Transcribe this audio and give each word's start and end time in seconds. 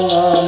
Allah 0.00 0.39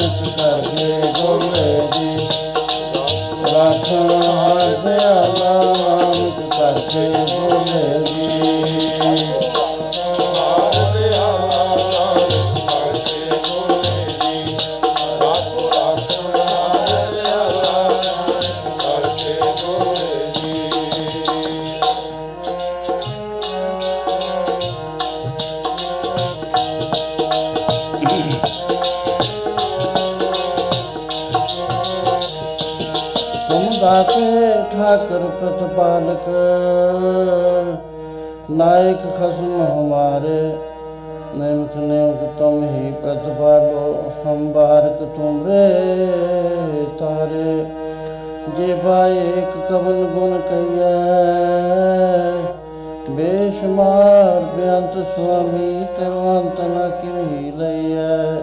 Nanak 39.02 39.16
ਖਸਮ 39.16 39.62
ਹਮਾਰੇ 39.62 40.40
ਨੈਮਕ 41.36 41.76
ਨੈਮਕ 41.76 42.38
ਤੁਮ 42.38 42.62
ਹੀ 42.64 42.90
ਪ੍ਰਤਪਾਲੋ 42.92 43.94
ਹਮ 44.26 44.50
ਬਾਰਕ 44.52 45.02
ਤੁਮਰੇ 45.16 45.66
ਤਾਰੇ। 46.98 47.64
ਜੇ 48.56 48.74
ਭਾਏ 48.74 49.18
ਇੱਕ 49.38 49.56
ਕਵਨ 49.68 50.04
ਗੁਣ 50.14 50.38
ਕਈਐ 50.50 50.92
ਬੇਸ਼ਮਾਰ 53.10 54.40
ਬੇਅੰਤ 54.56 54.94
ਸੁਆਮੀ 55.14 55.84
ਤੇਰਾ 55.96 56.38
ਅੰਤ 56.38 56.60
ਨਾ 56.60 56.88
ਕਿਵਹੀ 56.88 57.50
ਲਈਐ। 57.56 58.34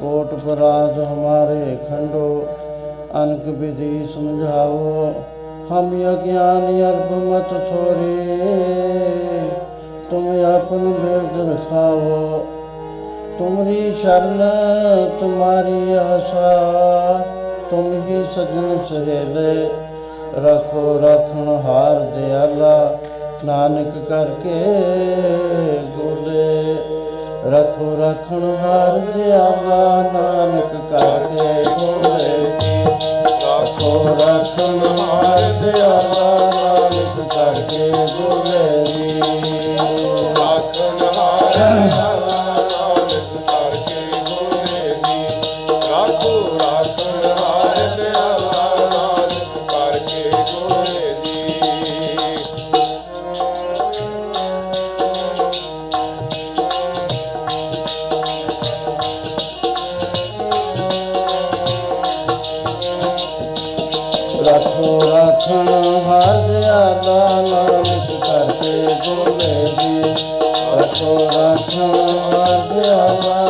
ਕੋਟ 0.00 0.34
ਪਰਾਜ 0.44 0.98
ਹਮਾਰੇ 1.00 1.76
ਖੰਡੋ, 1.88 2.46
ਅਨਕ 3.22 3.46
ਵਿਧੀ 3.58 4.04
ਸਮਝਾਓ, 4.04 5.12
ਹਮ 5.70 5.94
ਅਗਿਆਨੀ 6.12 6.82
ਅਰਬ 6.82 7.12
ਮਤ 7.24 7.54
ਥੋਰੇ। 7.70 9.27
ਤੁਮ 10.10 10.44
ਆਪਨ 10.44 10.92
ਬਿਰਧ 10.92 11.50
ਰਖਾਵੋ 11.50 12.46
ਤੁਮਰੀ 13.38 13.94
ਸ਼ਰਨ, 13.94 14.50
ਤੁਮਾਰੀ 15.20 15.92
ਆਸਾ, 15.92 17.26
ਤੁਮ 17.70 17.92
ਹੀ 18.06 18.24
ਸਜਣ 18.34 18.76
ਸਹੇਲੇ 18.88 19.68
ਰੱਖੋ 20.34 21.00
ਰੱਖਣ 21.02 21.48
ਹਾਰ 21.66 22.00
ਦਿਆਲਾ, 22.00 22.98
ਨਾਨਕ 23.44 24.08
ਕਰਕੇ 24.08 24.64
ਗੋਲੇ। 25.96 26.76
ਰੱਖੋ 27.50 27.96
ਰੱਖਣ 28.00 28.56
ਹਾਰ 28.62 28.98
ਦਿਆਲਾ, 28.98 30.02
ਨਾਨਕ 30.12 30.72
ਕਰਕੇ 30.90 31.62
ਗੋਲੇ। 31.80 32.50
ਰੱਖੋ 33.26 34.08
ਰੱਖਣ 34.08 34.78
ਹਾਰ 34.98 35.40
ਦਿਆਲਾ, 35.62 36.36
ਨਾਨਕ 36.38 37.34
ਕਰਕੇ 37.34 37.90
ਗੋਲੇ। 37.90 39.57
ਰੱਖੋ 71.00 71.16
ਰੱਖਣ 71.16 71.92
ਹਰ 72.34 72.62
ਦਿਆਲਾ 72.68 73.48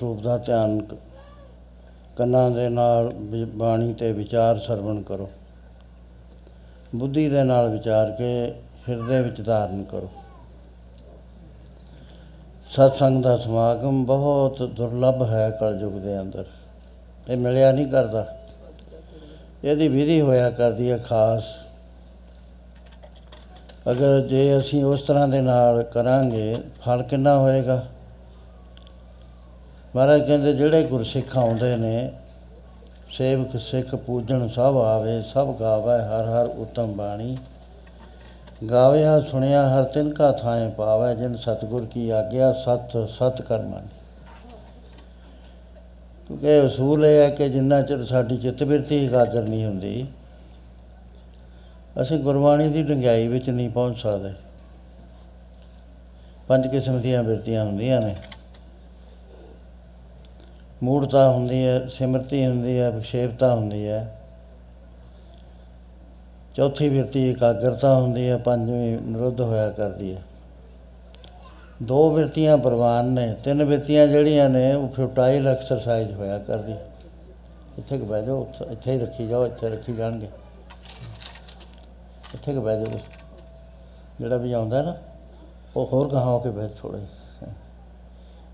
ਸਰੂਪ 0.00 0.22
ਦਾ 0.22 0.38
ਧਿਆਨ 0.38 0.82
ਕ- 0.82 0.96
ਕੰਨਾਂ 2.16 2.50
ਦੇ 2.50 2.68
ਨਾਲ 2.68 3.10
ਵਿ- 3.14 3.46
ਬਾਣੀ 3.46 3.94
ਤੇ 3.94 4.12
ਵਿਚਾਰ 4.12 4.58
ਸਰਵਣ 4.58 5.02
ਕਰੋ। 5.02 5.30
ਬੁੱਧੀ 6.94 7.28
ਦੇ 7.28 7.42
ਨਾਲ 7.42 7.68
ਵਿਚਾਰ 7.68 8.10
ਕੇ 8.10 8.54
ਹਿਰਦੇ 8.88 9.22
ਵਿੱਚ 9.22 9.46
ਧਾਰਨ 9.46 9.84
ਕਰੋ। 9.84 10.10
ਸਤਸੰਗ 12.70 13.22
ਦਾ 13.22 13.36
ਸਮਾਗਮ 13.36 14.04
ਬਹੁਤ 14.04 14.62
ਦੁਰਲੱਭ 14.62 15.22
ਹੈ 15.22 15.50
ਕਲਯੁਗ 15.50 15.92
ਦੇ 15.92 16.20
ਅੰਦਰ। 16.20 16.44
ਇਹ 17.28 17.36
ਮਿਲਿਆ 17.36 17.72
ਨਹੀਂ 17.72 17.86
ਕਰਦਾ। 17.86 18.38
ਇਹਦੀ 19.64 19.88
ਵਿਧੀ 19.88 20.20
ਹੋਇਆ 20.20 20.50
ਕਰਦੀ 20.50 20.90
ਹੈ 20.90 20.98
ਖਾਸ। 20.98 21.44
ਅਗਰ 23.90 24.20
ਜੇ 24.20 24.58
ਅਸੀਂ 24.58 24.84
ਉਸ 24.84 25.02
ਤਰ੍ਹਾਂ 25.02 25.28
ਦੇ 25.28 25.40
ਨਾਲ 25.40 25.82
ਕਰਾਂਗੇ, 25.82 26.56
ਫਲ 26.84 27.02
ਕਿੰਨਾ 27.02 27.38
ਹੋਏਗਾ? 27.38 27.86
ਮਹਾਰਾਜ 29.96 30.22
ਕਹਿੰਦੇ 30.22 30.52
ਜਿਹੜੇ 30.52 30.82
ਗੁਰਸਿੱਖ 30.82 31.36
ਆਉਂਦੇ 31.38 31.76
ਨੇ, 31.76 32.10
ਸੇਵਕ, 33.10 33.56
ਸਿੱਖ, 33.58 33.94
ਪੂਜਣ 33.96 34.46
ਸਭ 34.48 34.76
ਆਵੇ, 34.78 35.22
ਸਭ 35.22 35.52
ਗਾਵੇ, 35.60 35.96
ਹਰ 36.08 36.24
ਹਰ 36.24 36.48
ਉਤਮ 36.56 36.92
ਬਾਣੀ। 36.92 37.36
ਗਾਵਿਆ 38.70 39.20
ਸੁਣਿਆ 39.20 39.64
ਹਰ 39.68 39.84
ਤਿਨ 39.84 40.12
ਕਾ 40.14 40.30
ਥਾਏ 40.32 40.68
ਪਾਵੇ, 40.68 41.14
ਜਿਨ 41.14 41.36
ਸਤਿਗੁਰ 41.36 41.86
ਕੀ 41.86 42.08
ਆਗਿਆ, 42.10 42.52
ਸਤ 42.52 42.96
ਸਤ 43.08 43.42
ਕਰਮਾਂ 43.42 43.80
ਕਿਉਂਕਿ 46.26 46.66
ਅਸੂਲ 46.66 47.06
ਇਹ 47.06 47.18
ਹੈ 47.20 47.30
ਕਿ 47.30 47.48
ਜਿੰਨਾ 47.48 47.80
ਚਿਰ 47.82 48.04
ਸਾਡੀ 48.04 48.36
ਚਿੱਤ 48.36 48.64
ਬਿਰਤੀ 48.64 49.04
ਇਕਾਗਰ 49.06 49.42
ਨਹੀਂ 49.42 49.64
ਹੁੰਦੀ, 49.64 50.06
ਅਸੀਂ 52.02 52.18
ਗੁਰਬਾਣੀ 52.20 52.68
ਦੀ 52.68 52.82
ਡੰਗਾਈ 52.82 53.28
ਵਿੱਚ 53.28 53.50
ਨਹੀਂ 53.50 53.70
ਪਹੁੰਚ 53.70 53.98
ਸਕਦੇ। 53.98 54.34
ਪੰਜ 56.48 56.66
ਕਿਸਮ 56.66 57.00
ਦੀਆਂ 57.00 57.22
ਬਿਰਤੀਆਂ 57.22 57.64
ਹੁੰਦੀਆਂ 57.64 58.00
ਨੇ। 58.00 58.16
ਮੂੜਤਾ 60.82 61.30
ਹੁੰਦੀ 61.30 61.66
ਹੈ, 61.66 61.86
ਸਿਮਰਤੀ 61.86 62.46
ਹੁੰਦੀ 62.46 62.78
ਹੈ, 62.78 62.90
ਵਿਖੇਪਤਾ 62.90 63.54
ਹੁੰਦੀ 63.54 63.88
ਹੈ। 63.88 64.20
ਚੌਥੀ 66.54 66.88
ਬਿਰਤੀ 66.88 67.30
ਇਕਾਗਰਤਾ 67.30 67.94
ਹੁੰਦੀ 67.94 68.28
ਹੈ, 68.28 68.36
ਪੰਜਵੀਂ 68.36 68.98
ਨਿਰੁੱਧ 68.98 69.40
ਹੋਇਆ 69.40 69.70
ਕਰਦੀ 69.70 70.16
ਹੈ। 70.16 70.22
ਦੋ 71.82 72.10
ਬਿਰਤੀਆਂ 72.10 72.58
ਪ੍ਰਵਾਨ 72.58 73.04
ਨੇ, 73.04 73.34
ਤਿੰਨ 73.44 73.64
ਬਿਰਤੀਆਂ 73.64 74.06
ਜਿਹੜੀਆਂ 74.06 74.50
ਨੇ, 74.50 74.74
ਉਹ 74.74 74.88
ਫਿਊਟਾਈਲ 74.88 75.48
ਐਕਸਰਸਾਈਜ਼ 75.48 76.12
ਹੋਇਆ 76.12 76.38
ਕਰਦੀ 76.38 76.74
ਇੱਥੇ 77.78 77.98
ਕਿ 77.98 78.04
ਬਹਿ 78.04 78.26
ਜਾਓ, 78.26 78.40
ਉੱਥੇ- 78.40 78.68
ਇੱਥੇ 78.68 78.92
ਹੀ 78.92 78.98
ਰੱਖੀ 78.98 79.26
ਜਾਓ, 79.26 79.46
ਇੱਥੇ 79.46 79.68
ਰੱਖੀ 79.68 79.96
ਜਾਣਗੇ। 79.96 80.28
ਇੱਥੇ 82.34 82.52
ਕਿ 82.52 82.58
ਬਹਿ 82.58 82.76
ਜਾਓ 82.76 82.84
ਤੁਸੀਂ। 82.84 83.00
ਜਿਹੜਾ 84.20 84.36
ਵੀ 84.36 84.52
ਆਉਂਦਾ 84.52 84.82
ਨਾ, 84.82 84.96
ਉਹ 85.76 85.86
ਹੋਰ 85.86 86.08
ਕਹਾਂ 86.08 86.24
ਹੋ 86.24 86.38
ਕੇ 86.38 86.50
ਬਹਿ 86.50 86.68
ਥੋੜਾ 86.68 86.98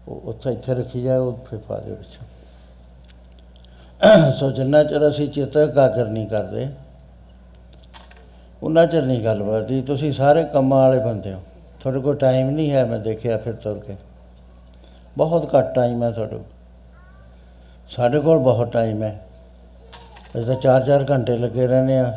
ਉਹ 0.09 0.23
ਉੱਥੇ 0.25 0.53
ਇੱਥੇ 0.53 0.75
ਰੱਖੀ 0.75 1.03
ਜਾਏ, 1.03 1.17
ਉਹ 1.17 1.39
ਫਿਰ 1.47 1.59
ਪਾ 1.59 1.79
ਦੇ 1.79 1.91
ਵਿੱਚ। 1.91 2.19
ਸੋ 4.37 4.51
ਜਿੰਨਾ 4.51 4.83
ਚਿਰ 4.85 5.09
ਅਸੀਂ 5.09 5.29
ਚਿੱਤ 5.29 5.57
ਇਕਾਗਰ 5.57 6.09
ਨਹੀਂ 6.09 6.27
ਕਰਦੇ, 6.27 6.69
ਉਹਨਾਂ 8.63 8.87
ਚਿਰ 8.87 9.03
ਨਹੀਂ 9.03 9.25
ਗੱਲ 9.25 9.43
ਬਣਦੀ 9.43 9.81
ਤੁਸੀਂ 9.83 10.13
ਸਾਰੇ 10.13 10.45
ਕੰਮਾਂ 10.45 10.79
ਵਾਲੇ 10.79 10.99
ਬੰਦੇ 11.01 11.33
ਹੋ। 11.33 11.43
ਤੁਹਾਡੇ 11.81 12.01
ਕੋਲ 12.01 12.17
ਟਾਈਮ 12.17 12.51
ਨਹੀਂ 12.51 12.71
ਹੈ, 12.73 12.85
ਮੈਂ 12.85 12.99
ਦੇਖਿਆ 12.99 13.37
ਫਿਰ 13.37 13.53
ਤੁਰ 13.55 13.79
ਕੇ। 13.79 13.97
ਬਹੁਤ 15.17 15.55
ਘੱਟ 15.55 15.75
ਟਾਈਮ 15.75 16.03
ਹੈ 16.03 16.11
ਤੁਹਾਡੇ 16.11 16.37
ਕੋਲ। 16.37 16.45
ਸਾਡੇ 17.91 18.21
ਕੋਲ 18.21 18.39
ਬਹੁਤ 18.39 18.73
ਟਾਈਮ 18.73 19.03
ਹੈ। 19.03 19.19
ਅਸੀਂ 20.33 20.45
ਤਾਂ 20.45 20.55
ਚਾਰ 20.55 20.85
ਚਾਰ 20.87 21.05
ਘੰਟੇ 21.11 21.37
ਲੱਗੇ 21.39 21.67
ਰਹਿੰਦੇ 21.67 21.99
ਆ 21.99 22.13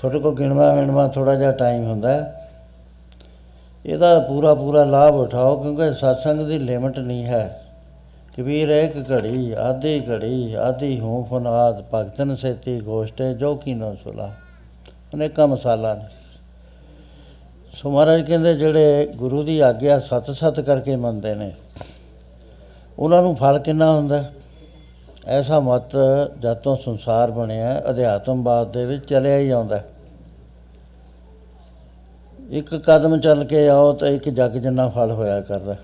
ਤੁਹਾਡੇ 0.00 0.18
ਕੋਲ 0.18 0.34
ਗਿਣਵਾ 0.36 0.72
ਮਿਣਵਾ 0.74 1.06
ਥੋੜਾ 1.08 1.34
ਜਿਹਾ 1.34 1.52
ਟਾਈਮ 1.52 1.84
ਹੁੰਦਾ 1.84 2.12
ਹੈ। 2.12 2.43
ਇਹਦਾ 3.86 4.18
ਪੂਰਾ 4.18 4.54
ਪੂਰਾ 4.54 4.84
ਲਾਭ 4.84 5.14
ਉਠਾਓ 5.14 5.62
ਕਿਉਂਕਿ 5.62 5.94
ਸਤਸੰਗ 5.94 6.46
ਦੀ 6.46 6.58
ਲਿਮਟ 6.58 6.98
ਨਹੀਂ 6.98 7.24
ਹੈ 7.24 7.60
ਕਬੀਰ 8.38 8.68
ਇੱਕ 8.68 9.10
ਘੜੀ 9.10 9.52
ਆਧੀ 9.52 10.02
ਘੜੀ 10.10 10.54
ਆਧੀ 10.54 11.00
ਹੂੰ 11.00 11.24
ਫਨਾਦ 11.24 11.84
ਭਗਤਨ 11.94 12.36
ਸੇਤੀ 12.36 12.80
ਗੋਸ਼ਟੇ 12.80 13.34
ਜੋ 13.34 13.54
ਕੀਨੋ 13.54 13.96
ਸੁਲਾ 14.04 14.30
ਅਨੇਕਾਂ 15.14 15.46
ਮਸਾਲਾ 15.46 15.94
ਨੇ 15.94 16.04
ਸੋ 17.72 17.90
ਮਹਾਰਾਜ 17.90 18.22
ਕਹਿੰਦੇ 18.22 18.54
ਜਿਹੜੇ 18.54 19.06
ਗੁਰੂ 19.16 19.42
ਦੀ 19.42 19.58
ਆਗਿਆ 19.60 20.00
ਸਤ 20.00 20.30
ਸਤ 20.30 20.60
ਕਰਕੇ 20.60 20.96
ਮੰਨਦੇ 20.96 21.34
ਨੇ 21.34 21.52
ਉਹਨਾਂ 22.98 23.22
ਨੂੰ 23.22 23.36
ਫਲ 23.36 23.58
ਕਿੰਨਾ 23.58 23.92
ਹੁੰਦਾ 23.92 24.22
ਹੈ? 24.22 24.32
ਐਸਾ 25.26 25.60
ਮਤ 25.60 25.96
ਜਦ 26.40 26.54
ਤੋਂ 26.54 26.76
ਸੰਸਾਰ 26.76 27.30
ਬਣਿਆ 27.30 27.68
ਹੈ, 27.68 27.82
ਅਧਿਆਤਮਵਾਦ 27.90 28.72
ਦੇ 28.72 28.86
ਵਿੱਚ 28.86 29.04
ਚਲਿਆ 29.04 29.38
ਹੀ 29.38 29.50
ਆਉਂਦਾ 29.50 29.76
ਹੈ। 29.76 29.84
ਇੱਕ 32.50 32.74
ਕਦਮ 32.74 33.20
ਚੱਲ 33.20 33.44
ਕੇ 33.44 33.68
ਆਓ 33.68 33.92
ਤਾਂ 33.92 34.08
ਇੱਕ 34.08 34.28
ਜੱਗ 34.28 34.50
ਜਿੰਨਾ 34.50 34.88
ਫਲ 34.88 35.10
ਹੋਇਆ 35.10 35.40
ਕਰਦਾ। 35.40 35.76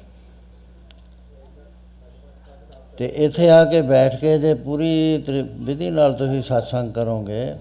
ਤੇ 2.98 3.06
ਇੱਥੇ 3.06 3.50
ਆ 3.50 3.64
ਕੇ 3.64 3.82
ਬੈਠ 3.82 4.16
ਕੇ 4.16 4.38
ਜੇ 4.38 4.54
ਪੂਰੀ 4.54 5.22
ਤਰੀ- 5.26 5.46
ਵਿਧੀ 5.52 5.90
ਨਾਲ 5.90 6.12
ਤੁਸੀਂ 6.12 6.38
satsang 6.38 6.92
ਕਰੋਗੇ, 6.92 7.54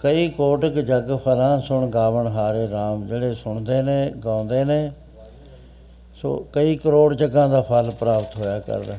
ਕਈ 0.00 0.28
ਕੋਟਿਕ 0.28 0.74
ਜਗ 0.74 1.16
ਫਲਾਂ 1.16 1.60
ਸੁਣ 1.60 1.90
ਗਾਵਣ 1.90 2.26
ਹਾਰੇ 2.26 2.66
RAM 2.66 3.06
ਜਿਹੜੇ 3.06 3.34
ਸੁਣਦੇ 3.34 3.82
ਨੇ, 3.82 4.12
ਗਾਉਂਦੇ 4.24 4.64
ਨੇ, 4.64 4.92
ਸੋ 6.22 6.46
ਕਈ 6.52 6.76
ਕਰੋੜ 6.76 7.14
ਜਗਾਂ 7.14 7.48
ਦਾ 7.48 7.62
ਫਲ 7.62 7.90
ਪ੍ਰਾਪਤ 7.90 8.36
ਹੋਇਆ 8.36 8.60
ਕਰਦਾ। 8.60 8.94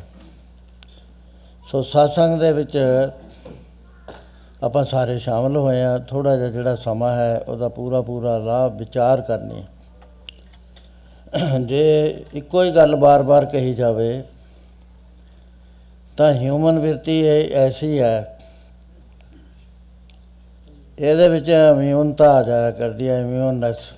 ਸੋ 1.72 1.80
satsang 1.80 2.40
ਦੇ 2.40 2.52
ਵਿੱਚ 2.52 2.78
ਆਪਾਂ 4.64 4.84
ਸਾਰੇ 4.84 5.18
ਸ਼ਾਮਲ 5.20 5.58
ਹੋਏ 5.58 5.82
ਆ 5.84 5.98
ਥੋੜਾ 6.00 6.36
ਜਿਹਾ 6.38 6.50
ਜਿਹੜਾ 6.50 6.76
ਸਮਾਂ 6.76 7.12
ਹੈ, 7.18 7.38
ਉਹਦਾ 7.40 7.68
ਪੂਰਾ 7.70 8.02
ਪੂਰਾ 8.02 8.38
ਲਾਭ 8.38 8.78
ਵਿਚਾਰ 8.78 9.22
ਕਰਨੀ 9.22 9.62
ਹੈ। 9.62 9.68
ਜੇ 11.60 12.24
ਇੱਕੋ 12.34 12.64
ਹੀ 12.64 12.72
ਗੱਲ 12.72 12.96
ਬਾਰ-ਬਾਰ 12.96 13.46
ਕਹੀ 13.46 13.74
ਜਾਵੇ, 13.76 14.24
ਤਾਂ 16.18 16.32
ਹਿਊਮਨ 16.34 16.80
ਵਿਰਤੀ 16.80 17.20
ਇਹ 17.22 17.56
ਐਸੀ 17.58 18.00
ਹੈ, 18.00 18.38
ਇਹਦੇ 20.98 21.28
ਵਿੱਚ 21.30 21.50
ਇਮਿਊਨਤਾ 21.50 22.32
ਆ 22.34 22.44
ਜਾਇਆ 22.44 22.72
ਕਰਦੀ 22.72 23.08
ਹੈ 23.10 23.20
ਇਮਿਊਨਨੈਸ 23.22 23.92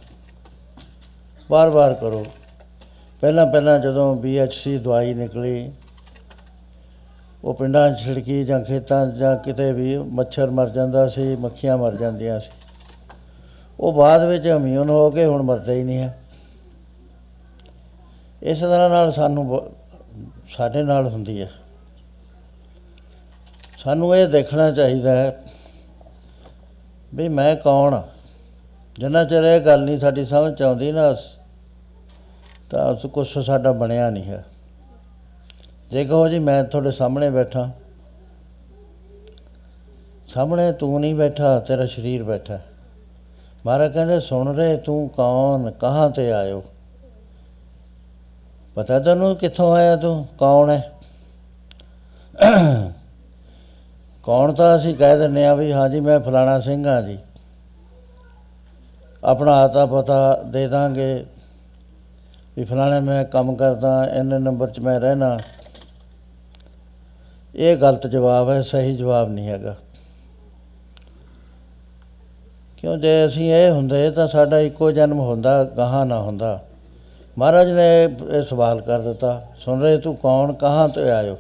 ਬਾਰ-ਬਾਰ 1.50 1.94
ਕਰੋ 1.94 2.26
ਪਹਿਲਾਂ 3.24 3.46
ਪਹਿਲਾਂ 3.48 3.78
ਜਦੋਂ 3.80 4.16
BHC 4.24 4.78
ਦਵਾਈ 4.80 5.14
ਨਿਕਲੀ 5.14 5.72
ਉਹ 7.48 7.54
ਪਿੰਡਾਂ 7.54 7.92
'ਚ 7.92 8.00
ਛਿੜਕੀ 8.00 8.46
ਜਾਂ 8.46 8.64
ਖੇਤਾਂ 8.64 9.12
'ਚ 9.12 9.16
ਜਾਂ 9.16 9.38
ਕਿਤੇ 9.38 9.74
ਵੀ 9.74 9.98
ਮੱਛਰ 9.98 10.50
ਮਰ 10.50 10.70
ਜਾਂਦਾ 10.70 11.08
ਸੀ, 11.08 11.36
ਮੱਖੀਆਂ 11.36 11.78
ਮਰ 11.78 11.96
ਜਾਂਦੀਆਂ 11.96 12.40
ਸੀ। 12.40 12.52
ਉਹ 13.80 13.94
ਬਾਅਦ 13.94 14.26
ਵਿੱਚ 14.26 14.46
ਇਮਿਊਨ 14.46 14.90
ਹੋ 14.90 15.12
ਕੇ 15.12 15.26
ਹੁਣ 15.26 15.42
ਮਰਦਾ 15.42 15.72
ਹੀ 15.72 15.84
ਨਹੀਂ 15.84 15.98
ਹੈ। 15.98 16.20
ਇਸ 18.44 18.60
ਤਰ੍ਹਾਂ 18.60 18.90
ਨਾਲ 18.90 19.12
ਸਾਨੂੰ 19.12 19.50
ਬ- 19.50 19.72
ਸਾਡੇ 20.58 20.84
ਨਾਲ 20.84 21.08
ਹੁੰਦੀ 21.08 21.42
ਹੈ। 21.42 21.52
ਸਾਨੂੰ 23.78 24.16
ਇਹ 24.16 24.28
ਦੇਖਣਾ 24.28 24.72
ਚਾਹੀਦਾ 24.72 25.12
ਹੈ 25.12 25.44
ਵੀ 27.16 27.30
ਮੈਂ 27.30 27.56
ਕੌਣ 27.56 27.94
ਹਾਂ 27.94 28.04
ਜਿੰਨਾ 29.00 29.24
ਚਿਰ 29.24 29.44
ਇਹ 29.44 29.62
ਗੱਲ 29.62 29.84
ਨਹੀਂ 29.84 30.00
ਸਾਡੀ 30.00 30.26
ਸਮਝ 30.26 30.56
'ਚ 30.56 30.62
ਆਉਂਦੀ 30.62 30.92
ਨਾ, 30.92 31.16
ਤਾਂ 32.70 32.92
ਉਸ 32.92 33.06
ਕੁਛ 33.06 33.38
ਸਾਡਾ 33.38 33.72
ਬਣਿਆ 33.72 34.10
ਨਹੀਂ 34.10 34.24
ਹੈ। 34.24 34.46
ਜੇ 35.92 36.04
ਕਹੋ 36.06 36.28
ਜੀ 36.30 36.40
ਮੈਂ 36.40 36.64
ਤੁਹਾਡੇ 36.64 36.92
ਸਾਹਮਣੇ 36.92 37.30
ਬੈਠਾ, 37.30 37.70
ਸਾਹਮਣੇ 40.28 40.72
ਤੂੰ 40.72 41.00
ਨਹੀਂ 41.02 41.14
ਬੈਠਾ, 41.16 41.60
ਤੇਰਾ 41.60 41.86
ਸਰੀਰ 41.86 42.24
ਬੈਠਾ। 42.24 42.60
ਮਹਾਰਾਜ 43.66 43.94
ਕਹਿੰਦੇ, 43.94 44.20
ਸੁਣ 44.20 44.56
ਰਹੇ 44.56 44.76
ਤੂੰ 44.78 45.08
ਕੌਣ, 45.10 45.70
ਕਹਾਂ 45.72 46.10
ਤੇ 46.10 46.32
ਆਇਓ? 46.34 46.64
ਪਤਾ 48.76 49.00
ਤੈਨੂੰ 49.00 49.36
ਕਿੱਥੋਂ 49.36 49.74
ਆਇਆ 49.76 49.96
ਤੂੰ? 49.96 50.26
ਕੌਣ 50.38 50.70
ਹੈ? 50.70 50.92
ਕੌਣ 54.24 54.54
ਤਾਂ 54.54 54.76
ਅਸੀਂ 54.76 54.96
ਕਹਿ 54.96 55.18
ਦਿੰਦੇ 55.18 55.46
ਆ 55.46 55.54
ਵੀ 55.56 55.72
ਹਾਂਜੀ 55.74 56.00
ਮੈਂ 56.00 56.20
ਫਲਾਣਾ 56.20 56.60
ਸਿੰਘ 56.60 56.86
ਹਾਂ 56.88 57.02
ਜੀ। 57.02 57.18
ਆਪਣਾ 59.24 59.52
ਆਤਾ 59.56 59.86
ਪਤਾ 59.86 60.44
ਦੇ 60.46 60.68
ਦਾਂਗੇ 60.68 61.26
ਵੀ 62.58 62.64
ਫਲਾਣੇ 62.64 63.00
ਮੈਂ 63.00 63.24
ਕੰਮ 63.26 63.56
ਕਰਦਾ, 63.56 64.04
ਇੰਨੇ 64.06 64.40
ਨੰਬਰ 64.40 64.70
'ਚ 64.70 64.80
ਮੈਂ 64.80 65.00
ਰਹਿਣਾ 65.00 65.38
ਇਹ 67.58 67.78
ਗਲਤ 67.78 68.08
ਜਵਾਬ 68.08 68.50
ਹੈ 68.50 68.62
ਸਹੀ 68.62 68.96
ਜਵਾਬ 68.96 69.30
ਨਹੀਂ 69.30 69.48
ਹੈਗਾ। 69.48 69.76
ਕਿਉਂ 72.78 72.98
ਜੇ 72.98 73.26
ਅਸੀਂ 73.26 73.54
ਇਹ 73.54 73.72
ਹੁੰਦੇ 73.72 74.12
ਤਾਂ 74.12 74.28
ਸਾਡਾ 74.28 74.60
ਇੱਕੋ 74.60 74.92
ਜਨਮ 74.92 75.20
ਹੁੰਦਾ 75.20 75.64
ਗਾਹਾਂ 75.64 76.06
ਨਾ 76.06 76.20
ਹੁੰਦਾ। 76.22 76.64
ਮਹਾਰਾਜ 77.38 77.72
ਨੇ 77.72 78.04
ਇਹ 78.04 78.10
ਇਹ 78.32 78.42
ਸਵਾਲ 78.42 78.82
ਕਰ 78.82 79.00
ਦਿੱਤਾ 79.00 79.42
ਸੁਣ 79.58 79.82
ਰਹੇ 79.82 79.98
ਤੂੰ 79.98 80.16
ਕੌਣ 80.16 80.54
ਕਹਾਂ 80.54 80.90
ਤੋਂ 80.90 81.04
ਆਇਓ? 81.04 81.38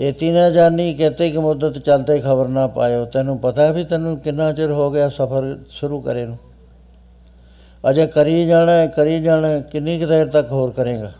ਏਤੀ 0.00 0.32
ਨਾ 0.32 0.50
ਜਾਣੀ 0.50 0.94
ਕਹਤੇ 0.94 1.30
ਕਿ 1.30 1.38
ਮੁੱਦਤ 1.38 1.78
ਚਲਤੇ 1.78 2.18
ਖਬਰ 2.20 2.48
ਨਾ 2.48 2.66
ਪਾਇਓ। 2.66 3.04
ਤੈਨੂੰ 3.04 3.38
ਪਤਾ 3.38 3.62
ਹੈ 3.62 3.72
ਵੀ 3.72 3.84
ਤੈਨੂੰ 3.84 4.18
ਕਿੰਨਾ 4.18 4.52
ਚਿਰ 4.52 4.70
ਹੋ 4.70 4.90
ਗਿਆ 4.90 5.08
ਸਫ਼ਰ 5.08 5.58
ਸ਼ੁਰੂ 5.70 6.00
ਕਰੇ 6.00 6.26
ਨੂੰ। 6.26 6.38
ਅਜੇ 7.90 8.06
ਕਰੀ 8.06 8.46
ਜਾਣਾ 8.46 8.72
ਹੈ, 8.72 8.86
ਕਰੀ 8.86 9.20
ਜਾਣਾ 9.22 9.48
ਹੈ, 9.48 9.60
ਕਿੰਨੀ 9.60 9.98
ਕੁ 10.00 10.06
ਦੇਰ 10.06 10.26
ਤੱਕ 10.26 10.52
ਹੋਰ 10.52 10.70
ਕਰੇਗਾ? 10.70 11.12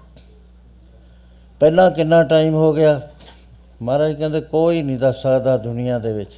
ਪਹਿਲਾਂ 1.61 1.91
ਕਿੰਨਾ 1.91 2.23
ਟਾਈਮ 2.23 2.55
ਹੋ 2.55 2.73
ਗਿਆ? 2.73 3.01
ਮਹਾਰਾਜ 3.83 4.13
ਕਹਿੰਦੇ, 4.13 4.41
ਕੋਈ 4.41 4.83
ਨਹੀਂ 4.83 4.99
ਦੱਸ 4.99 5.23
ਸਕਦਾ 5.23 5.57
ਦੁਨੀਆ 5.57 5.99
ਦੇ 5.99 6.13
ਵਿੱਚ। 6.13 6.31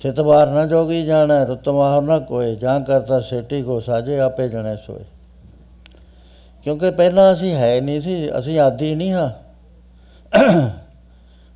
ਚਿਤਵਾਰ 0.00 0.46
ਨਾ 0.46 0.66
ਜੋਗੀ 0.66 1.04
ਜਾਣਾ 1.04 1.44
ਰਤਮਾਹਰ 1.44 2.02
ਨਾ 2.02 2.18
ਕੋਏ, 2.18 2.54
ਜਾਂ 2.54 2.80
ਕਰਤਾ 2.80 3.20
ਸੇਟੀ 3.20 3.62
ਕੋ 3.62 3.80
ਸਾਜੇ, 3.80 4.20
ਆਪੇ 4.20 4.48
ਜਣੇ 4.48 4.76
ਸੋਏ। 4.76 5.04
ਕਿਉਂਕਿ 6.64 6.90
ਪਹਿਲਾਂ 6.90 7.32
ਅਸੀਂ 7.32 7.54
ਹੈ 7.54 7.80
ਨਹੀਂ 7.80 8.00
ਸੀ, 8.00 8.38
ਅਸੀਂ 8.38 8.60
ਆਦੀ 8.60 8.94
ਨਹੀਂ 8.94 9.12
ਹਾਂ। 9.12 9.30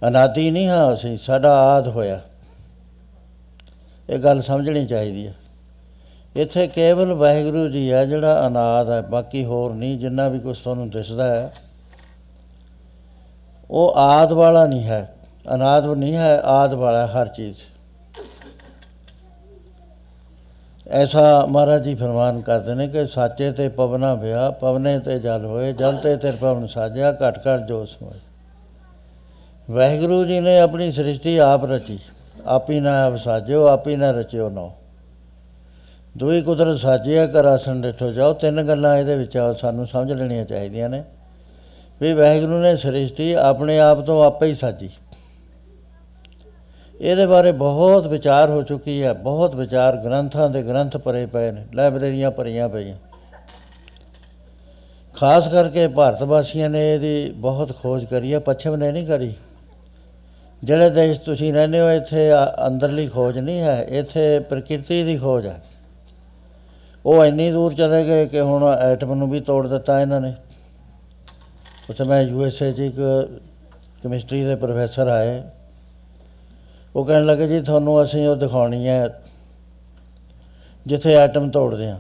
ਅਨਾਦੀ 0.09 0.51
ਨਹੀਂ 0.51 0.69
ਹਾਂ 0.69 0.95
ਅਸੀਂ, 0.95 1.19
ਸਾਡਾ 1.19 1.57
ਆਦ 1.57 1.89
ਹੋਇਆ। 1.89 2.21
ਇਹ 4.11 4.19
ਗੱਲ 4.19 4.43
ਸਮਝਣੀ 4.43 4.87
ਚਾਹੀਦੀ 4.87 5.27
ਹੈ। 5.27 5.35
ਇੱਥੇ 6.37 6.67
ਕੇਵਲ 6.67 7.13
ਵਾਹਿਗੁਰੂ 7.13 7.69
ਜੀ 7.69 7.93
ਹੈ 7.93 8.05
ਜਿਹੜਾ 8.05 8.47
ਅਨਾਦ 8.47 8.91
ਹੈ, 8.91 9.01
ਬਾਕੀ 9.03 9.45
ਹੋਰ 9.45 9.75
ਨਹੀਂ, 9.75 9.99
ਜਿੰਨਾ 9.99 10.29
ਵੀ 10.29 10.39
ਕੁਝ 10.39 10.59
ਤੁਹਾਨੂੰ 10.59 10.91
ਦਿਸਦਾ 10.91 11.31
ਹੈ। 11.31 11.53
ਉਹ 13.71 13.95
ਆਦ 13.97 14.33
ਵਾਲਾ 14.33 14.67
ਨਹੀਂ 14.67 14.85
ਹੈ, 14.85 15.09
ਅਨਾਦ 15.55 15.87
ਨਹੀਂ 15.87 16.15
ਹੈ, 16.17 16.41
ਆਦ 16.45 16.75
ਵਾਲਾ 16.75 17.07
ਹੈ, 17.07 17.13
ਹਰ 17.13 17.29
ਚੀਜ਼। 17.29 17.57
ਐਸਾ 20.87 21.45
ਮਹਾਰਾਜ 21.47 21.83
ਜੀ 21.83 21.95
ਫਰਮਾਨ 21.95 22.41
ਕਰਦੇ 22.41 22.75
ਨੇ 22.75 22.87
ਕਿ 22.89 23.07
ਸਾਚੇ 23.07 23.51
ਤੇ 23.53 23.69
ਪਵਨਾ 23.69 24.15
ਵਿਆ 24.15 24.49
ਪਵਨੇ 24.51 24.99
ਤੇ 24.99 25.19
ਜਲ 25.19 25.45
ਹੋਏ, 25.45 25.73
ਜਲ 25.73 25.97
ਤੇ 25.97 26.17
ਤਿਰ 26.17 26.37
ਪਵਨ 26.37 26.67
ਸਾਜਿਆ, 26.67 27.11
ਘਟ 27.13 27.39
ਘਟ 27.39 27.67
ਜੋਸ 27.67 27.97
ਹੋਏ। 28.03 28.19
ਵਾਹਿਗੁਰੂ 29.69 30.25
ਜੀ 30.25 30.41
ਨੇ 30.41 30.59
ਆਪਣੀ 30.61 30.91
ਸ੍ਰਿਸ਼ਟੀ 30.93 31.37
ਆਪ 31.39 31.65
ਰਚੀ। 31.65 31.99
ਆਪੀ 32.47 32.81
ਨਾ 32.81 33.05
ਆਪ 33.05 33.17
ਸਾਜਿਓ, 33.17 33.67
ਆਪੀ 33.67 33.97
ਨਾ 33.97 34.11
ਰਚਿਓ 34.11 34.49
ਨੋ। 34.51 34.73
ਦੁਈ 36.17 36.43
ਕੁਦਰਤ 36.43 36.79
ਸਾਜਿਆ 36.79 37.27
ਕਰ 37.27 37.45
ਆਸਣ 37.45 37.81
ਡਿਠੋ 37.81 38.11
ਜਾਓ, 38.11 38.33
ਤਿੰਨ 38.33 38.63
ਗੱਲਾਂ 38.63 38.97
ਇਹਦੇ 38.97 39.17
ਵਿੱਚ 39.17 39.37
ਆ 39.37 39.53
ਸਾਨੂੰ 39.53 39.87
ਸਮਝ 39.87 40.13
ਲੈਣੀਆਂ 40.13 40.45
ਚਾਹੀਦੀਆਂ 40.45 40.89
ਨੇ। 40.89 41.03
ਵੀ 42.01 42.15
ਵਾਹਿਗੁਰੂ 42.15 42.59
ਨੇ 42.59 42.77
ਸ੍ਰਿਸ਼ਟੀ 42.77 43.33
ਆਪਣੇ 43.33 43.79
ਆਪ 43.79 44.01
ਤੋਂ 44.01 44.25
ਆਪੇ 44.25 44.47
ਹੀ 44.47 44.55
ਸਾਜੀ। 44.55 44.91
ਇਹਦੇ 47.01 47.27
ਬਾਰੇ 47.27 47.53
ਬਹੁਤ 47.53 48.07
ਵਿਚਾਰ 48.07 48.51
ਹੋ 48.51 48.63
ਚੁੱਕੀ 48.63 49.03
ਹੈ, 49.03 49.13
ਬਹੁਤ 49.13 49.57
ਵਿਚਾਰ 49.57 49.97
ਗ੍ਰੰਥਾਂ 49.97 50.51
ਦੇ 50.51 50.63
ਗ੍ਰੰਥ 50.63 50.97
ਭਰੇ 50.97 51.27
ਪਏ 51.27 51.51
ਨੇ, 51.51 51.67
ਲਾਇਬ੍ਰੇਰੀਆਂ 51.75 52.31
ਭਰੀਆਂ 52.31 52.69
ਪਈਆਂ। 52.69 52.97
ਖਾਸ 55.17 55.49
ਕਰਕੇ 55.49 55.89
ਭਾਰਤ 55.89 56.23
ਵਾਸੀਆਂ 56.23 56.71
ਨੇ 56.71 56.95
ਇਹਦੀ 56.95 57.31
ਬਹੁਤ 57.37 57.77
ਖੋਜ 57.83 58.05
ਕਰੀ 58.05 58.35
ਹੈ, 58.35 58.39
ਪੱਛਮ 58.39 58.77
ਨੇ 58.77 58.93
ਨਹੀਂ 58.93 59.07
ਕਰੀ। 59.07 59.35
ਜਿਹੜੇ 60.65 60.91
ਦੇਸ਼ 60.91 61.21
ਤੁਸੀਂ 61.21 61.53
ਰਹਿੰਦੇ 61.53 61.81
ਹੋ, 61.81 61.91
ਇੱਥੇ 61.91 62.31
ਆ- 62.31 62.67
ਅੰਦਰਲੀ 62.67 63.09
ਖੋਜ 63.09 63.39
ਨਹੀਂ 63.39 63.61
ਹੈ, 63.61 63.87
ਇੱਥੇ 63.89 64.41
ਪ੍ਰਕਿਰਤੀ 64.41 65.03
ਦੀ 65.03 65.17
ਖੋਜ 65.17 65.47
ਹੈ। 65.47 65.63
ਉਹ 67.07 67.25
ਇੰਨੀ 67.25 67.51
ਦੂਰ 67.51 67.75
ਚਲੇ 67.75 68.05
ਗਏ 68.05 68.27
ਕਿ 68.27 68.41
ਹੁਣ 68.41 68.77
ਐਟਮ 68.77 69.15
ਨੂੰ 69.15 69.31
ਵੀ 69.31 69.41
ਤੋੜ 69.41 69.69
ਦਿੱਤਾ 69.69 70.01
ਇਹਨਾਂ 70.01 70.21
ਨੇ। 70.21 70.35
ਉਸ 71.91 71.97
ਸਮੇਂ 71.97 72.23
ਯੂਐਸਏ 72.23 72.73
'ਚ 72.73 72.79
ਇੱਕ 72.79 72.97
ਕੈਮਿਸਟਰੀ 74.03 74.43
ਦੇ 74.45 74.55
ਪ੍ਰੋਫੈਸਰ 74.57 75.09
ਆਏ। 75.09 75.43
ਉਹ 76.97 77.05
ਕਹਿਣ 77.05 77.27
ਲੱਗੇ, 77.27 77.47
ਜੀ, 77.49 77.61
ਤੁਹਾਨੂੰ 77.61 78.03
ਅਸੀਂ 78.03 78.27
ਉਹ 78.29 78.37
ਦਿਖਾਉਣੀ 78.37 78.89
ਹੈ, 78.89 79.21
ਜਿੱਥੇ 80.87 81.15
ਐਟਮ 81.15 81.51
ਤੋੜਦੇ 81.51 81.91
ਆ 81.91 81.99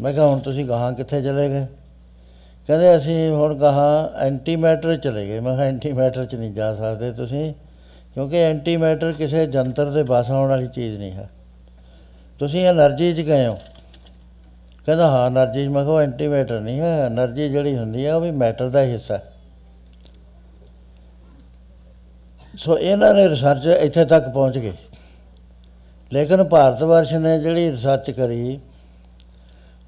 ਮੈਂ 0.00 0.12
ਕਿਹਾ, 0.12 0.26
ਹੁਣ 0.26 0.38
ਤੁਸੀਂ 0.38 0.64
ਗਾਹਾਂ 0.64 0.92
ਕਿੱਥੇ 0.92 1.22
ਚਲੇ 1.22 1.48
ਗਏ? 1.48 1.66
ਕਹਿੰਦੇ, 2.68 2.96
ਅਸੀਂ 2.96 3.30
ਹੁਣ 3.30 3.54
ਗਾਹਾਂ 3.54 4.18
ਐਂਟੀ 4.18 4.56
ਮੈਟਰ 4.56 4.96
ਚਲੇ 4.96 5.26
ਗਏ। 5.26 5.40
ਮੈਂ 5.40 5.54
ਕਿਹਾ 5.56 5.66
ਐਂਟੀ 5.66 5.92
ਮੈਟਰ 5.92 6.24
'ਚ 6.24 6.34
ਨਹੀਂ 6.34 6.52
ਜਾ 6.52 6.74
ਸਕਦੇ 6.74 7.12
ਤੁਸੀਂ, 7.12 7.52
ਕਿਉਂਕਿ 8.14 8.36
ਐਂਟੀ 8.36 8.76
ਮੈਟਰ 8.76 9.12
ਕਿਸੇ 9.12 9.46
ਜੰਤਰ 9.46 9.90
ਦੇ 9.90 10.02
ਬਸ 10.02 10.30
ਆਉਣ 10.30 10.48
ਵਾਲੀ 10.48 10.68
ਚੀਜ਼ 10.68 10.98
ਨਹੀਂ 10.98 11.12
ਹੈ। 11.12 11.28
ਤੁਸੀਂ 12.38 12.66
એનર્ਜੀ 12.68 13.12
'ਚ 13.14 13.20
ਗਏ 13.20 13.46
ਹੋ। 13.46 13.58
ਕਹਿੰਦਾ, 14.86 15.10
ਹਾਂ, 15.10 15.30
એનર્ਜੀ। 15.30 15.68
ਮੈਂ 15.68 15.84
ਕਿਹਾ 15.84 16.00
ਐਂਟੀ 16.00 16.28
ਮੈਟਰ 16.28 16.60
ਨਹੀਂ 16.60 16.80
ਹੈ। 16.80 17.06
એનર્ਜੀ 17.06 17.48
ਜਿਹੜੀ 17.48 17.76
ਹੁੰਦੀ 17.76 18.06
ਆ, 18.06 18.16
ਉਹ 18.16 18.20
ਵੀ 18.20 18.30
ਮੈਟਰ 18.30 18.68
ਦਾ 18.68 18.82
ਹਿੱਸਾ 18.82 19.20
ਸੋ 22.56 22.78
ਇਹਨਾਂ 22.78 23.14
ਨੇ 23.14 23.28
ਰਿਸਰਚ 23.28 23.66
ਇੱਥੇ 23.66 24.04
ਤੱਕ 24.04 24.28
ਪਹੁੰਚ 24.28 24.58
ਗਈ। 24.58 24.72
ਲੇਕਿਨ 26.12 26.44
ਭਾਰਤ 26.44 26.82
ਵਰਸ਼ 26.82 27.12
ਨੇ 27.14 27.38
ਜਿਹੜੀ 27.38 27.70
ਰਿਸਰਚ 27.70 28.10
ਕਰੀ, 28.10 28.60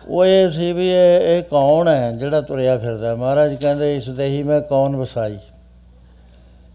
ਉਹ 0.08 0.24
ਇਹ 0.26 0.50
ਸੀ 0.50 0.72
ਵੀ 0.72 0.88
ਇਹ 0.90 1.42
ਕੌਣ 1.42 1.88
ਹੈ 1.88 2.12
ਜਿਹੜਾ 2.12 2.40
ਤੁਰਿਆ 2.40 2.78
ਫਿਰਦਾ? 2.78 3.14
ਮਹਾਰਾਜ 3.14 3.54
ਕਹਿੰਦੇ, 3.54 3.96
ਇਸ 3.96 4.08
ਦੇਹੀ 4.08 4.42
ਮੈਂ 4.42 4.60
ਕੌਣ 4.60 4.96
ਵਸਾਈ? 4.96 5.38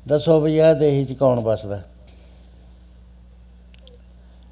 ਦੱਸੋ 0.08 0.40
ਵੀ 0.42 0.58
ਇਹ 0.58 0.74
ਦੇਹੀ 0.76 1.06
'ਚ 1.06 1.14
ਕੌਣ 1.14 1.40
ਵਸਦਾ? 1.40 1.80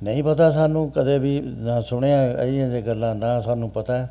ਨਹੀਂ 0.02 0.24
ਪਤਾ 0.24 0.50
ਸਾਨੂੰ 0.52 0.90
ਕਦੇ 0.92 1.18
ਵੀ 1.20 1.40
ਨਾ 1.40 1.80
ਸੁਣਿਆ 1.82 2.18
ਅਜਿਹੀਆਂ 2.34 2.70
ਜੇ 2.70 2.82
ਗੱਲਾਂ, 2.82 3.14
ਨਾ 3.16 3.40
ਸਾਨੂੰ 3.42 3.70
ਪਤਾ। 3.70 3.98
ਹੈ 3.98 4.10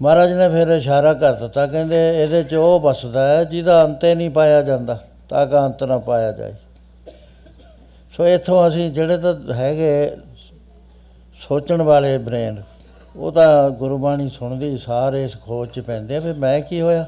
ਮਹਾਰਾਜ 0.00 0.32
ਨੇ 0.32 0.48
ਫਿਰ 0.48 0.68
ਇਸ਼ਾਰਾ 0.68 1.12
ਕਰ 1.14 1.32
ਦਿੱਤਾ, 1.32 1.66
ਕਹਿੰਦੇ 1.66 2.22
ਇਹਦੇ 2.22 2.42
'ਚ 2.42 2.54
ਉਹ 2.54 2.80
ਵਸਦਾ 2.80 3.26
ਹੈ 3.28 3.44
ਜਿਹਦਾ 3.44 3.84
ਅੰਤ 3.84 4.04
ਹੀ 4.04 4.14
ਨਹੀਂ 4.14 4.30
ਪਾਇਆ 4.30 4.60
ਜਾਂਦਾ, 4.62 4.98
ਤਾਂ 5.28 5.46
ਕਿ 5.46 5.56
ਅੰਤ 5.56 5.84
ਨਾ 5.84 5.98
ਪਾਇਆ 5.98 6.32
ਜਾਏ। 6.32 6.54
ਸੋ 8.12 8.26
ਇੱਥੋਂ 8.26 8.66
ਅਸੀਂ 8.68 8.90
ਜਿਹੜੇ 8.90 9.16
ਤਾਂ 9.18 9.34
ਹੈਗੇ 9.54 10.16
ਸੋਚਣ 11.40 11.82
ਵਾਲੇ 11.82 12.16
ਬ੍ਰੇਨ, 12.18 12.62
ਉਹ 13.14 13.32
ਤਾਂ 13.32 13.70
ਗੁਰਬਾਣੀ 13.70 14.28
ਸੁਣਦੀ, 14.28 14.76
ਸਾਰੇ 14.76 15.24
ਇਸ 15.24 15.36
ਖੋਜ 15.36 15.68
ਚ 15.68 15.80
ਪੈਂਦੇ 15.80 16.16
ਆ, 16.16 16.20
ਵੀ 16.20 16.32
ਮੈਂ 16.32 16.60
ਕੀ 16.60 16.80
ਹੋਇਆ? 16.80 17.06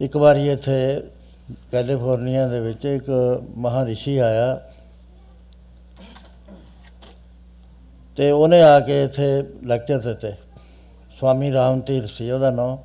ਇੱਕ 0.00 0.16
ਵਾਰੀ 0.16 0.48
ਇੱਥੇ 0.48 1.02
ਕੈਲੀਫੋਰਨੀਆ 1.72 2.48
ਦੇ 2.48 2.60
ਵਿੱਚ 2.60 2.84
ਇੱਕ 2.84 3.04
ਮਹਾਰਿਸ਼ੀ 3.56 4.18
ਆਇਆ 4.18 4.60
ਤੇ 8.16 8.30
ਉਹਨੇ 8.30 8.62
ਆ 8.62 8.80
ਕੇ 8.80 9.04
ਇੱਥੇ 9.04 9.44
ਲੈਕਚਰ 9.64 9.98
ਦਿੱਤੇ। 9.98 10.32
ਸਵਾਮੀ 11.20 11.52
ਰਾਮ 11.52 11.80
ਤੀਰ 11.80 12.06
ਸੀ 12.06 12.30
ਉਹਦਾ 12.30 12.50
ਨਾਮ 12.50 12.78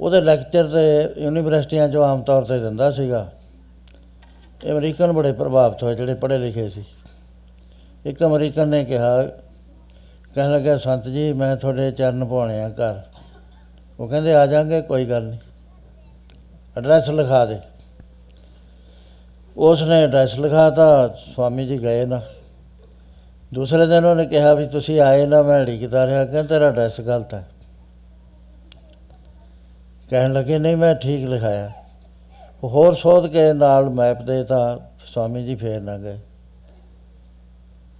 ਉਹਦੇ 0.00 0.20
ਲੈਕਚਰ 0.20 0.68
ਤੇ 0.68 1.14
ਯੂਨੀਵਰਸਿਟੀਆਂ 1.18 1.88
'ਚੋਂ 1.88 2.04
ਆਮ 2.04 2.22
ਤੌਰ 2.22 2.42
ਤੇ 2.42 2.58
ਦਿੰਦਾ 2.58 2.90
ਸੀਗਾ। 2.90 3.32
ਇਹ 4.64 4.72
ਅਮਰੀਕਨ 4.72 5.12
ਬੜੇ 5.12 5.32
ਪ੍ਰਭਾਵਿਤ 5.32 5.82
ਹੋਏ, 5.82 5.94
ਜਿਹੜੇ 5.94 6.14
ਪੜ੍ਹੇ 6.14 6.38
ਲਿਖੇ 6.38 6.68
ਸੀ। 6.68 6.84
ਇੱਕ 8.06 8.24
ਅਮਰੀਕਨ 8.24 8.68
ਨੇ 8.68 8.84
ਕਿਹਾ, 8.84 9.22
ਕਹਿਣ 10.34 10.52
ਲੱਗਾ 10.52 10.76
ਸੰਤ 10.76 11.08
ਜੀ, 11.08 11.32
ਮੈਂ 11.32 11.56
ਤੁਹਾਡੇ 11.56 11.90
ਚਰਨ 11.92 12.24
ਪਾਉਣੇ 12.24 12.62
ਆ 12.62 12.68
ਘਰ। 12.68 13.02
ਉਹ 14.00 14.08
ਕਹਿੰਦੇ, 14.08 14.34
ਆ 14.34 14.46
ਜਾਾਂਗੇ, 14.46 14.80
ਕੋਈ 14.80 15.04
ਗੱਲ 15.04 15.22
ਨਹੀਂ। 15.22 15.38
ਐਡਰੈਸ 16.78 17.10
ਲਿਖਾ 17.10 17.46
ਦੇ। 17.46 17.58
ਉਸ 19.56 19.82
ਨੇ 19.82 20.02
ਐਡਰੈਸ 20.02 20.40
ਲਿਖਾਤਾ, 20.40 21.08
ਸਵਾਮੀ 21.08 21.66
ਜੀ 21.66 21.82
ਗਏ 21.82 22.04
ਨਾ। 22.04 22.20
ਦੂਸਰੇ 23.54 23.86
ਦਿਨ 23.86 24.04
ਉਹਨੇ 24.04 24.26
ਕਿਹਾ 24.26 24.54
ਵੀ 24.54 24.66
ਤੁਸੀਂ 24.66 25.00
ਆਏ 25.00 25.26
ਨਾ, 25.26 25.42
ਮੈਂ 25.42 25.64
ਢੀਕਦਾ 25.64 26.06
ਰਿਹਾ, 26.06 26.24
ਕਹਿੰਦਾ 26.24 26.42
ਤੇਰਾ 26.42 26.68
ਐਡਰੈਸ 26.68 27.00
ਗਲਤ 27.00 27.34
ਹੈ। 27.34 27.48
ਕਹਿਣ 30.10 30.32
ਲੱਗੇ, 30.32 30.58
ਨਹੀਂ, 30.58 30.76
ਮੈਂ 30.76 30.94
ਠੀਕ 30.94 31.28
ਲਿਖਾਇਆ। 31.28 31.72
ਉਹ 32.62 32.70
ਹੋਰ 32.70 32.94
ਸੋਧ 32.94 33.26
ਕੇ 33.26 33.52
ਨਾਲ 33.52 33.90
ਮੈਪ 33.90 34.22
ਦੇ 34.22 34.44
ਤਾਂ 34.44 34.78
ਸਵਾਮੀ 35.06 35.44
ਜੀ 35.44 35.54
ਫੇਰ 35.54 35.80
ਨਾ 35.80 35.98
ਗਏ। 35.98 36.18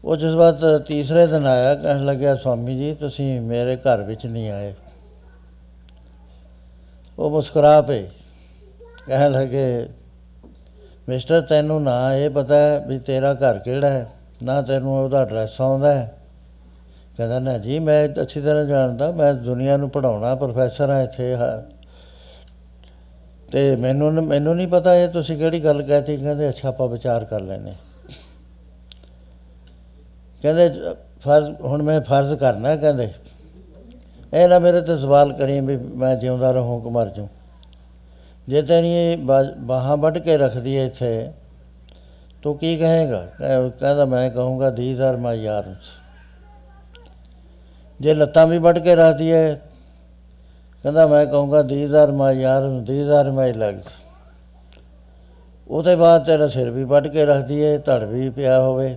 ਉਹ 0.04 0.16
ਜਿਸ 0.16 0.34
ਵਾਰ 0.34 0.78
ਤੀਸਰੇ 0.78 1.26
ਦਿਨ 1.26 1.46
ਆਇਆ, 1.46 1.74
ਕਹਿਣ 1.74 2.04
ਲੱਗਿਆ, 2.04 2.34
ਸਵਾਮੀ 2.34 2.76
ਜੀ, 2.76 2.94
ਤੁਸੀਂ 2.94 3.40
ਮੇਰੇ 3.40 3.76
ਘਰ 3.76 4.02
ਵਿੱਚ 4.02 4.26
ਨਹੀਂ 4.26 4.50
ਆਏ। 4.50 4.74
ਉਹ 7.18 7.30
ਮੁਸਕਰਾ 7.30 7.82
ਪਏ। 7.82 8.08
ਕਹਿਣ 9.06 9.32
ਲੱਗੇ, 9.32 9.88
ਮਿਸਟਰ, 11.08 11.40
ਤੈਨੂੰ 11.40 11.82
ਨਾ 11.82 12.16
ਇਹ 12.16 12.30
ਪਤਾ 12.30 12.56
ਹੈ 12.56 12.84
ਵੀ 12.88 12.98
ਤੇਰਾ 12.98 13.34
ਘਰ 13.34 13.58
ਕਿਹੜਾ 13.58 13.90
ਹੈ, 13.90 14.08
ਨਾ 14.42 14.62
ਤੈਨੂੰ 14.62 15.04
ਉਹਦਾ 15.04 15.22
ਐਡਰੈਸ 15.22 15.60
ਆਉਂਦਾ 15.60 15.92
ਹੈ। 15.92 16.14
ਕਹਿੰਦਾ, 17.16 17.38
ਨਾ 17.38 17.58
ਜੀ, 17.58 17.78
ਮੈਂ 17.78 18.08
ਅੱਛੀ 18.22 18.40
ਤਰ੍ਹਾਂ 18.40 18.64
ਜਾਣਦਾ, 18.64 19.10
ਮੈਂ 19.10 19.34
ਦੁਨੀਆ 19.34 19.76
ਨੂੰ 19.76 19.90
ਪੜਾਉਣਾ 19.90 20.34
ਪ੍ਰੋਫੈਸਰ 20.34 20.90
ਹਾਂ 20.90 21.02
ਇੱਥੇ 21.02 21.34
ਹਾਂ 21.34 21.62
ਤੇ 23.52 23.76
ਮੈਨੂੰ 23.76 24.14
ਨ- 24.14 24.20
ਮੈਨੂੰ 24.20 24.56
ਨਹੀਂ 24.56 24.68
ਪਤਾ 24.68 24.94
ਇਹ 24.94 25.08
ਤੁਸੀਂ 25.08 25.38
ਕਿਹੜੀ 25.38 25.64
ਗੱਲ 25.64 25.82
ਕਹਿਤੀ, 25.82 26.16
ਕਹਿੰਦੇ, 26.16 26.48
ਅੱਛਾ, 26.48 26.68
ਆਪਾਂ 26.68 26.88
ਵਿਚਾਰ 26.88 27.24
ਕਰ 27.24 27.40
ਲੈਨੇ 27.40 27.72
ਕਹਿੰਦੇ 30.42 30.68
ਜ- 30.68 30.96
ਫਰਜ਼, 31.20 31.50
ਹੁਣ 31.60 31.82
ਮੈਂ 31.82 32.00
ਫਰਜ਼ 32.00 32.34
ਕਰਨਾ 32.34 32.76
ਕਹਿੰਦੇ। 32.76 33.10
ਇਹ 34.34 34.48
ਨਾ 34.48 34.58
ਮੇਰੇ 34.58 34.80
ਤੇ 34.80 34.96
ਸਵਾਲ 34.96 35.32
ਕਰੀ 35.32 35.60
ਵੀ 35.60 35.76
ਮੈਂ 35.76 36.16
ਜਿਉਂਦਾ 36.16 36.52
ਰਹੂੰ 36.52 36.82
ਕਿ 36.82 36.88
ਮਰ 36.88 37.08
ਜਾਊਂ 37.08 37.28
ਜੇ 38.48 38.62
ਤੇਰੀ 38.62 39.16
ਬਾਹਾਂ 39.58 39.96
ਵੱਢ 39.96 40.18
ਕੇ 40.18 40.36
ਰੱਖਦੀ 40.36 40.78
ਹੈ 40.78 40.84
ਇੱਥੇ, 40.84 41.30
ਤੂੰ 42.42 42.58
ਕੀ 42.58 42.76
ਕਹੇਗਾ? 42.76 43.26
ਕਹਿ- 43.38 43.70
ਕਹਿੰਦਾ 43.70 44.04
ਮੈਂ 44.04 44.30
ਕਹੂੰਗਾ 44.30 44.70
ਥੀਸ 44.70 45.00
ਆਰ 45.00 45.16
ਮਾਈ 45.16 45.46
ਆਰਮਸ 45.46 45.90
ਜੇ 48.00 48.14
ਲੱਤਾਂ 48.14 48.46
ਵੀ 48.46 48.58
ਵੱਢ 48.58 48.78
ਕੇ 48.78 48.94
ਰੱਖਦੀ 48.94 49.32
ਹੈ, 49.32 49.54
ਕਹਿੰਦਾ 50.82 51.06
ਮੈਂ 51.06 51.26
ਕਹੂੰਗਾ 51.26 51.62
these 51.62 51.94
are 51.94 52.12
my 52.12 52.42
arms 52.42 52.86
these 52.86 53.08
are 53.08 53.30
my 53.30 53.52
legs 53.52 53.84
ਉਹਦੇ 55.68 55.96
ਬਾਅਦ 55.96 56.24
ਤੇਰਾ 56.24 56.48
ਸਿਰ 56.48 56.70
ਵੀ 56.70 56.84
ਵੱਢ 56.84 57.08
ਕੇ 57.08 57.26
ਰੱਖਦੀ 57.26 57.64
ਹੈ, 57.64 57.78
ਧੜ 57.78 58.04
ਵੀ 58.04 58.30
ਪਿਆ 58.30 58.60
ਹੋਵੇ। 58.60 58.96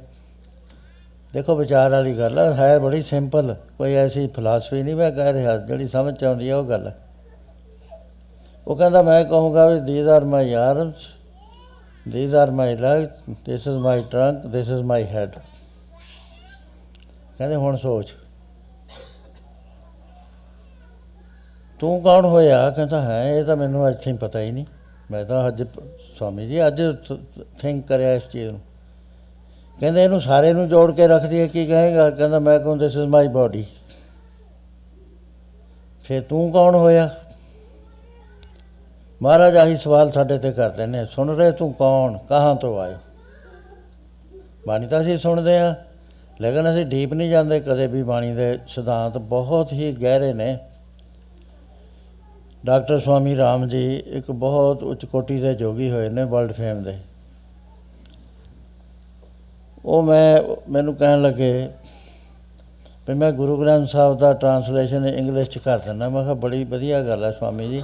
ਦੇਖੋ, 1.33 1.55
ਵਿਚਾਰ 1.55 1.91
ਵਾਲੀ 1.91 2.17
ਗੱਲ 2.17 2.39
ਹੈ 2.39 2.53
ਹੈ 2.53 2.79
ਬੜੀ 2.79 3.01
ਸਿੰਪਲ, 3.01 3.55
ਕੋਈ 3.77 3.93
ਐਸੀ 3.93 4.27
ਫਿਲਾਸਫੀ 4.27 4.83
ਨਹੀਂ 4.83 4.95
ਮੈਂ 4.95 5.11
ਕਹਿ 5.11 5.33
ਰਿਹਾ, 5.33 5.57
ਜਿਹੜੀ 5.57 5.87
ਸਮਝ 5.87 6.15
ਚ 6.15 6.23
ਆਉਂਦੀ 6.23 6.49
ਹੈ 6.49 6.55
ਉਹ 6.55 6.65
ਗੱਲ 6.65 6.87
ਹੈ 6.87 6.95
ਉਹ 8.67 8.75
ਕਹਿੰਦਾ, 8.75 9.01
ਮੈਂ 9.01 9.25
ਕਹੂੰਗਾ 9.25 9.67
ਵੀ 9.67 9.79
these 9.79 10.07
are 10.07 10.25
my 10.25 10.53
arms 10.53 10.93
these 12.11 12.33
are 12.33 12.51
my 12.51 12.77
legs 12.77 13.09
this 13.45 13.67
is 13.67 13.77
my 13.77 14.03
trunk 14.11 14.51
this 14.51 14.69
is 14.69 14.83
my 14.83 15.03
head 15.03 15.31
ਕਹਿੰਦੇ, 17.37 17.55
ਹੁਣ 17.55 17.77
ਸੋਚ। 17.77 18.13
ਤੂੰ 21.79 22.01
ਕੌਣ 22.01 22.25
ਹੋਇਆ? 22.25 22.69
ਕਹਿੰਦਾ, 22.69 23.01
ਹੈ, 23.01 23.33
ਇਹ 23.33 23.43
ਤਾਂ 23.43 23.57
ਮੈਨੂੰ 23.57 23.87
ਅੱਜ 23.87 24.03
ਤਾਈਂ 24.03 24.17
ਪਤਾ 24.17 24.39
ਹੀ 24.39 24.51
ਨਹੀਂ। 24.51 24.65
ਮੈਂ 25.11 25.25
ਤਾਂ 25.25 25.47
ਅੱਜ 25.47 25.63
ਪ- 25.63 25.83
ਸਵਾਮੀ 26.17 26.47
ਜੀ, 26.47 26.67
ਅੱਜ 26.67 26.81
ਥਿੰਕ 27.59 27.87
ਕਰਿਆ 27.87 28.13
ਇਸ 28.13 28.29
ਚੀਜ਼ 28.29 28.49
ਨੂੰ। 28.49 28.59
ਕਹਿੰਦੇ, 29.79 30.03
ਇਹਨੂੰ 30.03 30.21
ਸਾਰੇ 30.21 30.53
ਨੂੰ 30.53 30.69
ਜੋੜ 30.69 30.95
ਕੇ 30.95 31.07
ਰੱਖਦੀ 31.07 31.39
ਹੈ 31.39 31.47
ਕੀ 31.47 31.65
ਕਹੇਗਾ? 31.65 32.09
ਕਹਿੰਦਾ, 32.09 32.39
ਮੈਂ 32.39 32.59
ਕਹੂੰ 32.59 32.77
ਦਿਸ 32.77 32.95
ਇਜ਼ 32.95 33.05
ਮਾਈ 33.05 33.27
ਬਾਡੀ 33.27 33.65
ਫੇ 36.03 36.21
ਤੂੰ 36.21 36.51
ਕੌਣ 36.51 36.75
ਹੋਇਆ? 36.75 37.09
ਮਹਾਰਾਜ 39.21 39.57
ਆਹੀ 39.57 39.75
ਸਵਾਲ 39.75 40.11
ਸਾਡੇ 40.11 40.37
ਤੇ 40.37 40.51
ਕਰਦੇ 40.51 40.85
ਨੇ 40.85 41.05
ਸੁਣ 41.05 41.29
ਰਹੇ 41.35 41.51
ਤੂੰ 41.51 41.71
ਕੌਣ? 41.73 42.17
ਕਹਾਂ 42.29 42.55
ਤੋਂ 42.55 42.79
ਆਏ 42.79 42.95
ਬਾਣੀ 44.67 44.87
ਤਾਂ 44.87 45.01
ਅਸੀਂ 45.01 45.17
ਸੁਣਦੇ 45.17 45.57
ਆ, 45.59 45.73
ਲੇਕਿਨ 46.39 46.69
ਅਸੀਂ 46.69 46.85
ਡੀਪ 46.85 47.13
ਨਹੀਂ 47.13 47.29
ਜਾਂਦੇ, 47.29 47.59
ਕਦੇ 47.59 47.87
ਵੀ 47.87 48.01
ਬਾਣੀ 48.03 48.33
ਦੇ 48.33 48.57
ਸਿਧਾਂਤ 48.67 49.17
ਬਹੁਤ 49.17 49.73
ਹੀ 49.73 49.91
ਗਹਿਰੇ 49.93 50.33
ਨੇ। 50.33 50.57
ਡਾਕਟਰ 52.65 52.99
ਸਵਾਮੀ 52.99 53.35
ਰਾਮ 53.37 53.67
ਜੀ 53.67 54.03
ਇੱਕ 54.07 54.31
ਬਹੁਤ 54.31 54.83
ਉੱਚ 54.83 55.05
ਕੋਟੀ 55.05 55.39
ਦੇ 55.41 55.53
ਜੋਗੀ 55.53 55.89
ਹੋਏ 55.91 56.09
ਨੇ 56.09 56.23
ਵਰਲਡ 56.23 56.51
ਫੇਮ 56.51 56.83
ਦੇ। 56.83 56.97
ਉਹ 59.85 60.03
ਮੈਂ, 60.03 60.39
ਮੈਨੂੰ 60.69 60.95
ਕਹਿਣ 60.95 61.21
ਲੱਗੇ 61.21 61.69
ਵੀ 63.07 63.13
ਮੈਂ 63.13 63.31
ਗੁਰੂ 63.31 63.57
ਗ੍ਰੰਥ 63.57 63.89
ਸਾਹਿਬ 63.89 64.17
ਦਾ 64.17 64.33
ਟਰਾਂਸਲੇਸ਼ਨ 64.33 65.05
ਇੰਗਲਿਸ਼ 65.05 65.49
ਚ 65.49 65.57
ਕਰ 65.57 65.79
ਦਿੰਦਾ। 65.79 66.09
ਮੈਂ 66.09 66.23
ਕਿਹਾ 66.23 66.33
ਬੜੀ 66.33 66.63
ਵਧੀਆ 66.63 67.01
ਗੱਲ 67.01 67.23
ਹੈ 67.23 67.31
ਸਵਾਮੀ 67.31 67.67
ਜੀ। 67.67 67.83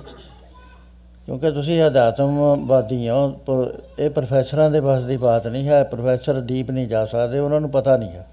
ਕਿਉਂਕਿ 1.31 1.51
ਤੁਸੀਂ 1.51 1.87
ਅਧਿਆਤਮਵਾਦੀ 1.87 3.09
ਹੋ 3.09 3.27
ਪਰ 3.45 3.79
ਇਹ 3.99 4.09
ਪ੍ਰੋਫੈਸਰਾਂ 4.09 4.69
ਦੇ 4.71 4.79
ਬਸ 4.79 5.03
ਦੀ 5.03 5.17
ਬਾਤ 5.17 5.47
ਨਹੀਂ 5.47 5.67
ਹੈ 5.67 5.83
ਪ੍ਰੋਫੈਸਰ 5.83 6.39
ਡੀਪ 6.41 6.71
ਨਹੀਂ 6.71 6.87
ਜਾ 6.87 7.05
ਸਕਦੇ, 7.05 7.39
ਉਹਨਾਂ 7.39 7.61
ਨੂੰ 7.61 7.69
ਪਤਾ 7.69 7.97
ਨਹੀਂ 7.97 8.09
ਹੈ। 8.09 8.27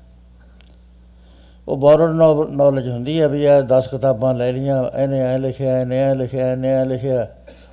ਉਹ 1.68 1.76
ਬੋਰਡ 1.76 2.14
ਨੌਲੇਜ 2.50 2.88
ਹੁੰਦੀ 2.88 3.20
ਹੈ 3.20 3.28
ਵੀ 3.28 3.42
ਇਹ 3.42 3.62
10 3.62 3.86
ਕਿਤਾਬਾਂ 3.86 4.34
ਲੈ 4.34 4.52
ਲੀਆਂ 4.52 4.98
ਇਹਨੇ 4.98 5.20
ਐ 5.20 5.38
ਲਿਖਿਆ, 5.38 5.80
ਇਹਨੇ 5.80 5.98
ਐ 5.98 6.14
ਲਿਖਿਆ, 6.14 6.52
ਇਹਨੇ 6.52 6.68
ਐ 6.68 6.84
ਲਿਖਿਆ। 6.84 7.26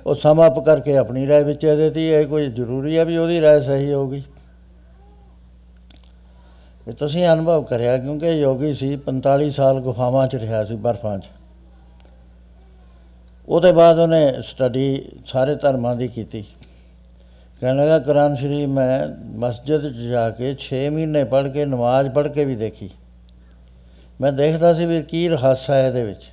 ਉਹ 0.06 0.14
ਸਮ 0.14 0.46
ਅਪ 0.46 0.64
ਕਰਕੇ 0.64 0.96
ਆਪਣੀ 0.96 1.26
ਰਾਏ 1.28 1.44
ਵਿੱਚ 1.44 1.66
ਦੇ 1.66 1.76
ਦਿੱਤੀ, 1.76 2.08
ਇਹ 2.08 2.26
ਕੋਈ 2.26 2.50
ਜ਼ਰੂਰੀ 2.50 2.98
ਹੈ 2.98 3.04
ਵੀ 3.04 3.16
ਉਹਦੀ 3.16 3.40
ਰਾਏ 3.40 3.60
ਸਹੀ 3.60 3.92
ਹੋਊਗੀ? 3.92 4.22
ਇਹ 6.88 6.92
ਤੁਸੀਂ 6.92 7.26
ਅਨੁਭਵ 7.28 7.62
ਕਰਿਆ, 7.62 7.98
ਕਿਉਂਕਿ 7.98 8.30
ਯੋਗੀ 8.30 8.74
ਸੀ 8.74 8.96
45 8.96 9.50
ਸਾਲ 9.50 9.80
ਗੁਫਾਵਾਂ 9.80 10.26
'ਚ 10.26 10.34
ਰਿਹਾ 10.34 10.64
ਸੀ, 10.64 10.76
ਬਰਫਾਂ 10.76 11.18
'ਚ। 11.18 11.24
ਉਹਦੇ 13.48 13.72
ਬਾਅਦ 13.72 13.98
ਉਹਨੇ 13.98 14.42
ਸਟੱਡੀ 14.42 15.08
ਸਾਰੇ 15.26 15.54
ਧਰਮਾਂ 15.54 15.96
ਦੀ 15.96 16.08
ਕੀਤੀ। 16.08 16.44
ਕਹਿਣ 17.62 17.76
ਲੱਗਾ, 17.76 17.98
ਕੁਰਾਨ 17.98 18.34
ਸ਼ਰੀਫ 18.34 18.68
ਮੈਂ 18.68 19.06
ਮਸਜਿਦ 19.38 19.92
'ਚ 19.92 20.08
ਜਾ 20.08 20.30
ਕੇ 20.30 20.54
6 20.58 20.88
ਮਹੀਨੇ 20.90 21.24
ਪੜ੍ਹ 21.24 21.48
ਕੇ, 21.48 21.64
ਨਮਾਜ਼ 21.64 22.08
ਪੜ੍ਹ 22.08 22.28
ਕੇ 22.28 22.44
ਵੀ 22.44 22.56
ਦੇਖੀ। 22.56 22.90
ਮੈਂ 24.20 24.32
ਦੇਖਦਾ 24.32 24.72
ਸੀ 24.74 24.86
ਵੀ 24.86 25.02
ਕੀ 25.02 25.28
ਰਹੱਸ 25.28 25.70
ਹੈ 25.70 25.86
ਇਹਦੇ 25.86 26.04
ਵਿੱਚ। 26.04 26.24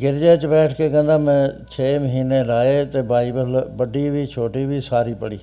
ਗਿਰਜੇ 0.00 0.36
'ਚ 0.36 0.46
ਬੈਠ 0.46 0.72
ਕੇ 0.72 0.88
ਕਹਿੰਦਾ, 0.88 1.18
ਮੈਂ 1.18 1.48
6 1.70 1.98
ਮਹੀਨੇ 1.98 2.44
ਲਾਏ 2.44 2.84
ਤੇ 2.84 3.02
ਬਾਈਬਲ 3.02 3.68
ਵੱਡੀ 3.76 4.08
ਵੀ, 4.10 4.26
ਛੋਟੀ 4.26 4.64
ਵੀ, 4.64 4.80
ਸਾਰੀ 4.80 5.14
ਪੜ੍ਹੀ। 5.14 5.38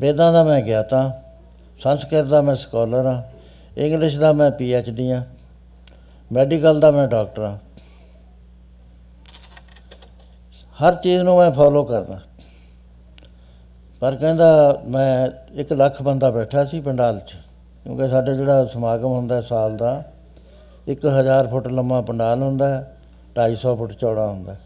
ਵੇਦਾਂ 0.00 0.32
ਦਾ 0.32 0.44
ਮੈਂ 0.44 0.60
ਗਿਆਤਾ, 0.62 1.22
ਸੰਸਕ੍ਰਿਤ 1.80 2.24
ਦਾ 2.24 2.42
ਮੈਂ 2.42 2.54
ਸਕਾਲਰ 2.54 3.06
ਹਾਂ, 3.06 3.22
ਇੰਗਲਿਸ਼ 3.76 4.18
ਦਾ 4.18 4.32
ਮੈਂ 4.32 4.50
ਪੀ 4.50 4.72
ਐਚ 4.72 4.90
ਡੀ 4.90 5.10
ਹਾਂ, 5.12 5.22
ਮੈਡੀਕਲ 6.32 6.80
ਦਾ 6.80 6.90
ਮੈਂ 6.90 7.08
ਡਾਕਟਰ 7.08 7.42
ਹਾਂ। 7.42 7.71
ਹਰ 10.82 10.94
ਚੀਜ਼ 10.94 11.22
ਨੂੰ 11.22 11.36
ਮੈਂ 11.38 11.50
ਫੋਲੋ 11.50 11.84
ਕਰਦਾ। 11.84 12.18
ਪਰ 14.00 14.16
ਕਹਿੰਦਾ 14.16 14.80
ਮੈਂ 14.86 15.28
1 15.54 15.72
ਲੱਖ 15.72 16.02
ਬੰਦਾ 16.02 16.30
ਬੈਠਾ 16.30 16.64
ਸੀ 16.64 16.80
ਪੰਡਾਲ 16.80 17.18
'ਚ 17.18 17.34
ਕਿਉਂਕਿ 17.84 18.08
ਸਾਡੇ 18.08 18.34
ਜਿਹੜਾ 18.36 18.64
ਸਮਾਗਮ 18.64 19.06
ਹੁੰਦਾ 19.06 19.40
ਸਾਲ 19.40 19.76
ਦਾ 19.76 20.02
1000 20.86 21.48
ਫੁੱਟ 21.48 21.68
ਲੰਮਾ 21.68 22.00
ਪੰਡਾਲ 22.00 22.42
ਹੁੰਦਾ 22.42 22.68
ਹੈ, 22.68 22.96
250 23.36 23.74
ਫੁੱਟ 23.76 23.92
ਚੌੜਾ 23.92 24.26
ਹੁੰਦਾ 24.26 24.52
ਹੈ। 24.52 24.58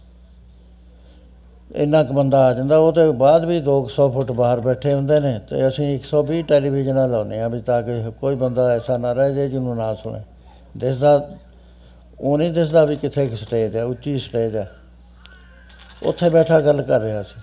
ਇੰਨਾ 1.74 2.02
ਕੁ 2.04 2.14
ਬੰਦਾ 2.14 2.44
ਆ 2.46 2.52
ਜਾਂਦਾ 2.52 2.76
ਉਹ 2.78 2.92
ਤੋਂ 2.92 3.12
ਬਾਅਦ 3.14 3.44
ਵੀ 3.44 3.60
200 3.60 4.08
ਫੁੱਟ 4.10 4.32
ਬਾਹਰ 4.32 4.60
ਬੈਠੇ 4.60 4.92
ਹੁੰਦੇ 4.94 5.20
ਨੇ 5.20 5.38
ਤੇ 5.50 5.68
ਅਸੀਂ 5.68 5.94
120 5.94 6.42
ਟੈਲੀਵਿਜ਼ਨਾਂ 6.42 7.08
ਲਾਉਂਦੇ 7.08 7.40
ਆ 7.40 7.48
ਵੀ 7.48 7.60
ਤਾਂ 7.60 7.82
ਕਿ 7.82 8.10
ਕੋਈ 8.20 8.34
ਬੰਦਾ 8.34 8.70
ਐਸਾ 8.72 8.96
ਨਾ 8.96 9.12
ਰਹਿ 9.12 9.34
ਜਾਏ 9.34 9.48
ਜਿਹਨੂੰ 9.48 9.76
ਨਾ 9.76 9.94
ਸੁਣੇ। 9.94 10.20
ਦਿਸਦਾ 10.76 11.28
ਉਹ 12.20 12.38
ਨਹੀਂ 12.38 12.50
ਦਿਸਦਾ 12.50 12.84
ਵੀ 12.84 12.96
ਕਿੱਥੇ 12.96 13.24
ਇੱਕ 13.24 13.34
ਸਟੇਜ 13.34 13.76
ਹੈ 13.76 13.84
ਉੱਚੀ 13.84 14.18
ਸਟੇਜ 14.18 14.56
ਹੈ। 14.56 14.68
ਉੱਥੇ 16.02 16.28
ਬੈਠਾ 16.28 16.60
ਗੱਲ 16.60 16.82
ਕਰ 16.82 17.00
ਰਿਹਾ 17.00 17.22
ਸੀ। 17.22 17.40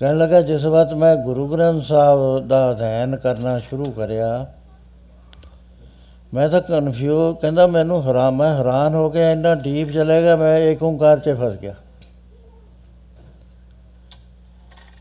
ਕਹਿਣ 0.00 0.18
ਲੱਗਾ, 0.18 0.40
ਜਿਸ 0.40 0.64
ਵਕਤ 0.64 0.92
ਮੈਂ 0.94 1.14
ਗੁਰੂ 1.16 1.46
ਗ੍ਰੰਥ 1.48 1.82
ਸਾਹਿਬ 1.82 2.46
ਦਾ 2.48 2.70
ਅਧਿਐਨ 2.70 3.16
ਕਰਨਾ 3.16 3.58
ਸ਼ੁਰੂ 3.58 3.90
ਕਰਿਆ, 3.92 4.46
ਮੈਂ 6.34 6.48
ਤਾਂ 6.48 6.60
ਕਨਫਿਊਜ਼ 6.60 7.36
ਕਹਿੰਦਾ, 7.36 7.66
ਮੈਨੂੰ 7.66 8.02
ਹੈਰਾਨ, 8.02 8.34
ਮੈਂ 8.34 8.54
ਹੈਰਾਨ 8.56 8.94
ਹੋ 8.94 9.08
ਕੇ 9.10 9.30
ਇੰਨਾ 9.32 9.54
ਡੀਪ 9.54 9.90
ਚਲੇ 9.90 10.20
ਗਿਆ, 10.22 10.36
ਮੈਂ 10.36 10.58
ਏਕ 10.58 10.82
ਓੰਕਾਰ 10.82 11.18
'ਚ 11.18 11.34
ਫਸ 11.40 11.56
ਗਿਆ। 11.56 11.74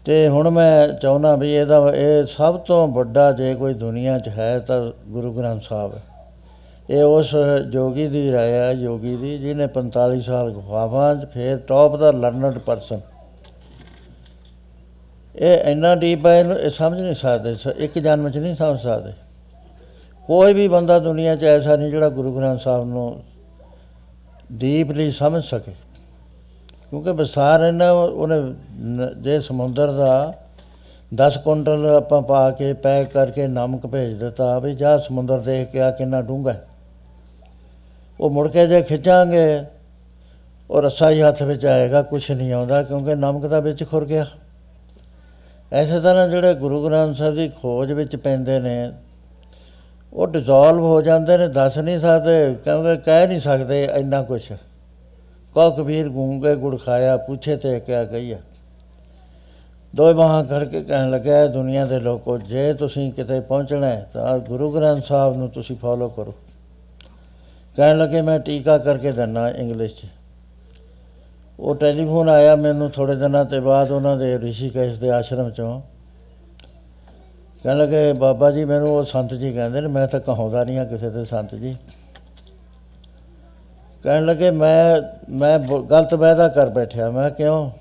ਤੇ 0.06 0.28
ਹੁਣ 0.30 0.50
ਮੈਂ 0.50 0.88
ਚਾਹੁੰਦਾ 0.88 1.36
ਵੀ 1.36 1.54
ਇਹਦਾ, 1.54 1.92
ਇਹ 1.96 2.26
ਸਭ 2.26 2.58
ਤੋਂ 2.58 2.88
ਵੱਡਾ 2.88 3.32
ਜੇ 3.32 3.56
ਕੋਈ 3.56 3.74
ਦੁਨੀਆ 3.74 4.18
'ਚ 4.20 4.30
ਹੈ 4.30 4.60
ਤਾਂ 4.60 4.80
ਗੁਰੂ 5.08 5.34
ਗ੍ਰੰਥ 5.34 5.62
ਸਾਹਿਬ 5.62 5.94
ਹੈ। 5.94 6.02
ਇਹ 6.90 7.04
ਉਸ 7.04 7.36
ਜੋਗੀ 7.70 8.08
ਦੀ 8.08 8.32
ਰਾਇਆ 8.32 8.66
ਹੈ 8.66 8.72
ਯੋਗੀ 8.72 9.16
ਦੀ, 9.16 9.38
ਜਿਹਨੇ 9.38 9.68
45 9.68 10.22
ਸਾਲ 10.22 10.52
ਗੁਫਾਵਾਂ 10.52 11.16
'ਚ 11.16 11.30
ਫਿਰ 11.34 11.58
ਟੌਪ 11.58 11.96
ਦਾ 11.96 12.12
ਲਰਨਡ 12.12 12.58
ਪਰਸਨ 12.58 13.00
ਇਹ 15.36 15.54
ਇੰਨਾ 15.54 15.96
ਡੀਪ 15.96 16.26
ਹੈ 16.26 16.40
ਇਹਨੂੰ 16.40 16.60
ਇਹ 16.60 16.70
ਸਮਝ 16.70 17.02
ਨਹੀਂ 17.02 17.16
ਸਕਦੇ, 17.16 17.56
ਸ- 17.56 17.76
ਇੱਕ 17.78 18.00
ਜਨਮ 18.00 18.30
'ਚ 18.30 18.38
ਨਹੀਂ 18.38 18.56
ਸਮਝ 18.56 18.80
ਸਕਦੇ। 18.80 19.14
ਕੋਈ 20.28 20.54
ਵੀ 20.54 20.68
ਬੰਦਾ 20.68 21.00
ਦੁਨੀਆ 21.00 21.36
'ਚ 21.36 21.44
ਐਸਾ 21.44 21.76
ਨਹੀਂ 21.76 21.90
ਜਿਹੜਾ 21.90 22.10
ਗੁਰੂ 22.10 22.38
ਗ੍ਰੰਥ 22.38 22.60
ਸਾਹਿਬ 22.60 22.86
ਨੂੰ 22.86 23.24
ਡੀਪਲੀ 24.52 25.12
ਸਮਝ 25.12 25.44
ਸਕੇ। 25.44 25.72
ਕਿਉਂਕਿ 26.90 27.12
ਵਿਸਥਾਰ 27.12 27.62
ਇਹਨਾਂ 27.62 27.92
ਉਹਨੇ 27.92 28.40
ਨ- 28.82 29.22
ਜੇ 29.22 29.40
ਸਮੁੰਦਰ 29.40 29.92
ਦਾ 29.92 30.34
10 31.16 31.38
ਕੁਇੰਟਲ 31.38 31.86
ਆਪਾਂ 31.86 32.22
ਪਾ 32.22 32.52
ਕੇ 32.52 32.74
ਪੈਕ 32.74 33.08
ਕਰਕੇ 33.08 33.48
ਨਮਕ 33.48 33.88
ਭੇਜ 33.88 34.14
ਦਿੱਤਾ 34.14 34.60
ਵੀ 34.60 34.76
ਜਾ 34.76 34.98
ਸਮੁੰਦਰ 34.98 35.40
ਦੇਖ 35.40 35.68
ਕੇ 35.68 35.82
ਆ 35.82 35.92
ਕਿੰਨਾ 35.92 36.22
ਡੂੰਘਾ 36.22 36.52
ਹੈ। 36.52 36.68
ਉਹ 38.20 38.30
ਮੁੜ 38.30 38.48
ਕੇ 38.48 38.68
ਜੇ 38.68 38.82
ਖਿੱਚਾਂਗੇ, 38.82 39.64
ਉਹ 40.70 40.82
ਰੱਸਾ 40.82 41.10
ਹੀ 41.10 41.22
ਹੱਥ 41.22 41.44
ਵਿੱਚ 41.44 41.66
ਆਏਗਾ 41.66 42.02
ਕੁਝ 42.02 42.32
ਨਹੀਂ 42.32 42.54
ਆਉਂਦਾ, 42.54 42.84
ਕਿਉਂਕਿ 42.84 43.16
ਨਮਕ 43.16 43.46
ਦਾ 43.46 43.60
ਵਿੱਚ 43.60 43.84
ਖੁਰ 43.84 44.06
ਗਿਆ। 44.06 44.26
ਐਸੇ 45.74 46.00
ਤਰ੍ਹਾਂ 46.00 46.30
ਜਿਹੜੇ 46.30 46.54
ਗੁਰੂ 46.54 46.86
ਗ੍ਰੰਥ 46.86 47.16
ਸਾਹਿਬ 47.16 47.36
ਦੀ 47.36 47.50
ਖੋਜ 47.50 47.92
ਵਿੱਚ 47.92 48.16
ਪੈਂਦੇ 48.16 48.60
ਨੇ, 48.60 48.92
ਉਹ 50.14 50.28
ਡਿਸੋਲਵ 50.28 50.84
ਹੋ 50.84 51.02
ਜਾਂਦੇ 51.02 51.38
ਨੇ, 51.38 51.48
ਦੱਸ 51.48 51.78
ਨਹੀਂ 51.78 52.00
ਸਕਦੇ, 52.00 52.56
ਕਿਉਂਕਿ 52.64 53.02
ਕਹਿ 53.02 53.28
ਨਹੀਂ 53.28 53.40
ਸਕਦੇ 53.40 53.84
ਇੰਨਾ 53.84 54.22
ਕੁਝ 54.24 54.42
ਕਹੋ 55.56 55.72
ਕਬੀਰ 55.72 56.10
ਗੂੰਗੇ 56.10 56.56
ਗੁੜ 56.56 56.80
ਖਾਇਆ, 56.80 57.18
ਪੁੱਛੇ 57.18 57.56
ਤੇ 57.56 57.80
ਕਿਆ 57.80 58.06
ਕਹੀਆ 58.06 58.38
ਦੋ 59.96 60.14
ਬਾਹਾਂ 60.14 60.44
ਕਰਕੇ 60.44 60.84
ਕਹਿਣ 60.84 61.10
ਲੱਗਾ 61.10 61.44
"ਇਹ 61.44 61.50
ਦੁਨੀਆ 61.50 61.86
ਦੇ 61.86 62.00
ਲੋਕੋ, 62.00 62.38
ਜੇ 62.38 62.74
ਤੁਸੀਂ 62.74 63.12
ਕਿਤੇ 63.12 63.40
ਪਹੁੰਚਣਾ 63.40 63.88
ਹੈ 63.88 64.10
ਤਾਂ 64.14 64.40
ਗੁਰੂ 64.40 64.72
ਗ੍ਰੰਥ 64.72 65.04
ਸਾਹਿਬ 65.04 65.38
ਨੂੰ 65.38 65.50
ਤੁਸੀਂ 65.50 65.76
ਫੋਲੋ 65.76 66.10
ਕਰੋ। 66.10 66.34
ਕਹਿਣ 67.76 67.98
ਲੱਗੇ, 67.98 68.22
ਮੈਂ 68.22 68.40
ਟੀਕਾ 68.40 68.78
ਕਰਕੇ 68.78 69.12
ਦਿੰਦਾ 69.12 69.50
ਇੰਗਲਿਸ਼ 69.50 69.96
'ਚ। 69.96 70.06
ਉਹ 71.60 71.76
ਟੈਲੀਫੋਨ 71.76 72.30
ਆਇਆ 72.30 72.56
ਮੈਨੂੰ 72.56 72.92
ਥੋੜੇ 72.92 73.16
ਦਿਨਾਂ 73.16 73.46
ਤੇ 73.46 73.60
ਬਾਅਦ 73.60 73.92
ਉਹਨਾਂ 73.92 74.18
ਦੇ 74.18 74.40
ਰਿਸ਼ੀਕੇਸ਼ 74.40 75.00
ਦੇ 75.00 75.10
ਆਸ਼ਰਮ 75.10 75.50
ਚੋਂ। 75.50 75.82
ਕਹਿਣ 77.64 77.78
ਲੱਗੇ, 77.78 78.14
ਬਾਬਾ 78.14 78.52
ਜੀ, 78.52 78.66
ਮੈਨੂੰ 78.66 78.98
ਉਹ 78.98 79.04
ਸੰਤ 79.04 79.34
ਜੀ 79.34 79.54
ਕਹਿੰਦੇ 79.54 79.82
ਨੇ, 79.82 79.88
ਮੈਂ 79.88 80.08
ਤਾਂ 80.08 80.20
ਕਹਾਉਂਦਾ 80.20 80.64
ਨਹੀਂ 80.64 80.80
ਆ 80.80 80.86
ਕਿਸੇ 80.86 81.10
ਦੇ 81.10 81.24
ਸੰਤ 81.24 81.56
ਜੀ। 81.56 81.76
ਕਹਿਣ 84.04 84.26
ਲੱਗੇ, 84.26 84.52
ਮੈਂ 84.52 85.02
ਮੈਂ 85.30 85.60
ਬ- 85.60 85.90
ਗਲਤ 85.90 86.14
ਵਾਅਦਾ 86.14 86.48
ਕਰ 86.48 86.70
ਬੈਠਿਆ। 86.70 87.10
ਮੈਂ 87.10 87.30
ਕਿਉਂ? 87.30 87.72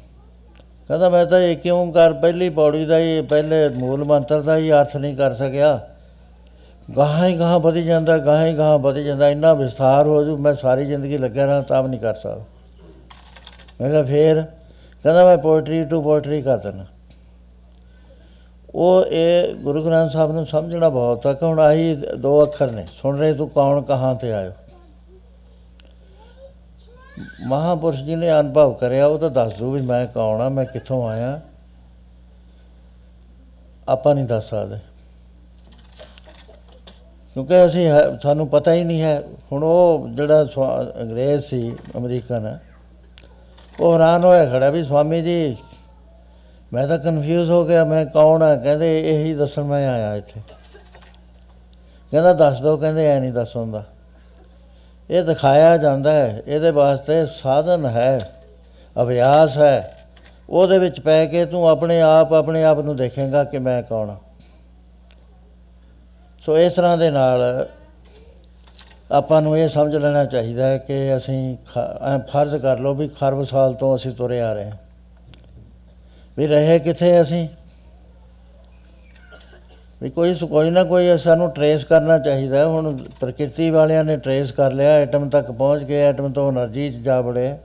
ਕਹਿੰਦਾ, 0.88 1.08
ਮੈਂ 1.08 1.26
ਤਾਂ 1.26 1.38
ਇਹ 1.38 1.56
ਕਿਉਂ 1.56 1.92
ਕਰ, 1.92 2.12
ਪਹਿਲੀ 2.12 2.50
ਪੌੜੀ 2.50 2.84
ਦਾ 2.84 2.98
ਹੀ, 2.98 3.20
ਪਹਿਲੇ 3.20 3.68
ਮੂਲ 3.68 4.04
ਮੰਤਰ 4.04 4.42
ਦਾ 4.42 4.56
ਹੀ 4.56 4.72
ਅਰਥ 4.72 4.96
ਨਹੀਂ 4.96 5.16
ਕਰ 5.16 5.34
ਸਕਿਆ। 5.34 5.88
ਗਾਹਾਂ 6.96 7.28
ਹੀ 7.28 7.38
ਗਾਹਾਂ 7.38 7.60
ਵਧੀ 7.60 7.82
ਜਾਂਦਾ, 7.82 8.18
ਗਾਹਾਂ 8.18 8.46
ਹੀ 8.46 8.56
ਗਾਹਾਂ 8.56 8.78
ਵਧੀ 8.78 9.04
ਜਾਂਦਾ, 9.04 9.28
ਇੰਨਾ 9.28 9.54
ਵਿਸਥਾਰ 9.54 10.06
ਹੋ 10.06 10.24
ਜੂ, 10.24 10.36
ਮੈਂ 10.36 10.54
ਸਾਰੀ 10.54 10.86
ਜ਼ਿੰਦਗੀ 10.86 11.18
ਲੱਗਿਆ 11.18 11.46
ਰਹਾਂ, 11.46 11.62
ਤਾਂ 11.62 11.82
ਵੀ 11.82 11.88
ਨਹੀਂ 11.88 12.00
ਕਰ 12.00 12.14
ਸਕਦਾ। 12.14 12.44
ਮੈਂ 13.80 13.90
ਕਿਹਾ 13.90 14.02
ਫੇਰ, 14.02 14.42
ਕਹਿੰਦਾ 15.02 15.24
ਮੈਂ 15.24 15.38
ਪੋਇਟਰੀ 15.38 15.84
ਟੂ 15.84 16.02
ਪੋਇਟਰੀ 16.02 16.42
ਕਰ 16.42 16.56
ਦਿੰਦਾ। 16.56 16.86
ਉਹ 18.74 19.04
ਇਹ 19.04 19.54
ਗੁਰੂ 19.54 19.84
ਗ੍ਰੰਥ 19.84 20.10
ਸਾਹਿਬ 20.10 20.32
ਨੂੰ 20.32 20.46
ਸਮਝਣਾ 20.46 20.88
ਬਹੁਤ 20.88 21.26
ਆ 21.26 21.32
ਕਿ 21.32 21.44
ਹੁਣ 21.44 21.58
ਆਹੀ 21.58 21.94
ਦੋ 21.94 22.42
ਅੱਖਰ 22.42 22.70
ਨੇ, 22.70 22.86
ਸੁਣ 23.02 23.18
ਰਹੇ 23.18 23.34
ਤੂੰ 23.34 23.48
ਕੌਣ, 23.48 23.82
ਕਹਾਂ 23.82 24.14
ਤੇ 24.14 24.32
ਆਇਓ। 24.32 24.52
ਮਹਾਪੁਰਸ਼ 27.40 28.02
ਜੀ 28.02 28.16
ਨੇ 28.16 28.40
ਅਨੁਭਵ 28.40 28.74
ਕਰਿਆ, 28.74 29.06
ਉਹ 29.06 29.18
ਤਾਂ 29.18 29.30
ਦੱਸ 29.30 29.58
ਦੂ 29.58 29.70
ਵੀ 29.70 29.80
ਮੈਂ 29.80 30.06
ਕੌਣ 30.06 30.40
ਆ, 30.40 30.48
ਮੈਂ 30.48 30.64
ਕਿੱਥੋਂ 30.64 31.08
ਆਇਆ। 31.08 31.40
ਆਪਾਂ 33.88 34.14
ਨਹੀਂ 34.14 34.24
ਦੱਸ 34.24 34.50
ਸਕਦੇ। 34.50 34.93
ਕਿਉਂਕਿ 37.34 37.66
ਅਸੀਂ 37.66 37.86
ਹੈ- 37.86 38.18
ਸਾਨੂੰ 38.22 38.48
ਪਤਾ 38.48 38.72
ਹੀ 38.72 38.84
ਨਹੀਂ 38.84 39.02
ਹੈ। 39.02 39.22
ਹੁਣ 39.52 39.64
ਉਹ 39.64 40.08
ਜਿਹੜਾ 40.12 40.44
ਸਵਾ- 40.44 41.02
ਅੰਗਰੇਜ਼ 41.02 41.44
ਸੀ, 41.44 41.76
ਅਮਰੀਕਨ, 41.96 42.58
ਉਹ 43.80 43.94
ਹੈਰਾਨ 43.94 44.24
ਹੋਇਆ 44.24 44.46
ਖੜਾ 44.46 44.70
ਵੀ 44.70 44.82
ਸਵਾਮੀ 44.82 45.22
ਜੀ, 45.22 45.56
ਮੈਂ 46.72 46.88
ਤਾਂ 46.88 46.98
ਕਨਫਿਊਜ਼ 46.98 47.50
ਹੋ 47.50 47.64
ਗਿਆ। 47.64 47.84
ਮੈਂ 47.84 48.06
ਕੌਣ 48.06 48.42
ਆ? 48.42 48.56
ਕਹਿੰਦੇ, 48.56 49.10
ਇਹੀ 49.10 49.34
ਦੱਸਣ 49.34 49.62
ਮੈਂ 49.62 49.88
ਆਇਆ 49.88 50.14
ਇੱਥੇ। 50.14 50.40
ਕਹਿੰਦਾ, 52.10 52.32
ਦੱਸ 52.32 52.60
ਦੋ। 52.60 52.76
ਕਹਿੰਦੇ, 52.76 53.06
ਐ 53.06 53.20
ਨਹੀਂ 53.20 53.32
ਦੱਸ 53.32 53.56
ਹੁੰਦਾ। 53.56 53.84
ਇਹ 55.10 55.22
ਦਿਖਾਇਆ 55.22 55.76
ਜਾਂਦਾ 55.76 56.12
ਹੈ। 56.12 56.42
ਇਹਦੇ 56.46 56.70
ਵਾਸਤੇ 56.70 57.26
ਸਾਧਨ 57.26 57.86
ਹੈ, 57.86 58.32
ਅਭਿਆਸ 59.02 59.58
ਹੈ। 59.58 59.98
ਉਹਦੇ 60.50 60.78
ਵਿੱਚ 60.78 61.00
ਪੈ 61.00 61.26
ਕੇ 61.26 61.46
ਤੂੰ 61.46 61.68
ਆਪਣੇ 61.68 62.00
ਆਪ 62.00 62.32
ਆਪਣੇ 62.32 62.64
ਆਪ 62.64 62.78
ਨੂੰ 62.78 62.96
ਦੇਖੇਗਾ 62.96 63.44
ਕਿ 63.44 63.58
ਮੈਂ 63.58 63.82
ਕੌਣ 63.82 64.10
ਹਾਂ 64.10 64.16
ਸੋ 66.46 66.58
ਇਸ 66.58 66.72
ਤਰ੍ਹਾਂ 66.72 66.98
ਦੇ 66.98 67.10
ਨਾਲ 67.10 67.66
ਆਪਾਂ 69.12 69.42
ਨੂੰ 69.42 69.58
ਇਹ 69.58 69.68
ਸਮਝ 69.68 69.96
ਲੈਣਾ 69.96 70.24
ਚਾਹੀਦਾ 70.24 70.68
ਹੈ 70.68 70.78
ਕਿ 70.78 71.16
ਅਸੀਂ 71.16 71.56
ਫਰਜ਼ 72.28 72.56
ਕਰ 72.56 72.78
ਲਓ 72.78 72.94
ਵੀ 72.94 73.08
ਖਰਬ 73.08 73.42
ਸਾਲ 73.42 73.74
ਤੋਂ 73.74 73.96
ਅਸੀਂ 73.96 74.10
ਤੁਰੇ 74.10 74.40
ਆ 74.40 74.52
ਰਹੇ 74.52 74.64
ਹਾਂ। 74.64 74.76
ਵੀ 76.38 76.46
ਰਹੇ 76.46 76.78
ਕਿੱਥੇ 76.78 77.20
ਅਸੀਂ? 77.20 77.48
ਵੀ 80.02 80.10
ਕੋਈ 80.10 80.34
ਕੋਈ 80.34 80.70
ਨਾ 80.70 80.84
ਕੋਈ 80.84 81.18
ਸਾਨੂੰ 81.18 81.50
ਟਰੇਸ 81.50 81.84
ਕਰਨਾ 81.84 82.18
ਚਾਹੀਦਾ 82.18 82.66
ਹੁਣ 82.66 82.96
ਪ੍ਰਕਿਰਤੀ 83.20 83.70
ਵਾਲਿਆਂ 83.70 84.04
ਨੇ 84.04 84.16
ਟਰੇਸ 84.16 84.52
ਕਰ 84.52 84.72
ਲਿਆ 84.72 84.90
ਐਟਮ 84.90 85.28
ਤੱਕ 85.28 85.50
ਪਹੁੰਚ 85.50 85.82
ਗਏ 85.82 86.00
ਐਟਮ 86.00 86.32
ਤੋਂ 86.32 86.52
એનર્ਜੀ 86.52 86.92
ਚ 86.92 86.96
ਜਾ 86.96 87.20
ਬੜੇ 87.20 87.56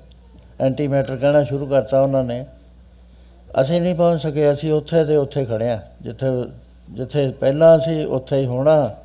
ਐਂਟੀ 0.62 0.88
ਮੈਟਰ 0.88 1.18
ਕਹਿਣਾ 1.18 1.44
ਸ਼ੁਰੂ 1.44 1.66
ਕਰਤਾ 1.66 2.02
ਉਹਨਾਂ 2.02 2.24
ਨੇ। 2.24 2.46
ਅਸੀਂ 3.62 3.82
ਨਹੀਂ 3.82 3.96
ਪਹੁੰਚ 3.96 4.22
ਸਕੇ, 4.22 4.52
ਅਸੀਂ 4.52 4.74
ਉੱਥੇ 4.74 5.04
ਦੇ 5.04 5.16
ਉੱਥੇ 5.16 5.46
ਖੜਿਆ 5.46 5.82
ਜਿੱਥੇ 6.02 6.26
ਜਿੱਥੇ 6.90 7.28
ਪਹਿਲਾਂ 7.32 7.80
ਸੀ 7.80 8.04
ਉੱਥੇ 8.04 8.38
ਹੀ 8.38 8.46
ਹੋਣਾ। 8.46 8.96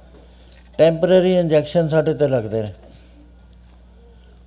ਟੈਂਪਰੇਰੀ 0.78 1.34
ਇੰਜੈਕਸ਼ਨ 1.36 1.88
ਸਾਡੇ 1.88 2.14
ਤੇ 2.14 2.28
ਲੱਗਦੇ 2.28 2.62
ਨੇ। 2.62 2.72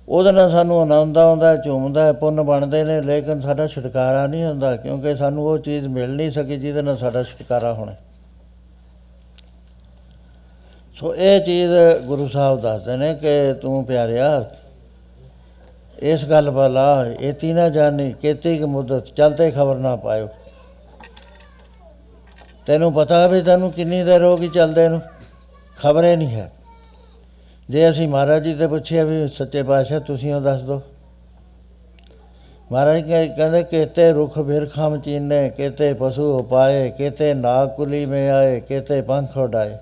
ਉਹਦੇ 0.08 0.32
ਨਾਲ 0.32 0.50
ਸਾਨੂੰ 0.50 0.80
ਆਨੰਦ 0.80 1.18
ਆਉਂਦਾ 1.18 1.48
ਹੈ, 1.48 1.56
ਝੂਮਦਾ 1.56 2.04
ਹੈ, 2.06 2.12
ਪੁੰਨ 2.12 2.42
ਬਣਦੇ 2.42 2.84
ਨੇ 2.84 3.00
ਲੇਕਿਨ 3.02 3.40
ਸਾਡਾ 3.40 3.66
ਛੁਟਕਾਰਾ 3.66 4.26
ਨਹੀਂ 4.26 4.44
ਹੁੰਦਾ 4.44 4.76
ਕਿਉਂਕਿ 4.76 5.16
ਸਾਨੂੰ 5.16 5.44
ਉਹ 5.46 5.58
ਚੀਜ਼ 5.58 5.86
ਮਿਲ 5.88 6.10
ਨਹੀਂ 6.10 6.30
ਸਕੀ 6.30 6.56
ਜਿਹਦੇ 6.56 6.82
ਨਾਲ 6.82 6.96
ਸਾਡਾ 6.96 7.22
ਛੁਟਕਾਰਾ 7.22 7.72
ਹੋਣਾ। 7.72 7.94
ਸੋ 10.94 11.14
ਇਹ 11.14 11.40
ਚੀਜ਼ 11.40 11.72
ਗੁਰੂ 12.06 12.28
ਸਾਹਿਬ 12.28 12.60
ਦੱਸਦੇ 12.60 12.96
ਨੇ 12.96 13.14
ਕਿ 13.14 13.54
ਤੂੰ 13.62 13.84
ਪਿਆਰਿਆ 13.84 14.50
ਇਸ 15.98 16.24
ਗੱਲ 16.24 16.50
ਵਾਲਾ 16.50 17.06
ਇਤੀ 17.20 17.52
ਨਾ 17.52 17.68
ਜਾਣੀ 17.68 18.12
ਕੀਤੀ 18.12 18.58
ਕਿ 18.58 18.64
ਮੁੱਦਤ 18.64 19.06
ਚਲਤੇ 19.06 19.50
ਖਬਰ 19.50 19.76
ਨਾ 19.76 19.96
ਪਾਇਓ। 19.96 20.28
ਤੈਨੂੰ 22.68 22.92
ਪਤਾ 22.92 23.26
ਵੀ 23.26 23.42
ਤੈਨੂੰ 23.42 23.72
ਕਿੰਨੀ 23.72 24.02
ਦੇਰ 24.02 24.22
ਹੋ 24.22 24.36
ਗਈ 24.36 24.48
ਚੱਲਦੇ 24.48 24.88
ਨੂੰ? 24.88 25.02
ਖਬਰੇ 25.82 26.16
ਨਹੀਂ 26.16 26.28
ਹੈ। 26.28 26.52
ਜੇ 27.70 27.90
ਅਸੀਂ 27.90 28.08
ਮਹਾਰਾਜ 28.08 28.42
ਜੀ 28.42 28.54
ਤੇ 28.54 28.66
ਪੁੱਛਿਆ 28.66 29.04
ਵੀ 29.04 29.28
ਸੱਚੇ 29.28 29.62
ਪਾਤਸ਼ਾਹ, 29.62 30.00
ਤੁਸੀਂ 30.00 30.34
ਉਹ 30.34 30.40
ਦੱਸ 30.40 30.62
ਦਿਓ 30.62 30.82
ਮਹਾਰਾਜ 32.72 33.00
ਕਹਿ- 33.00 33.36
ਕਹਿੰਦੇ, 33.36 33.62
ਕੇਤੇ 33.62 34.12
ਰੁਖ 34.12 34.38
ਬਿਰਖਮ 34.38 35.00
ਚੀਨੇ 35.00 35.50
ਕੇਤੇ 35.50 35.94
ਪਸ਼ੂ 35.94 36.38
ਉਪਾਏ, 36.38 36.90
ਕੇਤੇ 36.90 37.34
ਨਾਗ 37.34 37.68
ਕੁਲੀ 37.68 38.06
ਮੇ 38.06 38.30
ਆਏ, 38.30 38.60
ਕੇਤੇ 38.60 39.02
ਪੰਖ 39.02 39.38
ਉਡਾਏ। 39.38 39.76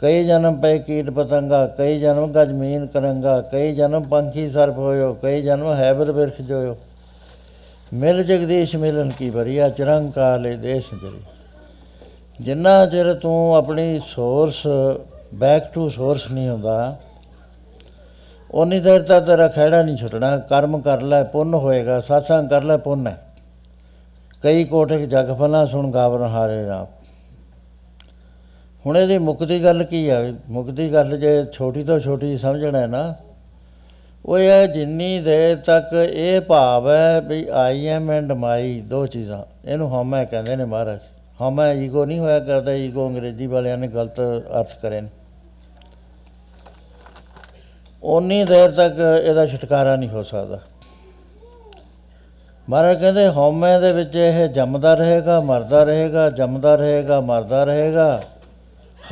ਕਈ 0.00 0.24
ਜਨਮ 0.24 0.60
ਪੈ 0.60 0.78
ਕੀਟ 0.78 1.10
ਪਤੰਗਾ, 1.10 1.66
ਕਈ 1.66 2.00
ਜਨਮ 2.00 2.32
ਗਜ 2.32 2.52
ਮੀਨ 2.52 2.86
ਕਰੰਗਾ, 2.86 3.40
ਕਈ 3.40 3.74
ਜਨਮ 3.74 4.02
ਪੰਖੀ 4.02 4.48
ਸਰਪ 4.48 4.78
ਹੋਇਓ, 4.78 5.14
ਕਈ 5.14 5.42
ਜਨਮ 5.42 5.74
ਹੈਬਰ 5.74 6.12
ਬਿਰਖ 6.12 6.42
ਜੋਇਓ। 6.42 6.76
ਮਿਲ 7.92 8.22
ਜਗਦੀਸ਼ 8.22 8.76
ਮਿਲਨ 8.76 9.12
ਕੀ 9.18 9.30
ਬਰੀਆ 9.30 9.68
ਚਰੰਗ 9.68 10.12
ਕਾਲੇ 10.12 10.56
ਦੇਸ਼ 10.56 10.86
ਜਰੀ। 11.02 11.37
ਜਿੰਨਾ 12.40 12.84
ਚਿਰ 12.86 13.12
ਤੂੰ 13.14 13.54
ਆਪਣੀ 13.56 13.98
ਸੋਰਸ 14.06 14.66
ਬੈਕ 15.34 15.72
ਟੂ 15.72 15.88
ਸੋਰਸ 15.88 16.30
ਨਹੀਂ 16.30 16.48
ਹੁੰਦਾ, 16.48 16.96
ਉਨੀ 18.50 18.78
ਦੇਰ 18.80 19.02
ਤੱਕ 19.02 19.24
ਤੇਰਾ 19.26 19.48
ਖਹਿੜਾ 19.48 19.82
ਨਹੀਂ 19.82 19.96
ਛੁੱਟਣਾ, 19.96 20.36
ਕਰਮ 20.38 20.80
ਕਰ 20.80 21.00
ਲੈ, 21.02 21.22
ਪੁੰਨ 21.24 21.54
ਹੋਏਗਾ 21.54 21.98
ਸਾਸਾਂ 22.00 22.42
ਕਰ 22.42 22.62
ਲੈ, 22.62 22.76
ਪੁੰਨ 22.76 23.06
ਹੈ। 23.06 23.16
ਕਈ 24.42 24.64
ਕੋਟਿਕ 24.64 25.08
ਜਗ 25.08 25.34
ਫਲਾਂ 25.38 25.66
ਸੁਣ 25.66 25.90
ਗਾਵਨ 25.90 26.22
ਹਾਰੇ 26.22 26.64
ਰਾਮ 26.66 26.86
ਹੁਣ 28.84 28.96
ਇਹਦੀ 28.96 29.18
ਮੁਕਤੀ 29.18 29.62
ਗੱਲ 29.64 29.84
ਕੀ 29.84 30.08
ਹੈ 30.10 30.32
ਮੁਕਤੀ 30.48 30.92
ਗੱਲ 30.92 31.16
ਜੇ 31.18 31.44
ਛੋਟੀ 31.52 31.84
ਤੋਂ 31.84 31.98
ਛੋਟੀ 32.00 32.36
ਸਮਝਣਾ 32.36 32.78
ਹੈ 32.78 32.86
ਨਾ, 32.86 33.14
ਉਹ 34.24 34.38
ਇਹ 34.38 34.48
ਹੈ 34.48 34.66
ਜਿੰਨੀ 34.66 35.18
ਦੇਰ 35.20 35.56
ਤੱਕ 35.56 35.92
ਇਹ 35.94 36.40
ਭਾਵ 36.40 36.88
ਹੈ 36.90 37.20
ਵੀ 37.20 37.46
ਆਈ 37.56 37.86
ਐਮ 37.86 38.10
ਐਂਡ 38.10 38.32
ਮਾਈ 38.32 38.80
ਦੋ 38.80 39.06
ਚੀਜ਼ਾਂ। 39.06 39.44
ਇਹਨੂੰ 39.64 39.88
ਹਉਮੈ 39.90 40.24
ਕਹਿੰਦੇ 40.24 40.56
ਨੇ 40.56 40.64
ਮਹਾਰਾਜ। 40.64 41.00
ਹਉਮੈ 41.40 41.72
ਈਗੋ 41.72 42.04
ਨਹੀਂ 42.04 42.18
ਹੋਇਆ 42.18 42.40
ਕਰਦਾ, 42.40 42.72
ਈਗੋ 42.72 43.08
ਅੰਗਰੇਜ਼ੀ 43.08 43.46
ਵਾਲਿਆਂ 43.46 43.78
ਨੇ 43.78 43.88
ਗਲਤ 43.88 44.20
ਅਰਥ 44.20 44.78
ਕਰੇ 44.82 45.00
ਨੇ। 45.00 45.08
ਉਨੀ 48.02 48.44
ਦੇਰ 48.44 48.70
ਤੱਕ 48.70 48.98
ਇਹਦਾ 49.24 49.46
ਛੁਟਕਾਰਾ 49.46 49.96
ਨਹੀਂ 49.96 50.08
ਹੋ 50.08 50.22
ਸਕਦਾ। 50.22 50.58
ਮਹਾਰਾਜ 52.68 53.00
ਕਹਿੰਦੇ, 53.00 53.28
ਹਉਮੈ 53.28 53.78
ਦੇ 53.80 53.92
ਵਿੱਚ 53.92 54.16
ਇਹ 54.16 54.48
ਜੰਮਦਾ 54.48 54.94
ਰਹੇਗਾ, 54.94 55.40
ਮਰਦਾ 55.40 55.84
ਰਹੇਗਾ, 55.84 56.30
ਜੰਮਦਾ 56.30 56.76
ਰਹੇਗਾ, 56.76 57.20
ਮਰਦਾ 57.20 57.64
ਰਹੇਗਾ। 57.64 58.22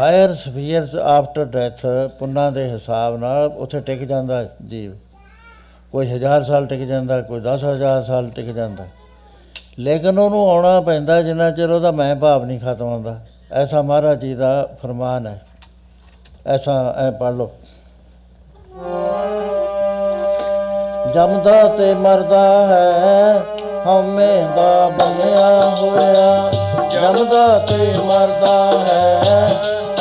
ਹਾਇਰ 0.00 0.34
ਸਫੀਅਰਸ 0.34 0.94
ਆਫਟਰ 0.94 1.44
ਡੈਥ, 1.44 1.86
ਪੁੰਨਾਂ 2.18 2.52
ਦੇ 2.52 2.70
ਹਿਸਾਬ 2.70 3.16
ਨਾਲ 3.16 3.46
ਉੱਥੇ 3.56 3.80
ਟਿਕ 3.80 4.04
ਜਾਂਦਾ 4.04 4.44
ਜੀਵ। 4.66 4.92
ਕੋਈ 5.92 6.06
ਹਜ਼ਾਰ 6.06 6.44
ਸਾਲ 6.44 6.66
ਟਿਕ 6.66 6.80
ਜਾਂਦਾ, 6.80 7.20
ਕੋਈ 7.20 7.40
10000 7.40 8.02
ਸਾਲ 8.02 8.30
ਟਿਕ 8.30 8.46
ਜਾਂਦਾ। 8.46 8.86
ਲੇਕਿਨ 9.78 10.18
ਉਹਨੂੰ 10.18 10.50
ਆਉਣਾ 10.50 10.80
ਪੈਂਦਾ 10.80 11.22
ਜਿੰਨਾ 11.22 11.50
ਚਿਰ 11.50 11.70
ਉਹਦਾ 11.70 11.90
ਮੈਂ 11.90 12.16
ਭਾਵ 12.16 12.44
ਨਹੀਂ 12.44 12.60
ਖਤਮ 12.60 12.86
ਹੁੰਦਾ। 12.86 13.20
ਐਸਾ 13.52 13.82
ਮਹਾਰਾਜ 13.82 14.20
ਜੀ 14.20 14.34
ਦਾ 14.34 14.68
ਫਰਮਾਨ 14.82 15.26
ਹੈ। 15.26 15.46
ਐਸਾ, 16.46 16.94
ਐ 16.98 17.10
ਪੜ੍ਹ 17.10 17.34
ਲਓ। 17.34 17.50
ਜਮਦਾ 21.14 21.68
ਤੇ 21.68 21.94
ਮਰਦਾ 21.94 22.66
ਹੈ, 22.66 23.40
ਹਉਮੈ 23.86 24.56
ਦਾ 24.56 24.88
ਬਣਿਆ 24.88 25.60
ਹੋਇਆ। 25.60 26.50
ਜਮਦਾ 26.90 27.58
ਤੇ 27.58 27.94
ਮਰਦਾ 28.04 28.70
ਹੈ, 28.88 29.48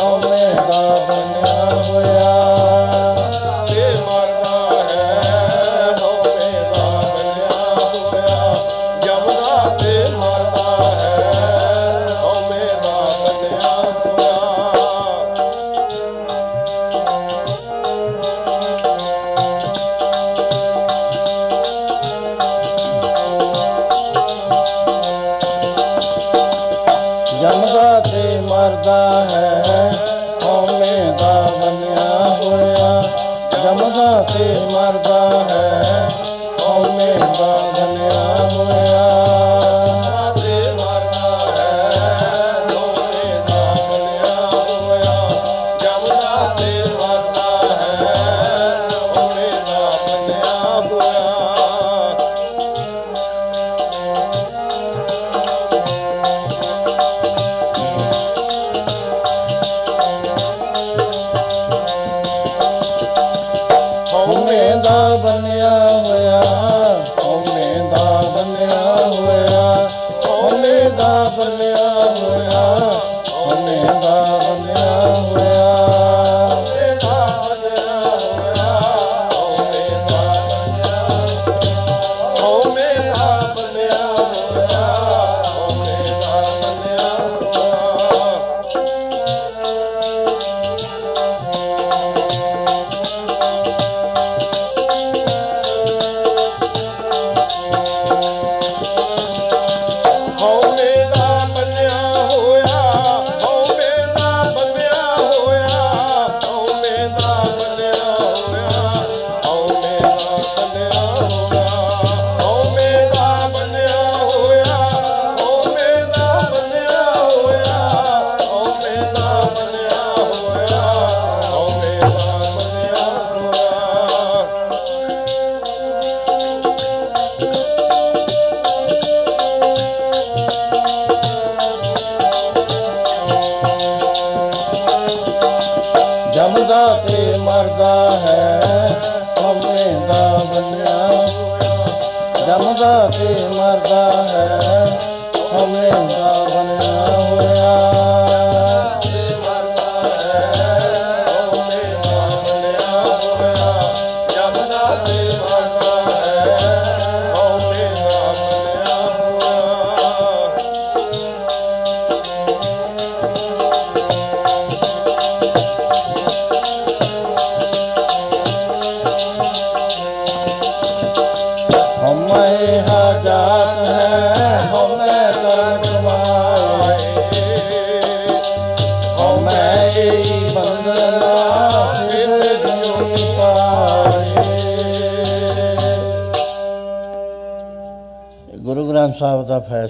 ਹਉਮੈ 0.03 0.53
ਦਾ 0.53 0.97
ਬਣਿਆ 1.09 1.54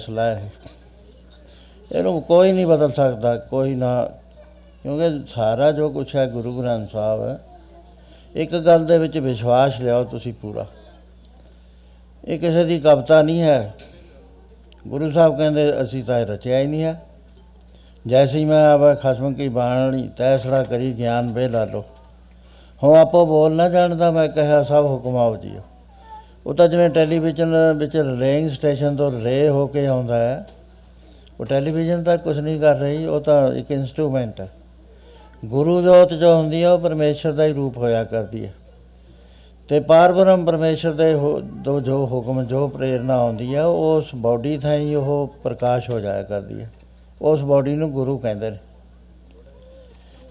ਫੈਸਲਾ 0.06 0.22
ਹੈ 0.22 0.52
ਇਹਨੂੰ 1.92 2.22
ਕੋਈ 2.22 2.52
ਨਹੀਂ 2.52 2.66
ਬਦਲ 2.66 2.92
ਸਕਦਾ, 2.92 3.36
ਕੋਈ 3.36 3.74
ਨਾ। 3.74 4.04
ਕਿਉਂਕਿ 4.82 5.24
ਸਾਰਾ 5.28 5.72
ਜੋ 5.72 5.90
ਕੁਛ 5.90 6.16
ਹੈ 6.16 6.26
ਗੁਰੂ 6.26 6.62
ਗ੍ਰੰਥ 6.62 6.90
ਸਾਹਿਬ, 6.90 7.38
ਇੱਕ 8.34 8.56
ਗੱਲ 8.56 8.84
ਦੇ 8.84 8.98
ਵਿੱਚ 8.98 9.18
ਵਿਸ਼ਵਾਸ 9.18 9.80
ਲਿਆਓ 9.80 10.04
ਤੁਸੀਂ 10.04 10.32
ਪੂਰਾ। 10.32 10.66
ਇਹ 12.24 12.38
ਕਿਸੇ 12.38 12.64
ਦੀ 12.64 12.80
ਕਵਿਤਾ 12.80 13.22
ਨਹੀਂ 13.22 13.40
ਹੈ। 13.40 13.74
ਗੁਰੂ 14.88 15.10
ਸਾਹਿਬ 15.10 15.38
ਕਹਿੰਦੇ, 15.38 15.82
ਅਸੀਂ 15.82 16.04
ਤਾਂ 16.04 16.18
ਇਹ 16.18 16.26
ਰਚਿਆ 16.26 16.58
ਹੀ 16.58 16.66
ਨਹੀਂ 16.66 16.82
ਹੈ। 16.82 17.02
ਜੈਸੀ 18.06 18.44
ਮੈਂ 18.44 18.68
ਆਵਾ 18.68 18.94
ਖਸਮ 18.94 19.34
ਕੀ 19.34 19.48
ਬਾਣੀ, 19.48 20.10
ਤੈਸੜਾ 20.16 20.62
ਕਰੀ 20.62 20.92
ਗਿਆਨ 20.92 21.32
ਵੇ 21.32 21.48
ਲਾ 21.48 21.64
ਲੋ 21.64 21.84
ਹੋ 22.82 22.94
ਆਪੋ 22.94 23.26
ਬੋਲ 23.26 23.52
ਨਾ 23.52 23.68
ਜਾਣਦਾ 23.68 24.10
ਮੈਂ 24.10 24.28
ਕਹਿਆ 24.28 24.62
ਸਭ 24.62 24.84
ਹੁਕਮ 24.84 25.16
ਆਪ 25.16 25.36
ਜੀਓ। 25.36 25.60
ਉਹ 26.46 26.54
ਤਾਂ 26.54 26.68
ਜਿਵੇਂ 26.68 26.90
ਟੈਲੀਵਿਜ਼ਨ 26.90 27.54
ਵਿੱਚ 27.76 27.96
ਰੇਂਗ 28.20 28.50
ਸਟੇਸ਼ਨ 28.50 28.96
ਤੋਂ 28.96 29.12
ਰੇ 29.24 29.48
ਹੋ 29.48 29.66
ਕੇ 29.66 29.86
ਆਉਂਦਾ 29.86 30.16
ਹੈ, 30.16 30.46
ਉਹ 31.40 31.46
ਟੈਲੀਵਿਜ਼ਨ 31.46 32.02
ਤਾਂ 32.02 32.18
ਕੁਝ 32.18 32.38
ਨਹੀਂ 32.38 32.60
ਕਰ 32.60 32.76
ਰਹੀ, 32.76 33.06
ਉਹ 33.06 33.20
ਤਾਂ 33.20 33.54
ਇੱਕ 33.54 33.70
ਇਨਸਟਰੂਮੈਂਟ 33.70 34.40
ਹੈ। 34.40 34.48
ਗੁਰੂ 35.44 35.82
ਜੋਤ 35.82 36.14
ਜੋ 36.14 36.34
ਹੁੰਦੀ 36.34 36.62
ਹੈ 36.62 36.70
ਉਹ 36.70 36.78
ਪਰਮੇਸ਼ਰ 36.78 37.32
ਦਾ 37.32 37.44
ਹੀ 37.44 37.52
ਰੂਪ 37.52 37.78
ਹੋਇਆ 37.78 38.04
ਕਰਦੀ 38.04 38.46
ਹੈ। 38.46 38.54
ਤੇ 39.68 39.80
ਪਾਰਬ੍ਰਹਮ 39.80 40.44
ਪਰਮੇਸ਼ਰ 40.44 40.92
ਦੇ 40.92 41.14
ਹੋ- 41.14 41.40
ਦੋ 41.40 41.80
ਜੋ 41.80 42.06
ਹੁਕਮ, 42.06 42.42
ਜੋ 42.42 42.68
ਪ੍ਰੇਰਣਾ 42.68 43.16
ਆਉਂਦੀ 43.16 43.54
ਹੈ 43.54 43.64
ਉਹ 43.64 43.96
ਉਸ 43.96 44.06
ਬਾਡੀ 44.14 44.58
ਥਾਈ 44.58 44.94
ਉਹ 44.94 45.34
ਪ੍ਰਕਾਸ਼ 45.42 45.90
ਹੋ 45.90 46.00
ਜਾਇਆ 46.00 46.22
ਕਰਦੀ 46.22 46.60
ਹੈ। 46.60 46.70
ਉਸ 47.22 47.42
ਬਾਡੀ 47.42 47.74
ਨੂੰ 47.74 47.92
ਗੁਰੂ 47.92 48.18
ਕਹਿੰਦੇ 48.18 48.50
ਨੇ। 48.50 48.58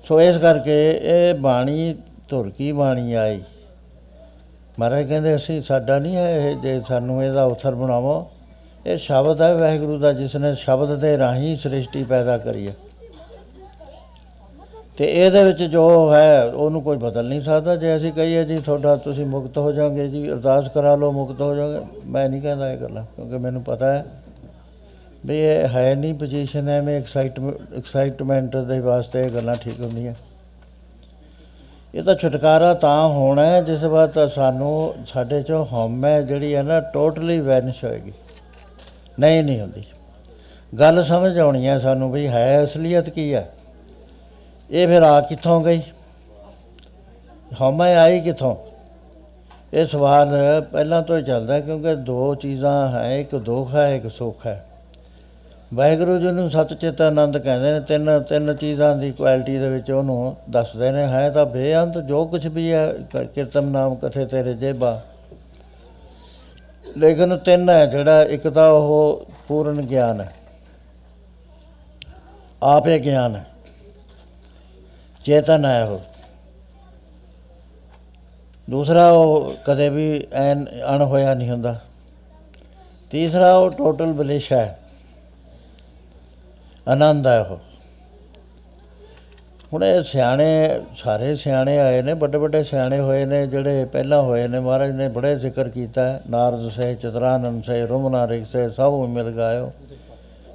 ਸੋ 0.08 0.22
ਇਸ 0.22 0.38
ਕਰਕੇ 0.38 1.00
ਇਹ 1.04 1.34
ਬਾਣੀ 1.34 1.96
ਧੁਰ 2.30 2.50
ਕੀ 2.50 2.72
ਬਾਣੀ 2.72 3.14
ਆਈ। 3.14 3.42
ਮਹਾਰਾਜ 4.80 5.08
ਕਹਿੰਦੇ, 5.08 5.36
ਅਸੀਂ 5.36 5.62
ਸਾਡਾ 5.62 6.00
ਨਹੀਂ 6.00 6.16
ਹੈ 6.16 6.30
ਇਹ 6.38 6.56
ਜੇ 6.56 6.82
ਸਾਨੂੰ 6.88 7.24
ਇਹਦਾ 7.24 7.44
ਉਥਰ 7.44 7.76
ਬਣਾਵੋ। 7.76 8.26
ਇਹ 8.86 8.98
ਸ਼ਬਦ 8.98 9.42
ਹੈ 9.42 9.54
ਵਾਹਿਗੁਰੂ 9.56 9.98
ਦਾ, 9.98 10.12
ਜਿਸ 10.14 10.36
ਨੇ 10.36 10.54
ਸ਼ਬਦ 10.56 10.96
ਦੇ 11.00 11.18
ਰਾਹੀਂ 11.18 11.56
ਸ੍ਰਿਸ਼ਟੀ 11.58 12.04
ਪੈਦਾ 12.04 12.38
ਕਰੀ 12.38 12.68
ਹੈ। 12.68 12.74
ਤੇ 14.98 15.06
ਇਹਦੇ 15.06 15.44
ਵਿੱਚ 15.44 15.64
ਜੋ 15.64 16.14
ਹੈ, 16.14 16.44
ਉਹਨੂੰ 16.44 16.82
ਕੋਈ 16.82 16.98
ਬਦਲ 16.98 17.26
ਨਹੀਂ 17.26 17.42
ਸਕਦਾ। 17.42 17.76
ਜੇ 17.76 17.96
ਅਸੀਂ 17.98 18.12
ਕਹੀਏ, 18.14 18.44
ਜੀ, 18.46 18.60
ਤੁਹਾਡਾ 18.60 18.96
ਤੁਸੀਂ 18.96 19.26
ਮੁਕਤ 19.26 19.58
ਹੋ 19.58 19.72
ਜਾਓਗੇ, 19.72 20.08
ਜੀ, 20.08 20.30
ਅਰਦਾਸ 20.32 20.68
ਕਰਾ 20.68 20.96
ਲਓ, 20.96 21.12
ਮੁਕਤ 21.12 21.42
ਹੋ 21.42 21.56
ਜਾਓਗੇ। 21.56 21.80
ਮੈਂ 22.06 22.30
ਨਹੀਂ 22.30 22.42
ਕਹਿੰਦਾ 22.42 22.72
ਇਹ 22.72 22.78
ਗੱਲਾਂ, 22.78 23.04
ਕਿਉਂਕਿ 23.16 23.38
ਮੈਨੂੰ 23.38 23.64
ਪਤਾ 23.64 23.92
ਹੈ 23.92 24.06
ਵੀ 25.26 25.40
ਇਹ 25.40 25.68
ਹੈ 25.68 25.96
ਨਹੀਂ 25.96 26.14
ਪੋਜੀਸ਼ਨ 26.14 26.70
ਐਵੇਂ 26.70 26.98
ਐਕਸਾਈਟਮੈਂਟ 26.98 27.74
ਐਕਸਾਈਟਮੈਂਟ 27.78 28.56
ਦੇ 28.58 28.80
ਵਾਸਤੇ 28.80 29.26
ਇਹ 29.26 29.30
ਗੱਲਾਂ 29.30 29.56
ਠੀਕ 29.56 29.80
ਹੁੰਦੀਆਂ। 29.80 30.14
ਇਹ 31.96 32.04
ਤਾਂ 32.04 32.16
ਛੁਟਕਾਰਾ 32.16 32.74
ਤਾਂ 32.74 33.08
ਹੋਣਾ 33.08 33.46
ਹੈ, 33.46 33.62
ਜਿਸ 33.62 33.84
ਵਾਰ 33.84 34.08
ਤਾਂ 34.08 34.28
ਸਾਨੂੰ 34.28 34.94
ਸਾਡੇ 35.08 35.44
ਚੋਂ 35.44 35.66
ਹਉਮੈ 35.66 36.22
ਜਿਹੜੀ 36.22 36.56
ਹੈ 36.56 36.64
ਨਾ 36.64 36.80
ਟੋਟਲੀ 36.80 37.40
ਵੈਨਿਸ਼ 37.40 37.84
ਹੋਏਗੀ। 37.84 38.14
ਨਹੀਂ 39.20 39.44
ਨਹੀਂ 39.44 39.62
ਹੁੰਦੀ। 39.62 39.84
ਗੱਲ 40.80 41.04
ਸਮਝ 41.04 41.40
ਆਉਣੀ 41.40 41.68
ਹੈ 41.68 41.80
ਸਾਨੂੰ 41.80 42.12
ਵੀ 42.12 42.28
ਹੈ 42.28 42.64
ਅਸਲੀਅਤ 42.64 43.10
ਕੀ 43.10 43.34
ਹੈ। 43.34 43.50
ਇਹ 44.72 44.88
ਫਿਰ 44.88 45.02
ਆ 45.02 45.22
ਕਿੱਥੋਂ 45.22 45.62
ਗਈ? 45.62 45.82
ਹਉਮੈ 47.62 47.96
ਆਈ 47.96 48.20
ਕਿੱਥੋਂ? 48.20 48.56
ਇਹ 49.74 49.86
ਸਵਾਲ 49.86 50.28
ਪਹਿਲਾਂ 50.72 51.02
ਤੋਂ 51.02 51.18
ਹੀ 51.18 51.24
ਚੱਲਦਾ 51.24 51.60
ਕਿਉਂਕਿ 51.60 51.96
ਦੋ 51.96 52.36
ਚੀਜ਼ਾਂ 52.36 52.90
ਹੈ, 52.90 53.20
ਇੱਕ 53.20 53.36
ਦੁੱਖ 53.36 53.76
ਹੈ, 53.76 53.96
ਇੱਕ 53.96 54.08
ਸੁੱਖ 54.08 54.48
ਹੈ। 54.48 54.66
ਵਾਹਿਗੁਰੂ 55.74 56.20
ਜੀ 56.20 56.32
ਨੂੰ 56.32 56.50
ਸਤ 56.50 56.74
ਚਿਤ 56.74 57.02
ਆਨੰਦ 57.02 57.38
ਕਹਿੰਦੇ 57.38 57.74
ਨੇ, 57.74 57.80
ਤਿੰਨ 57.80 58.24
ਤਿੰਨ 58.24 58.56
ਚੀਜ਼ਾਂ 58.56 58.98
ਦੀ 58.98 59.12
ਕੁਆਲਿਟੀ 59.12 59.58
ਦੇ 59.58 59.70
ਵਿੱਚ 59.70 59.92
ਉਹਨੂੰ 59.92 60.38
ਦੱਸਦੇ 60.50 60.92
ਨੇ, 60.92 61.06
ਹੈ 61.06 61.30
ਤਾਂ 61.30 61.46
ਬੇਅੰਤ 61.46 61.98
ਜੋ 61.98 62.26
ਕੁਝ 62.26 62.48
ਵੀ 62.48 62.72
ਹੈ, 62.72 62.94
ਕ- 62.94 63.28
ਕੀਰਤਨ 63.36 63.64
ਨਾਮ 63.64 63.96
ਕਥੇ 63.96 64.26
ਤੇਰੇ 64.26 64.54
ਜੇਬਾ। 64.54 65.02
ਲੇਕਿਨ 66.98 67.38
ਤਿੰਨ 67.38 67.70
ਹੈ 67.70 67.86
ਜਿਹੜਾ, 67.86 68.24
ਇੱਕ 68.24 68.48
ਤਾਂ 68.48 68.72
ਉਹ 68.72 69.26
ਪੂਰਨ 69.48 69.82
ਗਿਆਨ 69.82 70.22
ਹੈ, 70.22 70.34
ਆਪੇ 72.64 73.00
ਗਿਆਨ 73.00 73.36
ਹੈ, 73.36 73.46
ਚੇਤਨ 75.24 75.66
ਹੈ 75.66 75.84
ਉਹ। 75.84 76.00
ਦੂਸਰਾ 78.70 79.12
ਉਹ 79.12 79.54
ਕਦੇ 79.66 79.90
ਵੀ 79.90 80.28
ਐਨ 80.34 80.66
ਅਣ 80.96 81.02
ਹੋਇਆ 81.02 81.34
ਨਹੀਂ 81.34 81.50
ਹੁੰਦਾ। 81.50 81.80
ਤੀਸਰਾ 83.12 83.56
ਉਹ 83.56 83.70
ਟੋਟਲ 83.70 84.06
ਬਲਿਸ਼ 84.06 84.54
ਹੈ। 84.54 84.80
ਆਨੰਦ 86.88 87.28
ਹੈ 87.28 87.40
ਉਹ। 87.40 87.58
ਹੁਣ 89.74 89.84
ਇਹ 89.84 90.04
ਸਿਆਣੇ, 90.04 90.82
ਸਾਰੇ 90.96 91.36
ਸਿਆਣੇ 91.36 91.80
ਆਏ 91.80 92.02
ਨੇ, 92.02 92.14
ਵੱਡੇ 92.14 92.38
ਵੱਡੇ 92.38 92.64
ਸਿਆਣੇ 92.64 93.00
ਹੋਏ 93.00 93.26
ਨੇ, 93.26 93.48
ਜਿਹੜੇ 93.48 93.86
ਪਹਿਲਾਂ 93.86 94.22
ਹੋਏ 94.22 94.48
ਨੇ, 94.48 94.60
ਮਹਾਰਾਜ 94.60 94.92
ਨੇ 94.92 95.08
ਬੜੇ 95.08 95.36
ਜ਼ਿਕਰ 95.36 95.70
ਕੀਤਾ 95.70 96.10
ਹੈ 96.10 96.22
ਨਾਰਦ 96.30 96.70
ਸੇ 96.70 96.96
ਚਤਰਾਨੰਦ 96.96 97.64
ਸੇ 97.64 97.86
ਰੁਮਨਾ 97.86 98.28
ਰਿਕ 98.28 98.46
ਸੇ 98.46 98.70
ਸਭ 98.70 98.94
ਮਿਲ 99.10 99.32
ਗਾਇਓ। 99.32 99.72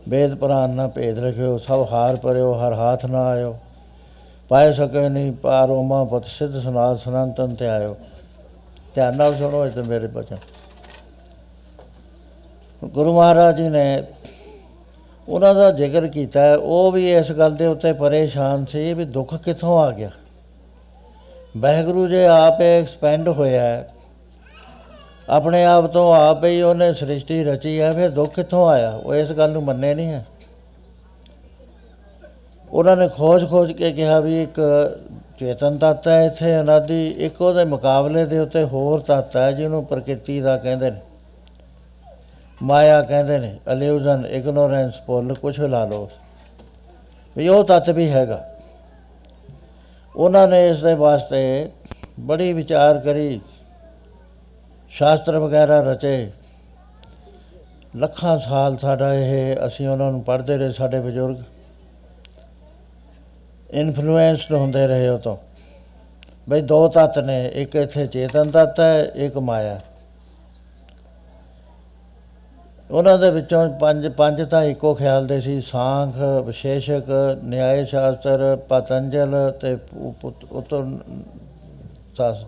ਵੇਦ 0.09 0.35
ਪੁਰਾਨ 0.35 0.71
ਨਾ 0.71 0.87
ਭੇਦ 0.89 1.19
ਰਖਿਓ, 1.19 1.59
ਸਭ 1.59 1.89
ਹਾਰ 1.93 2.17
ਪਰਿਓ 2.17 2.55
ਹਰ 2.55 2.73
ਹਾਥ 2.73 3.07
ਨਾ 3.07 3.27
ਆਇਓ। 3.27 3.59
ਪਾਏ 4.49 4.73
ਸਕੇ 4.73 5.09
ਨਹੀਂ 5.09 5.33
ਪਾਰੋ 5.33 5.83
ਮਾ 5.83 6.05
ਪਤ, 6.05 6.25
ਸਿੱਧ 6.25 6.61
ਸਨਾਤ 6.61 6.99
ਸਨਾਤਨ 6.99 7.55
ਤੇ 7.55 7.69
ਆਇਓ। 7.69 7.97
ਧਿਆਨ 8.95 9.17
ਨਾਲ 9.17 9.35
ਸੁਣੋ 9.35 9.67
ਇਹ 9.67 9.71
ਤੇ 9.71 9.83
ਮੇਰੇ 9.83 10.07
ਬਚਨ। 10.07 10.37
ਗੁਰੂ 12.85 13.17
ਮਹਾਰਾਜ 13.17 13.57
ਜੀ 13.57 13.69
ਨੇ 13.69 14.03
ਉਹਨਾਂ 15.29 15.55
ਦਾ 15.55 15.71
ਜ਼ਿਕਰ 15.71 16.07
ਕੀਤਾ 16.07 16.41
ਹੈ, 16.41 16.57
ਉਹ 16.57 16.93
ਵੀ 16.93 17.13
ਇਸ 17.13 17.33
ਗੱਲ 17.33 17.55
ਦੇ 17.55 17.67
ਉੱਤੇ 17.67 17.93
ਪਰੇਸ਼ਾਨ 17.93 18.65
ਸੀ 18.65 18.95
ਵੀ 18.95 19.05
ਦੁੱਖ 19.05 19.35
ਕਿੱਥੋਂ 19.35 19.79
ਆ 19.79 19.91
ਗਿਆ। 19.91 20.11
ਵਾਹਿਗੁਰੂ 21.57 22.07
ਜੇ 22.07 22.27
ਆਪੇ 22.27 22.81
ਐਕਸਪੈਂਡ 22.81 23.29
ਹੋਇਆ 23.29 23.63
ਹੈ। 23.63 23.89
ਆਪਣੇ 25.29 25.65
ਆਪ 25.65 25.87
ਤੋਂ 25.87 26.15
ਆਪ 26.15 26.45
ਹੀ 26.45 26.63
ਉਹਨੇ 26.63 26.93
ਸ੍ਰਿਸ਼ਟੀ 26.93 27.45
ਰਚੀ 27.45 27.81
ਹੈ 27.81 27.91
ਫਿਰ 27.91 28.11
ਦੁੱਖ 28.11 28.35
ਕਿੱਥੋਂ 28.35 28.69
ਆਇਆ? 28.69 28.91
ਉਹ 28.91 29.15
ਇਸ 29.15 29.31
ਗੱਲ 29.31 29.51
ਨੂੰ 29.51 29.65
ਮੰਨੇ 29.65 29.95
ਨਹੀਂ 29.95 30.09
ਹੈ। 30.09 30.27
ਉਹਨਾਂ 32.73 32.97
ਨੇ 32.97 33.09
ਖੋਜ 33.09 33.49
ਖੋਜ 33.49 33.73
ਕੇ 33.73 33.93
ਕਿਹਾ 33.93 34.21
ਵੀ 34.21 34.43
ਇੱਕ 34.43 34.61
ਚੇਤਨ 35.39 35.79
ਤੱਤ 35.79 36.09
ਹੈ 36.09 36.25
ਇੱਥੇ 36.25 36.61
ਅਨਾਦੀ 36.61 37.07
ਇੱਕ 37.09 37.43
ਉਹਦੇ 37.43 37.65
ਮੁਕਾਬਲੇ 37.65 38.25
ਦੇ 38.25 38.39
ਉੱਤੇ 38.39 38.65
ਹੋਰ 38.65 39.01
ਤੱਤ 39.01 39.37
ਹੈ 39.37 39.53
ਜਿਹਨੂੰ 39.53 39.85
ਪ੍ਰਕਿਰਤੀ 39.85 40.41
ਦਾ 40.41 40.57
ਕਹਿੰਦੇ 40.57 40.91
ਨੇ। 40.91 41.01
ਮਾਇਆ 42.63 43.03
ਕਹਿੰਦੇ 43.03 43.39
ਨੇ 43.39 43.59
ਇਲੂਜ਼ਨ 43.73 44.27
ਇਗਨੋਰੈਂਸ 44.27 45.01
ਭੁੱਲ, 45.07 45.35
ਕੁਛ 45.35 45.61
ਵੀ 45.61 45.69
ਲਾ 45.69 45.85
ਲਓ। 45.85 46.11
ਵੀ 47.37 47.49
ਉਹ 47.49 47.65
ਤੱਤ 47.65 47.91
ਵੀ 47.91 48.11
ਹੈਗਾ। 48.11 48.49
ਉਹਨਾਂ 50.17 50.49
ਨੇ 50.49 50.69
ਇਸ 50.69 50.83
ਦੇ 50.83 50.95
ਵਾਸਤੇ 50.95 51.71
ਬੜੀ 52.21 52.53
ਵਿਚਾਰ 52.53 52.99
ਕਰੀ, 52.99 53.41
ਸ਼ਾਸਤਰ 54.91 55.39
ਵਗੈਰਾ 55.39 55.81
ਰਚੇ। 55.81 56.31
ਲੱਖਾਂ 57.97 58.39
ਸਾਲ 58.39 58.79
ਸਾਡਾ 58.79 59.15
ਇਹ, 59.15 59.57
ਅਸੀਂ 59.67 59.89
ਉਹਨਾਂ 59.89 60.13
ਨੂੰ 60.13 60.23
ਪੜ੍ਹਦੇ 60.23 60.57
ਰਹੇ, 60.57 60.73
ਸਾਡੇ 60.73 61.01
ਬਜ਼ੁਰਗ। 61.01 61.37
ਇਨਫਲੂਐਂਸਡ 63.71 64.53
ਹੁੰਦੇ 64.53 64.87
ਰਹੇ 64.87 65.09
ਉਹ 65.09 65.19
ਤੋਂ। 65.19 65.37
ਬਈ 66.49 66.61
ਦੋ 66.61 66.89
ਤੱਤ 66.89 67.19
ਨੇ, 67.19 67.51
ਇੱਕ 67.55 67.77
ਇੱਥੇ 67.77 68.07
ਚੇਤਨ 68.07 68.51
ਤੱਤ 68.51 68.81
ਹੈ, 68.81 69.03
ਇੱਕ 69.15 69.39
ਮਾਇਆ। 69.39 69.81
ਉਹਨਾਂ 72.91 73.19
ਦੇ 73.19 73.31
ਵਿੱਚੋਂ 73.31 73.71
ਪੰਜ 73.71 74.09
ਪੰਜ 74.09 74.49
ਤਾਂ 74.49 74.63
ਇੱਕੋ 74.63 74.95
ਖਿਆਲ 74.95 75.27
ਦੇ 75.27 75.41
ਸੀ, 75.41 75.61
ਸਾਂਖ, 75.61 76.45
ਵਿਸ਼ੇਸ਼ਕ 76.47 77.39
ਨਿਆਇ 77.45 77.85
ਸ਼ਾਸਤਰ, 77.85 78.59
ਪਤੰਜਲ 78.69 79.53
ਤੇ 79.61 79.79
ਉਤਰ 80.53 80.99
ਸਾਸ। 82.17 82.45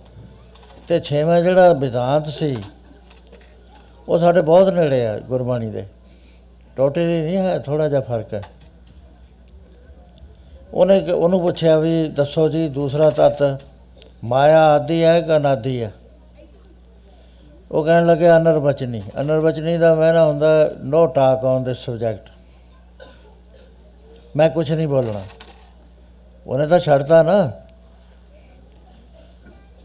ਤੇ 0.88 1.00
ਛੇਵਾਂ 1.00 1.40
ਜਿਹੜਾ 1.40 1.72
ਵਿਦਾਂਤ 1.72 2.26
ਸੀ, 2.26 2.56
ਉਹ 4.08 4.18
ਸਾਡੇ 4.18 4.40
ਬਹੁਤ 4.40 4.68
ਨੇੜੇ 4.68 5.06
ਆ 5.06 5.18
ਗੁਰਬਾਣੀ 5.18 5.70
ਦੇ। 5.70 5.84
ਟੋਟਲੀ 6.76 7.22
ਨਹੀਂ 7.22 7.36
ਹੈ 7.36 7.58
ਥੋੜਾ 7.58 7.88
ਜਿਹਾ 7.88 8.00
ਫ਼ਰਕ 8.00 8.34
ਹੈ। 8.34 8.42
ਉਹਨੇ 10.74 11.00
ਕਿ- 11.00 11.14
ਉਹਨੂੰ 11.14 11.40
ਪੁੱਛਿਆ 11.40 11.78
ਵੀ 11.78 12.08
ਦੱਸੋ 12.08 12.48
ਜੀ, 12.48 12.68
ਦੂਸਰਾ 12.68 13.10
ਤੱਤ, 13.10 13.60
ਮਾਇਆ 14.24 14.62
ਆਦੀ 14.62 15.04
ਹੈ 15.04 15.20
ਕਿ 15.20 15.36
ਅਨਾਦੀ 15.36 15.82
ਹੈ? 15.82 15.92
ਉਹ 17.72 17.84
ਕਹਿਣ 17.84 18.06
ਲੱਗੇ 18.06 18.28
ਅਨਰਵਚਨੀ 18.30 19.02
ਅਨਰਵਚਨੀ 19.20 19.76
ਦਾ 19.78 19.94
ਮੈਨਾ 19.94 20.24
ਹੁੰਦਾ 20.26 20.48
no 20.84 21.06
talk 21.06 21.44
on 21.44 21.64
this 21.64 21.78
subject 21.78 22.28
ਮੈਂ 24.36 24.48
ਕੁਝ 24.50 24.72
ਨਹੀਂ 24.72 24.88
ਬੋਲਣਾ। 24.88 25.20
ਉਹਨੇ 26.46 26.66
ਤਾਂ 26.66 26.78
ਛੱਡਤਾ 26.78 27.22
ਨਾ। 27.22 27.50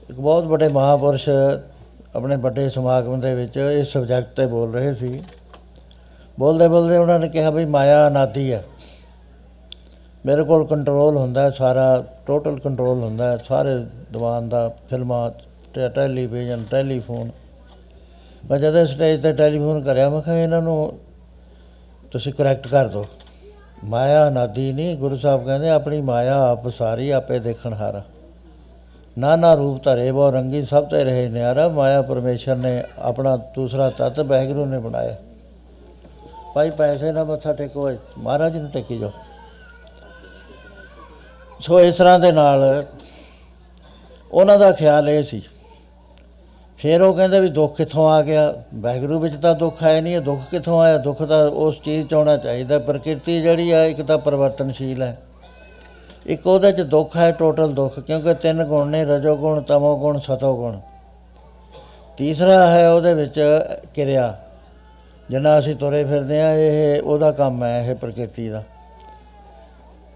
ਇੱਕ 0.10 0.20
ਬਹੁਤ 0.20 0.44
ਵੱਡੇ 0.44 0.68
ਮਹਾਪੁਰਸ਼ 0.68 1.30
ਆਪਣੇ 2.16 2.36
ਵੱਡੇ 2.36 2.70
ਸਮਾਗਮ 2.70 3.20
ਦੇ 3.20 3.34
ਵਿੱਚ 3.36 3.58
ਇਸ 3.58 3.94
ਸਬਜੈਕਟ 3.94 4.36
ਤੇ 4.36 4.46
ਬੋਲ 4.46 4.74
ਰਹੇ 4.74 4.94
ਸੀ। 4.96 5.24
ਬੋਲਦੇ 6.40 6.68
ਬੋਲਦੇ 6.68 6.98
ਉਹਨਾਂ 6.98 7.20
ਨੇ 7.20 7.30
ਕਿਹਾ 7.30 7.50
ਵੀ 7.50 7.66
ਮਾਇਆ 7.66 8.08
ਅਨਾਦੀ 8.08 8.52
ਹੈ 8.54 8.64
ਮੇਰੇ 10.26 10.44
ਕੋਲ 10.44 10.66
ਕੰਟਰੋਲ 10.68 11.18
ਹੁੰਦਾ 11.18 11.44
ਹੈ 11.44 11.50
ਸਾਰਾ 11.50 12.04
ਟੋਟਲ 12.26 12.60
ਕੰਟਰੋਲ 12.60 13.04
ਹੁੰਦਾ 13.04 13.32
ਹੈ 13.32 13.38
ਸਾਰੇ 13.38 13.76
ਦੀਵਾਨ 14.14 14.50
ਦਾ 14.50 14.68
ਫਿਲਮਾਂ 14.90 15.30
ਤੇ 15.74 15.90
ਟੈਲੀਵਿਜ਼ਨ, 15.90 16.64
ਟੈਲੀਫੋਨ। 16.72 17.30
ਮੈਂ 18.50 18.58
ਜਦੋਂ 18.60 18.86
ਸਟੇਜ 18.86 19.22
ਤੇ 19.22 19.32
ਟੈਲੀਫੋਨ 19.34 19.82
ਕਰਿਆ, 19.84 20.10
ਮੈਂ 20.10 20.22
ਕਿਹਾ 20.22 20.36
ਇਹਨਾਂ 20.36 20.62
ਨੂੰ 20.62 21.00
ਤੁਸੀਂ 22.12 22.34
ਕਰੈਕਟ 22.34 22.68
ਕਰ 22.68 22.88
ਦਿਓ। 22.88 23.06
ਮਾਇਆ 23.84 24.30
ਨਾਦੀ 24.30 24.72
ਨਹੀਂ, 24.74 24.96
ਗੁਰੂ 24.98 25.18
ਸਾਹਿਬ 25.18 25.46
ਕਹਿੰਦੇ 25.46 25.70
ਆਪਣੀ 25.70 26.02
ਮਾਇਆ 26.02 26.36
ਆਪ 26.52 26.68
ਸਾਰੀ 26.70 27.10
ਆਪੇ 27.10 27.40
ਦੇਖਣ 27.40 27.74
ਹਾਰਾ। 27.74 28.04
ਨਾਨਾ 29.18 29.54
ਰੂਪ 29.54 29.84
ਧਰੇ, 29.84 30.12
ਬਹੁ 30.12 30.32
ਰੰਗੀ 30.32 30.64
ਸਭ 30.64 30.86
ਤੇ 30.86 31.04
ਰਹੇ 31.04 31.28
ਨਿਆਰਾ। 31.30 31.68
ਮਾਇਆ 31.68 32.02
ਪਰਮੇਸ਼ਰ 32.02 32.56
ਨੇ 32.56 32.84
ਆਪਣਾ 33.00 33.36
ਦੂਸਰਾ 33.56 33.90
ਤੱਤ 33.90 34.20
ਵਾਹਿਗੁਰੂ 34.20 34.66
ਨੇ 34.66 34.78
ਬਣਾਇਆ। 34.78 35.16
ਭਾਈ, 36.56 36.70
ਪੈਸੇ 36.70 37.12
ਨਾਲ 37.12 37.26
ਮੱਥਾ 37.26 37.54
ਟੇਕੋ, 37.54 37.92
ਮਹਾਰਾਜ 38.18 38.58
ਨੂੰ 38.58 38.70
ਟੇਕੀ 38.70 38.98
ਜਾਓ। 39.00 39.12
ਸੋ 41.60 41.80
ਇਸ 41.82 41.96
ਤਰ੍ਹਾਂ 41.96 42.20
ਦੇ 42.20 42.32
ਨਾਲ 42.32 42.86
ਉਹਨਾਂ 44.32 44.58
ਦਾ 44.60 44.72
ਖਿਆਲ 44.72 45.10
ਇਹ 45.10 45.24
ਸੀ 45.24 45.42
ਫਿਰ 46.78 47.02
ਉਹ 47.02 47.14
ਕਹਿੰਦੇ 47.14 47.40
ਵੀ 47.40 47.50
ਦੁੱਖ 47.50 47.78
ਕਿੱਥੋਂ 47.78 48.10
ਆ 48.10 48.22
ਗਿਆ? 48.22 48.54
ਵਾਹਿਗੁਰੂ 48.76 49.20
ਵਿੱਚ 49.20 49.36
ਤਾਂ 49.36 49.56
ਦੁੱਖ 49.56 49.84
ਹੈ 49.84 50.02
ਨਹੀਂ, 50.02 50.16
ਇਹ 50.16 50.22
ਦੁੱਖ 50.22 50.42
ਕਿੱਥੋਂ 50.52 50.82
ਆਇਆ? 50.82 50.98
ਦੁੱਖ 50.98 51.24
ਤਾਂ 51.24 51.48
ਉਸ 51.48 51.82
ਚੀਜ਼ 51.82 52.08
'ਚ 52.08 52.14
ਆਉਣਾ 52.14 52.38
ਚਾਹੀਦਾ। 52.38 52.80
ਪ੍ਰਕਿਰਤੀ 52.80 53.42
ਜਿਹੜੀ 53.42 53.72
ਆ, 53.72 53.84
ਇੱਕ 53.84 54.02
ਤਾਂ 54.02 54.18
ਪਰਿਵਰਤਨਸ਼ੀਲ 54.18 55.04
ਹੈ। 55.04 55.18
ਇੱਕ 56.26 56.48
ਉਹਦੇ 56.48 56.72
'ਚ 56.72 56.82
ਦੁੱਖ 56.82 57.18
ਹੈ 57.18 57.32
ਟੋਟਲ 57.32 57.74
ਦੁੱਖ, 57.74 58.00
ਕਿਉਂਕਿ 58.00 58.34
ਤਿੰਨ 58.34 58.64
ਗੁਣ 58.64 58.88
ਨੇ, 58.88 59.06
ਰਜੋ 59.06 59.38
ਗੁਣ, 59.38 59.62
ਤਮੋ 59.62 60.00
ਗੁਣ, 60.00 60.20
ਸਤੋ 60.20 60.58
ਗੁਣ। 60.58 60.80
ਤੀਸਰਾ 62.18 62.68
ਹੈ 62.68 62.92
ਉਹਦੇ 62.92 63.14
ਵਿੱਚ 63.14 63.60
ਕਿਰਿਆ। 63.94 64.38
ਜਿੰਨਾ 65.30 65.60
ਅਸੀਂ 65.60 65.76
ਤੁਰੇ 65.76 66.04
ਫਿਰਦੇ 66.04 66.42
ਆ, 66.42 66.54
ਇਹ 66.54 67.02
ਉਹਦਾ 67.02 67.32
ਕੰਮ 67.32 67.64
ਹੈ, 67.64 67.82
ਇਹ 67.82 67.96
ਪ੍ਰਕਿਰਤੀ 67.96 68.50
ਦਾ। 68.50 68.64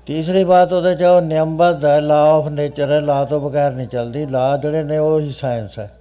ਤੀਸਰੀ 0.06 0.44
ਬਾਤ 0.44 0.74
ਉਹਦੇ 0.74 0.96
'ਚ 0.96 1.04
ਉਹ 1.04 1.22
ਨਿਯਮਬੱਧ 1.22 1.86
ਹੈ 1.86 2.02
ਲਾ 2.02 2.24
ਆਫ 2.24 2.48
ਨੇਚਰ 2.48 2.92
ਹੈ। 2.92 3.00
ਲਾ 3.02 3.26
ਤੋਂ 3.26 3.42
ਬਗੈਰ 3.42 3.72
ਨਹੀਂ 3.72 3.88
ਚੱਲਦੀ। 3.88 4.26
ਲਾ 4.26 4.58
ਜਿਹੜੇ 4.58 4.84
ਨੇ, 4.84 4.98
ਉਹ 4.98 5.20
ਹੀ 5.20 5.32
ਸਾਇੰਸ 5.32 5.80
ਹੈ। 5.80 5.92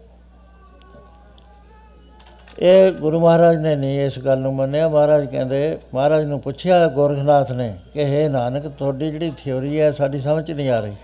ਇਹ 2.62 2.92
ਗੁਰੂ 2.92 3.20
ਮਹਾਰਾਜ 3.20 3.56
ਨੇ 3.56 3.76
ਨਹੀਂ 3.76 4.00
ਇਸ 4.00 4.18
ਗੱਲ 4.18 4.38
ਨੂੰ 4.38 4.54
ਮੰਨਿਆ। 4.54 4.88
ਮਹਾਰਾਜ 4.88 5.26
ਕਹਿੰਦੇ, 5.26 5.78
ਮਹਾਰਾਜ 5.94 6.24
ਨੂੰ 6.24 6.40
ਪੁੱਛਿਆ 6.40 6.86
ਗੋਰਖਨਾਥ 6.86 7.52
ਨੇ 7.52 7.74
ਕਿ 7.94 8.04
ਹੇ 8.04 8.28
ਨਾਨਕ, 8.28 8.66
ਤੁਹਾਡੀ 8.68 9.10
ਜਿਹੜੀ 9.10 9.32
ਥਿਉਰੀ 9.44 9.80
ਹੈ 9.80 9.92
ਸਾਡੀ 9.92 10.20
ਸਮਝ 10.20 10.44
'ਚ 10.44 10.50
ਨਹੀਂ 10.50 10.70
ਆ 10.70 10.80
ਰਹੀ। 10.80 10.96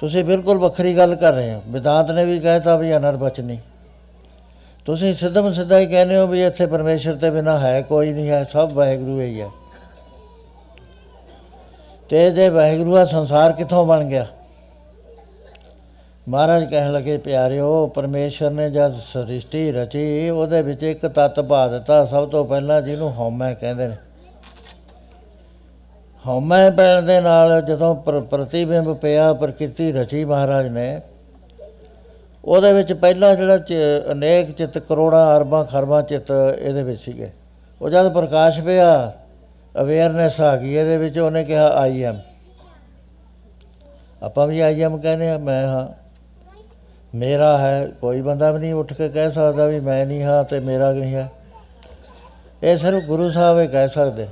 ਤੁਸੀਂ 0.00 0.24
ਬਿਲਕੁਲ 0.24 0.58
ਵੱਖਰੀ 0.58 0.96
ਗੱਲ 0.96 1.14
ਕਰ 1.14 1.32
ਰਹੇ 1.32 1.54
ਹੋ। 1.54 1.62
ਵਿਦਾਂਤ 1.68 2.10
ਨੇ 2.10 2.24
ਵੀ 2.24 2.38
ਕਹਿਤਾ 2.40 2.76
ਵੀ 2.76 2.96
ਅਨਰਬਚਨੀ 2.96 3.58
ਤੁਸੀਂ 4.86 5.14
ਸਿੱਧਮ 5.14 5.52
ਸਿੱਧਾ 5.52 5.78
ਹੀ 5.78 5.86
ਕਹਿੰਦੇ 5.86 6.16
ਹੋ 6.16 6.26
ਵੀ 6.26 6.44
ਇੱਥੇ 6.44 6.66
ਪਰਮੇਸ਼ਰ 6.66 7.14
ਤੇ 7.14 7.30
ਬਿਨਾ 7.30 7.58
ਹੈ 7.58 7.82
ਕੋਈ 7.82 8.12
ਨਹੀਂ 8.12 8.28
ਹੈ, 8.28 8.44
ਸਭ 8.44 8.70
ਵਾਹਿਗੁਰੂ 8.74 9.20
ਹੀ 9.20 9.40
ਹੈ। 9.40 9.48
ਤੇ 12.08 12.30
ਜੇ 12.30 12.48
ਵਾਹਿਗੁਰੂ 12.48 12.94
ਦਾ 12.94 13.04
ਸੰਸਾਰ 13.04 13.52
ਕਿੱਥੋਂ 13.52 13.86
ਬਣ 13.86 14.04
ਗਿਆ? 14.04 14.26
ਮਹਾਰਾਜ 16.28 16.64
ਕਹਿਣ 16.64 16.92
ਲੱਗੇ, 16.92 17.18
ਪਿਆਰਿਓ, 17.18 17.86
ਪਰਮੇਸ਼ਰ 17.86 18.50
ਨੇ 18.50 18.70
ਜਦ 18.70 18.94
ਸ੍ਰਿਸ਼ਟੀ 18.96 19.72
ਰਚੀ, 19.72 20.30
ਉਹਦੇ 20.30 20.62
ਵਿੱਚ 20.62 20.82
ਇੱਕ 20.82 21.06
ਤੱਤ 21.06 21.40
ਪਾ 21.40 21.68
ਦਿੱਤਾ। 21.68 22.04
ਸਭ 22.04 22.28
ਤੋਂ 22.28 22.44
ਪਹਿਲਾਂ 22.44 22.82
ਜਿਹਨੂੰ 22.82 23.18
ਹਉਮੈ 23.18 23.54
ਕਹਿੰਦੇ 23.54 23.88
ਨੇ। 23.88 23.96
ਹਉਮੈ 26.26 26.70
ਪੈਣ 26.70 27.02
ਦੇ 27.02 27.20
ਨਾਲ 27.20 27.62
ਜਦੋਂ 27.62 27.96
ਪ੍ਰ- 27.96 28.20
ਪ੍ਰਤੀਬਿੰਬ 28.20 28.96
ਪਿਆ, 28.96 29.32
ਪ੍ਰਕਿਰਤੀ 29.32 29.92
ਰਚੀ 29.92 30.24
ਮਹਾਰਾਜ 30.24 30.68
ਨੇ, 30.68 31.00
ਉਹਦੇ 32.44 32.72
ਵਿੱਚ 32.72 32.92
ਪਹਿਲਾਂ 32.92 33.36
ਜਿਹੜਾ 33.36 33.58
ਚ- 33.58 34.12
ਅਨੇਕ 34.12 34.50
ਚਿੱਤ, 34.50 34.78
ਕਰੋੜਾਂ, 34.78 35.36
ਅਰਬਾਂ, 35.36 35.64
ਖਰਬਾਂ 35.64 36.02
ਚਿੱਤ 36.02 36.32
ਇਹਦੇ 36.58 36.82
ਵਿੱਚ 36.82 37.00
ਸੀਗੇ। 37.00 37.30
ਉਹ 37.82 37.90
ਜਦ 37.90 38.12
ਪ੍ਰਕਾਸ਼ 38.12 38.60
ਪਿਆ 38.60 39.12
ਅਵੇਅਰਨੈਸ 39.80 40.40
ਆ 40.40 40.56
ਗਈ, 40.56 40.74
ਇਹਦੇ 40.74 40.96
ਵਿੱਚ 40.96 41.18
ਉਹਨੇ 41.18 41.44
ਕਿਹਾ 41.44 41.68
ਆਈ 41.68 42.02
ਐਮ 42.02 42.18
ਆਪਾਂ 44.22 44.46
ਵੀ 44.46 44.60
ਆਈ 44.60 44.80
ਐਮ 44.80 44.98
ਕਹਿੰਦੇ 44.98 45.30
ਆ 45.30 45.38
ਮੈਂ 45.38 45.68
ਹਾਂ। 45.68 46.03
ਮੇਰਾ 47.14 47.58
ਹੈ, 47.58 47.86
ਕੋਈ 48.00 48.20
ਬੰਦਾ 48.20 48.50
ਵੀ 48.50 48.58
ਨਹੀਂ 48.58 48.74
ਉੱਠ 48.74 48.92
ਕੇ 48.92 49.08
ਕਹਿ 49.08 49.32
ਸਕਦਾ 49.32 49.66
ਵੀ 49.66 49.80
ਮੈਂ 49.80 50.06
ਨਹੀਂ 50.06 50.22
ਹਾਂ 50.22 50.44
ਤੇ 50.44 50.60
ਮੇਰਾ 50.60 50.92
ਨਹੀਂ 50.92 51.14
ਹੈ। 51.14 51.30
ਇਹ 52.62 52.78
ਸਿਰਫ 52.78 53.02
ਗੁਰੂ 53.02 53.30
ਸਾਹਿਬ 53.30 53.58
ਹੀ 53.58 53.66
ਕਹਿ 53.66 53.88
ਸਕਦੇ। 53.88 54.28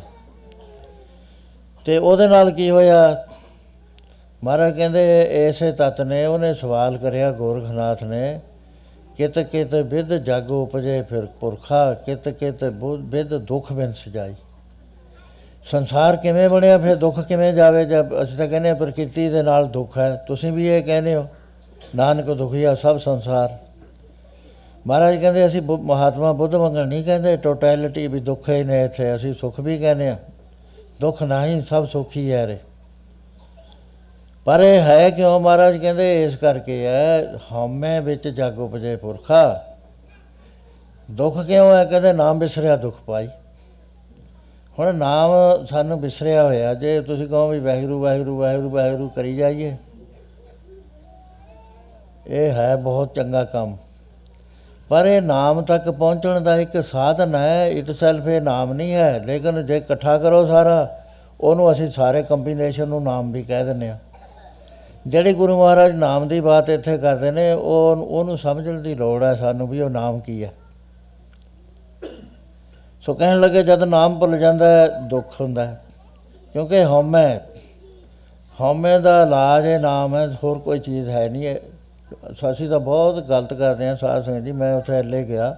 ਤੇ 1.84 1.98
ਉਹਦੇ 1.98 2.28
ਨਾਲ 2.28 2.50
ਕੀ 2.50 2.70
ਹੋਇਆ? 2.70 3.26
ਮਹਾਰਾਜ 4.44 4.76
ਕਹਿੰਦੇ 4.76 5.28
ਐਸੇ 5.48 5.72
ਤਤ 5.72 6.00
ਨੇ, 6.00 6.26
ਉਹਨੇ 6.26 6.54
ਸਵਾਲ 6.54 6.96
ਕਰਿਆ 6.96 7.32
ਗੋਰਖਨਾਥ 7.32 8.04
ਨੇ, 8.04 8.40
ਕਿਤ 9.16 9.38
ਕਿਤ 9.38 9.74
ਵਿਦ 9.74 10.14
ਜਗ 10.14 10.50
ਉਪਜੇ 10.50 11.02
ਫਿਰ 11.02 11.26
ਪੁਰਖਾ, 11.26 11.94
ਕਿਤ 11.94 12.28
ਕਿਤ 12.28 12.64
ਬੁ- 12.64 12.98
ਵਿਦ 13.00 13.38
ਦੁਖ 13.38 13.72
ਬਿਨ 13.72 13.92
ਸਜਾਈ। 13.92 14.34
ਸੰਸਾਰ 15.64 16.16
ਕਿਵੇਂ 16.16 16.48
ਬਣਿਆ, 16.48 16.78
ਫਿਰ 16.78 16.96
ਦੁੱਖ 16.96 17.20
ਕਿਵੇਂ 17.20 17.52
ਜਾਵੇ? 17.52 17.84
ਜਦ 17.84 18.22
ਅਸੀਂ 18.22 18.38
ਤਾਂ 18.38 18.48
ਕਹਿੰਦੇ 18.48 18.68
ਹਾਂ 18.68 18.76
ਪ੍ਰਕਿਰਤੀ 18.76 19.28
ਦੇ 19.28 19.42
ਨਾਲ 19.42 19.66
ਦੁੱਖ 19.66 19.98
ਹੈ। 19.98 20.24
ਤੁਸੀਂ 20.26 20.52
ਵੀ 20.52 20.66
ਇਹ 20.66 20.82
ਕਹਿੰਦੇ 20.82 21.14
ਹੋ। 21.14 21.26
ਨਾਨਕ 21.96 22.24
ਦੁਖੀਆ 22.24 22.74
ਸਭ 22.74 22.96
ਸੰਸਾਰ। 22.96 23.58
ਮਹਾਰਾਜ 24.86 25.16
ਕਹਿੰਦੇ, 25.16 25.46
ਅਸੀਂ 25.46 25.62
ਬੁ- 25.62 25.78
ਮਹਾਤਮਾ 25.78 26.32
ਬੁੱਧ 26.32 26.54
ਵਾਂਗਣ 26.54 26.88
ਨਹੀਂ 26.88 27.04
ਕਹਿੰਦੇ 27.04 27.36
ਟੋਟੈਲਿਟੀ 27.36 28.06
ਵੀ 28.06 28.20
ਦੁੱਖ 28.20 28.48
ਹੀ 28.48 28.64
ਨੇ 28.64 28.84
ਇੱਥੇ, 28.84 29.16
ਅਸੀਂ 29.16 29.34
ਸੁਖ 29.34 29.60
ਵੀ 29.60 29.78
ਕਹਿੰਦੇ 29.78 30.08
ਆ। 30.08 30.18
ਦੁੱਖ 31.00 31.22
ਨਹੀਂ, 31.22 31.60
ਸਭ 31.60 31.86
ਸੁਖ 31.86 32.16
ਹੀ 32.16 32.32
ਹੈ 32.32 32.46
ਰੇ। 32.46 32.58
ਪਰ 34.44 34.60
ਇਹ 34.60 34.80
ਹੈ 34.80 35.10
ਕਿਉਂ 35.10 35.40
ਮਹਾਰਾਜ 35.40 35.76
ਕਹਿੰਦੇ, 35.76 36.24
ਇਸ 36.24 36.36
ਕਰਕੇ 36.36 36.86
ਹੈ 36.86 37.34
ਹਉਮੈ 37.52 38.00
ਵਿੱਚ 38.00 38.28
ਜਗ 38.28 38.58
ਉਪਜੇ 38.58 38.96
ਪੁਰਖਾ। 38.96 39.64
ਦੁੱਖ 41.10 41.46
ਕਿਉਂ 41.46 41.74
ਹੈ 41.74 41.84
ਕਹਿੰਦੇ, 41.84 42.12
ਨਾਮ 42.12 42.38
ਵਿਸਰਿਆ 42.38 42.76
ਦੁੱਖ 42.76 42.96
ਪਾਈ। 43.06 43.28
ਹੁਣ 44.78 44.94
ਨਾਮ 44.94 45.30
ਸਾਨੂੰ 45.66 46.00
ਵਿਸਰਿਆ 46.00 46.44
ਹੋਇਆ, 46.44 46.74
ਜੇ 46.74 47.00
ਤੁਸੀਂ 47.00 47.28
ਕਹੋ 47.28 47.48
ਵੀ 47.48 47.60
ਵਾਹਿਗੁਰੂ 47.60 48.02
ਵਾਹਿਗੁਰੂ 48.02 48.38
ਵਾਹਿਗੁਰੂ 48.38 48.70
ਵਾਹਿਗੁਰੂ 48.70 49.08
ਕਰੀ 49.08 49.36
ਜਾਈਏ। 49.36 49.76
ਇਹ 52.26 52.52
ਹੈ 52.52 52.76
ਬਹੁਤ 52.76 53.14
ਚੰਗਾ 53.14 53.44
ਕੰਮ। 53.44 53.76
ਪਰ 54.88 55.06
ਇਹ 55.06 55.22
ਨਾਮ 55.22 55.62
ਤੱਕ 55.62 55.90
ਪਹੁੰਚਣ 55.90 56.40
ਦਾ 56.40 56.56
ਇੱਕ 56.56 56.82
ਸਾਧਨ 56.82 57.34
ਹੈ 57.34 57.68
ਇਟ 57.68 57.90
ਸੈਲਫ 57.90 58.26
ਇਹ 58.28 58.40
ਨਾਮ 58.40 58.72
ਨਹੀਂ 58.72 58.94
ਹੈ। 58.94 59.22
ਲੇਕਿਨ 59.26 59.66
ਜੇ 59.66 59.76
ਇਕੱਠਾ 59.76 60.18
ਕਰੋ 60.18 60.44
ਸਾਰਾ, 60.46 60.98
ਉਹਨੂੰ 61.40 61.72
ਅਸੀਂ 61.72 61.88
ਸਾਰੇ 61.88 62.22
ਕੰਬੀਨੇਸ਼ਨ 62.22 62.88
ਨੂੰ 62.88 63.02
ਨਾਮ 63.02 63.32
ਵੀ 63.32 63.42
ਕਹਿ 63.42 63.64
ਦਿੰਦੇ 63.64 63.88
ਆ 63.88 63.98
ਜਿਹੜੀ 65.06 65.32
ਗੁਰੂ 65.32 65.58
ਮਹਾਰਾਜ 65.60 65.92
ਨਾਮ 65.92 66.28
ਦੀ 66.28 66.40
ਬਾਤ 66.40 66.70
ਇੱਥੇ 66.70 66.98
ਕਰਦੇ 66.98 67.30
ਨੇ, 67.30 67.52
ਉਹ, 67.52 67.96
ਉਹਨੂੰ 68.08 68.38
ਸਮਝਣ 68.38 68.80
ਦੀ 68.80 68.94
ਲੋੜ 68.94 69.22
ਹੈ 69.22 69.34
ਸਾਨੂੰ 69.34 69.68
ਵੀ 69.68 69.80
ਉਹ 69.80 69.90
ਨਾਮ 69.90 70.20
ਕੀ 70.20 70.44
ਹੈ। 70.44 70.52
ਸੋ 73.00 73.14
ਕਹਿਣ 73.14 73.40
ਲੱਗੇ, 73.40 73.62
ਜਦ 73.62 73.82
ਨਾਮ 73.82 74.18
ਭੁੱਲ 74.18 74.38
ਜਾਂਦਾ 74.38 74.66
ਹੈ, 74.66 74.88
ਦੁੱਖ 75.00 75.40
ਹੁੰਦਾ 75.40 75.64
ਹੈ। 75.64 75.80
ਕਿਉਂਕਿ 76.52 76.84
ਹਉਮੈ 76.84 77.38
ਹਉਮੈ 78.60 78.98
ਦਾ 78.98 79.22
ਇਲਾਜ 79.22 79.64
ਇਹ 79.64 79.78
ਨਾਮ 79.78 80.16
ਹੈ, 80.16 80.26
ਹੋਰ 80.44 80.58
ਕੋਈ 80.58 80.78
ਚੀਜ਼ 80.78 81.08
ਹੈ 81.08 81.28
ਨਹੀਂ 81.28 81.56
ਹੈ 82.14 82.32
ਸੋ 82.32 82.50
ਅਸੀਂ 82.52 82.68
ਤਾਂ 82.68 82.80
ਬਹੁਤ 82.80 83.22
ਗਲਤ 83.26 83.52
ਕਰਦੇ 83.54 83.88
ਹਾਂ 83.88 83.96
ਸਾਧ 83.96 84.22
ਸੰਗਤ 84.24 84.44
ਜੀ, 84.44 84.52
ਮੈਂ 84.52 84.74
ਉੱਥੇ 84.74 84.98
ਅੱਲੇ 85.00 85.22
ਗਿਆ। 85.24 85.54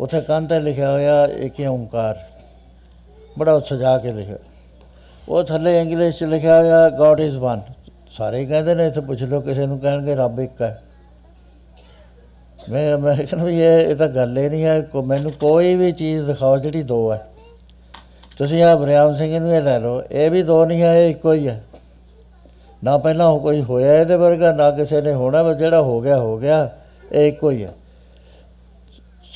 ਉੱਥੇ 0.00 0.20
ਕੰਧ 0.20 0.48
ਤੇ 0.48 0.58
ਲਿਖਿਆ 0.60 0.90
ਹੋਇਆ 0.90 1.24
ਏਕ 1.36 1.60
ਓੰਕਾਰ, 1.60 2.18
ਬੜਾ 3.38 3.52
ਉਹ 3.52 3.60
ਸਜਾ 3.60 3.96
ਕੇ 3.98 4.12
ਲਿਖਿਆ। 4.12 4.36
ਉਹ 5.28 5.42
ਥੱਲੇ 5.44 5.80
ਇੰਗਲਿਸ਼ 5.80 6.18
ਚ 6.18 6.24
ਲਿਖਿਆ 6.24 6.58
ਹੋਇਆ 6.60 6.88
ਗੋਡ 6.90 7.20
ਇਜ਼ 7.20 7.36
ਵਨ 7.38 7.60
ਸਾਰੇ 8.10 8.38
ਹੀ 8.40 8.46
ਕਹਿੰਦੇ 8.46 8.74
ਨੇ, 8.74 8.86
ਇੱਥੇ 8.86 9.00
ਪੁੱਛ 9.00 9.22
ਲਓ, 9.22 9.40
ਕਿਸੇ 9.40 9.66
ਨੂੰ 9.66 9.78
ਕਹਿਣਗੇ 9.80 10.14
ਰੱਬ 10.14 10.40
ਇੱਕ 10.40 10.62
ਹੈ। 10.62 10.80
ਮੈਂ 12.70 12.98
ਮੈਂ 12.98 13.16
ਕਹਿੰਦਾ 13.16 13.44
ਵੀ 13.44 13.60
ਇਹ 13.60 13.80
ਇਹ 13.80 13.96
ਤਾਂ 13.96 14.08
ਗੱਲ 14.08 14.38
ਹੀ 14.38 14.48
ਨਹੀਂ 14.48 14.64
ਹੈ, 14.64 14.80
ਕੋ, 14.82 15.02
ਮੈਨੂੰ 15.02 15.32
ਕੋਈ 15.32 15.74
ਵੀ 15.74 15.90
ਚੀਜ਼ 15.92 16.24
ਦਿਖਾਓ 16.24 16.56
ਜਿਹੜੀ 16.58 16.82
ਦੋ 16.82 17.12
ਹੈ। 17.12 17.26
ਤੁਸੀਂ 18.38 18.62
ਆ 18.62 18.74
ਬਰਿਆਮ 18.76 19.14
ਸਿੰਘ 19.14 19.38
ਨੂੰ 19.38 19.54
ਇਹ 19.54 19.62
ਲੈ 19.62 19.78
ਲਓ, 19.78 20.02
ਇਹ 20.02 20.30
ਵੀ 20.30 20.42
ਦੋ 20.42 20.64
ਨਹੀਂ 20.64 20.82
ਹੈ, 20.82 20.94
ਇਹ 21.00 21.10
ਇੱਕੋ 21.10 21.32
ਹੀ 21.32 21.48
ਹੈ। 21.48 21.60
ਨਾ 22.84 22.98
ਪਹਿਲਾਂ 22.98 23.26
ਉਹ 23.26 23.40
ਕੋਈ 23.40 23.62
ਹੋਇਆ 23.62 24.00
ਇਹਦੇ 24.00 24.16
ਵਰਗਾ, 24.16 24.52
ਨਾ 24.52 24.70
ਕਿਸੇ 24.70 25.00
ਨੇ 25.00 25.14
ਹੋਣਾ, 25.14 25.42
ਬਸ 25.42 25.56
ਜਿਹੜਾ 25.56 25.82
ਹੋ 25.82 26.00
ਗਿਆ 26.00 26.16
ਹੋ 26.16 26.38
ਗਿਆ। 26.38 26.70
ਇਹ 27.12 27.28
ਇੱਕੋ 27.28 27.50
ਹੀ 27.50 27.64
ਹੈ 27.64 27.68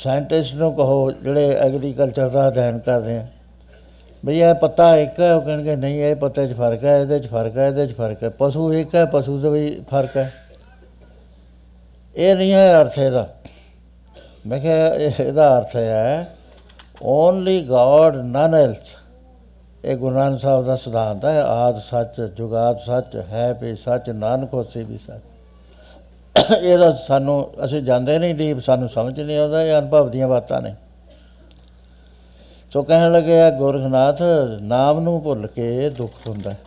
ਸਾਇੰਟਿਸਟ 0.04 0.54
ਨੂੰ 0.54 0.74
ਕਹੋ 0.74 1.10
ਜਿਹੜੇ 1.10 1.50
ਐਗਰੀਕਲਚਰ 1.50 2.28
ਦਾ 2.28 2.48
ਅਧਿਐਨ 2.48 2.78
ਕਰਦੇ 2.78 3.16
ਆ। 3.16 3.26
ਬਈ 4.24 4.40
ਇਹ 4.40 4.54
ਪੱਤਾ 4.54 4.96
ਇੱਕ 4.96 5.20
ਹੈ, 5.20 5.34
ਉਹ 5.34 5.42
ਕਹਿਣਗੇ 5.42 5.76
ਨਹੀਂ, 5.76 6.00
ਇਹ 6.00 6.16
ਪੱਤੇ 6.16 6.48
'ਚ 6.48 6.52
ਫ਼ਰਕ 6.52 6.84
ਹੈ, 6.84 6.98
ਇਹਦੇ 6.98 7.18
'ਚ 7.18 7.26
ਫ਼ਰਕ 7.26 7.58
ਹੈ, 7.58 7.66
ਇਹਦੇ 7.66 7.86
'ਚ 7.86 7.96
ਫ਼ਰਕ 7.96 8.22
ਹੈ। 8.22 8.28
ਪਸ਼ੂ 8.28 8.72
ਇੱਕ 8.72 8.94
ਹੈ, 8.94 9.04
ਪਸ਼ੂ 9.04 9.38
ਦੇ 9.38 9.48
ਵੀ 9.48 9.82
ਫ਼ਰਕ 9.90 10.16
ਹੈ। 10.16 10.32
ਇਹ 12.16 12.36
ਨਹੀਂ 12.36 12.52
ਹੈ 12.52 12.80
ਅਰਥ 12.80 12.98
ਇਹਦਾ। 12.98 13.34
ਮੈਂ 14.46 14.60
ਕਿਹਾ 14.60 14.86
ਇਹ- 14.86 15.24
ਇਹਦਾ 15.24 15.58
ਅਰਥ 15.58 15.76
ਹੈ 15.76 16.36
ਓਨਲੀ 17.02 17.64
ਗੋਡ 17.64 18.16
ਨਨ 18.16 18.54
ਐਲਸ 18.54 18.96
ਇਹ 19.84 19.96
ਗੁਰੂ 19.96 20.14
ਨਾਨਕ 20.14 20.40
ਸਾਹਿਬ 20.40 20.64
ਦਾ 20.64 20.76
ਸਿਧਾਂਤ 20.76 21.24
ਹੈ, 21.24 21.42
ਆਦ 21.42 21.78
ਸੱਚ, 21.78 22.20
ਜੁਗਾਦ 22.20 22.78
ਸੱਚ, 22.78 23.16
ਹੈ 23.30 23.52
ਵੀ 23.52 23.76
ਸੱਚ, 23.76 24.10
ਨਾਨਕ 24.10 24.54
ਹੋਸੀ 24.54 24.82
ਵੀ 24.82 24.98
ਸੱਚ। 24.98 25.22
ਇਹਦਾ 26.62 26.92
ਸਾਨੂੰ, 26.92 27.50
ਅਸੀਂ 27.64 27.82
ਜਾਂਦੇ 27.82 28.18
ਨਹੀਂ 28.18 28.34
ਡੀਪ, 28.34 28.58
ਸਾਨੂੰ 28.58 28.88
ਸਮਝ 28.88 29.20
ਨਹੀਂ 29.20 29.38
ਆਉਂਦਾ, 29.38 29.62
ਇਹ 29.62 29.78
ਅਨੁਭਵ 29.78 30.10
ਦੀਆਂ 30.10 30.28
ਬਾਤਾਂ 30.28 30.60
ਨੇ। 30.62 30.74
ਸੋ 32.72 32.82
ਕਹਿਣ 32.82 33.12
ਲੱਗੇ 33.12 33.40
ਆ 33.42 33.50
ਗੋਰਖਨਾਥ 33.50 34.22
ਨਾਮ 34.60 35.00
ਨੂੰ 35.00 35.22
ਭੁੱਲ 35.22 35.46
ਕੇ 35.46 35.90
ਦੁੱਖ 35.90 36.12
ਹੁੰਦਾ 36.28 36.50
ਹੈ। 36.50 36.58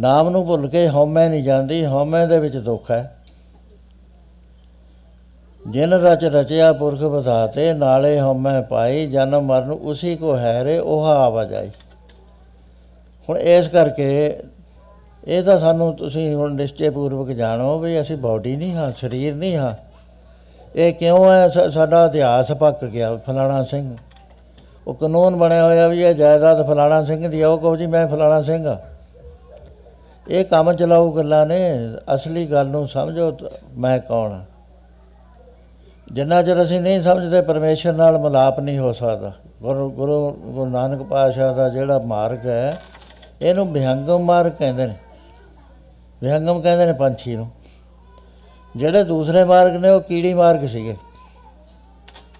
ਨਾਮ 0.00 0.28
ਨੂੰ 0.30 0.46
ਭੁੱਲ 0.46 0.68
ਕੇ 0.68 0.88
ਹਉਮੈ 0.88 1.28
ਨਹੀਂ 1.28 1.44
ਜਾਂਦੀ, 1.44 1.84
ਹਉਮੈ 1.86 2.26
ਦੇ 2.26 2.38
ਵਿੱਚ 2.38 2.56
ਦੁੱਖ 2.56 2.90
ਹੈ। 2.90 3.16
ਜਿਨ 5.68 5.92
ਰਚ 5.92 6.24
ਰਚਿਆ 6.24 6.72
ਪੁਰਖ 6.72 7.02
ਵਧਾਤੇ, 7.02 7.72
ਨਾਲੇ 7.72 8.20
ਹਉਮੈ 8.20 8.60
ਪਾਈ, 8.60 9.06
ਜਨਮ 9.06 9.44
ਮਰਨ 9.44 9.70
ਉਸੇ 9.70 10.16
ਕੋ 10.16 10.36
ਹੈ 10.36 10.64
ਰੇ 10.64 10.78
ਉਹ 10.78 11.04
ਆਵਾਜਾਈ। 11.04 11.70
ਹੁਣ 13.28 13.38
ਇਸ 13.38 13.68
ਕਰਕੇ 13.68 14.38
ਇਹ 15.26 15.42
ਤਾਂ 15.42 15.58
ਸਾਨੂੰ 15.58 15.94
ਤੁਸੀਂ 15.94 16.34
ਹੁਣ 16.34 16.54
ਨਿਸ਼ਚੈ 16.54 16.90
ਪੂਰਵਕ 16.90 17.28
ਜਾਣੋ 17.28 17.78
ਵੀ 17.78 18.00
ਅਸੀਂ 18.00 18.16
ਬਾਡੀ 18.16 18.56
ਨਹੀਂ 18.56 18.74
ਹਾਂ, 18.74 18.92
ਸਰੀਰ 18.96 19.34
ਨਹੀਂ 19.34 19.56
ਹਾਂ। 19.56 19.74
ਇਹ 20.76 20.92
ਕਿਉਂ 20.92 21.32
ਹੈ? 21.32 21.48
ਸਾ- 21.48 21.70
ਸਾਡਾ 21.70 22.06
ਇਤਿਹਾਸ 22.06 22.52
ਪੱਕ 22.52 22.84
ਗਿਆ 22.84 23.16
ਫਲਾਣਾ 23.16 23.62
ਸਿੰਘ। 23.62 23.96
ਉਹ 24.86 24.94
ਕਾਨੂੰਨ 24.94 25.36
ਬਣਿਆ 25.36 25.64
ਹੋਇਆ 25.64 25.88
ਵੀ 25.88 26.02
ਇਹ 26.02 26.14
ਜਾਇਦਾਦ 26.14 26.66
ਫਲਾਣਾ 26.66 27.04
ਸਿੰਘ 27.04 27.28
ਦੀ 27.28 27.40
ਆ, 27.40 27.48
ਉਹ 27.48 27.58
ਕਹੋ 27.58 27.76
ਜੀ 27.76 27.86
ਮੈਂ 27.86 28.08
ਫਲਾਣਾ 28.08 28.42
ਸਿੰਘ 28.42 28.68
ਆ। 28.68 28.78
ਇਹ 30.28 30.44
ਕੰਮ 30.44 30.72
ਚਲਾਊ 30.72 31.12
ਗੱਲਾਂ 31.12 31.46
ਨੇ, 31.46 31.78
ਅਸਲੀ 32.14 32.46
ਗੱਲ 32.46 32.66
ਨੂੰ 32.66 32.88
ਸਮਝੋ 32.88 33.30
ਤਾਂ 33.30 33.48
ਮੈਂ 33.78 33.98
ਕੌਣ 33.98 34.32
ਆ? 34.32 34.40
ਜਿੰਨਾ 36.12 36.42
ਚਿਰ 36.42 36.62
ਅਸੀਂ 36.62 36.80
ਨਹੀਂ 36.80 37.02
ਸਮਝਦੇ 37.02 37.40
ਪਰਮੇਸ਼ਰ 37.40 37.92
ਨਾਲ 37.92 38.18
ਮਿਲਾਪ 38.18 38.60
ਨਹੀਂ 38.60 38.78
ਹੋ 38.78 38.92
ਸਕਦਾ। 38.92 39.32
ਗੁਰੂ 39.62 39.90
ਗੁਰੂ 39.90 40.30
ਗੁਰੂ 40.30 40.70
ਨਾਨਕ 40.70 41.02
ਪਾਤਸ਼ਾਹ 41.02 41.54
ਦਾ 41.54 41.68
ਜਿਹੜਾ 41.68 41.98
ਮਾਰਗ 41.98 42.46
ਹੈ 42.46 42.78
ਇਹਨੂੰ 43.42 43.72
ਵਿਹੰਗਮ 43.72 44.18
ਮਾਰਗ 44.18 44.52
ਕਹਿੰਦੇ 44.52 44.86
ਨੇ। 44.86 44.94
ਵਿਹੰਗਮ 46.22 46.60
ਕਹਿੰਦੇ 46.60 46.86
ਨੇ 46.86 46.92
ਪੰਛੀ 46.92 47.36
ਨੂੰ। 47.36 47.50
ਜਿਹੜੇ 48.76 49.04
ਦੂਸਰੇ 49.04 49.44
ਮਾਰਗ 49.44 49.76
ਨੇ, 49.76 49.88
ਉਹ 49.88 50.00
ਕੀੜੀ 50.00 50.34
ਮਾਰਗ 50.34 50.66
ਸੀਗੇ। 50.66 50.96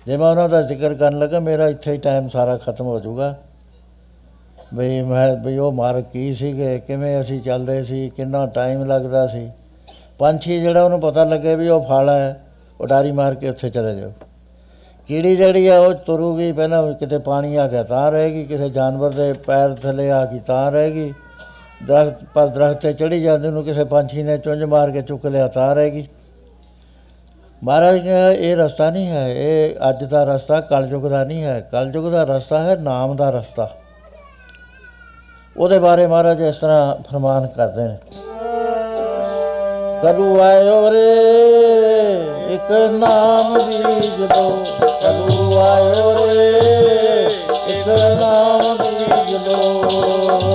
ਜੇ 0.07 0.17
ਮੈਂ 0.17 0.31
ਉਹਨਾਂ 0.31 0.49
ਦਾ 0.49 0.63
ਜ਼ਿਕਰ 0.63 0.95
ਕਰਨ 0.95 1.19
ਲੱਗਾ, 1.19 1.41
ਮੇਰਾ 1.41 1.69
ਇੱਥੇ 1.69 1.93
ਹੀ 1.93 1.97
ਟਾਈਮ 1.97 2.29
ਸਾਰਾ 2.29 2.57
ਖਤਮ 2.57 2.85
ਹੋ 2.85 2.99
ਜਾਊਗਾ। 3.01 3.37
ਬਈ 4.75 5.01
ਮੈਂ 5.03 5.37
ਬਈ 5.37 5.59
ਉਹ 5.59 5.73
ਮਾਰਗ 5.73 6.05
ਕੀ 6.05 6.35
ਸੀਗੇ, 6.35 6.79
ਕਿਵੇਂ 6.79 7.21
ਅਸੀਂ 7.21 7.41
ਚੱਲਦੇ 7.41 7.83
ਸੀ, 7.83 8.11
ਕਿੰਨਾ 8.11 8.47
ਟਾਈਮ 8.47 8.85
ਲੱਗਦਾ 8.85 9.27
ਸੀ। 9.27 9.51
ਪੰਛੀ 10.19 10.61
ਜਿਹੜਾ 10.61 10.85
ਉਹਨੂੰ 10.85 11.01
ਪਤਾ 11.01 11.25
ਲੱਗੇ 11.25 11.57
ਵੀ 11.57 11.69
ਉਹ 11.69 11.85
ਫਲ 11.85 12.09
ਹੈ 12.09 12.41
ਉਡਾਰੀ 12.81 13.13
ਮਾਰ 13.13 13.35
ਕੇ 13.35 13.49
ਉੱਥੇ 13.49 13.71
ਚਲੇ 13.71 13.97
ਜਾਓ। 13.97 14.13
ਕੀੜੀ 15.13 15.37
ਜਿਹੜੀ 15.37 15.67
ਆ, 15.67 15.79
ਉਹ 15.79 15.95
ਤੁਰੂਗੀ, 15.95 16.53
ਪਹਿਲਾਂ 16.53 16.93
ਕਿਤੇ 16.95 17.19
ਪਾਣੀ 17.19 17.57
ਆ 17.57 17.67
ਗਿਆ, 17.67 17.83
ਤਾਂ 17.83 18.13
ਰਹੇਗੀ, 18.13 18.45
ਕਿਸੇ 18.45 18.69
ਜਾਨਵਰ 18.71 19.11
ਦੇ 19.11 19.33
ਪੈਰ 19.33 19.75
ਥੱਲੇ 19.75 20.11
ਆ 20.11 20.25
ਗਈ, 20.25 20.39
ਤਾਂ 20.39 20.73
ਰਹੇਗੀ। 20.73 21.15
ਦਰਖਤ, 21.87 22.25
ਪਰ 22.35 22.47
ਦਰਖਤ 22.47 22.81
ਤੇ 22.81 22.93
ਚੜੀ 22.93 23.23
ਜਾਂਦੀ 23.23 23.49
ਨੂੰ 23.49 23.65
ਕਿਸੇ 23.65 23.85
ਪੰਛੀ 23.85 24.23
ਨੇ 24.23 24.39
ਚੁੰਝ 24.39 24.63
ਮਾਰ 24.63 24.91
ਕੇ 24.91 25.03
ਚੁੱਕ 25.03 25.27
ਲਿਆ, 25.27 25.49
ਤਾਂ 25.49 25.75
ਰਹੇਗੀ। 25.75 26.09
ਮਹਾਰਾਜ 27.65 27.99
ਕਹਿੰਦਾ 27.99 28.33
ਇਹ 28.33 28.57
ਰਸਤਾ 28.57 28.91
ਨਹੀਂ 28.91 29.09
ਹੈ, 29.09 29.29
ਇਹ 29.29 29.77
ਅੱਜ 29.89 30.05
ਦਾ 30.05 30.25
ਰਸਤਾ 30.25 30.61
ਕਲਯੁਗ 30.61 31.07
ਦਾ 31.07 31.25
ਨਹੀਂ 31.25 31.43
ਹੈ। 31.43 31.61
ਕਲਯੁਗ 31.61 32.13
ਦਾ 32.13 32.25
ਰਸਤਾ 32.25 32.59
ਹੈ, 32.59 32.77
ਨਾਮ 32.77 33.17
ਦਾ 33.17 33.31
ਰਸਤਾ। 33.31 33.71
ਉਹਦੇ 35.57 35.79
ਬਾਰੇ 35.79 36.07
ਮਹਾਰਾਜ 36.07 36.41
ਇਸ 36.41 36.57
ਤਰ੍ਹਾਂ 36.57 36.95
ਫਰਮਾਨ 37.11 37.47
ਕਰਦੇ 37.47 37.83
ਨੇ। 37.83 37.99
ਕਲੂ 40.03 40.39
ਆਇਓ 40.41 40.91
ਰੇ 40.93 41.11
ਇੱਕ 42.55 42.71
ਨਾਮ 42.93 43.53
ਬੀਜ 43.59 44.21
ਲੋ 44.21 44.49
ਕਲੂ 45.03 45.59
ਆਇਓ 45.61 46.15
ਰੇ 46.27 46.49
ਇੱਕ 47.69 47.89
ਨਾਮ 47.89 48.77
ਬੀਜ 48.77 49.35
ਲੋ 49.47 50.52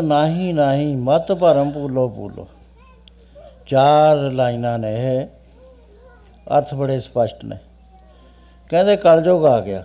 ਨਾਹੀ 0.00 0.52
ਨਾਹੀ 0.52 0.96
ਮਤ 0.96 1.32
ਭਰਮ 1.32 1.70
ਪੂਲੋ 1.70 2.08
ਪੂਲੋ 2.08 2.48
ਚਾਰ 3.66 4.16
ਲਾਈਨਾਂ 4.16 4.78
ਨੇ 4.78 5.20
ਇਹ। 5.20 5.26
ਅਰਥ 6.58 6.74
ਬੜੇ 6.74 7.00
ਸਪਸ਼ਟ 7.00 7.44
ਨੇ। 7.44 7.56
ਕਹਿੰਦੇ 8.68 8.96
ਕਲਯੁਗ 8.96 9.46
ਆ 9.46 9.60
ਗਿਆ। 9.60 9.84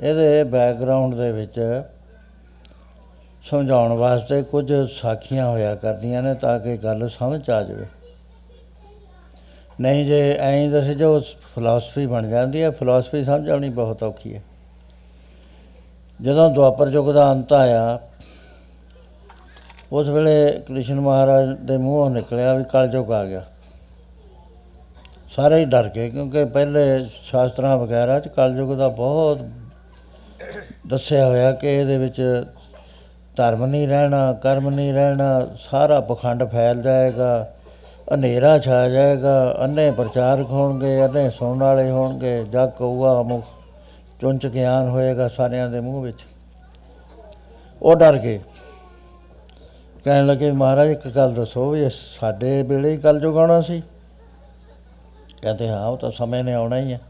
ਇਹਦੇ 0.00 0.44
ਬੈਕਗ੍ਰਾਉਂਡ 0.44 1.14
ਦੇ 1.14 1.32
ਵਿੱਚ 1.32 1.82
ਸਮਝਾਉਣ 3.50 3.92
ਵਾਸਤੇ 3.92 4.42
ਕੁਝ 4.42 4.72
ਸਾਖੀਆਂ 5.00 5.46
ਹੋਇਆ 5.46 5.74
ਕਰਦੀਆਂ 5.74 6.22
ਨੇ 6.22 6.34
ਤਾਂ 6.34 6.60
ਕਿ 6.60 6.76
ਗੱਲ 6.76 7.08
ਸਮਝ 7.08 7.50
ਆ 7.50 7.62
ਜਾਵੇ। 7.62 7.86
ਨਹੀਂ 9.80 10.06
ਜੇ 10.06 10.36
ਐਂ 10.38 10.68
ਦੱਸੇ 10.68 10.94
ਜੋ 10.94 11.20
ਫਿਲਾਸਫੀ 11.20 12.06
ਬਣ 12.06 12.26
ਜਾਂਦੀ 12.26 12.62
ਹੈ 12.62 12.70
ਫਿਲਾਸਫੀ 12.70 13.24
ਸਮਝ 13.24 13.50
ਆਉਣੀ 13.50 13.68
ਬਹੁਤ 13.68 14.02
ਔਖੀ 14.02 14.36
ਹੈ। 14.36 14.42
ਜਦੋਂ 16.22 16.50
ਦੁਆਪਰ 16.50 16.88
ਯੁੱਗ 16.88 17.14
ਦਾ 17.14 17.32
ਅੰਤ 17.32 17.52
ਆਇਆ 17.52 18.00
ਉਸ 19.92 20.08
ਵੇਲੇ 20.08 20.62
ਕ੍ਰਿਸ਼ਨ 20.66 21.00
ਮਹਾਰਾਜ 21.00 21.56
ਦੇ 21.58 21.76
ਮੂੰਹੋਂ 21.76 22.10
ਨਿਕਲਿਆ 22.10 22.54
ਵੀ 22.54 22.64
ਕਲਯੁਗ 22.64 23.12
ਆ 23.12 23.24
ਗਿਆ। 23.24 23.44
ਸਾਰੇ 25.30 25.56
ਹੀ 25.56 25.64
ਡਰ 25.64 25.88
ਗਏ 25.88 26.10
ਕਿਉਂਕਿ 26.10 26.44
ਪਹਿਲੇ 26.44 27.06
ਸ਼ਾਸਤਰਾਂ 27.22 27.78
ਵਗੈਰਾ 27.78 28.18
ਚ 28.20 28.28
ਕਲਯੁਗ 28.28 28.76
ਦਾ 28.76 28.88
ਬਹੁਤ 28.88 29.38
ਦੱਸਿਆ 30.86 31.26
ਹੋਇਆ 31.26 31.52
ਕਿ 31.52 31.80
ਇਹਦੇ 31.80 31.98
ਵਿੱਚ 31.98 32.44
ਧਰਮ 33.36 33.66
ਨਹੀਂ 33.66 33.88
ਰਹਿਣਾ, 33.88 34.32
ਕਰਮ 34.32 34.70
ਨਹੀਂ 34.70 34.92
ਰਹਿਣਾ, 34.92 35.48
ਸਾਰਾ 35.60 36.00
ਪਖੰਡ 36.00 36.44
ਫੈਲ 36.44 36.82
ਜਾਏਗਾ, 36.82 37.52
ਹਨੇਰਾ 38.14 38.58
ਛਾ 38.58 38.88
ਜਾਏਗਾ, 38.88 39.56
ਅੰਨੇ 39.64 39.90
ਪ੍ਰਚਾਰਕ 39.90 40.46
ਹੋਣਗੇ, 40.46 41.06
ਅੰਨੇ 41.06 41.30
ਸੁਣਨ 41.30 41.62
ਵਾਲੇ 41.62 41.90
ਹੋਣਗੇ, 41.90 42.44
ਜਗ 42.44 42.70
ਕਊਗਾ 42.70 43.22
ਮੁਖ 43.22 43.44
ਚੁੰਚ 44.20 44.46
ਗਿਆਨ 44.46 44.88
ਹੋਏਗਾ 44.88 45.28
ਸਾਰਿਆਂ 45.28 45.68
ਦੇ 45.68 45.80
ਮੂੰਹ 45.80 46.02
ਵਿੱਚ। 46.02 46.26
ਉਹ 47.82 47.96
ਡਰ 47.96 48.18
ਗਏ। 48.18 48.40
ਕਹਿਣ 50.04 50.26
ਲੱਗੇ, 50.26 50.50
ਮਹਾਰਾਜ, 50.50 50.88
ਇੱਕ 50.88 51.08
ਗੱਲ 51.08 51.34
ਦੱਸੋ 51.34 51.70
ਵੀ 51.70 51.80
ਇਹ 51.80 51.90
ਸਾਡੇ 52.20 52.62
ਵੇਲੇ 52.62 52.92
ਹੀ 52.92 52.96
ਕੱਲ 52.96 53.20
ਜੁਗਾਉਣਾ 53.20 53.60
ਸੀ? 53.60 53.82
ਕਹਿੰਦੇ, 55.42 55.68
ਹਾਂ, 55.68 55.86
ਉਹ 55.86 55.98
ਤਾਂ 55.98 56.10
ਸਮੇਂ 56.10 56.44
ਨੇ 56.44 56.54
ਆਉਣਾ 56.54 56.78
ਹੀ 56.78 56.92
ਹੈ 56.92 57.00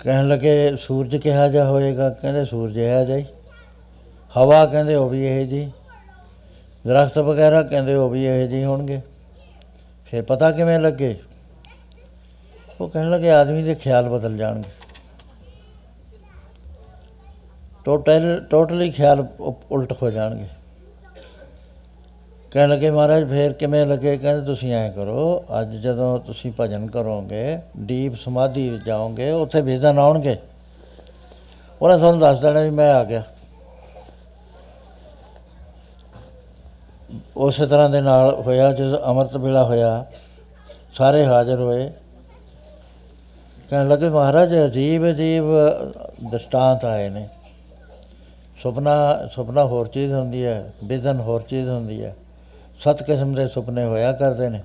ਕਹਿਣ 0.00 0.28
ਲੱਗੇ, 0.28 0.76
ਸੂਰਜ 0.76 1.16
ਕਿਹਾ 1.16 1.48
ਜਾ 1.48 1.68
ਹੋਏਗਾ? 1.68 2.10
ਕਹਿੰਦੇ, 2.10 2.44
ਸੂਰਜ 2.44 2.78
ਇਹ 2.78 3.06
ਜਾਈ 3.06 3.24
ਹਵਾ 4.36 4.66
ਕਹਿੰਦੇ, 4.66 4.94
ਉਹ 4.94 5.08
ਵੀ 5.08 5.26
ਇਹ 5.26 5.46
ਜੀ 5.46 5.72
ਦਰਖਤ 6.86 7.18
ਵਗੈਰਾ 7.18 7.62
ਕਹਿੰਦੇ, 7.62 7.94
ਉਹ 7.94 8.10
ਵੀ 8.10 8.24
ਇਹ 8.24 8.48
ਜੀ 8.48 8.64
ਹੋਣਗੇ। 8.64 9.00
ਫਿਰ 10.06 10.22
ਪਤਾ 10.22 10.52
ਕਿਵੇਂ 10.52 10.78
ਲੱਗੇ? 10.78 11.20
ਉਹ 12.80 12.88
ਕਹਿਣ 12.88 13.10
ਲੱਗੇ, 13.10 13.30
ਆਦਮੀ 13.30 13.62
ਦੇ 13.62 13.74
ਖਿਆਲ 13.74 14.08
ਬਦਲ 14.08 14.36
ਜਾਣਗੇ। 14.36 14.70
ਟੋਟਲ 17.84 18.46
ਟੋਟਲੀ 18.50 18.90
ਖਿਆਲ 18.90 19.26
ਉ- 19.40 19.52
ਉਲਟ 19.70 19.92
ਹੋ 20.02 20.10
ਜਾਣਗੇ। 20.10 20.46
ਕਹਿਣ 22.52 22.68
ਲੱਗੇ, 22.68 22.90
ਮਹਾਰਾਜ, 22.90 23.28
ਫੇਰ 23.28 23.52
ਕਿਵੇਂ 23.52 23.86
ਲੱਗੇ? 23.86 24.16
ਕਹਿੰਦੇ, 24.16 24.46
ਤੁਸੀਂ 24.46 24.74
ਐਂ 24.74 24.90
ਕਰੋ, 24.90 25.44
ਅੱਜ 25.60 25.74
ਜਦੋਂ 25.74 26.18
ਤੁਸੀਂ 26.18 26.52
ਭਜਨ 26.60 26.86
ਕਰੋਗੇ 26.86 27.58
ਡੀਪ 27.78 28.14
ਸਮਾਧੀ 28.14 28.68
ਵਿੱਚ 28.70 28.84
ਜਾਓਗੇ, 28.84 29.30
ਉੱਥੇ 29.30 29.60
ਵਿਜ਼ਨ 29.60 29.98
ਆਉਣਗੇ। 29.98 30.36
ਉਹਨੇ 31.82 31.96
ਤੁਹਾਨੂੰ 31.96 32.20
ਦੱਸ 32.20 32.40
ਦੇਣਾ 32.40 32.60
ਵੀ 32.60 32.70
ਮੈਂ 32.70 32.94
ਆ 32.94 33.04
ਗਿਆ। 33.04 33.22
ਉਸੇ 37.36 37.66
ਤਰ੍ਹਾਂ 37.66 37.90
ਦੇ 37.90 38.00
ਨਾਲ 38.00 38.34
ਹੋਇਆ, 38.34 38.72
ਜਦੋਂ 38.72 38.98
ਅੰਮ੍ਰਿਤ 38.98 39.36
ਵੇਲਾ 39.36 39.64
ਹੋਇਆ, 39.64 40.04
ਸਾਰੇ 40.94 41.24
ਹਾਜ਼ਰ 41.24 41.60
ਹੋਏ। 41.60 41.90
ਕਹਿਣ 43.70 43.88
ਲੱਗੇ, 43.88 44.08
ਮਹਾਰਾਜ, 44.08 44.54
ਅਜੀਬ 44.64 45.10
ਅਜੀਬ 45.10 45.44
ਦ੍ਰਿਸ਼ਟਾਂਤ 46.30 46.84
ਆਏ 46.84 47.08
ਨੇ। 47.08 47.28
ਸੁਪਨਾ 48.62 49.26
ਸੁਪਨਾ 49.26 49.64
ਹੋਰ 49.64 49.88
ਚੀਜ਼ 49.88 50.12
ਹੁੰਦੀ 50.12 50.44
ਹੈ 50.44 50.72
ਵਿਜ਼ਨ 50.84 51.20
ਹੋਰ 51.20 51.42
ਚੀਜ਼ 51.42 51.68
ਹੁੰਦੀ 51.68 52.04
ਹੈ। 52.04 52.14
ਸੱਤ 52.84 53.02
ਕਿਸਮ 53.02 53.34
ਦੇ 53.34 53.48
ਸੁਪਨੇ 53.48 53.84
ਹੋਇਆ 53.84 54.12
ਕਰਦੇ 54.12 54.48
ਨੇ। 54.48 54.62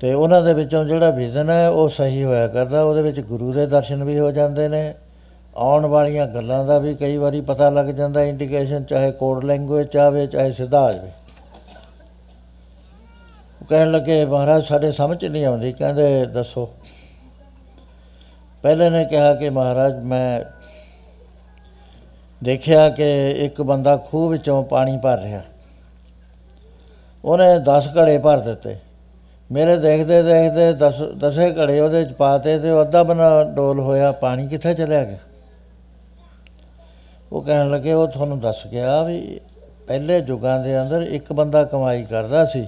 ਤੇ 0.00 0.14
ਉਹਨਾਂ 0.14 0.42
ਦੇ 0.42 0.54
ਵਿੱਚੋਂ 0.54 0.84
ਜਿਹੜਾ 0.84 1.10
ਵਿਜ਼ਨ 1.10 1.50
ਹੈ, 1.50 1.68
ਉਹ 1.68 1.88
ਸਹੀ 1.88 2.24
ਹੋਇਆ 2.24 2.48
ਕਰਦਾ। 2.48 2.82
ਉਹਦੇ 2.82 3.02
ਵਿੱਚ 3.02 3.20
ਗੁਰੂ 3.20 3.52
ਦੇ 3.52 3.66
ਦਰਸ਼ਨ 3.66 4.04
ਵੀ 4.04 4.18
ਹੋ 4.18 4.30
ਜਾਂਦੇ 4.30 4.68
ਨੇ। 4.68 4.94
ਆਉਣ 5.56 5.86
ਵਾਲੀਆਂ 5.86 6.26
ਗੱਲਾਂ 6.26 6.64
ਦਾ 6.64 6.78
ਵੀ 6.78 6.94
ਕਈ 6.94 7.16
ਵਾਰੀ 7.16 7.40
ਪਤਾ 7.40 7.70
ਲੱਗ 7.70 7.86
ਜਾਂਦਾ 7.86 8.22
ਇੰਡੀਕੇਸ਼ਨ 8.22 8.84
ਚਾਹੇ 8.84 9.12
ਕੋਡ 9.12 9.44
ਲੈਂਗੁਏਜ 9.44 9.86
ਚ 9.86 9.96
ਆਵੇ, 9.96 10.26
ਚਾਹੇ 10.26 10.52
ਸਿੱਧਾ 10.52 10.80
ਆ 10.80 10.92
ਜਾਵੇ। 10.92 11.10
ਉਹ 13.62 13.66
ਕਹਿਣ 13.66 13.90
ਲੱਗੇ, 13.90 14.24
ਮਹਾਰਾਜ, 14.24 14.64
ਸਾਡੇ 14.64 14.92
ਸਮਝ 14.92 15.24
ਨਹੀਂ 15.24 15.44
ਆਉਂਦੀ। 15.44 15.72
ਕਹਿੰਦੇ, 15.72 16.26
ਦੱਸੋ। 16.26 16.68
ਪਹਿਲੇ 18.62 18.90
ਨੇ 18.90 19.04
ਕਿਹਾ 19.04 19.34
ਕਿ, 19.34 19.50
ਮਹਾਰਾਜ, 19.50 20.02
ਮੈਂ 20.02 20.44
ਦੇਖਿਆ 22.44 22.88
ਕਿ 22.88 23.30
ਇੱਕ 23.30 23.62
ਬੰਦਾ 23.62 23.96
ਖੂਹ 23.96 24.28
ਵਿੱਚੋਂ 24.28 24.64
ਪਾਣੀ 24.64 24.98
ਭਰ 25.02 25.18
ਰਿਹਾ। 25.18 25.42
ਉਹਨੇ 27.24 27.58
10 27.58 27.88
ਘੜੇ 27.96 28.18
ਭਰ 28.18 28.38
ਦਿੱਤੇ। 28.38 28.76
ਮੇਰੇ 29.50 29.76
ਦੇਖਦੇ 29.76 30.22
ਦੇਖਦੇ 30.22 30.72
10 30.72 31.00
ਦਸੇ 31.18 31.50
ਘੜੇ 31.54 31.80
ਉਹਦੇ 31.80 32.04
ਚ 32.04 32.12
ਪਾਤੇ 32.12 32.58
ਤੇ 32.58 32.70
ਉਹ 32.70 32.82
ਅੱਧਾ 32.82 33.02
ਬਣਾ 33.02 33.42
ਡੋਲ 33.44 33.80
ਹੋਇਆ, 33.80 34.12
ਪਾਣੀ 34.12 34.46
ਕਿੱਥੇ 34.48 34.74
ਚਲਿਆ 34.74 35.04
ਗਿਆ? 35.04 35.18
ਉਹ 37.32 37.42
ਕਹਿਣ 37.42 37.70
ਲੱਗੇ, 37.70 37.92
ਉਹ 37.92 38.08
ਤੁਹਾਨੂੰ 38.08 38.40
ਦੱਸ 38.40 38.66
ਗਿਆ 38.66 39.02
ਵੀ 39.02 39.40
ਪਹਿਲੇ 39.86 40.18
ਯੁੱਗਾਂ 40.18 40.58
ਦੇ 40.60 40.80
ਅੰਦਰ 40.80 41.02
ਇੱਕ 41.02 41.32
ਬੰਦਾ 41.32 41.64
ਕਮਾਈ 41.64 42.02
ਕਰਦਾ 42.04 42.44
ਸੀ, 42.44 42.66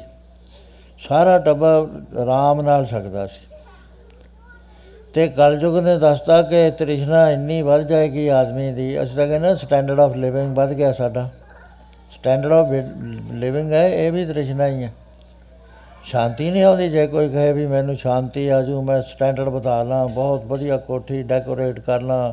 ਸਾਰਾ 1.01 1.39
ਟੱਬਰ 1.39 2.19
ਆਰਾਮ 2.19 2.61
ਨਾਲ 2.63 2.87
ਸਕਦਾ 2.87 3.27
ਸੀ। 3.27 3.47
ਤੇ 5.15 5.27
ਕਲਯੁਗ 5.29 5.77
ਨੇ 5.79 5.97
ਦੱਸਤਾ 5.99 6.41
ਕਿ 6.43 6.71
ਤ੍ਰਿਸ਼ਨਾ 6.71 7.31
ਇੰਨੀ 7.31 7.61
ਵੱਧ 7.63 7.83
ਜਾਏਗੀ 7.83 8.27
ਆਦਮੀ 8.29 8.73
ਦੀ, 8.73 9.03
ਅਸੀਂ 9.03 9.17
ਤਾਂ 9.17 9.27
ਕਹਿੰਦੇ 9.27 9.55
ਸਟੈਂਡਰਡ 9.57 10.01
ਆਫ 10.01 10.17
ਲਿਵਿੰਗ 10.17 10.57
ਵੱਧ 10.57 10.73
ਗਿਆ 10.73 10.93
ਸਾਡਾ। 10.93 11.29
ਸਟੈਂਡਰਡ 12.25 12.53
ਆਫ 12.53 12.68
ਲਿਵਿੰਗ 13.33 13.72
ਹੈ, 13.72 13.89
ਇਹ 13.89 14.12
ਵੀ 14.12 14.25
ਤ੍ਰਿਸ਼ਨਾ 14.27 14.66
ਹੀ 14.66 14.83
ਹੈ। 14.85 14.93
ਸ਼ਾਂਤੀ 16.05 16.51
ਨਹੀਂ 16.51 16.62
ਆਉਂਦੀ 16.62 16.89
ਜੇ 16.91 17.07
ਕੋਈ 17.07 17.29
ਕਹੇ 17.29 17.53
ਵੀ 17.53 17.66
ਮੈਨੂੰ 17.66 17.97
ਸ਼ਾਂਤੀ 17.97 18.47
ਆ 18.49 18.61
ਜੂ, 18.62 18.81
ਮੈਂ 18.83 19.01
ਸਟੈਂਡਰਡ 19.03 19.49
ਵਧਾ 19.49 19.83
ਲਾਂ, 19.83 20.07
ਬਹੁਤ 20.09 20.45
ਵਧੀਆ 20.45 20.77
ਕੋਠੀ 20.77 21.22
ਡੈਕੋਰੇਟ 21.22 21.81
ਕਰ 21.81 22.01
ਲਾਂ, 22.01 22.33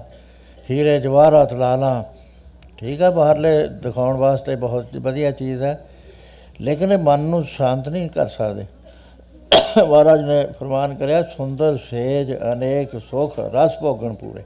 ਹੀਰੇ 0.69 0.99
ਜਵਾਹਰਾਤ 0.99 1.53
ਲਾ 1.53 1.75
ਲਾਂ। 1.75 2.03
ਠੀਕ 2.77 3.01
ਹੈ, 3.01 3.09
ਬਾਹਰਲੇ 3.09 3.67
ਦਿਖਾਉਣ 3.67 4.17
ਵਾਸਤੇ 4.17 4.55
ਬਹੁਤ 4.55 4.95
ਵਧੀਆ 4.95 5.31
ਚੀਜ਼ 5.31 5.63
ਹੈ। 5.63 5.79
ਲੇਕਿਨ 6.61 6.91
ਇਹ 6.91 6.97
ਮਨ 6.97 7.19
ਨੂੰ 7.19 7.43
ਸ਼ਾਂਤ 7.43 7.89
ਨਹੀਂ 7.89 8.09
ਕਰ 8.09 8.27
ਸਕਦੇ। 8.27 8.65
ਮਹਾਰਾਜ 9.87 10.21
ਨੇ 10.21 10.45
ਫਰਮਾਨ 10.59 10.95
ਕਰਿਆ, 10.95 11.21
ਸੁੰਦਰ 11.21 11.77
ਸੇਜ 11.89 12.33
ਅਨੇਕ 12.53 12.99
ਸੁਖ 12.99 13.39
ਰਸ 13.39 13.77
ਭੋਗਣ 13.81 14.13
ਪੂਰੇ। 14.13 14.43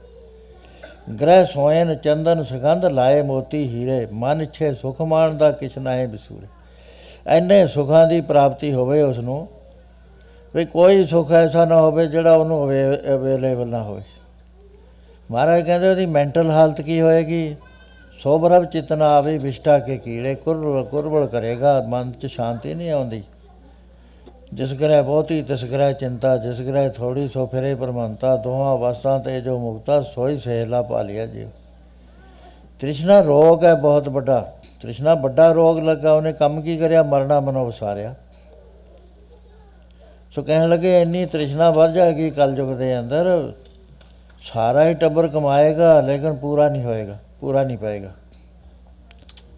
ਗ੍ਰਹਿ 1.08 1.44
ਸੋਇਨ, 1.44 1.94
ਚੰਦਨ, 1.94 2.42
ਸੁਗੰਧ 2.44 2.84
ਲਾਏ 2.84 3.22
ਮੋਤੀ 3.22 3.66
ਹੀਰੇ, 3.68 4.06
ਮਨ 4.12 4.40
ਇੱਛੇ 4.42 4.72
ਸੁਖ 4.74 5.00
ਮਾਣ 5.02 5.34
ਦਾ 5.34 5.50
ਕਿਛ 5.50 5.76
ਨਾਹੀ 5.78 6.06
ਬਿਸੂਰੇ। 6.06 6.46
ਐਨੇ 7.26 7.66
ਸੁਖਾਂ 7.66 8.06
ਦੀ 8.06 8.20
ਪ੍ਰਾਪਤੀ 8.20 8.72
ਹੋਵੇ 8.72 9.00
ਉਸ 9.02 9.18
ਨੂੰ 9.18 9.46
ਵੀ 10.54 10.64
ਕੋਈ 10.64 11.04
ਸੁਖ 11.06 11.30
ਐਸਾ 11.32 11.64
ਨਾ 11.64 11.80
ਹੋਵੇ 11.80 12.06
ਜਿਹੜਾ 12.06 12.34
ਉਹਨੂੰ 12.34 12.62
ਅਵੇਲੇਬਲ 13.14 13.68
ਨਾ 13.68 13.82
ਹੋਵੇ। 13.82 14.02
ਮਹਾਰਾਜ 15.30 15.62
ਕਹਿੰਦੇ 15.62 15.88
ਉਹਦੀ 15.88 16.06
ਮੈਂਟਲ 16.06 16.50
ਹਾਲਤ 16.50 16.80
ਕੀ 16.80 17.00
ਹੋਏਗੀ? 17.00 17.56
ਸੋਬਰਵ 18.18 18.64
ਚਿਤਨਾ 18.64 19.08
ਆਵੇ 19.08 19.38
ਵਿਸ਼ਟਾ 19.38 19.78
ਕੇ 19.78 19.96
ਕੀੜੇ 19.96 20.34
ਕੁਰਬਲ 20.34 20.84
ਕੁਰਬਲ 20.84 21.26
ਕਰੇਗਾ, 21.26 21.80
ਮਨ 21.88 22.12
'ਚ 22.12 22.26
ਸ਼ਾਂਤੀ 22.26 22.74
ਨਹੀਂ 22.74 22.90
ਆਉਂਦੀ। 22.90 23.22
ਜਿਸ 24.54 24.72
ਗ੍ਰਹਿ 24.74 25.02
ਬਹੁਤੀ, 25.02 25.42
ਤਿਸ 25.42 25.64
ਗ੍ਰਹਿ 25.64 25.94
ਚਿੰਤਾ, 25.94 26.36
ਜਿਸ 26.36 26.60
ਗ੍ਰਹਿ 26.60 26.90
ਥੋੜੀ 26.90 27.26
ਸੋ 27.28 27.46
ਫਿਰੇ 27.46 27.74
ਪਰਮੰਤਾ 27.74 28.36
ਦੋਹਾਂ 28.36 28.76
ਅਵਸਥਾ 28.76 29.18
ਤੇ 29.18 29.40
ਜੋ 29.40 29.58
ਮੁਕਤਾ, 29.58 30.00
ਸੋਈ 30.02 30.38
ਸਹਿਲਾ 30.38 30.82
ਭਾਲਿਆ 30.82 31.26
ਜੀ 31.26 31.46
ਤ੍ਰਿਸ਼ਨਾ 32.80 33.20
ਰੋਗ 33.20 33.64
ਹੈ 33.64 33.74
ਬਹੁਤ 33.74 34.08
ਵੱਡਾ। 34.08 34.40
ਤ੍ਰਿਸ਼ਨਾ 34.80 35.14
ਵੱਡਾ 35.14 35.50
ਰੋਗ 35.52 35.78
ਲੱਗਾ, 35.78 36.12
ਉਹਨੇ 36.12 36.32
ਕੰਮ 36.32 36.60
ਕੀ 36.60 36.76
ਕਰਿਆ? 36.76 37.02
ਮਰਨਾ 37.02 37.40
ਮਨੋ 37.40 37.64
ਵਸਾਰਿਆ 37.66 38.14
ਸੋ 40.32 40.42
ਕਹਿਣ 40.42 40.68
ਲੱਗੇ, 40.68 41.00
ਇੰਨੀ 41.02 41.24
ਤ੍ਰਿਸ਼ਨਾ 41.26 41.70
ਵੱਧ 41.70 41.92
ਜਾਏਗੀ 41.92 42.30
ਕਲਯੁਗ 42.30 42.76
ਦੇ 42.76 42.98
ਅੰਦਰ, 42.98 43.52
ਸਾਰਾ 44.42 44.88
ਹੀ 44.88 44.94
ਟੱਬਰ 44.94 45.28
ਕਮਾਏਗਾ, 45.28 46.00
ਲੇਕਿਨ 46.00 46.34
ਪੂਰਾ 46.34 46.68
ਨਹੀਂ 46.68 46.84
ਹੋਏਗਾ, 46.84 47.16
ਪੂਰਾ 47.40 47.64
ਨਹੀਂ 47.64 47.78
ਪਾਏਗਾ। 47.78 48.10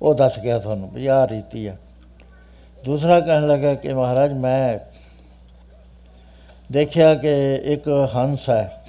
ਉਹ 0.02 0.14
ਦੱਸ 0.14 0.38
ਗਿਆ 0.38 0.58
ਤੁਹਾਨੂੰ 0.58 0.90
ਵੀ 0.90 1.06
ਆਹ 1.06 1.26
ਰੀਤੀ 1.26 1.66
ਆ। 1.66 1.74
ਦੂਸਰਾ 2.84 3.20
ਕਹਿਣ 3.20 3.46
ਲੱਗਾ 3.46 3.74
ਕਿ 3.74 3.92
ਮਹਾਰਾਜ, 3.94 4.32
ਮੈਂ 4.32 4.78
ਦੇਖਿਆ 6.72 7.14
ਕਿ 7.14 7.32
ਇੱਕ 7.64 7.88
ਹੰਸ 8.16 8.48
ਹੈ। 8.50 8.84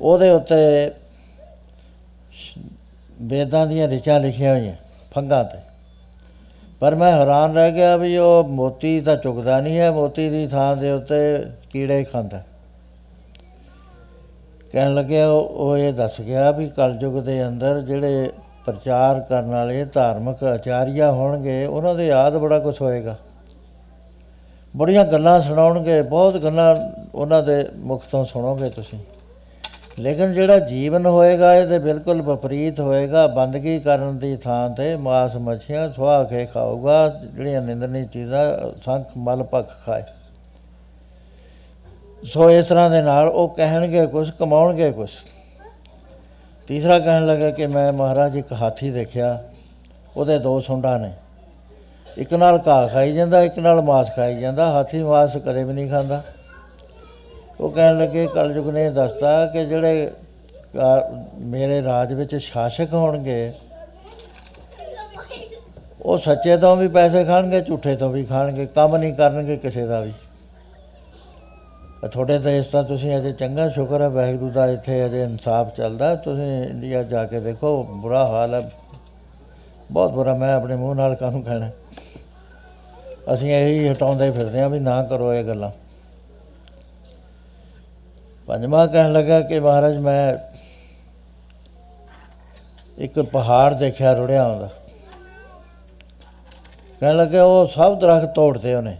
ਉਹਦੇ 0.00 0.30
ਉੱਤੇ 0.30 0.90
ਵੇਦਾਂ 3.22 3.66
ਦੀਆਂ 3.66 3.88
ਰਿਚਾਂ 3.88 4.20
ਲਿਖੀਆਂ 4.20 4.54
ਹੋਈਆਂ 4.54 4.74
ਫੰਗਾਂ 5.14 5.44
ਤੇ। 5.44 5.58
ਪਰ 6.80 6.94
ਮੈਂ 6.94 7.12
ਹੈਰਾਨ 7.12 7.54
ਰਹਿ 7.54 7.72
ਗਿਆ 7.72 7.96
ਵੀ 7.96 8.16
ਉਹ 8.16 8.44
ਮੋਤੀ 8.44 9.00
ਤਾਂ 9.00 9.16
ਚੁਗਦਾ 9.16 9.60
ਨਹੀਂ 9.60 9.78
ਹੈ, 9.78 9.90
ਮੋਤੀ 9.90 10.28
ਦੀ 10.30 10.46
ਥਾਂ 10.46 10.76
ਦੇ 10.76 10.90
ਉੱਤੇ 10.90 11.16
ਕੀੜੇ 11.70 12.04
ਖਾਂਦਾ 12.04 12.42
ਕਹਿਣ 14.72 14.94
ਲੱਗਿਆ 14.94 15.28
ਉਹ 15.28 15.48
ਉਹ 15.48 15.76
ਇਹ 15.76 15.92
ਦੱਸ 15.92 16.20
ਗਿਆ 16.20 16.50
ਵੀ 16.50 16.68
ਕਲਯੁਗ 16.68 17.22
ਦੇ 17.22 17.46
ਅੰਦਰ 17.46 17.80
ਜਿਹੜੇ 17.80 18.30
ਪ੍ਰਚਾਰ 18.66 19.20
ਕਰਨ 19.20 19.50
ਵਾਲੇ 19.50 19.84
ਧਾਰਮਿਕ 19.84 20.44
ਆਚਾਰੀਆ 20.44 21.10
ਹੋਣਗੇ, 21.10 21.66
ਉਹਨਾਂ 21.66 21.94
ਦੇ 21.94 22.06
ਯਾਦ 22.06 22.36
ਬੜਾ 22.36 22.58
ਕੁਝ 22.58 22.82
ਹੋਏਗਾ। 22.82 23.16
ਬੜੀਆਂ 24.76 25.04
ਗੱਲਾਂ 25.04 25.40
ਸੁਣਾਉਣਗੇ, 25.40 26.02
ਬਹੁਤ 26.02 26.36
ਗੱਲਾਂ 26.36 26.76
ਉਹਨਾਂ 27.14 27.42
ਦੇ 27.42 27.68
ਮੁਖ 27.76 28.04
ਤੋਂ 28.10 28.24
ਸੁਣੋਗੇ 28.24 28.70
ਤੁਸੀਂ। 28.70 28.98
ਲੇਕਿਨ 29.98 30.32
ਜਿਹੜਾ 30.32 30.58
ਜੀਵਨ 30.58 31.06
ਹੋਏਗਾ, 31.06 31.54
ਇਹਦੇ 31.54 31.78
ਬਿਲਕੁਲ 31.78 32.22
ਵਿਪਰੀਤ 32.22 32.80
ਹੋਏਗਾ। 32.80 33.26
ਬੰਦਗੀ 33.26 33.78
ਕਰਨ 33.78 34.18
ਦੀ 34.18 34.36
ਥਾਂ 34.36 34.70
ਤੇ 34.70 34.96
ਮਾਸ 34.96 35.36
ਮੱਛੀਆਂ 35.36 35.92
ਸੁਆਹ 35.92 36.24
ਕੇ 36.24 36.46
ਖਾਊਗਾ, 36.46 37.08
ਜਿਹੜੀਆਂ 37.08 37.62
ਨਿੰਦਨੀ 37.62 38.06
ਚੀਜ਼ਾਂ 38.06 38.44
ਸੰਖ 38.82 39.06
ਮਲ 39.16 39.44
ਭਖ 39.54 39.66
ਖਾਏ। 39.86 40.02
ਸੋ 42.24 42.50
ਇਸ 42.50 42.66
ਤਰ੍ਹਾਂ 42.66 42.90
ਦੇ 42.90 43.02
ਨਾਲ 43.02 43.28
ਉਹ 43.28 43.48
ਕਹਿਣਗੇ 43.48 44.06
ਕੁਝ 44.06 44.30
ਕਮਾਉਣਗੇ 44.30 44.92
ਕੁਝ 44.92 45.10
ਤੀਸਰਾ 46.68 46.98
ਕਹਿਣ 46.98 47.26
ਲੱਗਾ 47.26 47.50
ਕਿ 47.50 47.66
ਮੈਂ 47.66 47.92
ਮਹਾਰਾਜ 47.92 48.36
ਇੱਕ 48.36 48.52
ਹਾਥੀ 48.52 48.90
ਦੇਖਿਆ 48.90 49.42
ਉਹਦੇ 50.16 50.38
ਦੋ 50.38 50.60
ਸੁੰਡਾਂ 50.60 50.98
ਨੇ। 50.98 51.12
ਇੱਕ 52.18 52.34
ਨਾਲ 52.34 52.60
ਘਾਹ 52.68 52.88
ਖਾਈ 52.88 53.12
ਜਾਂਦਾ 53.12 53.42
ਇੱਕ 53.42 53.58
ਨਾਲ 53.58 53.82
ਮਾਸ 53.82 54.10
ਖਾਈ 54.16 54.38
ਜਾਂਦਾ। 54.40 54.70
ਹਾਥੀ 54.70 55.02
ਮਾਸ 55.02 55.36
ਕਦੇ 55.36 55.64
ਵੀ 55.64 55.72
ਨਹੀਂ 55.72 55.90
ਖਾਂਦਾ। 55.90 56.22
ਉਹ 57.60 57.70
ਕਹਿਣ 57.70 57.98
ਲੱਗੇ 57.98 58.26
ਕਲਯੁਗ 58.26 58.70
ਨੇ 58.70 58.90
ਦੱਸਤਾ 58.90 59.46
ਕਿ 59.46 59.64
ਜਿਹੜੇ 59.66 60.10
ਅ, 60.76 60.78
ਮੇਰੇ 61.38 61.82
ਰਾਜ 61.84 62.12
ਵਿੱਚ 62.12 62.36
ਸ਼ਾਸਕ 62.36 62.92
ਹੋਣਗੇ 62.92 63.52
ਉਹ 66.02 66.18
ਸੱਚੇ 66.18 66.56
ਤੋਂ 66.56 66.76
ਵੀ 66.76 66.88
ਪੈਸੇ 66.88 67.24
ਖਾਣਗੇ 67.24 67.60
ਝੂਠੇ 67.60 67.96
ਤੋਂ 67.96 68.10
ਵੀ 68.10 68.24
ਖਾਣਗੇ 68.24 68.66
ਕੰਮ 68.66 68.96
ਨਹੀਂ 68.96 69.14
ਕਰਨਗੇ 69.14 69.56
ਕਿਸੇ 69.56 69.86
ਦਾ 69.86 70.00
ਵੀ। 70.00 70.12
ਅ, 72.04 72.08
ਤੁਹਾਡੇ 72.08 72.38
ਦੇਸ਼ 72.38 72.68
ਤਾਂ 72.68 72.84
ਤੁਸੀਂ 72.84 73.16
ਅਜੇ 73.16 73.32
ਚੰਗਾ 73.32 73.68
ਸ਼ੁਕਰ 73.68 74.00
ਹੈ 74.00 74.08
ਵਾਹਿਗੁਰੂ 74.08 74.50
ਦਾ 74.50 74.66
ਇੱਥੇ 74.66 75.06
ਅਜੇ 75.06 75.22
ਇਨਸਾਫ 75.22 75.74
ਚੱਲਦਾ 75.74 76.14
ਤੁਸੀਂ 76.16 76.64
ਇੰਡੀਆ 76.64 77.02
ਜਾ 77.02 77.24
ਕੇ 77.26 77.40
ਦੇਖੋ 77.40 77.82
ਬੁਰਾ 77.84 78.26
ਹਾਲ 78.26 78.54
ਹੈ। 78.54 78.70
ਬਹੁਤ 79.92 80.10
ਬੁਰਾ 80.10 80.34
ਮੈਂ 80.34 80.54
ਆਪਣੇ 80.54 80.76
ਮੂੰਹ 80.76 80.94
ਨਾਲ 80.94 81.14
ਕਾਹਨੂੰ 81.14 81.42
ਕਹਿਣਾ। 81.42 81.70
ਅਸੀਂ 83.32 83.52
ਇਹੀ 83.52 83.88
ਹਟਾਉਂਦੇ 83.88 84.30
ਫਿਰਦੇ 84.30 84.60
ਹਾਂ 84.60 84.68
ਵੀ 84.68 84.78
ਨਾ 84.80 85.02
ਕਰੋ 85.02 85.34
ਇਹ 85.34 85.44
ਗੱਲਾਂ। 85.44 85.70
ਪੰਜਵਾਂ 88.46 88.88
ਕਹਿਣ 88.88 89.12
ਲੱਗਾ 89.12 89.40
ਕਿ 89.40 89.60
ਮਹਾਰਾਜ 89.60 89.96
ਮੈਂ 89.96 90.36
ਇੱਕ 92.98 93.20
ਪਹਾੜ 93.20 93.74
ਦੇਖਿਆ 93.74 94.12
ਰੁੜਿਆ 94.12 94.48
ਹੁੰਦਾ 94.48 94.68
ਕਹਿਣ 97.00 97.16
ਲੱਗਾ 97.16 97.44
ਉਹ 97.44 97.66
ਸਭ 97.66 97.98
ਦਰਖਤ 97.98 98.34
ਤੋੜਦੇ 98.34 98.74
ਉਹਨੇ। 98.74 98.96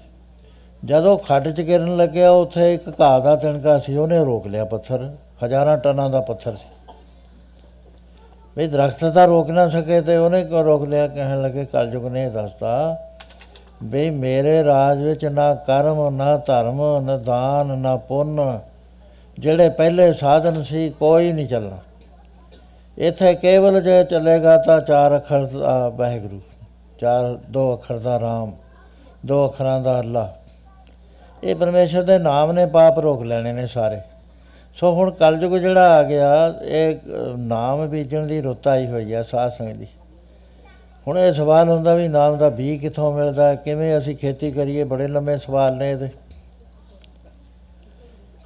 ਜਦੋਂ 0.87 1.19
ਖੱਡ 1.19 1.49
'ਚ 1.49 1.61
ਗਿਰਨ 1.61 1.97
ਲੱਗਿਆ, 1.97 2.31
ਉੱਥੇ 2.31 2.75
ਇੱਕ 2.75 3.01
ਘਾਹ 3.01 3.21
ਦਾ 3.21 3.37
ਤਿਣਕਾ 3.37 3.79
ਸੀ, 3.79 3.97
ਉਹਨੇ 3.97 4.19
ਰੋਕ 4.19 4.47
ਲਿਆ 4.47 4.65
ਪੱਥਰ। 4.65 5.11
ਹਜ਼ਾਰਾਂ 5.45 5.77
ਟਨਾਂ 5.77 6.11
ਦਾ 6.11 6.21
ਪੱਥਰ 6.21 6.53
ਸੀ। 6.53 6.95
ਵੀ 8.57 8.67
ਦਰਖਤ 8.67 9.05
ਤਾਂ 9.05 9.27
ਰੋਕ 9.29 9.51
ਨਾ 9.51 9.69
ਸਕੇ 9.69 10.01
ਤੇ 10.01 10.17
ਉਹਨੇ 10.17 10.45
ਕਿਉਂ 10.45 10.65
ਰੋਕ 10.65 10.83
ਲਿਆ? 10.83 11.07
ਕਹਿਣ 11.07 11.43
ਲੱਗੇ, 11.43 11.65
ਕਲਯੁਗ 11.65 12.07
ਨੇ 12.07 12.25
ਇਹ 12.25 12.31
ਦੱਸਤਾ 12.31 12.99
ਵੀ 13.83 14.11
ਮੇਰੇ 14.11 14.65
ਰਾਜ 14.65 15.03
ਵਿੱਚ 15.03 15.25
ਨਾ 15.25 15.55
ਕਰਮ, 15.55 16.17
ਨਾ 16.17 16.37
ਧਰਮ, 16.37 17.05
ਨਾ 17.05 17.17
ਦਾਨ, 17.17 17.79
ਨਾ 17.79 17.97
ਪੁੰਨ, 17.97 18.59
ਜਿਹੜੇ 19.39 19.69
ਪਹਿਲੇ 19.69 20.13
ਸਾਧਨ 20.13 20.63
ਸੀ, 20.63 20.89
ਕੋਈ 20.91 21.33
ਨਹੀਂ 21.33 21.47
ਚੱਲਣਾ। 21.47 21.79
ਇੱਥੇ 22.99 23.35
ਕੇਵਲ 23.35 23.81
ਜੇ 23.81 24.05
ਚੱਲੇਗਾ 24.05 24.57
ਤਾਂ 24.57 24.81
ਚਾਰ 24.81 25.17
ਅੱਖਰ 25.17 25.45
ਦਾ, 25.45 25.89
ਵਾਹਿਗੁਰੂ, 25.89 26.41
ਚਾਰ, 27.01 27.39
ਦੋ 27.51 27.75
ਅੱਖਰ 27.75 27.99
ਦਾ 27.99 28.21
ਰਾਮ, 28.21 28.53
ਦੋ 29.27 29.47
ਅੱਖਰਾਂ 29.47 29.81
ਦਾ 29.81 29.99
ਅੱਲਾ। 29.99 30.35
ਇਹ 31.45 31.57
ਪਰਮੇਸ਼ਰ 31.57 32.03
ਦੇ 32.03 32.19
ਨਾਮ 32.19 32.53
ਨੇ 32.53 32.67
ਪਾਪ 32.67 32.99
ਰੋਕ 32.99 33.23
ਲੈਣੇ 33.23 33.53
ਨੇ 33.53 33.67
ਸਾਰੇ। 33.67 34.01
ਸੋ 34.75 34.93
ਹੁਣ 34.93 35.11
ਕਲਯੁਗ 35.11 35.57
ਜਿਹੜਾ 35.59 35.99
ਆ 35.99 36.03
ਗਿਆ 36.03 36.55
ਇਹ 36.63 36.95
ਅ, 36.95 37.37
ਨਾਮ 37.37 37.87
ਬੀਜਣ 37.87 38.27
ਦੀ 38.27 38.41
ਰੁੱਤ 38.41 38.69
ਆਈ 38.69 38.87
ਹੋਈ 38.87 39.13
ਆ 39.13 39.23
ਸਾਧ 39.23 39.53
ਸੰਗਤ 39.53 39.77
ਦੀ। 39.77 39.87
ਹੁਣ 41.09 41.19
ਇਹ 41.19 41.33
ਸਵਾਲ 41.33 41.69
ਹੁੰਦਾ 41.69 41.95
ਵੀ 41.95 42.09
ਨਾਮ 42.09 42.37
ਦਾ 42.37 42.49
ਬੀਜ 42.49 42.81
ਕਿੱਥੋਂ 42.81 43.13
ਮਿਲਦਾ 43.13 43.49
ਹੈ, 43.49 43.55
ਕਿਵੇਂ 43.55 43.99
ਅਸੀਂ 43.99 44.17
ਖੇਤੀ 44.17 44.51
ਕਰੀਏ 44.51 44.85
ਬੜੇ 44.85 45.09
ਲੰਮੇ 45.09 45.37
ਸਵਾਲ 45.39 45.77
ਨੇ 45.77 45.91
ਇਹਦੇ। 45.91 46.09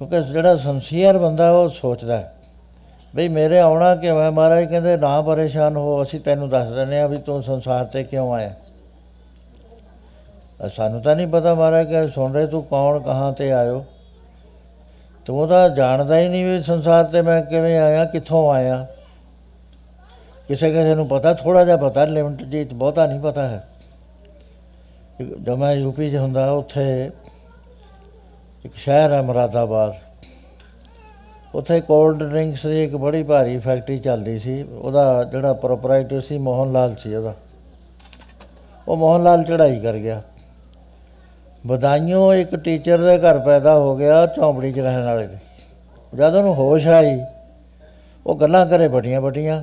ਕਿਉਂਕਿ 0.01 0.21
ਜਿਹੜਾ 0.21 0.55
ਸੰਸੀਅਰ 0.55 1.17
ਬੰਦਾ 1.17 1.51
ਉਹ 1.51 1.69
ਸੋਚਦਾ 1.69 2.17
ਹੈ 2.17 2.33
ਬਈ 3.15 3.27
ਮੇਰੇ 3.27 3.59
ਆਉਣਾ 3.59 3.95
ਕਿ 3.95 4.11
ਮੈਂ 4.11 4.31
ਮਹਾਰਾਜ 4.31 4.65
ਕਹਿੰਦੇ 4.65 4.97
ਨਾ 4.97 5.21
ਪਰੇਸ਼ਾਨ 5.21 5.75
ਹੋ 5.75 6.01
ਅਸੀਂ 6.01 6.19
ਤੈਨੂੰ 6.19 6.49
ਦੱਸ 6.49 6.69
ਦਿੰਦੇ 6.69 7.01
ਆ 7.01 7.07
ਵੀ 7.07 7.17
ਤੂੰ 7.17 7.43
ਸੰਸਾਰ 7.43 7.85
ਤੇ 7.85 8.03
ਕਿਉਂ 8.03 8.33
ਆਇਆ? 8.33 8.49
ਅ 8.49 8.60
ਸਾਨੂੰ 10.69 11.01
ਤਾਂ 11.01 11.15
ਨਹੀਂ 11.15 11.27
ਪਤਾ 11.27 11.53
ਮਹਾਰਾਜ 11.53 11.87
ਕਿ 11.87 12.07
ਸੁਣ 12.07 12.33
ਰਹੇ 12.33 12.47
ਤੂੰ 12.47 12.63
ਕੌਣ, 12.63 12.99
ਕਹਾਂ 12.99 13.33
ਤੇ 13.33 13.51
ਆਇਓ। 13.51 13.85
ਤੂੰ 15.25 15.47
ਤਾਂ 15.47 15.69
ਜਾਣਦਾ 15.69 16.19
ਹੀ 16.19 16.27
ਨਹੀਂ 16.27 16.45
ਵੀ 16.45 16.63
ਸੰਸਾਰ 16.63 17.03
ਤੇ 17.03 17.21
ਮੈਂ 17.21 17.41
ਕਿਵੇਂ 17.41 17.79
ਆਇਆ, 17.79 18.05
ਕਿੱਥੋਂ 18.05 18.51
ਆਇਆ। 18.51 18.87
ਕਿਸੇ 20.47 20.69
ਕਿਸੇ 20.69 20.95
ਨੂੰ 20.95 21.07
ਪਤਾ 21.07 21.33
ਥੋੜਾ 21.33 21.65
ਜਿਹਾ 21.65 21.77
ਪਤਾ 21.77 22.05
ਲਿਮਟ 22.05 22.43
ਜੀ 22.43 22.65
ਚ 22.65 22.73
ਬਹੁਤਾ 22.73 23.05
ਨਹੀਂ 23.05 23.19
ਪਤਾ 23.19 23.47
ਹੈ। 23.47 23.67
ਇੱਕ- 25.19 25.37
ਜਦੋਂ 25.37 25.57
ਮੈਂ 25.57 25.73
ਯੂਪੀ 25.73 26.11
'ਚ 26.11 26.15
ਹੁੰਦਾ, 26.15 26.51
ਉੱਥੇ 26.51 27.11
ਇੱਕ 28.65 28.73
ਸ਼ਹਿਰ 28.75 29.11
ਹੈ 29.11 29.21
ਮੁਰਾਦਾਬਾਦ। 29.21 29.95
ਉੱਥੇ 31.55 31.81
ਕੋਲਡ 31.81 32.23
ਡਰਿੰਕਸ 32.23 32.67
ਦੀ 32.67 32.83
ਇੱਕ 32.83 32.95
ਬੜੀ 32.95 33.23
ਭਾਰੀ 33.23 33.57
ਫੈਕਟਰੀ 33.57 33.99
ਚੱਲਦੀ 33.99 34.39
ਸੀ। 34.39 34.63
ਉਹਦਾ 34.63 35.23
ਜਿਹੜਾ 35.23 35.53
ਪ੍ਰੋਪਰਾਈਟਰ 35.53 36.21
ਸੀ, 36.21 36.37
ਮੋਹਨ 36.37 36.71
ਲਾਲ 36.71 36.95
ਸੀ 36.95 37.15
ਉਹਦਾ। 37.15 37.33
ਉਹ 38.87 38.97
ਮੋਹਨ 38.97 39.23
ਲਾਲ 39.23 39.43
ਚੜ੍ਹਾਈ 39.43 39.79
ਕਰ 39.79 39.93
ਗਿਆ। 39.93 40.21
ਬਦਾਈਓ 41.67 42.33
ਇੱਕ 42.33 42.55
ਟੀਚਰ 42.55 42.97
ਦੇ 42.97 43.17
ਘਰ 43.17 43.39
ਪੈਦਾ 43.39 43.73
ਹੋ 43.75 43.95
ਗਿਆ 43.95 44.25
ਝੌਂਪੜੀ 44.25 44.71
'ਚ 44.71 44.79
ਰਹਿਣ 44.79 45.03
ਵਾਲੇ 45.05 45.27
ਦੇ। 45.27 45.37
ਜਦ 46.13 46.35
ਉਹਨੂੰ 46.35 46.53
ਹੋਸ਼ 46.55 46.87
ਆਈ, 46.87 47.19
ਉਹ 48.25 48.35
ਗੱਲਾਂ 48.35 48.65
ਕਰੇ 48.65 48.87
ਬੜੀਆਂ 48.87 49.21
ਬੜੀਆਂ 49.21 49.61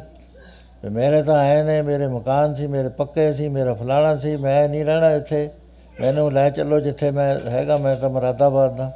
ਵੀ 0.85 0.89
ਮੇਰੇ 0.89 1.23
ਤਾਂ 1.23 1.37
ਆਏ 1.37 1.63
ਨੇ, 1.63 1.81
ਮੇਰੇ 1.83 2.07
ਮਕਾਨ 2.07 2.55
ਸੀ, 2.55 2.67
ਮੇਰੇ 2.67 2.89
ਪੱਕੇ 2.89 3.33
ਸੀ, 3.33 3.49
ਮੇਰਾ 3.49 3.75
ਫਲਾਣਾ 3.75 4.17
ਸੀ, 4.17 4.37
ਮੈਂ 4.37 4.69
ਨਹੀਂ 4.69 4.85
ਰਹਿਣਾ 4.85 5.11
ਇੱਥੇ। 5.13 5.49
ਮੈਨੂੰ 6.01 6.33
ਲੈ 6.33 6.49
ਚੱਲੋ 6.51 6.81
ਜਿੱਥੇ 6.81 7.11
ਮੈਂ 7.11 7.35
ਹੈਗਾ, 7.49 7.77
ਮੈਂ 7.77 7.95
ਤਾਂ 7.97 8.11
ਮੁਰਾਦਾਬਾਦ 8.11 8.77
ਦਾ। 8.77 8.91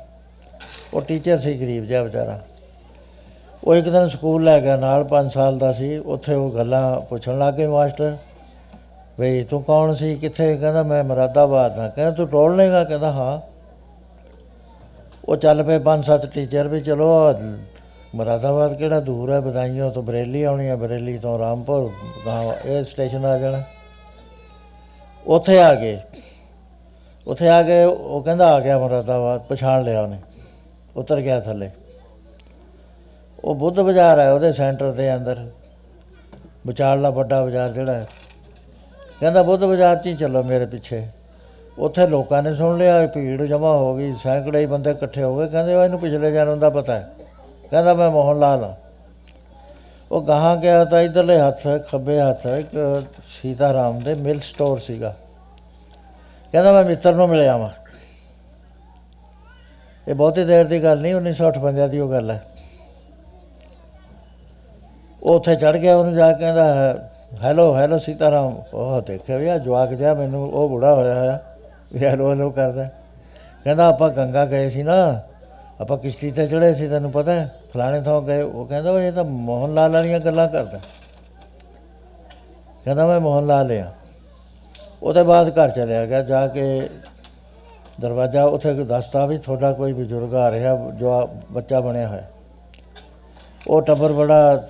ਉਹ 0.94 1.02
ਟੀਚਰ 1.02 1.38
ਸੀ 1.38 1.54
ਗਰੀਬ 1.60 1.84
ਜਿਹਾ 1.84 2.02
ਵਿਚਾਰਾ। 2.02 2.38
ਉਹ 3.64 3.74
ਇੱਕ 3.74 3.88
ਦਿਨ 3.88 4.08
ਸਕੂਲ 4.08 4.44
ਲੈ 4.44 4.60
ਗਿਆ, 4.60 4.76
ਨਾਲ 4.76 5.04
5 5.04 5.32
ਸਾਲ 5.32 5.58
ਦਾ 5.58 5.72
ਸੀ। 5.72 5.96
ਉੱਥੇ 5.96 6.34
ਉਹ 6.34 6.50
ਗੱਲਾਂ 6.50 7.00
ਪੁੱਛਣ 7.00 7.38
ਲੱਗੇ 7.38 7.66
ਮਾਸਟਰ। 7.66 8.16
ਬਈ 9.22 9.44
ਤੂੰ 9.44 9.62
ਕੌਣ 9.62 9.94
ਸੀ? 9.94 10.14
ਕਿੱਥੇ? 10.14 10.56
ਕਹਿੰਦਾ, 10.56 10.82
ਮੈਂ 10.82 11.04
ਮੁਰਾਦਾਬਾਦ 11.04 11.76
ਦਾ 11.76 11.88
ਕਹਿੰਦਾ, 11.88 12.12
ਤੂੰ 12.12 12.28
ਟੋਲ 12.28 12.56
ਲੇਗਾ 12.56 12.84
ਕਹਿੰਦਾ, 12.84 13.12
ਹਾਂ। 13.12 13.40
ਉਹ 15.24 15.36
ਚੱਲ 15.36 15.62
ਪਏ 15.62 15.78
ਪੰਜ 15.78 16.04
ਸੱਤ 16.04 16.26
ਟੀਚਰ 16.26 16.68
ਵੀ, 16.68 16.80
ਚਲੋ 16.80 17.34
ਮੁਰਾਦਾਬਾਦ 18.14 18.74
ਕਿਹੜਾ 18.74 19.00
ਦੂਰ 19.00 19.32
ਹੈ? 19.32 19.40
ਬਦਾਈਆਂ 19.40 19.90
ਤੋਂ 19.90 20.02
ਬਰੇਲੀ 20.02 20.42
ਆਉਣੀ 20.42 20.68
ਹੈ 20.68 20.76
ਬਰੇਲੀ 20.76 21.18
ਤੋਂ 21.18 21.38
ਰਾਮਪੁਰ 21.38 21.92
ਗਾਂ 22.26 22.54
ਇਹ 22.68 22.84
ਸਟੇਸ਼ਨ 22.84 23.24
ਆ 23.24 23.38
ਜਾਣਾ। 23.38 23.62
ਉੱਥੇ 25.26 25.58
ਆ 25.58 25.74
ਗਏ। 25.74 25.98
ਉੱਥੇ 27.26 27.48
ਆ 27.48 27.62
ਕੇ 27.62 27.84
ਉਹ 27.84 28.22
ਕਹਿੰਦਾ, 28.22 28.54
ਆ 28.54 28.60
ਗਿਆ 28.60 28.78
ਮੁਰਾਦਾਬਾਦ, 28.78 29.40
ਪਛਾਣ 29.40 29.82
ਲਿਆ 29.82 30.02
ਉਹਨੇ। 30.02 30.18
ਉਤਰ 30.96 31.20
ਗਿਆ 31.20 31.40
ਥੱਲੇ। 31.40 31.70
ਉਹ 33.44 33.54
ਬੁੱਧ 33.54 33.80
ਬਾਜ਼ਾਰ 33.80 34.20
ਹੈ, 34.20 34.32
ਉਹਦੇ 34.32 34.52
ਸੈਂਟਰ 34.52 34.92
ਦੇ 34.92 35.14
ਅੰਦਰ। 35.14 35.50
ਵਿਚਾਰਲਾ 36.66 37.10
ਵੱਡਾ 37.10 37.44
ਬਾਜ਼ਾਰ 37.44 37.70
ਜਿਹੜਾ 37.70 37.94
ਹੈ। 37.94 38.06
ਕਹਿੰਦਾ, 39.22 39.42
ਬੁੱਧ 39.42 39.64
ਬਾਜ਼ਾਰ 39.64 39.96
'ਚ 39.96 40.06
ਹੀ 40.06 40.16
ਚੱਲੋ 40.16 40.42
ਮੇਰੇ 40.42 40.66
ਪਿੱਛੇ। 40.66 41.06
ਉੱਥੇ 41.78 42.06
ਲੋਕਾਂ 42.06 42.42
ਨੇ 42.42 42.54
ਸੁਣ 42.54 42.78
ਲਿਆ, 42.78 43.06
ਭੀੜ 43.06 43.42
ਜਮ੍ਹਾਂ 43.42 43.72
ਹੋ 43.72 43.96
ਗਈ, 43.96 44.14
ਸੈਂਕੜੇ 44.22 44.58
ਹੀ 44.58 44.66
ਬੰਦੇ 44.66 44.90
ਇਕੱਠੇ 44.90 45.22
ਹੋ 45.22 45.38
ਗਏ। 45.38 45.48
ਕਹਿੰਦੇ, 45.48 45.74
ਉਹ 45.74 45.84
ਇਹਨੂੰ 45.84 46.00
ਪਿਛਲੇ 46.00 46.32
ਜਨਮ 46.32 46.58
ਦਾ 46.58 46.70
ਪਤਾ 46.70 46.94
ਹੈ। 46.94 47.10
ਕਹਿੰਦਾ, 47.70 47.94
ਮੈਂ 47.94 48.10
ਮੋਹਨ 48.10 48.38
ਲਾਲ 48.38 48.64
ਹਾਂ। 48.64 48.74
ਉਹ 50.10 50.22
ਗਾਹਾਂ 50.22 50.56
ਗਿਆ 50.56 50.84
ਤਾਂ 50.84 51.00
ਇਧਰਲੇ 51.00 51.40
ਹੱਥ, 51.40 51.62
ਖੱਬੇ 51.90 52.20
ਹੱਥ, 52.20 52.46
ਇੱਕ 52.46 53.02
ਸੀਤਾ 53.28 53.72
ਰਾਮ 53.72 53.98
ਦੇ 53.98 54.14
ਮਿਲ 54.14 54.40
ਸਟੋਰ 54.40 54.78
ਸੀਗਾ। 54.78 55.16
ਕਹਿੰਦਾ, 56.52 56.72
ਮੈਂ 56.72 56.84
ਮਿੱਤਰ 56.84 57.14
ਨੂੰ 57.14 57.28
ਮਿਲਿਆ 57.28 57.56
ਵਾਂ। 57.56 57.70
ਇਹ 60.08 60.14
ਬਹੁਤੀ 60.14 60.44
ਦੇਰ 60.44 60.64
ਦੀ 60.64 60.82
ਗੱਲ 60.82 61.00
ਨਹੀਂ 61.00 61.14
1958 61.14 61.88
ਦੀ 61.88 62.00
ਉਹ 62.00 62.10
ਗੱਲ 62.10 62.30
ਹੈ। 62.30 62.44
ਉਹ 65.22 65.36
ਉੱਥੇ 65.36 65.56
ਚੜ 65.56 65.76
ਗਿਆ, 65.76 65.96
ਉਹਨੂੰ 65.96 66.14
ਜਾ 66.14 66.32
ਕੇ 66.32 66.40
ਕਹਿੰਦਾ 66.40 66.94
ਹੈਲੋ 67.40 67.76
ਹੈਲੋ 67.76 67.98
ਸੀਤਾਰਾਮ 67.98 68.62
ਉਹ 68.74 69.02
ਦੇਖਿਆ 69.02 69.36
ਵੀ 69.36 69.48
ਆ, 69.48 69.58
ਜਵਾਕ 69.58 69.88
ਜਿਹਾ 69.88 70.14
ਮੈਨੂੰ, 70.14 70.52
ਉਹ 70.52 70.68
ਬੁੜਾ 70.68 70.94
ਹੋਇਆ 70.94 71.14
ਹੋਇਆ। 71.14 71.40
ਵੀ 71.92 72.04
ਹੈਲੋ 72.04 72.30
ਹੈਲੋ 72.30 72.50
ਕਰਦਾ। 72.50 72.88
ਕਹਿੰਦਾ, 73.64 73.86
ਆਪਾਂ 73.86 74.10
ਗੰਗਾ 74.10 74.46
ਗਏ 74.46 74.68
ਸੀ 74.68 74.82
ਨਾ। 74.82 75.20
ਆਪਾਂ 75.80 75.98
ਕਿਸ਼ਤੀ 75.98 76.30
ਤੇ 76.30 76.46
ਚੜੇ 76.46 76.74
ਸੀ, 76.74 76.88
ਤੈਨੂੰ 76.88 77.10
ਪਤਾ 77.10 77.32
ਹੈ। 77.32 77.54
ਫਲਾਣੇ 77.74 78.00
ਥਾਂ 78.00 78.22
ਗਏ। 78.22 78.42
ਉਹ 78.42 78.66
ਕਹਿੰਦਾ, 78.66 78.90
ਉਹ 78.90 79.00
ਇਹ 79.00 79.12
ਤਾਂ 79.12 79.24
ਮੋਹਨ 79.24 79.74
ਲਾਲ 79.74 79.92
ਵਾਲੀਆਂ 79.92 80.20
ਗੱਲਾਂ 80.20 80.48
ਕਰਦਾ 80.48 80.78
ਕਹਿੰਦਾ, 82.84 83.06
ਮੈਂ 83.06 83.20
ਮੋਹਨ 83.20 83.46
ਲਾਲ 83.46 83.72
ਆ। 83.72 83.86
ਉਹਦੇ 85.02 85.22
ਬਾਅਦ 85.22 85.48
ਘਰ 85.48 85.70
ਚਲਿਆ 85.70 86.06
ਗਿਆ। 86.06 86.22
ਜਾ 86.22 86.48
ਕੇ 86.48 86.90
ਦਰਵਾਜ਼ਾ 88.00 88.44
ਉੱਥੇ 88.44 88.74
ਕੋਈ 88.74 88.84
ਦੱਸਦਾ 88.84 89.26
ਵੀ 89.26 89.38
ਤੁਹਾਡਾ 89.38 89.72
ਕੋਈ 89.72 89.92
ਬਜ਼ੁਰਗ 89.92 90.34
ਆ 90.34 90.50
ਰਿਹਾ, 90.50 90.90
ਜੋ 90.94 91.10
ਆ- 91.10 91.28
ਬੱਚਾ 91.52 91.80
ਬਣਿਆ 91.80 92.08
ਹੋਇਆ। 92.08 92.22
ਉਹ 93.68 93.82
ਟੱਬਰ 93.82 94.12
ਬੜਾ 94.12 94.66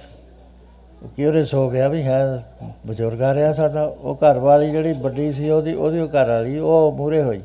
ਕਿਉਰਿਸ 1.09 1.55
ਹੋ 1.55 1.69
ਗਿਆ 1.71 1.89
ਵੀ 1.89 2.03
ਹੈ, 2.03 2.43
ਬਜ਼ੁਰਗ 2.87 3.23
ਆ 3.23 3.33
ਰਿਹਾ 3.35 3.53
ਸਾਡਾ, 3.53 3.85
ਉਹ 3.85 4.17
ਘਰ 4.17 4.39
ਵਾਲੀ 4.39 4.71
ਜਿਹੜੀ 4.71 4.93
ਵੱਡੀ 4.93 5.33
ਸੀ 5.33 5.51
ਉਹਦੀ 5.51 5.75
ਉਹਦੀ 5.75 6.01
ਉਹ 6.01 6.09
ਘਰ 6.09 6.29
ਵਾਲੀ, 6.29 6.59
ਉਹ 6.59 6.93
ਮੂਰੇ 6.93 7.23
ਹੋਈ। 7.23 7.43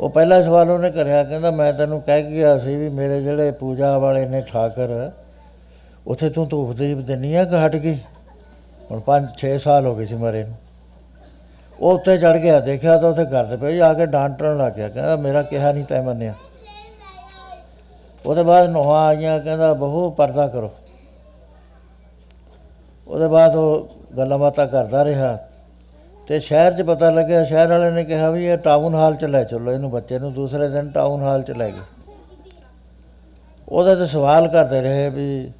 ਉਹ 0.00 0.10
ਪਹਿਲਾ 0.10 0.40
ਸਵਾਲ 0.42 0.70
ਉਹਨੇ 0.70 0.90
ਕਰਿਆ, 0.90 1.22
ਕਹਿੰਦਾ 1.24 1.50
ਮੈਂ 1.50 1.72
ਤੈਨੂੰ 1.72 2.00
ਕਹਿ 2.00 2.22
ਕੇ 2.22 2.30
ਗਿਆ 2.30 2.56
ਸੀ 2.58 2.76
ਵੀ 2.76 2.88
ਮੇਰੇ 2.88 3.20
ਜਿਹੜੇ 3.22 3.50
ਪੂਜਾ 3.50 3.96
ਵਾਲੇ 3.98 4.26
ਨੇ 4.26 4.40
ਠਾਕਰ, 4.42 5.10
ਉੱਥੇ 6.06 6.30
ਤੂੰ 6.30 6.48
ਧੂਪ 6.48 6.72
ਦੀਪ 6.72 6.98
ਦਿੰਨੀ 6.98 7.34
ਆ 7.34 7.44
ਕਿ 7.44 7.66
ਹਟ 7.66 7.76
ਗਈ? 7.76 7.98
ਹੁਣ 8.90 9.00
5-6 9.00 9.56
ਸਾਲ 9.58 9.86
ਹੋ 9.86 9.94
ਗਏ 9.94 10.04
ਸੀ 10.04 10.14
ਮਰੇ 10.16 10.44
ਨੂੰ। 10.44 10.56
ਉਹ 11.78 11.94
ਉੱਤੇ 11.94 12.16
ਚੜ 12.18 12.36
ਗਿਆ, 12.36 12.60
ਦੇਖਿਆ 12.60 12.96
ਤਾਂ 12.98 13.10
ਉੱਥੇ 13.10 13.24
ਕਰਦੇ 13.24 13.56
ਪਏ, 13.56 13.80
ਆ 13.80 13.92
ਕੇ 13.94 14.06
ਡਾਂਟਣ 14.06 14.56
ਲੱਗ 14.58 14.72
ਗਿਆ, 14.72 14.88
ਕਹਿੰਦਾ 14.88 15.16
ਮੇਰਾ 15.16 15.42
ਕਿਹਾ 15.42 15.72
ਨਹੀਂ 15.72 15.84
ਤੈ 15.84 16.00
ਮੰਨਿਆ। 16.00 16.34
ਉਹਦੇ 18.24 18.42
ਬਾਅਦ 18.42 18.70
ਨੋਹਾਂ 18.70 19.06
ਆਈਆਂ, 19.08 19.38
ਕਹਿੰਦਾ 19.40 19.72
ਬਹੂ 19.74 20.10
ਪਰਦਾ 20.10 20.46
ਕਰੋ। 20.48 20.70
ਉਹਦੇ 23.10 23.26
ਬਾਅਦ 23.28 23.54
ਉਹ 23.56 23.88
ਗੱਲਾਂ 24.16 24.38
ਬਾਤਾਂ 24.38 24.66
ਕਰਦਾ 24.66 25.04
ਰਿਹਾ 25.04 25.38
ਤੇ 26.28 26.38
ਸ਼ਹਿਰ 26.40 26.72
'ਚ 26.72 26.82
ਪਤਾ 26.82 27.10
ਲੱਗਿਆ, 27.10 27.44
ਸ਼ਹਿਰ 27.44 27.68
ਵਾਲੇ 27.68 27.90
ਨੇ 27.90 28.04
ਕਿਹਾ 28.04 28.30
ਵੀ 28.30 28.44
ਇਹ 28.46 28.56
ਟਾਊਨ 28.58 28.94
ਹਾਲ 28.94 29.14
'ਚ 29.14 29.24
ਲੈ 29.24 29.42
ਚੱਲੋ, 29.44 29.72
ਇਹਨੂੰ 29.72 29.90
ਬੱਚੇ 29.90 30.18
ਨੂੰ 30.18 30.32
ਦੂਸਰੇ 30.34 30.68
ਦਿਨ 30.68 30.90
ਟਾਊਨ 30.90 31.22
ਹਾਲ 31.22 31.42
'ਚ 31.42 31.50
ਲੈ 31.50 31.70
ਗਏ। 31.70 31.82
ਉਹਦੇ 33.68 33.94
ਤੇ 33.96 34.06
ਸਵਾਲ 34.06 34.48
ਕਰਦੇ 34.48 34.80
ਰਹੇ 34.82 35.08
ਵੀ 35.08 35.50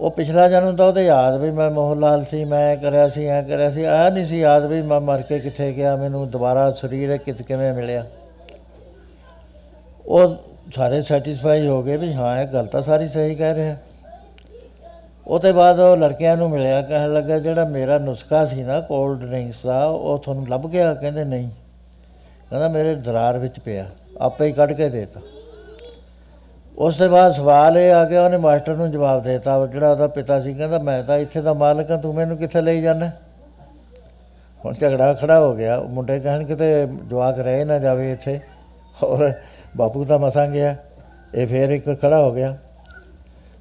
ਉਹ 0.00 0.10
ਪਿਛਲਾ 0.10 0.48
ਜਨਮ 0.48 0.76
ਤਾਂ 0.76 0.86
ਉਹਦੇ 0.86 1.04
ਯਾਦ 1.04 1.36
ਵੀ 1.40 1.50
ਮੈਂ 1.50 1.70
ਮੋਹਨ 1.70 2.00
ਲਾਲ 2.00 2.24
ਸੀ, 2.24 2.44
ਮੈਂ 2.44 2.72
ਇਹ 2.72 2.78
ਕਰਿਆ 2.78 3.08
ਸੀ, 3.08 3.26
ਐ 3.26 3.40
ਕਰਿਆ 3.42 3.70
ਸੀ 3.70 3.84
ਆ 3.84 4.08
ਨਹੀਂ 4.10 4.24
ਸੀ 4.26 4.38
ਯਾਦ 4.40 4.64
ਵੀ 4.64 4.82
ਮੈਂ 4.82 5.00
ਮਰ 5.00 5.22
ਕੇ 5.22 5.38
ਕਿੱਥੇ 5.38 5.72
ਗਿਆ, 5.72 5.94
ਮੈਨੂੰ 5.96 6.30
ਦੁਬਾਰਾ 6.30 6.70
ਸਰੀਰ 6.72 7.10
ਇਹ 7.10 7.18
ਕਿਤ 7.18 7.42
ਕਿਵੇਂ 7.42 7.72
ਮਿਲਿਆ। 7.74 8.04
ਉਹ 10.06 10.36
ਸਾਰੇ 10.74 11.02
ਸੈਟੀਸਫਾਈ 11.02 11.66
ਹੋ 11.66 11.82
ਗਏ 11.82 11.96
ਵੀ 11.96 12.12
ਹਾਂ, 12.14 12.38
ਇਹ 12.42 12.46
ਗੱਲ 12.46 12.66
ਤਾਂ 12.66 12.82
ਸਾਰੀ 12.82 13.08
ਸਹੀ 13.08 13.34
ਕਹਿ 13.34 13.54
ਰਿਹਾ। 13.54 13.76
ਉਹ 15.26 15.38
ਤੋਂ 15.40 15.52
ਬਾਅਦ 15.54 15.78
ਉਹ 15.80 15.96
ਲੜਕਿਆਂ 15.96 16.36
ਨੂੰ 16.36 16.50
ਮਿਲਿਆ, 16.50 16.82
ਕਹਿਣ 16.82 17.12
ਲੱਗਾ, 17.12 17.38
ਜਿਹੜਾ 17.38 17.64
ਮੇਰਾ 17.64 17.98
ਨੁਸਖਾ 17.98 18.44
ਸੀ 18.46 18.62
ਨਾ 18.62 18.80
ਕੋਲਡ 18.80 19.20
ਡਰਿੰਕਸ 19.20 19.62
ਦਾ, 19.66 19.84
ਉਹ 19.84 20.18
ਤੁਹਾਨੂੰ 20.18 20.48
ਲੱਭ 20.48 20.66
ਗਿਆ? 20.66 20.94
ਕਹਿੰਦੇ, 20.94 21.24
ਨਹੀਂ। 21.24 21.48
ਕਹਿੰਦਾ, 22.50 22.68
ਮੇਰੇ 22.68 22.94
ਦਰਾਰ 22.94 23.38
ਵਿੱਚ 23.38 23.60
ਪਿਆ, 23.60 23.86
ਆਪੇ 24.20 24.46
ਹੀ 24.46 24.52
ਕੱਢ 24.52 24.72
ਕੇ 24.72 24.88
ਦੇਤਾ 24.88 25.20
ਉਸ 26.78 26.98
ਤੋਂ 26.98 27.08
ਬਾਅਦ 27.08 27.32
ਸਵਾਲ 27.32 27.78
ਇਹ 27.78 27.92
ਆ 27.92 28.04
ਗਿਆ, 28.04 28.24
ਉਹਨੇ 28.24 28.36
ਮਾਸਟਰ 28.36 28.76
ਨੂੰ 28.76 28.90
ਜਵਾਬ 28.90 29.22
ਦੇਤਾ 29.22 29.66
ਜਿਹੜਾ 29.66 29.90
ਉਹਦਾ 29.90 30.06
ਪਿਤਾ 30.06 30.40
ਸੀ, 30.40 30.54
ਕਹਿੰਦਾ, 30.54 30.78
ਮੈਂ 30.78 31.02
ਤਾਂ 31.04 31.18
ਇੱਥੇ 31.18 31.40
ਦਾ 31.40 31.52
ਮਾਲਕ 31.52 31.90
ਹਾਂ, 31.90 31.98
ਤੂੰ 31.98 32.14
ਮੈਨੂੰ 32.14 32.36
ਕਿੱਥੇ 32.36 32.60
ਲਈ 32.60 32.82
ਜਾਂਦਾ? 32.82 33.10
ਹੁਣ 34.64 34.74
ਝਗੜਾ 34.74 35.14
ਖੜਾ 35.14 35.40
ਹੋ 35.40 35.54
ਗਿਆ, 35.54 35.76
ਉਹ 35.76 35.88
ਮੁੰਡੇ 35.88 36.20
ਕਹਿਣ, 36.20 36.44
ਕਿਤੇ 36.44 36.86
ਜਵਾਕ 36.86 37.38
ਰਹਿ 37.38 37.64
ਨਾ 37.64 37.78
ਜਾਵੇ 37.78 38.12
ਇੱਥੇ। 38.12 38.40
ਔਰ 39.02 39.32
ਬਾਪੂ 39.76 40.04
ਤਾਂ 40.04 40.18
ਮਸਾਂ 40.18 40.46
ਗਿਆ, 40.48 40.76
ਇਹ 41.34 41.46
ਫੇਰ 41.46 41.70
ਇੱਕ 41.70 42.00
ਖੜਾ 42.00 42.22
ਹੋ 42.22 42.32
ਗਿਆ। 42.32 42.56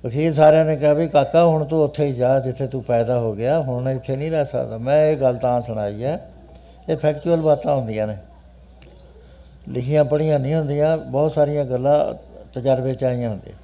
ਅਖੀਰ 0.07 0.33
ਸਾਰਿਆਂ 0.33 0.65
ਨੇ 0.65 0.75
ਕਿਹਾ 0.75 0.93
ਵੀ 0.93 1.07
ਕਾਕਾ, 1.07 1.45
ਹੁਣ 1.45 1.65
ਤੂੰ 1.65 1.83
ਉੱਥੇ 1.83 2.05
ਹੀ 2.05 2.13
ਜਾ, 2.13 2.39
ਜਿੱਥੇ 2.39 2.67
ਤੂੰ 2.67 2.83
ਪੈਦਾ 2.83 3.19
ਹੋ 3.19 3.33
ਗਿਆ, 3.33 3.61
ਹੁਣ 3.61 3.89
ਇੱਥੇ 3.89 4.17
ਨਹੀਂ 4.17 4.31
ਰਹਿ 4.31 4.45
ਸਕਦਾ। 4.45 4.77
ਮੈਂ 4.77 5.07
ਇਹ 5.07 5.17
ਗੱਲ 5.17 5.37
ਤਾਂ 5.37 5.61
ਸੁਣਾਈ 5.61 6.03
ਹੈ। 6.03 6.29
ਇਹ 6.89 6.97
ਫੈਕਚੁਅਲ 6.97 7.41
ਬਾਤਾਂ 7.41 7.75
ਹੁੰਦੀਆਂ 7.75 8.07
ਨੇ। 8.07 8.17
ਲਿਖੀਆਂ 9.69 10.05
ਪੜ੍ਹੀਆਂ 10.05 10.39
ਨਹੀਂ 10.39 10.55
ਹੁੰਦੀਆਂ, 10.55 10.97
ਬਹੁਤ 10.97 11.31
ਸਾਰੀਆਂ 11.31 11.65
ਗੱਲਾਂ 11.65 12.13
ਤਜਰਬੇ 12.53 12.93
ਚ 12.93 13.03
ਆਈਆਂ 13.03 13.29
ਹੁੰਦੀਆਂ। 13.29 13.55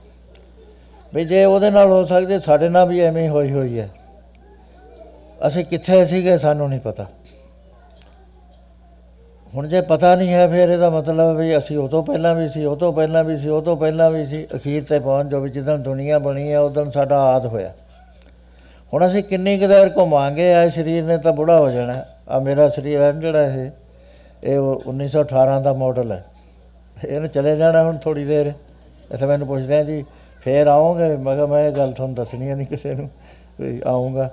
ਵੀ 1.13 1.25
ਜੇ 1.25 1.45
ਉਹਦੇ 1.45 1.71
ਨਾਲ 1.71 1.87
ਹੋ 1.87 2.03
ਸਕਦੇ, 2.03 2.39
ਸਾਡੇ 2.39 2.69
ਨਾਲ 2.69 2.89
ਵੀ 2.89 2.99
ਐਵੇਂ 2.99 3.23
ਹੀ 3.23 3.27
ਹੋਈ 3.27 3.51
ਹੋਈ 3.51 3.79
ਹੈ। 3.79 3.89
ਅਸੀਂ 5.47 5.65
ਕਿੱਥੇ 5.65 6.05
ਸੀਗੇ 6.05 6.37
ਸਾਨੂੰ 6.37 6.69
ਨਹੀਂ 6.69 6.79
ਪਤਾ। 6.79 7.05
ਹੁਣ 9.56 9.68
ਜੇ 9.68 9.82
ਪਤਾ 9.82 10.16
ਨਹੀਂ 10.16 10.34
ਹੈ, 10.34 10.47
ਫਿਰ 10.47 10.70
ਇਹਦਾ 10.70 10.89
ਮਤਲਬ 10.89 11.38
ਵੀ 11.38 11.58
ਅਸੀਂ 11.58 11.78
ਉਹ 11.78 11.89
ਤੋਂ 11.89 12.04
ਪਹਿਲਾਂ 12.04 12.36
ਵੀ 12.36 12.50
ਸੀ, 12.50 12.66
ਉਹ 12.66 12.76
ਤੋਂ 12.76 12.93
ਪਹਿਲਾਂ 12.93 13.24
ਵੀ 13.24 13.38
ਸੀ, 13.38 13.50
ਉਹ 13.50 13.62
ਤੋਂ 13.62 13.78
ਪਹਿਲਾਂ 13.78 14.12
ਵੀ 14.12 14.26
ਸੀ, 14.26 14.47
ਅਖੀਰ 14.56 14.84
ਤੇ 14.84 15.00
ਪਹੁੰਚ 15.00 15.32
ਜੋ 15.32 15.41
ਵੀ 15.41 15.50
ਜਿੱਦਣ 15.50 15.78
ਦੁਨੀਆ 15.78 16.20
ਬਣੀ 16.20 16.52
ਹੈ 16.52 16.60
ਉਦੋਂ 16.60 16.91
ਸਾਡਾ 16.91 17.20
ਆਦ 17.20 17.45
ਹੋਇਆ। 17.45 17.74
ਹੁਣ 18.93 19.08
ਅਸੀਂ 19.08 19.24
ਕਿੰਨੀ 19.24 19.60
ਕੁ 19.60 19.68
ਦੇਰ 19.68 19.91
ਘੁਮਾਂਗੇ 19.97 20.54
ਆ 20.54 20.70
ਸਰੀਰ 20.70 21.04
ਨੇ 21.04 21.18
ਤਾਂ 21.18 21.34
ਬੁੜਾ 21.34 21.60
ਹੋ 21.60 21.70
ਜਾਣਾ। 21.70 22.06
ਆ 22.30 22.39
ਮੇਰਾ 22.39 22.70
ਸਰੀਰ 22.70 23.02
ਹੈ 23.02 23.12
ਨਾ 23.12 23.20
ਜਿਹੜਾ 23.20 23.41
ਇਹ 23.41 23.72
ਇਹ 24.43 24.58
ਉਹ 24.58 24.84
1918 24.86 25.62
ਦਾ 25.62 25.74
ਮਾਡਲ 25.74 26.12
ਹੈ। 26.12 26.26
ਇਹਨੇ 27.08 27.28
ਚਲੇ 27.28 27.58
ਜਾਣਾ 27.58 27.84
ਹੁਣ 27.84 27.97
ਥੋੜੀ 27.97 28.26
ਦੇਰ। 28.26 28.54
ਇੱਥੇ 29.14 29.26
ਮੈਨੂੰ 29.26 29.47
ਪੁੱਛਦੇ 29.47 29.78
ਆ 29.78 29.84
ਜੀ, 29.84 30.06
ਫੇਰ 30.41 30.68
ਆਓਗੇ? 30.68 31.16
ਮੈਂ 31.16 31.36
ਕਿਹਾ, 31.36 31.45
ਮੈਂ 31.45 31.64
ਇਹ 31.64 31.72
ਗੱਲ 31.72 31.91
ਤੁਹਾਨੂੰ 31.91 32.16
ਦੱਸਣੀ 32.16 32.50
ਹੈ 32.50 32.56
ਨਹੀਂ 32.56 32.68
ਕਿਸੇ 32.68 32.93
ਨੂੰ, 32.95 33.10
ਵੀ 33.60 33.82
ਆਉਂਗਾ। 33.86 34.30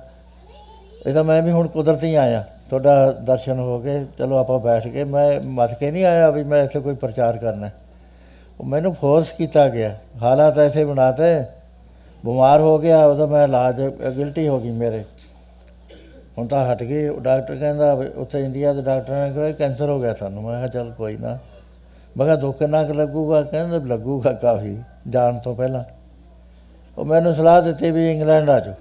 ਇਹ 1.06 1.14
ਤਾਂ 1.14 1.24
ਮੈਂ 1.24 1.42
ਵੀ 1.42 1.50
ਹੁਣ 1.50 1.68
ਕੁਦਰਤੀ 1.68 2.14
ਆਇਆ। 2.14 2.44
ਤੁਹਾਡਾ 2.70 3.12
ਦਰਸ਼ਨ 3.12 3.58
ਹੋ 3.58 3.80
ਗਏ, 3.80 4.06
ਚਲੋ 4.18 4.36
ਆਪਾਂ 4.36 4.58
ਬੈਠ 4.58 4.88
ਕੇ 4.88 5.04
ਮੈਂ 5.04 5.40
ਮੱਥ 5.40 5.74
ਕੇ 5.74 5.90
ਨਹੀਂ 5.90 6.04
ਆਇਆ 6.04 6.30
ਵੀ 6.30 6.44
ਮੈਂ 6.44 6.64
ਇੱਥੇ 6.64 6.80
ਕੋਈ 6.80 6.94
ਪ੍ਰਚਾਰ 6.94 7.36
ਕਰਨਾ। 7.38 7.66
ਹੈ। 7.66 7.72
ਉਹ 8.60 8.64
ਮੈਨੂੰ 8.64 8.94
ਫੋਰਸ 8.94 9.30
ਕੀਤਾ 9.30 9.68
ਗਿਆ। 9.68 9.96
ਹਾਲਾਤ 10.22 10.58
ਐਸੇ 10.58 10.84
ਬਣਾਤੇ, 10.84 11.40
ਬਿਮਾਰ 12.24 12.60
ਹੋ 12.60 12.78
ਗਿਆ, 12.78 13.06
ਉਹਦਾ 13.06 13.26
ਮੈਂ 13.26 13.44
ਇਲਾਜ 13.44 13.82
ਗਿਲਟੀ 13.88 14.48
ਹੋ 14.48 14.60
ਗਈ 14.60 14.70
ਮੇਰੇ। 14.70 15.04
ਹੁਣ 16.38 16.46
ਤਾਂ 16.46 16.72
ਹਟ 16.72 16.82
ਗਈ 16.82 17.08
ਉਹ 17.08 17.20
ਡਾਕਟਰ 17.20 17.56
ਕਹਿੰਦਾ, 17.56 17.94
ਵੀ 17.94 18.06
ਉੱਥੇ 18.16 18.40
ਇੰਡੀਆ 18.40 18.72
ਦੇ 18.72 18.82
ਡਾਕਟਰ 18.82 19.26
ਨੇ 19.26 19.34
ਕਿਹਾ 19.34 19.52
ਕੈਂਸਰ 19.52 19.88
ਹੋ 19.88 20.00
ਗਿਆ 20.00 20.12
ਤੁਹਾਨੂੰ 20.12 20.42
ਮੈਂ 20.42 20.56
ਕਿਹਾ, 20.56 20.66
ਚੱਲ 20.66 20.92
ਕੋਈ 20.92 21.16
ਨਾ। 21.16 21.38
ਮੈਂ 22.16 22.26
ਕਿਹਾ 22.26 22.36
ਦੋ 22.36 22.52
ਕਿੰਨਾ 22.52 22.84
ਕੁ 22.84 22.92
ਲੱਗੂਗਾ? 22.92 23.42
ਕਹਿੰਦੇ, 23.42 23.78
ਲੱਗੂਗਾ 23.78 24.32
ਕਾਫੀ, 24.32 24.78
ਜਾਣ 25.08 25.38
ਤੋਂ 25.38 25.56
ਪਹਿਲਾਂ। 25.56 25.84
ਉਹ 26.98 27.04
ਮੈਨੂੰ 27.04 27.34
ਸਲਾਹ 27.34 27.62
ਦਿੱਤੀ 27.62 27.90
ਵੀ 27.90 28.12
ਇੰਗਲੈਂਡ 28.12 28.50
ਆ 28.50 28.60
ਜਾਓ। 28.60 28.74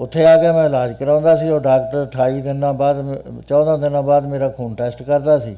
ਉੱਥੇ 0.00 0.26
ਆ 0.26 0.36
ਕੇ 0.36 0.52
ਮੈਂ 0.52 0.66
ਇਲਾਜ 0.66 0.92
ਕਰਾਉਂਦਾ 0.92 1.36
ਸੀ, 1.36 1.48
ਉਹ 1.48 1.60
ਡਾਕਟਰ 1.60 2.02
28 2.02 2.40
ਦਿਨਾਂ 2.40 2.74
ਬਾਅਦ 2.74 2.96
ਮ- 2.96 3.40
14 3.48 3.76
ਦਿਨਾਂ 3.76 4.02
ਬਾਅਦ 4.02 4.26
ਮੇਰਾ 4.26 4.48
ਖੂਨ 4.48 4.74
ਟੈਸਟ 4.74 5.02
ਕਰਦਾ 5.02 5.38
ਸੀ। 5.38 5.56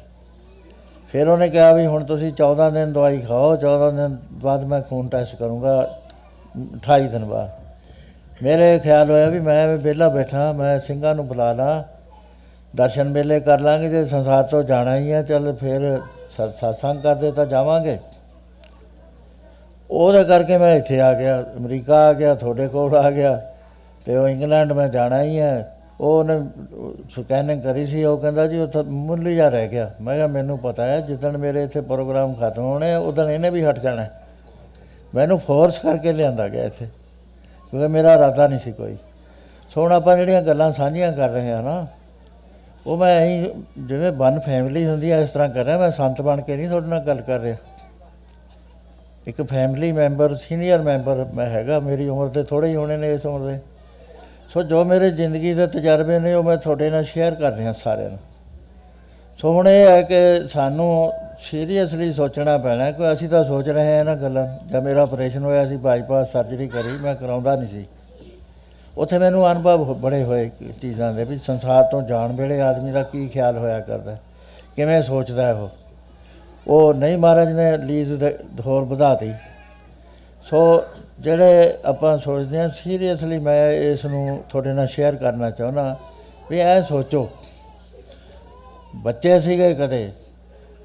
ਫਿਰ 1.12 1.28
ਉਹਨੇ 1.28 1.48
ਕਿਹਾ 1.48 1.72
ਵੀ 1.72 1.86
ਹੁਣ 1.86 2.04
ਤੁਸੀਂ 2.04 2.32
14 2.32 2.70
ਦਿਨ 2.70 2.92
ਦਵਾਈ 2.92 3.18
ਖਾਓ 3.20 3.56
14 3.56 3.90
ਦਿਨ 3.90 4.16
ਬਾਅਦ 4.32 4.64
ਮੈਂ 4.64 4.82
ਖੂਨ 4.82 5.08
ਟੈਸਟ 5.08 5.36
ਕਰੂੰਗਾ 5.36 5.98
28 6.72 7.08
ਦਿਨ 7.08 7.24
ਬਾਅਦ। 7.24 7.50
ਮੇਰੇ 8.42 8.78
ਖਿਆਲ 8.78 9.10
ਹੋਇਆ 9.10 9.28
ਵੀ 9.28 9.40
ਮੈਂ 9.40 9.68
ਵੀ 9.68 9.78
ਵਿਹਲਾ 9.78 10.08
ਬੈਠਾ, 10.08 10.52
ਮੈਂ 10.52 10.78
ਸਿੰਘਾਂ 10.78 11.14
ਨੂੰ 11.14 11.28
ਬੁਲਾ 11.28 11.52
ਲਾਂ, 11.52 11.82
ਦਰਸ਼ਨ 12.76 13.08
ਮੇਲੇ 13.08 13.40
ਕਰ 13.40 13.60
ਲਾਂਗੇ, 13.60 13.88
ਜੇ 13.88 14.04
ਸੰਸਾਰ 14.04 14.44
ਤੋਂ 14.44 14.62
ਜਾਣਾ 14.62 14.96
ਹੀ 14.96 15.12
ਹੈ 15.12 15.22
ਚੱਲ 15.22 15.52
ਫਿਰ 15.54 16.00
ਸਤ- 16.30 16.52
ਸਤਸੰਗ 16.52 17.02
ਕਰਦੇ 17.02 17.32
ਤਾਂ 17.32 17.46
ਜਾਵਾਂਗੇ। 17.46 17.98
ਉਹਦੇ 19.90 20.24
ਕਰਕੇ 20.24 20.58
ਮੈਂ 20.58 20.74
ਇੱਥੇ 20.74 21.00
ਆ 21.00 21.14
ਗਿਆ, 21.14 21.42
ਅਮਰੀਕਾ 21.42 22.08
ਆ 22.08 22.12
ਗਿਆ, 22.12 22.34
ਤੁਹਾਡੇ 22.34 22.68
ਕੋਲ 22.68 22.96
ਆ 22.96 23.10
ਗਿਆ। 23.10 23.40
ਤੇ 24.06 24.16
ਉਹ 24.16 24.28
ਇੰਗਲੈਂਡ 24.28 24.72
ਮੈਂ 24.72 24.88
ਜਾਣਾ 24.88 25.22
ਹੀ 25.22 25.38
ਹੈ 25.38 25.76
ਉਹ 26.00 26.18
ਉਹਨੇ 26.18 26.38
ਸਕੈਨਿੰਗ 27.10 27.62
ਕਰੀ 27.62 27.86
ਸੀ, 27.86 28.04
ਉਹ 28.04 28.18
ਕਹਿੰਦਾ 28.18 28.46
ਜੀ 28.46 28.58
ਉੱਥੇ 28.58 28.82
ਮੁੱਲੀ 28.82 29.34
ਜਾ 29.36 29.48
ਰਹਿ 29.48 29.68
ਗਿਆ। 29.68 29.90
ਮੈਂ 30.00 30.14
ਕਿਹਾ 30.14 30.26
ਮੈਨੂੰ 30.26 30.58
ਪਤਾ 30.58 30.86
ਹੈ 30.86 31.00
ਜਿੱਦਣ 31.00 31.36
ਮੇਰੇ 31.38 31.62
ਇੱਥੇ 31.62 31.80
ਪ੍ਰੋਗਰਾਮ 31.80 32.32
ਖਤਮ 32.34 32.62
ਹੋਣੇ 32.62 32.94
ਉਦੋਂ 32.94 33.28
ਇਹਨੇ 33.30 33.50
ਵੀ 33.50 33.64
ਹਟ 33.64 33.78
ਜਾਣਾ। 33.78 34.02
ਹੈ। 34.02 34.20
ਮੈਨੂੰ 35.14 35.38
ਫੋਰਸ 35.38 35.78
ਕਰਕੇ 35.78 36.12
ਲਿਆਂਦਾ 36.12 36.48
ਗਿਆ 36.48 36.64
ਇੱਥੇ, 36.64 36.86
ਕਿਉਂਕਿ 37.72 37.88
ਮੇਰਾ 37.88 38.14
ਇਰਾਦਾ 38.14 38.46
ਨਹੀਂ 38.46 38.58
ਸੀ 38.58 38.72
ਕੋਈ। 38.72 38.96
ਸੋ 39.70 39.82
ਹੁਣ 39.82 39.92
ਆਪਾਂ 39.92 40.16
ਜਿਹੜੀਆਂ 40.16 40.42
ਗੱਲਾਂ 40.42 40.70
ਸਾਂਝੀਆਂ 40.72 41.12
ਕਰ 41.12 41.28
ਰਹੇ 41.28 41.50
ਹਾਂ 41.52 41.62
ਨਾ, 41.62 41.86
ਉਹ 42.86 42.96
ਮੈਂ 42.96 43.20
ਇਹੀ 43.20 43.50
ਜਿਵੇਂ 43.78 44.12
ਵਨ 44.12 44.38
ਫੈਮਿਲੀ 44.38 44.86
ਹੁੰਦੀ 44.86 45.10
ਹੈ 45.12 45.20
ਇਸ 45.20 45.30
ਤਰ੍ਹਾਂ 45.30 45.48
ਕਰ 45.48 45.64
ਰਿਹਾ। 45.64 45.78
ਮੈਂ 45.78 45.90
ਸੰਤ 45.90 46.20
ਬਣ 46.20 46.40
ਕੇ 46.40 46.56
ਨਹੀਂ 46.56 46.68
ਤੁਹਾਡੇ 46.68 46.86
ਨਾਲ 46.86 47.00
ਗੱਲ 47.00 47.20
ਕਰ 47.20 47.40
ਰਿਹਾ। 47.40 47.56
ਇੱਕ 49.26 49.42
ਫੈਮਿਲੀ 49.42 49.92
ਮੈਂਬਰ 49.92 50.34
ਸੀਨੀਅਰ 50.36 50.82
ਮੈਂਬਰ 50.82 51.24
ਮੈਂ 51.34 51.46
ਹੈਗਾ, 51.46 51.78
ਮੇਰੀ 51.80 52.08
ਉਮਰ 52.08 52.28
ਦੇ 52.28 52.42
ਥੋੜੇ 52.42 52.68
ਹੀ 52.68 52.76
ਹੋਣੇ 52.76 52.96
ਨੇ 52.96 53.12
ਇਸ 53.14 53.26
ਉਮਰ 53.26 53.50
ਦੇ। 53.50 53.58
ਸੋ 54.52 54.62
ਜੋ 54.62 54.84
ਮੇਰੇ 54.84 55.10
ਜ਼ਿੰਦਗੀ 55.10 55.54
ਦੇ 55.54 55.66
ਤਜਰਬੇ 55.66 56.18
ਨੇ 56.18 56.34
ਉਹ 56.34 56.42
ਮੈਂ 56.42 56.56
ਤੁਹਾਡੇ 56.56 56.90
ਨਾਲ 56.90 57.02
ਸ਼ੇਅਰ 57.02 57.34
ਕਰ 57.34 57.52
ਰਿਹਾ 57.52 57.72
ਸਾਰਿਆਂ 57.72 58.10
ਨੂੰ। 58.10 58.18
ਸੋ 59.38 59.52
ਹੁਣ 59.52 59.68
ਇਹ 59.68 59.88
ਹੈ 59.88 60.02
ਕਿ 60.02 60.14
ਸਾਨੂੰ 60.48 61.12
ਸੀਰੀਅਸਲੀ 61.40 62.12
ਸੋਚਣਾ 62.12 62.58
ਪੈਣਾ 62.58 62.90
ਕਿ 62.90 63.12
ਅਸੀਂ 63.12 63.28
ਤਾਂ 63.28 63.44
ਸੋਚ 63.44 63.68
ਰਹੇ 63.68 63.98
ਹਾਂ 63.98 64.04
ਨਾ 64.04 64.14
ਗੱਲਾਂ। 64.14 64.68
ਜਦ 64.68 64.82
ਮੇਰਾ 64.82 65.02
ਆਪਰੇਸ਼ਨ 65.02 65.42
ਹੋਇਆ 65.42 65.66
ਸੀ 65.66 65.76
ਬਾਈਪਾਸ 65.76 66.32
ਸਰਜਰੀ 66.32 66.68
ਕਰੀ, 66.68 66.88
ਮੈਂ 66.88 67.14
ਕਰਾਉਂਦਾ 67.14 67.56
ਨਹੀਂ 67.56 67.68
ਸੀ। 67.68 67.86
ਉੱਥੇ 68.98 69.18
ਮੈਨੂੰ 69.18 69.52
ਅਨੁਭਵ 69.52 69.82
ਹੋ- 69.82 69.94
ਬੜੇ 69.94 70.24
ਹੋਏ 70.24 70.48
ਕਿ 70.48 70.72
ਚੀਜ਼ਾਂ 70.82 71.12
ਦੇ 71.12 71.24
ਵੀ 71.24 71.38
ਸੰਸਾਰ 71.38 71.84
ਤੋਂ 71.84 72.02
ਜਾਣ 72.02 72.32
ਵੇਲੇ 72.32 72.62
ਆਦਮੀ 72.62 72.90
ਦਾ 72.90 73.02
ਕੀ 73.02 73.28
ਖਿਆਲ 73.28 73.58
ਹੋਇਆ 73.58 73.80
ਕਰਦਾ, 73.80 74.16
ਕਿਵੇਂ 74.76 75.02
ਸੋਚਦਾ 75.02 75.46
ਹੈ 75.46 75.52
ਉਹ। 75.52 75.68
ਉਹ 76.66 76.94
ਨਹੀਂ 76.94 77.18
ਮਹਾਰਾਜ 77.18 77.52
ਨੇ 77.52 77.76
ਲੀਜ਼ 77.76 78.14
ਦੇ, 78.14 78.38
ਹੋਰ 78.66 78.84
ਵਧਾਤੀ 78.84 79.32
ਸੋ 80.42 80.84
ਜਿਹੜੇ 81.22 81.74
ਆਪਾਂ 81.84 82.16
ਸੋਚਦੇ 82.18 82.58
ਹਾਂ 82.60 82.68
ਸੀਰੀਅਸਲੀ 82.68 83.38
ਮੈਂ 83.38 83.72
ਇਸ 83.72 84.04
ਨੂੰ 84.04 84.42
ਤੁਹਾਡੇ 84.50 84.72
ਨਾਲ 84.72 84.86
ਸ਼ੇਅਰ 84.86 85.16
ਕਰਨਾ 85.16 85.50
ਚਾਹੁੰਦਾ 85.50 85.96
ਵੀ 86.50 86.58
ਇਹ 86.58 86.82
ਸੋਚੋ। 86.82 87.28
ਬੱਚੇ 88.96 89.40
ਸੀਗੇ 89.40 89.74
ਕਦੇ, 89.74 90.10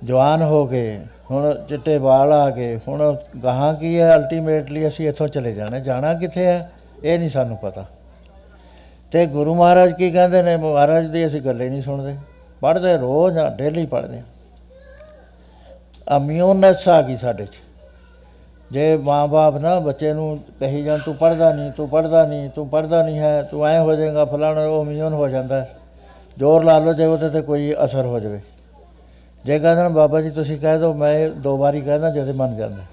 ਜਵਾਨ 0.03 0.41
ਹੋ 0.41 0.65
ਗਏ 0.67 0.99
ਹੁਣ 1.31 1.53
ਚਿੱਟੇ 1.69 1.97
ਵਾਲ 1.97 2.31
ਆ 2.31 2.49
ਗਏ, 2.49 2.79
ਹੁਣ 2.87 3.15
ਗਾਹਾਂ 3.43 3.73
ਕੀ 3.73 3.99
ਹੈ 3.99 4.15
ਅਲਟੀਮੇਟਲੀ 4.15 4.87
ਅਸੀਂ 4.87 5.07
ਇੱਥੋਂ 5.09 5.27
ਚਲੇ 5.27 5.53
ਜਾਣਾ 5.53 5.79
ਜਾਣਾ 5.79 6.13
ਕਿੱਥੇ 6.13 6.45
ਹੈ? 6.45 6.71
ਇਹ 7.03 7.19
ਨਹੀਂ 7.19 7.29
ਸਾਨੂੰ 7.29 7.57
ਪਤਾ। 7.57 7.85
ਤੇ 9.11 9.25
ਗੁਰੂ 9.25 9.55
ਮਹਾਰਾਜ 9.55 9.91
ਕੀ 9.91 10.11
ਕਹਿੰਦੇ 10.11 10.41
ਨੇ? 10.41 10.55
ਮਹਾਰਾਜ 10.57 11.05
ਦੀ 11.05 11.27
ਅਸੀਂ 11.27 11.41
ਗੱਲੇ 11.41 11.69
ਨਹੀਂ 11.69 11.81
ਸੁਣਦੇ। 11.81 12.15
ਪੜ੍ਹਦੇ 12.61 12.97
ਰੋਜ਼ 12.97 13.37
ਆ 13.37 13.49
ਡੇਲੀ 13.49 13.85
ਪੜ੍ਹਦੇ 13.85 14.21
ਅਮਿਊਨੈਸ 16.17 16.87
ਆ 16.87 17.01
ਗਈ 17.01 17.17
ਸਾਡੇ 17.17 17.45
'ਚ। 17.45 17.66
ਜੇ 18.71 18.97
ਮਾਂ-ਬਾਪ 18.97 19.57
ਨਾ 19.57 19.79
ਬੱਚੇ 19.79 20.13
ਨੂੰ 20.13 20.39
ਕਹੀ 20.59 20.83
ਜਾਣ, 20.83 20.99
ਤੂੰ 21.05 21.15
ਪੜ੍ਹਦਾ 21.15 21.51
ਨਹੀਂ, 21.51 21.71
ਤੂੰ 21.71 21.89
ਪੜ੍ਹਦਾ 21.89 22.25
ਨਹੀਂ, 22.25 22.49
ਤੂੰ 22.49 22.67
ਪੜ੍ਹਦਾ 22.69 23.03
ਨਹੀਂ 23.03 23.19
ਹੈ, 23.19 23.41
ਤੂੰ 23.43 23.67
ਐ 23.67 23.79
ਹੋ 23.79 23.95
ਜਾਏਗਾ, 23.95 24.25
ਫਲਾਣਾ 24.25 24.65
ਉਹ 24.65 24.85
ਇਮਿਊਨ 24.85 25.13
ਹੋ 25.13 25.27
ਜਾਂਦਾ 25.27 25.55
ਹੈ। 25.55 25.69
ਜ਼ੋਰ 26.37 26.63
ਲਾ 26.63 26.79
ਲਓ 26.79 26.93
ਜੇ 26.93 27.05
ਉਹਦੇ 27.05 27.29
ਤੇ 27.29 27.41
ਕੋਈ 27.41 27.75
ਅਸਰ 27.83 28.05
ਹੋ 28.05 28.19
ਜਾਵੇ। 28.19 28.39
ਜੇ 29.45 29.59
ਕਹਿੰਦੇ 29.59 29.83
ਨੇ, 29.83 29.89
ਬਾਬਾ 29.89 30.21
ਜੀ, 30.21 30.29
ਤੁਸੀਂ 30.29 30.57
ਕਹਿ 30.57 30.79
ਦਿਓ, 30.79 30.93
ਮੈਂ 30.93 31.29
ਦੋ 31.29 31.57
ਵਾਰੀ 31.57 31.81
ਕਹਿੰਦਾ 31.81 32.09
ਜਦੇ 32.09 32.31
ਮੰਨ 32.31 32.55
ਜਾਂਦਾ 32.55 32.83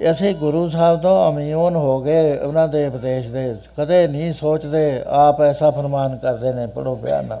ਇਹ 0.00 0.10
ਅਸੀਂ 0.12 0.34
ਗੁਰੂ 0.34 0.68
ਸਾਹਿਬ 0.68 1.00
ਤੋਂ 1.00 1.30
ਅਮਿਊਨ 1.30 1.76
ਹੋ 1.76 2.00
ਗਏ 2.00 2.36
ਉਹਨਾਂ 2.38 2.68
ਦੇ 2.68 2.86
ਉਪਦੇਸ਼ 2.86 3.26
ਦੇ 3.26 3.54
ਕਦੇ 3.78 4.06
ਨਹੀਂ 4.08 4.32
ਸੋਚਦੇ, 4.32 5.02
ਆਪ 5.06 5.40
ਐਸਾ 5.40 5.70
ਫਰਮਾਨ 5.70 6.16
ਕਰਦੇ 6.16 6.52
ਨੇ 6.52 6.66
ਪੜੋ 6.66 6.94
ਬਿਆਨ 6.96 7.24
ਨਾਲ। 7.24 7.40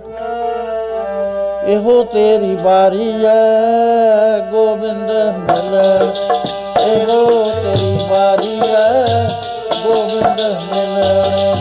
ਇਹੋ 1.68 2.02
ਤੇਰੀ 2.04 2.54
ਵਾਰੀ 2.54 3.12
ਐ 3.24 4.38
ਗੋਬਿੰਦ 4.50 5.10
ਮਿਲ। 5.38 6.67
ਇਹੋ 6.88 7.42
ਤੇਰੀ 7.54 7.96
ਵਾਰੀ 8.02 8.58
ਐ 8.60 9.26
ਗੋਬਿੰਦ 9.76 10.40
ਮਿਲ 10.66 11.57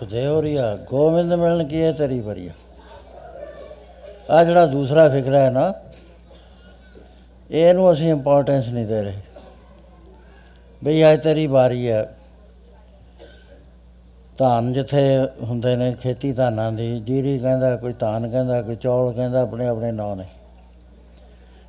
ਮਾਨੁਖ 0.00 0.12
ਦੇਵ 0.12 0.40
ਰਿਆ 0.40 0.76
ਗੋਬਿੰਦ 0.76 1.32
ਮਿਲਣ 1.32 1.64
ਕੀ 1.64 1.82
ਹੈ 1.82 1.92
ਤੇਰੀ 1.92 2.20
ਵਰੀਆ 2.20 2.52
ਆ 4.30 4.44
ਜਿਹੜਾ 4.44 4.66
ਦੂਸਰਾ 4.66 5.08
ਫਿਕਰਾ 5.08 5.38
ਹੈ 5.38 5.50
ਨਾ, 5.50 5.74
ਇਹਨੂੰ 7.50 7.92
ਅਸੀਂ 7.92 8.10
ਇੰਪੋਰਟੈਂਸ 8.10 8.68
ਨਹੀਂ 8.68 8.86
ਦੇ 8.86 9.02
ਰਹੇ। 9.02 9.18
ਬਈ 10.84 11.12
ਅੱਜ 11.12 11.22
ਤੇਰੀ 11.22 11.46
ਵਾਰੀ 11.46 11.90
ਹੈ। 11.90 12.16
ਧਾਨ 14.38 14.72
ਜਿੱਥੇ 14.72 15.28
ਹੁੰਦੇ 15.42 15.76
ਨੇ, 15.76 15.96
ਖੇਤੀ 16.02 16.32
ਧਾਨਾਂ 16.32 16.72
ਦੀ, 16.72 17.00
ਜੀਰੀ 17.00 17.38
ਕਹਿੰਦਾ, 17.38 17.76
ਕੋਈ 17.76 17.92
ਧਾਨ 17.92 18.28
ਕਹਿੰਦਾ, 18.28 18.62
ਕੋਈ 18.62 18.76
ਚੌਲ 18.76 19.12
ਕਹਿੰਦਾ, 19.12 19.40
ਆਪਣੇ 19.42 19.66
ਆਪਣੇ 19.66 19.92
ਨਾਂ 19.92 20.16
ਨੇ। 20.16 20.24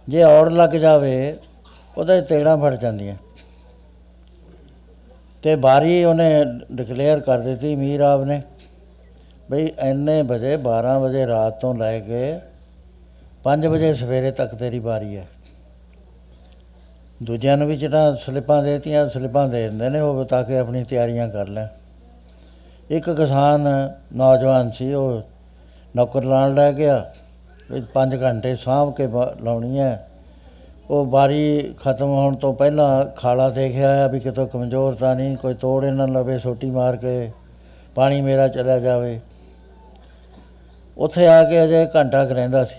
ਜੇ 0.09 0.23
ਔੜ 0.23 0.49
ਲੱਗ 0.49 0.69
ਜਾਵੇ, 0.69 1.38
ਉਹਦੇ 1.97 2.21
ਤੇੜਾਂ 2.21 2.57
ਫੜ 2.57 2.75
ਜਾਂਦੀਆਂ। 2.75 3.15
ਤੇ 5.43 5.55
ਬਾਰੀ 5.55 6.03
ਉਹਨੇ 6.03 6.45
ਡਿਕਲੇਅਰ 6.71 7.19
ਕਰ 7.19 7.39
ਦਿੱਤੀ 7.39 7.75
ਮੀਰ 7.75 7.99
ਆਪ 7.99 8.23
ਨੇ, 8.23 8.41
ਬਈ 9.51 9.71
ਇੰਨੇ 9.79 10.21
ਵਜੇ 10.21 10.57
12 10.57 10.99
ਵਜੇ 10.99 11.27
ਰਾਤ 11.27 11.61
ਤੋਂ 11.61 11.75
ਲੈ 11.75 11.99
ਕੇ 11.99 12.39
5 13.43 13.65
ਵਜੇ 13.65 13.93
ਸਵੇਰੇ 13.93 14.31
ਤੱਕ 14.31 14.55
ਤੇਰੀ 14.55 14.79
ਬਾਰੀ 14.79 15.17
ਹੈ। 15.17 15.27
ਦੂਜਿਆਂ 17.23 17.57
ਨੂੰ 17.57 17.67
ਵੀ 17.67 17.77
ਜਿਹੜਾ 17.77 18.15
ਸਲਿੱਪਾਂ 18.15 18.63
ਦੇਤੀਆਂ, 18.63 19.09
ਸਲਿੱਪਾਂ 19.09 19.47
ਦੇ 19.47 19.69
ਦਿੰਦੇ 19.69 19.89
ਨੇ 19.89 19.99
ਉਹ 19.99 20.25
ਤਾਂ 20.25 20.43
ਕਿ 20.43 20.57
ਆਪਣੀ 20.57 20.83
ਤਿਆਰੀਆਂ 20.83 21.29
ਕਰ 21.29 21.47
ਲੈ 21.47 21.67
ਇੱਕ 22.89 23.09
ਕਿਸਾਨ 23.09 23.93
ਨੌਜਵਾਨ 24.15 24.71
ਸੀ, 24.71 24.93
ਉਹ 24.93 25.21
ਨੌਕਰ 25.95 26.23
ਲਾਣ 26.23 26.53
ਲੈ 26.53 26.73
ਗਿਆ 26.73 27.13
ਵੀ 27.71 27.81
5 27.93 28.21
ਘੰਟੇ 28.21 28.55
ਸਾਂਭ 28.55 28.93
ਕੇ 28.93 29.07
ਬਾ- 29.07 29.43
ਲਾਉਣੀ 29.43 29.79
ਹੈ। 29.79 30.07
ਉਹ 30.89 31.05
ਬਾਰੀ 31.05 31.73
ਖਤਮ 31.84 32.05
ਹੋਣ 32.05 32.36
ਤੋਂ 32.36 32.53
ਪਹਿਲਾਂ 32.53 33.05
ਖਾਲਾ 33.05 33.49
ਦੇਖਿਆ 33.49 34.03
ਆ 34.03 34.07
ਵੀ 34.07 34.19
ਕਿਤੋਂ 34.19 34.47
ਕਮਜ਼ੋਰ 34.47 34.95
ਤਾਂ 34.95 35.15
ਨਹੀਂ, 35.15 35.38
ਕੋਈ 35.38 35.53
ਤੋੜ 35.53 35.84
ਇਹਨਾਂ 35.86 36.07
ਲਵੇ, 36.07 36.38
ਸੋਟੀ 36.38 36.71
ਮਾਰ 36.71 36.95
ਕੇ 36.95 37.32
ਪਾਣੀ 37.95 38.21
ਮੇਰਾ 38.21 38.47
ਚਲਾ 38.47 38.79
ਜਾਵੇ। 38.79 39.19
ਉੱਥੇ 40.97 41.27
ਆ 41.27 41.43
ਕੇ 41.43 41.63
ਅਜੇ 41.63 41.88
ਘੰਟਾ 41.95 42.25
ਕੁ 42.25 42.34
ਰਹਿੰਦਾ 42.34 42.63
ਸੀ। 42.65 42.75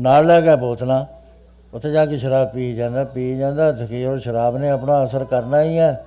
ਨਾਲ 0.00 0.26
ਲੈ 0.26 0.40
ਗਿਆ 0.40 0.56
ਬੋਤਲਾਂ। 0.56 1.04
ਉੱਥੇ 1.74 1.90
ਜਾ 1.90 2.06
ਕੇ 2.06 2.18
ਸ਼ਰਾਬ 2.18 2.48
ਪੀ 2.48 2.74
ਜਾਂਦਾ 2.76 3.04
ਪੀ 3.04 3.38
ਜਾਂਦਾ 3.38 3.68
ਉਹ 4.10 4.18
ਸ਼ਰਾਬ 4.18 4.56
ਨੇ 4.56 4.68
ਆਪਣਾ 4.68 5.04
ਅਸਰ 5.04 5.24
ਕਰਨਾ 5.24 5.62
ਹੀ 5.62 5.78
ਹੈ 5.78 6.04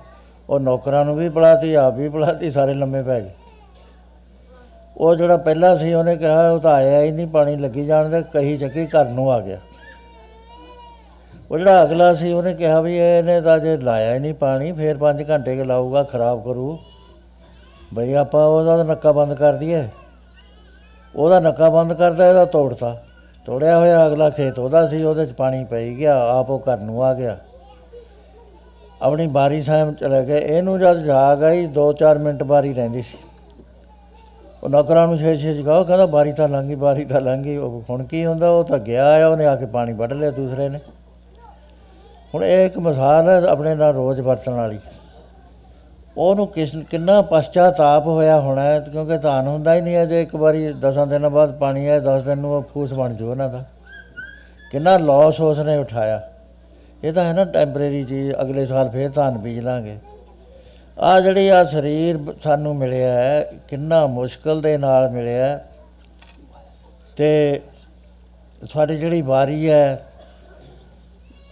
ਉਹ 0.50 0.60
ਨੌਕਰਾਂ 0.60 1.04
ਨੂੰ 1.04 1.16
ਵੀ 1.16 1.28
ਪਿਲਾਤੀ 1.28 1.74
ਆਪ 1.74 1.94
ਵੀ 1.94 2.08
ਪਿਲਾਤੀ 2.08 2.50
ਸਾਰੇ 2.50 2.74
ਲੰਮੇ 2.74 3.02
ਪੈ 3.02 3.20
ਗਏ। 3.20 3.30
ਉਹ 4.96 5.14
ਜਿਹੜਾ 5.14 5.36
ਪਹਿਲਾਂ 5.36 5.76
ਸੀ, 5.76 5.92
ਉਹਨੇ 5.94 6.16
ਕਿਹਾ 6.16 6.50
ਉਹ 6.50 6.60
ਤਾਂ 6.60 6.72
ਆਇਆ 6.72 7.02
ਹੀ 7.02 7.10
ਨਹੀਂ, 7.10 7.26
ਪਾਣੀ 7.26 7.56
ਲੱਗੀ 7.56 7.84
ਜਾਣ 7.84 8.08
ਦੇ, 8.08 8.22
ਕਹੀ 8.22 8.58
ਚੱਕੀ 8.58 8.86
ਘਰ 8.86 9.08
ਨੂੰ 9.08 9.32
ਆ 9.32 9.40
ਗਿਆ। 9.40 9.58
ਉਹ 11.52 11.58
ਜਿਹੜਾ 11.58 11.82
ਅਗਲਾ 11.84 12.14
ਸੀ, 12.14 12.32
ਉਹਨੇ 12.32 12.54
ਕਿਹਾ 12.54 12.80
ਵੀ 12.80 12.96
ਇਹਨੇ 12.96 13.40
ਤਾਂ 13.40 13.58
ਜੇ 13.58 13.76
ਲਾਇਆ 13.76 14.14
ਹੀ 14.14 14.18
ਨਹੀਂ 14.18 14.34
ਪਾਣੀ, 14.34 14.72
ਫੇਰ 14.72 14.96
5 14.96 15.24
ਘੰਟੇ 15.30 15.56
ਕੇ 15.56 15.64
ਲਾਊਗਾ, 15.64 16.02
ਖਰਾਬ 16.02 16.44
ਕਰੂ। 16.44 16.78
ਬਈ 17.94 18.14
ਆਪਾਂ 18.14 18.46
ਉਹਦਾ 18.46 18.76
ਤਾਂ 18.76 18.84
ਨੱਕਾ 18.84 19.12
ਬੰਦ 19.12 19.34
ਕਰ 19.34 19.52
ਦਈਏ। 19.52 19.88
ਉਹਦਾ 21.16 21.40
ਨੱਕਾ 21.40 21.70
ਬੰਦ 21.70 21.92
ਕਰਦਾ, 21.92 22.28
ਇਹਦਾ 22.28 22.44
ਤੋੜਤਾ। 22.44 22.96
ਤੋੜਿਆ 23.46 23.78
ਹੋਇਆ 23.78 24.06
ਅਗਲਾ 24.06 24.30
ਖੇਤ 24.30 24.58
ਉਹਦਾ 24.58 24.86
ਸੀ, 24.86 25.02
ਉਹਦੇ 25.02 25.26
ਚ 25.26 25.32
ਪਾਣੀ 25.32 25.64
ਪਈ 25.64 25.94
ਗਿਆ, 25.96 26.16
ਆਪ 26.24 26.50
ਉਹ 26.50 26.60
ਘਰ 26.60 26.78
ਨੂੰ 26.78 27.04
ਆ 27.04 27.14
ਗਿਆ। 27.14 27.36
ਆਪਣੀ 29.02 29.26
ਬਾਰੀ 29.26 29.62
ਸਾਹਮ 29.62 29.92
ਚਲੇ 29.92 30.24
ਗਏ। 30.24 30.38
ਇਹਨੂੰ 30.38 30.78
ਜਦ 30.78 31.04
ਜਾਗ 31.04 31.42
ਆਈ 31.44 31.66
2-4 31.66 32.18
ਮਿੰਟ 32.18 32.42
ਬਾਰੀ 32.42 32.74
ਰਹਿੰਦੀ 32.74 33.02
ਸੀ। 33.02 33.18
ਉਹ 34.62 34.68
ਨੌਕਰਾਂ 34.68 35.06
ਨੂੰ 35.06 35.18
ਛੇ 35.18 35.36
ਛੇ 35.36 35.54
ਜਗਾਓ 35.54 35.84
ਕਹਿੰਦਾ 35.84 36.06
ਬਾਰੀ 36.06 36.32
ਤਾਂ 36.32 36.48
ਲੰਘੀ, 36.48 36.74
ਬਾਰੀ 36.74 37.04
ਤਾਂ 37.04 37.20
ਲੰਘੀ। 37.20 37.56
ਉਹ 37.56 37.82
ਹੁਣ 37.90 38.04
ਕੀ 38.04 38.26
ਹੁੰਦਾ, 38.26 38.50
ਉਹ 38.50 38.64
ਤਾਂ 38.64 38.78
ਗਿਆ 38.78 39.24
ਆ, 39.24 39.26
ਉਹਨੇ 39.28 39.46
ਆ 39.46 39.56
ਕੇ 39.56 39.66
ਪਾਣੀ 39.66 39.92
ਵੱਢ 39.92 40.12
ਲਿਆ 40.12 40.30
ਦੂਸਰੇ 40.30 40.68
ਨੇ। 40.68 40.80
ਹੁਣ 42.34 42.44
ਇਹ 42.44 42.66
ਇੱਕ 42.66 42.78
ਮਿਸਾਲ 42.78 43.28
ਹੈ 43.28 43.48
ਆਪਣੇ 43.48 43.74
ਨਾਲ 43.74 43.94
ਰੋਜ਼ 43.94 44.20
ਵਰਤਣ 44.20 44.52
ਵਾਲੀ। 44.52 44.78
ਉਹਨੂੰ 46.16 46.46
ਕਿਸ 46.46 46.70
ਕਿੰਨਾ 46.90 47.22
ਪਛਤਾਤਾਪ 47.22 48.06
ਹੋਇਆ 48.06 48.40
ਹੋਣਾ 48.40 48.62
ਹੈ, 48.62 48.80
ਕਿਉਂਕਿ 48.80 49.18
ਧਾਨ 49.18 49.46
ਹੁੰਦਾ 49.46 49.74
ਹੀ 49.74 49.80
ਨਹੀਂ 49.80 50.02
ਅਜੇ 50.02 50.22
ਇੱਕ 50.22 50.36
ਵਾਰੀ 50.36 50.72
ਦਸਾਂ 50.72 51.06
ਦਿਨਾਂ 51.06 51.30
ਬਾਅਦ 51.30 51.58
ਪਾਣੀ 51.58 51.86
ਆਏ 51.86 52.00
10 52.00 52.22
ਦਿਨ 52.22 52.38
ਨੂੰ 52.38 52.50
ਉਹ 52.50 52.62
ਫੂਸ 52.62 52.94
ਬਣ 52.94 53.14
ਜੂ 53.14 53.30
ਉਹਨਾਂ 53.30 53.48
ਦਾ। 53.48 53.64
ਕਿੰਨਾ 54.70 54.98
ਲਾਸ 54.98 55.40
ਉਸਨੇ 55.40 55.76
ਉਠਾਇਆ। 55.76 56.28
ਇਹ 57.04 57.12
ਤਾਂ 57.12 57.24
ਹੈ 57.24 57.32
ਨਾ 57.32 57.44
ਟੈਂਪਰੇਰੀ 57.44 58.04
ਚੀਜ਼, 58.04 58.34
ਅਗਲੇ 58.42 58.66
ਸਾਲ 58.66 58.88
ਫੇਰ 58.88 59.10
ਧਾਨ 59.10 59.38
ਬੀਜ 59.38 59.58
ਲਾਂਗੇ। 59.58 59.96
ਆ 60.98 61.20
ਜਿਹੜੀ 61.20 61.48
ਆ 61.48 61.64
ਸਰੀਰ 61.64 62.16
ਬ- 62.16 62.40
ਸਾਨੂੰ 62.40 62.76
ਮਿਲਿਆ 62.76 63.12
ਹੈ, 63.12 63.52
ਕਿੰਨਾ 63.68 64.06
ਮੁਸ਼ਕਲ 64.06 64.60
ਦੇ 64.60 64.78
ਨਾਲ 64.78 65.10
ਮਿਲਿਆ 65.10 65.46
ਹੈ। 65.46 65.68
ਤੇ 67.16 67.60
ਸਾਡੀ 68.72 68.96
ਜਿਹੜੀ 68.96 69.22
ਵਾਰੀ 69.22 69.70
ਹੈ 69.70 70.02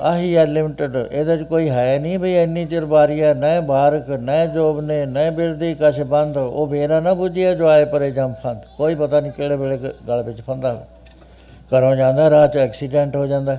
ਆਹੀ 0.00 0.36
ਹੈ 0.36 0.46
ਲਿਮਟਿਡ 0.46 0.96
ਇਹਦੇ 1.12 1.36
'ਚ 1.36 1.42
ਕੋਈ 1.42 1.70
ਹੈ 1.70 1.98
ਨਹੀਂ 1.98 2.18
ਵੀ 2.18 2.42
ਇੰਨੀ 2.42 2.66
ਚਿਰ 2.66 2.84
ਵਾਰੀ 2.84 3.22
ਹੈ 3.22 3.34
ਨਾ 3.34 3.60
ਬਾਰਕ, 3.60 4.08
ਨਾ 4.08 4.46
ਜੋਬ 4.46 4.80
ਨੇ, 4.80 5.06
ਨਾ 5.06 5.30
ਬਿਰਦੀ 5.30 5.76
ਕਛ 5.80 6.00
ਬੰਦ, 6.00 6.36
ਉਹ 6.36 6.66
ਵੇਰਾ 6.66 7.00
ਨਾ 7.00 7.14
ਬੁੱਝਿਆ 7.14 7.54
ਜੋ 7.54 7.68
ਆਏ 7.68 7.84
ਪਰੇ 7.84 8.10
ਜੰਮ 8.10 8.34
ਫੰਦ। 8.42 8.58
ਕੋਈ 8.76 8.94
ਪਤਾ 8.94 9.20
ਨਹੀਂ 9.20 9.32
ਕਿਹੜੇ 9.32 9.56
ਵੇਲੇ 9.56 9.76
ਗ- 9.76 9.94
ਗਲ 10.08 10.22
ਵਿੱਚ 10.22 10.40
ਫੰਦਾ 10.40 10.86
ਘਰੋਂ 11.46 11.96
ਜਾਂਦਾ, 11.96 12.30
ਰਾਹ 12.30 12.48
'ਚ 12.48 12.56
ਐਕਸੀਡੈਂਟ 12.56 13.16
ਹੋ 13.16 13.26
ਜਾਂਦਾ। 13.26 13.58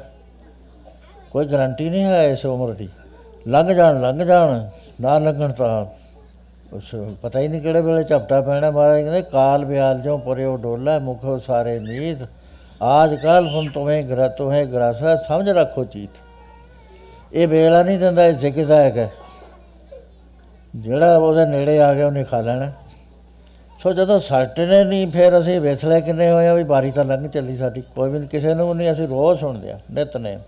ਕੋਈ 1.31 1.45
ਗਰੰਟੀ 1.45 1.89
ਨਹੀਂ 1.89 2.03
ਹੈ 2.03 2.27
ਇਸ 2.27 2.45
ਉਮਰ 2.45 2.73
ਦੀ। 2.73 2.89
ਲੰਘ 3.47 3.73
ਜਾਣ 3.73 4.01
ਲੰਘ 4.01 4.23
ਜਾਣ, 4.23 4.67
ਨਾ 5.01 5.19
ਲੰਘਣ 5.19 5.51
ਤਾਂ 5.51 5.85
ਉਸ 6.75 6.95
ਪਤਾ 7.21 7.39
ਹੀ 7.39 7.47
ਨਹੀਂ 7.47 7.61
ਕਿਹੜੇ 7.61 7.81
ਵੇਲੇ 7.81 8.03
ਝਪਟਾ 8.03 8.41
ਪੈਣਾ। 8.41 8.71
ਮਹਾਰਾਜ 8.71 9.01
ਕਹਿੰਦੇ, 9.01 9.21
ਕਾਲ 9.21 9.65
ਬਿਆਲ 9.65 9.99
ਜੋ 9.99 10.17
ਪਰਿਓ 10.17 10.57
ਡੋਲਾ, 10.57 10.99
ਮੁਖੋ 10.99 11.37
ਸਾਰੇ 11.37 11.79
ਨੀਤ 11.79 12.17
ਆਜ 12.81 13.15
ਕੱਲ 13.15 13.47
ਹੁਣ 13.55 13.65
ਤੁਮੇ 13.73 14.03
ਗ੍ਰ 14.03 14.27
ਤੁਮੇ 14.27 14.65
ਗ੍ਰਸ 14.65 15.27
ਸਮਝ 15.27 15.49
ਰੱਖੋ 15.49 15.83
ਚੀਤ। 15.83 16.09
ਇਹ 17.33 17.47
ਵੇਲਾ 17.47 17.83
ਨਹੀਂ 17.83 17.99
ਦਿੰਦਾ, 17.99 18.25
ਇਹ 18.25 18.33
ਜ਼ਿਕਦਾ 18.33 18.75
ਹੈਗਾ 18.75 19.09
ਜਿਹੜਾ 20.75 21.17
ਉਹਦੇ 21.17 21.45
ਨੇੜੇ 21.45 21.81
ਆ 21.81 21.93
ਗਿਆ, 21.93 22.07
ਉਹਨੇ 22.07 22.23
ਖਾ 22.23 22.41
ਲੈਣਾ। 22.41 22.71
ਸੋ 23.79 23.93
ਜਦੋਂ 23.93 24.19
ਸਾਡੇ 24.19 24.65
ਨੇ 24.65 24.83
ਨਹੀਂ, 24.83 25.07
ਫਿਰ 25.07 25.39
ਅਸੀਂ 25.39 25.61
ਵਿਸਲੇ 25.61 26.01
ਕਿੰਨੇ 26.01 26.31
ਹੋਏ 26.31 26.47
ਆ 26.47 26.53
ਵੀ 26.53 26.63
ਬਾਰੀ 26.63 26.91
ਤਾਂ 26.91 27.05
ਲੰਘ 27.05 27.29
ਚੱਲੀ 27.29 27.57
ਸਾਡੀ। 27.57 27.81
ਕੋਈ 27.81 28.09
ਵੀ 28.09 28.19
ਨੀ- 28.19 28.29
ਕਿਸੇ 28.29 28.53
ਨੂੰ 28.53 28.75
ਨਹੀਂ 28.75 28.91
ਅਸੀਂ 28.91 29.07
ਰੋਜ਼ 29.07 29.39
ਸੁਣਦੇ 29.39 29.71
ਆ 29.71 29.79
ਨਿਤਨੇਮ 29.91 30.39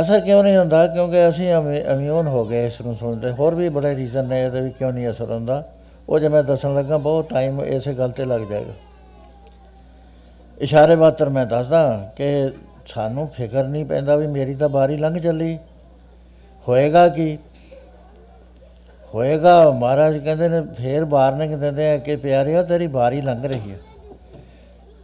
ਅਸਰ 0.00 0.20
ਕਿਉਂ 0.20 0.44
ਨਹੀਂ 0.44 0.56
ਹੁੰਦਾ? 0.56 0.86
ਕਿਉਂਕਿ 0.86 1.28
ਅਸੀਂ 1.28 1.54
ਇਮਿਊਨ 1.90 2.26
ਹੋ 2.26 2.44
ਗਏ 2.44 2.66
ਇਸ 2.66 2.80
ਨੂੰ 2.80 2.94
ਸੁਣਦੇ। 2.94 3.30
ਹੋਰ 3.30 3.54
ਵੀ 3.54 3.68
ਬੜੇ 3.68 3.96
ਰੀਜ਼ਨ 3.96 4.24
ਨੇ 4.24 4.42
ਇਹਦੇ 4.42 4.60
ਵੀ 4.60 4.70
ਕਿਉਂ 4.70 4.92
ਨਹੀਂ 4.92 5.10
ਅਸਰ 5.10 5.24
ਹੁੰਦਾ। 5.24 5.68
ਉਹ 6.08 6.18
ਜੇ 6.18 6.28
ਮੈਂ 6.28 6.42
ਦੱਸਣ 6.42 6.74
ਲੱਗਾ, 6.74 6.96
ਬਹੁਤ 6.96 7.30
ਟਾਈਮ 7.30 7.60
ਇਸੇ 7.60 7.94
ਗੱਲ 7.94 8.10
ਤੇ 8.10 8.24
ਲੱਗ 8.24 8.40
ਜਾਏਗਾ। 8.40 8.72
ਇਸ਼ਾਰੇ 10.58 10.96
ਮਾਤਰ 10.96 11.28
ਮੈਂ 11.28 11.46
ਦੱਸਦਾ 11.46 12.12
ਕਿ 12.16 12.50
ਸਾਨੂੰ 12.86 13.28
ਫਿਕਰ 13.28 13.64
ਨਹੀਂ 13.64 13.84
ਪੈਂਦਾ 13.84 14.16
ਵੀ 14.16 14.26
ਮੇਰੀ 14.26 14.54
ਤਾਂ 14.54 14.68
ਬਾਰੀ 14.68 14.96
ਲੰਘ 14.96 15.18
ਚੱਲੀ। 15.18 15.58
ਹੋਏਗਾ 16.68 17.08
ਕੀ? 17.08 17.38
ਹੋਏਗਾ, 19.14 19.70
ਮਹਾਰਾਜ 19.70 20.18
ਕਹਿੰਦੇ 20.18 20.48
ਨੇ, 20.48 20.60
ਫੇਰ 20.60 21.04
ਬਾਹਰ 21.04 21.32
ਨੇ 21.32 21.48
ਕਹਿੰਦੇ 21.48 21.90
ਆ 21.90 21.96
ਕਿ 21.96 22.16
ਪਿਆਰਿਆ 22.16 22.62
ਤੇਰੀ 22.62 22.86
ਬਾਰੀ 22.86 23.20
ਲੰਘ 23.20 23.42
ਰਹੀ 23.42 23.72
ਹੈ। 23.72 23.76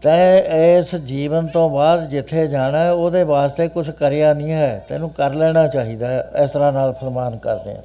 ਤੈ 0.02 0.38
ਇਸ 0.38 0.94
ਜੀਵਨ 0.94 1.46
ਤੋਂ 1.46 1.70
ਬਾਅਦ 1.70 2.08
ਜਿੱਥੇ 2.08 2.46
ਜਾਣਾ 2.46 2.90
ਉਹਦੇ 2.90 3.22
ਵਾਸਤੇ 3.22 3.68
ਕੁਝ 3.68 3.90
ਕਰਿਆ 3.90 4.34
ਨਹੀਂ 4.34 4.52
ਹੈ। 4.52 4.84
ਤੈਨੂੰ 4.88 5.10
ਕਰ 5.10 5.34
ਲੈਣਾ 5.34 5.68
ਚਾਹੀਦਾ 5.68 6.08
ਹੈ। 6.08 6.30
ਇਸ 6.44 6.50
ਤਰ੍ਹਾਂ 6.50 6.72
ਨਾਲ 6.72 6.92
ਫਰਮਾਨ 6.92 7.36
ਕਰਦੇ 7.36 7.70
ਆ। 7.70 7.82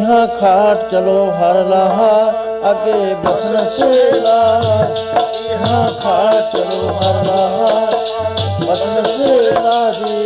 ਇਹਾਂ 0.00 0.26
ਖਾਟ 0.26 0.90
ਚਲੋ, 0.90 1.30
ਹਰ 1.30 1.64
ਲਾਹਾ, 1.64 2.30
ਅੱਗੇ 2.70 3.14
ਬਸਨ 3.14 3.64
ਚੇਲਾ 3.64 4.62
ਖਾ 5.64 6.30
ਚਲੋ 6.52 6.98
ਹਰਨਾਮ 6.98 7.88
ਮਤਲਬ 8.64 9.04
ਸੇ 9.06 9.52
ਨਾਦੀ 9.52 10.25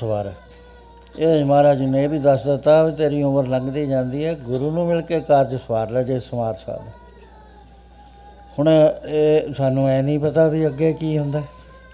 ਸਵਾਰ 0.00 0.32
ਇਹ 1.18 1.44
ਮਹਾਰਾਜ 1.44 1.78
ਜੀ 1.78 1.86
ਨੇ 1.86 2.04
ਇਹ 2.04 2.08
ਵੀ 2.08 2.18
ਦੱਸ 2.18 2.46
ਦਿੱਤਾ 2.46 2.82
ਵੀ 2.82 2.92
ਤੇਰੀ 2.92 3.22
ਉਮਰ 3.22 3.46
ਲੰਘਦੀ 3.46 3.86
ਜਾਂਦੀ 3.86 4.24
ਹੈ, 4.24 4.34
ਗੁਰੂ 4.34 4.70
ਨੂੰ 4.70 4.86
ਮਿਲ 4.86 5.00
ਕੇ 5.00 5.20
ਕਾਰਜ 5.20 5.54
ਸਵਾਰ 5.54 5.90
ਲੈ 5.90 6.02
ਜੇ 6.02 6.18
ਸਮਾਰ 6.18 6.54
ਸਾਹਿਬ। 6.54 6.82
ਹੁਣ 8.58 8.90
ਇਹ 9.08 9.54
ਸਾਨੂੰ 9.54 9.88
ਐ 9.88 10.02
ਨਹੀਂ 10.02 10.18
ਪਤਾ 10.18 10.48
ਵੀ 10.48 10.66
ਅੱਗੇ 10.66 10.92
ਕੀ 10.92 11.18
ਹੁੰਦਾ। 11.18 11.42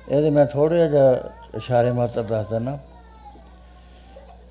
ਇਹਦੇ 0.09 0.31
ਮੈਂ 0.31 0.47
ਥੋੜ੍ਹਾ 0.47 0.87
ਜਿਹਾ 0.87 1.15
ਇਸ਼ਾਰੇ 1.55 1.93
ਮਾਤਰ 1.93 2.23
ਦੱਸ 2.23 2.47
ਦਿੰਦਾ। 2.47 2.79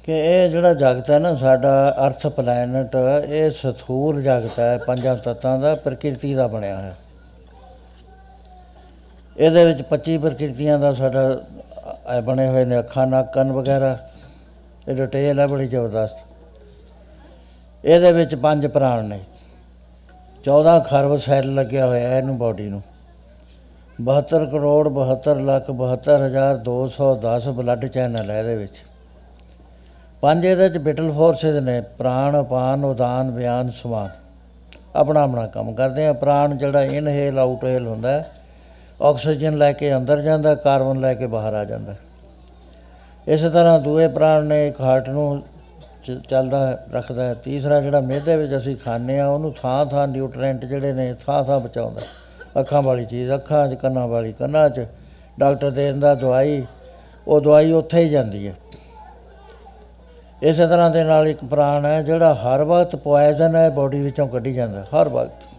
ਕਿ 0.03 0.11
ਇਹ 0.11 0.49
ਜਿਹੜਾ 0.49 0.73
ਜਗਤ 0.73 1.11
ਹੈ 1.11 1.19
ਨਾ, 1.19 1.35
ਸਾਡਾ 1.35 1.95
ਅਰਥ 2.07 2.27
ਪਲੈਨਟ, 2.27 2.95
ਇਹ 3.27 3.51
ਸਥੂਲ 3.51 4.21
ਜਗਤ 4.21 4.59
ਹੈ, 4.59 4.77
ਪੰਜਾਂ 4.77 5.15
ਤੱਤਾਂ 5.15 5.59
ਦਾ, 5.59 5.75
ਪ੍ਰਕਿਰਤੀ 5.75 6.33
ਦਾ 6.33 6.47
ਬਣਿਆ 6.47 6.79
ਹੋਇਆ। 6.79 6.95
ਇਹਦੇ 9.37 9.65
ਵਿੱਚ 9.65 9.81
25 9.81 10.17
ਪ੍ਰਕਿਰਤੀਆਂ 10.17 10.79
ਦਾ 10.79 10.93
ਸਾਡਾ 10.93 11.33
ਅ- 11.33 11.33
ਇਹ 11.33 11.60
ਬਣੇ 12.23 12.47
ਹੋਏ 12.47 12.65
ਨੇ 12.65 12.79
ਅੱਖਾਂ, 12.79 13.07
ਨੱਕ, 13.07 13.33
ਕੰਨ 13.33 13.51
ਵਗੈਰਾ। 13.51 13.97
ਇਹ 14.87 14.95
ਡਿਟੇਲ 14.95 15.39
ਹੈ 15.39 15.47
ਬੜੀ 15.47 15.67
ਜ਼ਬਰਦਸਤ। 15.67 16.17
ਇਹਦੇ 17.85 18.11
ਵਿੱਚ 18.11 18.35
ਪੰਜ 18.35 18.67
ਪ੍ਰਾਣ 18.67 19.03
ਨੇ। 19.03 19.19
14 20.45 20.79
ਖਰਬ 20.79 21.15
ਸੈੱਲ 21.15 21.53
ਲੱਗਿਆ 21.53 21.85
ਹੋਇਆ 21.85 22.09
ਹੈ 22.09 22.17
ਇਹਨੂੰ 22.17 22.37
ਬਾਡੀ 22.37 22.69
ਨੂੰ। 22.69 22.81
72 24.01 24.45
ਕਰੋੜ 24.45 24.89
72 24.89 25.39
ਲੱਖ 25.39 25.71
72210 25.71 27.47
ਬਲੱਡ 27.47 27.85
ਚੈਨਲ 27.85 28.31
ਹੈ 28.31 28.39
ਇਹਦੇ 28.39 28.55
ਵਿੱਚ। 28.55 28.73
ਪੰਜ 30.21 30.45
ਇਹਦੇ 30.45 30.63
ਵਿੱਚ 30.63 30.77
ਵਿਟਲ 30.77 31.11
ਫੋਰਸਿਸ 31.11 31.55
ਨੇ, 31.55 31.81
ਪ੍ਰਾਣ 31.81 32.41
ਅਪਾਨ 32.41 32.85
ਉਦਾਨ, 32.85 33.31
ਬਿਆਨ, 33.31 33.69
ਸਮਾਨ। 33.69 34.09
ਆਪਣਾ 34.95 35.21
ਆਪਣਾ 35.21 35.47
ਕੰਮ 35.47 35.73
ਕਰਦੇ 35.73 36.07
ਆ। 36.07 36.13
ਪ੍ਰਾਣ 36.13 36.55
ਜਿਹੜਾ 36.55 36.83
ਇਨਹੇਲ 36.83 37.39
ਆਊਟਹੇਲ 37.39 37.87
ਹੁੰਦਾ 37.87 38.09
ਹੈ। 38.09 38.31
ਆਕਸੀਜਨ 39.01 39.57
ਲੈ 39.57 39.73
ਕੇ 39.73 39.95
ਅੰਦਰ 39.95 40.21
ਜਾਂਦਾ 40.21 40.55
ਕਾਰਬਨ 40.55 40.99
ਲੈ 40.99 41.13
ਕੇ 41.13 41.27
ਬਾਹਰ 41.27 41.53
ਆ 41.53 41.65
ਜਾਂਦਾ। 41.65 41.95
ਇਸੇ 43.27 43.49
ਤਰ੍ਹਾਂ 43.49 43.79
ਦੂਏ 43.79 44.07
ਪ੍ਰਾਣ 44.07 44.43
ਨੇ 44.43 44.67
ਇੱਕ 44.67 44.81
ਹਾਰਟ 44.81 45.09
ਨੂੰ 45.09 45.43
ਚ- 46.03 46.21
ਚੱਲਦਾ 46.29 46.67
ਹੈ, 46.67 46.85
ਰੱਖਦਾ 46.93 47.23
ਹੈ। 47.23 47.33
ਤੀਸਰਾ 47.33 47.81
ਜਿਹੜਾ 47.81 47.99
ਮਿਹਦੇ 47.99 48.35
ਵਿੱਚ 48.35 48.57
ਅਸੀਂ 48.57 48.77
ਖਾਂਦੇ 48.77 49.19
ਆ 49.19 49.27
ਉਹਨੂੰ 49.27 49.53
ਥਾਂ 49.61 49.85
ਥਾਂ 49.85 50.07
ਨਿਊਟ੍ਰੈਂਟ 50.07 50.65
ਜਿਹੜੇ 50.65 50.93
ਨੇ 50.93 51.15
ਥਾਂ 51.25 51.43
ਥਾਂ 51.43 51.59
ਬਚਾਉਂਦਾ। 51.59 52.01
ਅੱਖਾਂ 52.59 52.81
ਵਾਲੀ 52.81 53.05
ਚੀਜ਼ 53.05 53.33
ਅੱਖਾਂ 53.33 53.67
'ਚ 53.67 53.73
ਕੰਨਾਂ 53.73 54.07
ਵਾਲੀ 54.07 54.33
ਕੰਨਾਂ 54.33 54.69
'ਚ। 54.69 54.85
ਡਾਕਟਰ 55.39 55.69
ਦੇ 55.69 55.91
ਦਿੰਦਾ 55.91 56.15
ਦਵਾਈ 56.15 56.65
ਉਹ 57.27 57.41
ਦਵਾਈ 57.41 57.71
ਉੱਥੇ 57.71 57.99
ਹੀ 57.99 58.09
ਜਾਂਦੀ 58.09 58.47
ਹੈ। 58.47 58.53
ਇਸੇ 60.43 60.67
ਤਰ੍ਹਾਂ 60.67 60.89
ਦੇ 60.89 61.03
ਨਾਲ 61.03 61.27
ਇੱਕ 61.27 61.45
ਪ੍ਰਾਣ 61.45 61.85
ਹੈ 61.85 62.01
ਜਿਹੜਾ 62.01 62.35
ਹਰ 62.35 62.63
ਵਕਤ 62.63 62.95
ਪੋਇਜ਼ਨ 62.95 63.55
ਹੈ 63.55 63.69
ਬੋਡੀ 63.69 64.01
ਵਿੱਚੋਂ 64.01 64.27
ਕੱਢੀ 64.27 64.53
ਜਾਂਦਾ 64.53 64.83
ਹਰ 64.83 65.09
ਵਕਤ। 65.09 65.50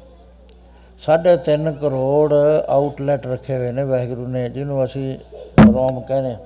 ਸਾਢੇ 1.02 1.36
ਤਿੰਨ 1.36 1.72
ਕਰੋੜ 1.72 2.34
ਆਊਟਲੈਟ 2.68 3.26
ਰੱਖੇ 3.26 3.56
ਹੋਏ 3.56 3.72
ਨੇ 3.72 3.84
ਵਾਹਿਗੁਰੂ 3.84 4.26
ਨੇ, 4.26 4.48
ਜਿਹਨੂੰ 4.48 4.84
ਅਸੀਂ 4.84 5.18
ਰੋਮ 5.72 6.00
ਕਹਿੰਦੇ 6.00 6.30
ਹਾਂ। 6.30 6.38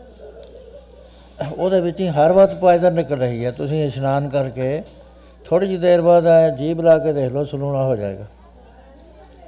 ਉਹਦੇ 1.58 1.80
ਵਿੱਚ 1.80 2.00
ਹੀ 2.00 2.08
ਹਰ 2.08 2.32
ਵਕਤ 2.32 2.54
ਪੋਇਜ਼ਨ 2.54 2.92
ਨਿਕਲ 2.92 3.16
ਰਹੀ 3.16 3.44
ਹੈ। 3.44 3.50
ਤੁਸੀਂ 3.50 3.84
ਇਸ਼ਨਾਨ 3.84 4.28
ਕਰਕੇ 4.28 4.82
ਥੋੜੀ 5.44 5.66
ਜਿਹੀ 5.66 5.78
ਦੇਰ 5.78 6.00
ਬਾਅਦ 6.00 6.26
ਐ 6.26 6.50
ਜੀਭ 6.50 6.80
ਲਾ 6.80 6.98
ਕੇ 6.98 7.12
ਦੇਖ 7.12 7.32
ਲਓ, 7.32 7.44
ਸਲੂਣਾ 7.44 7.84
ਹੋ 7.84 7.96
ਜਾਏਗਾ। 7.96 8.24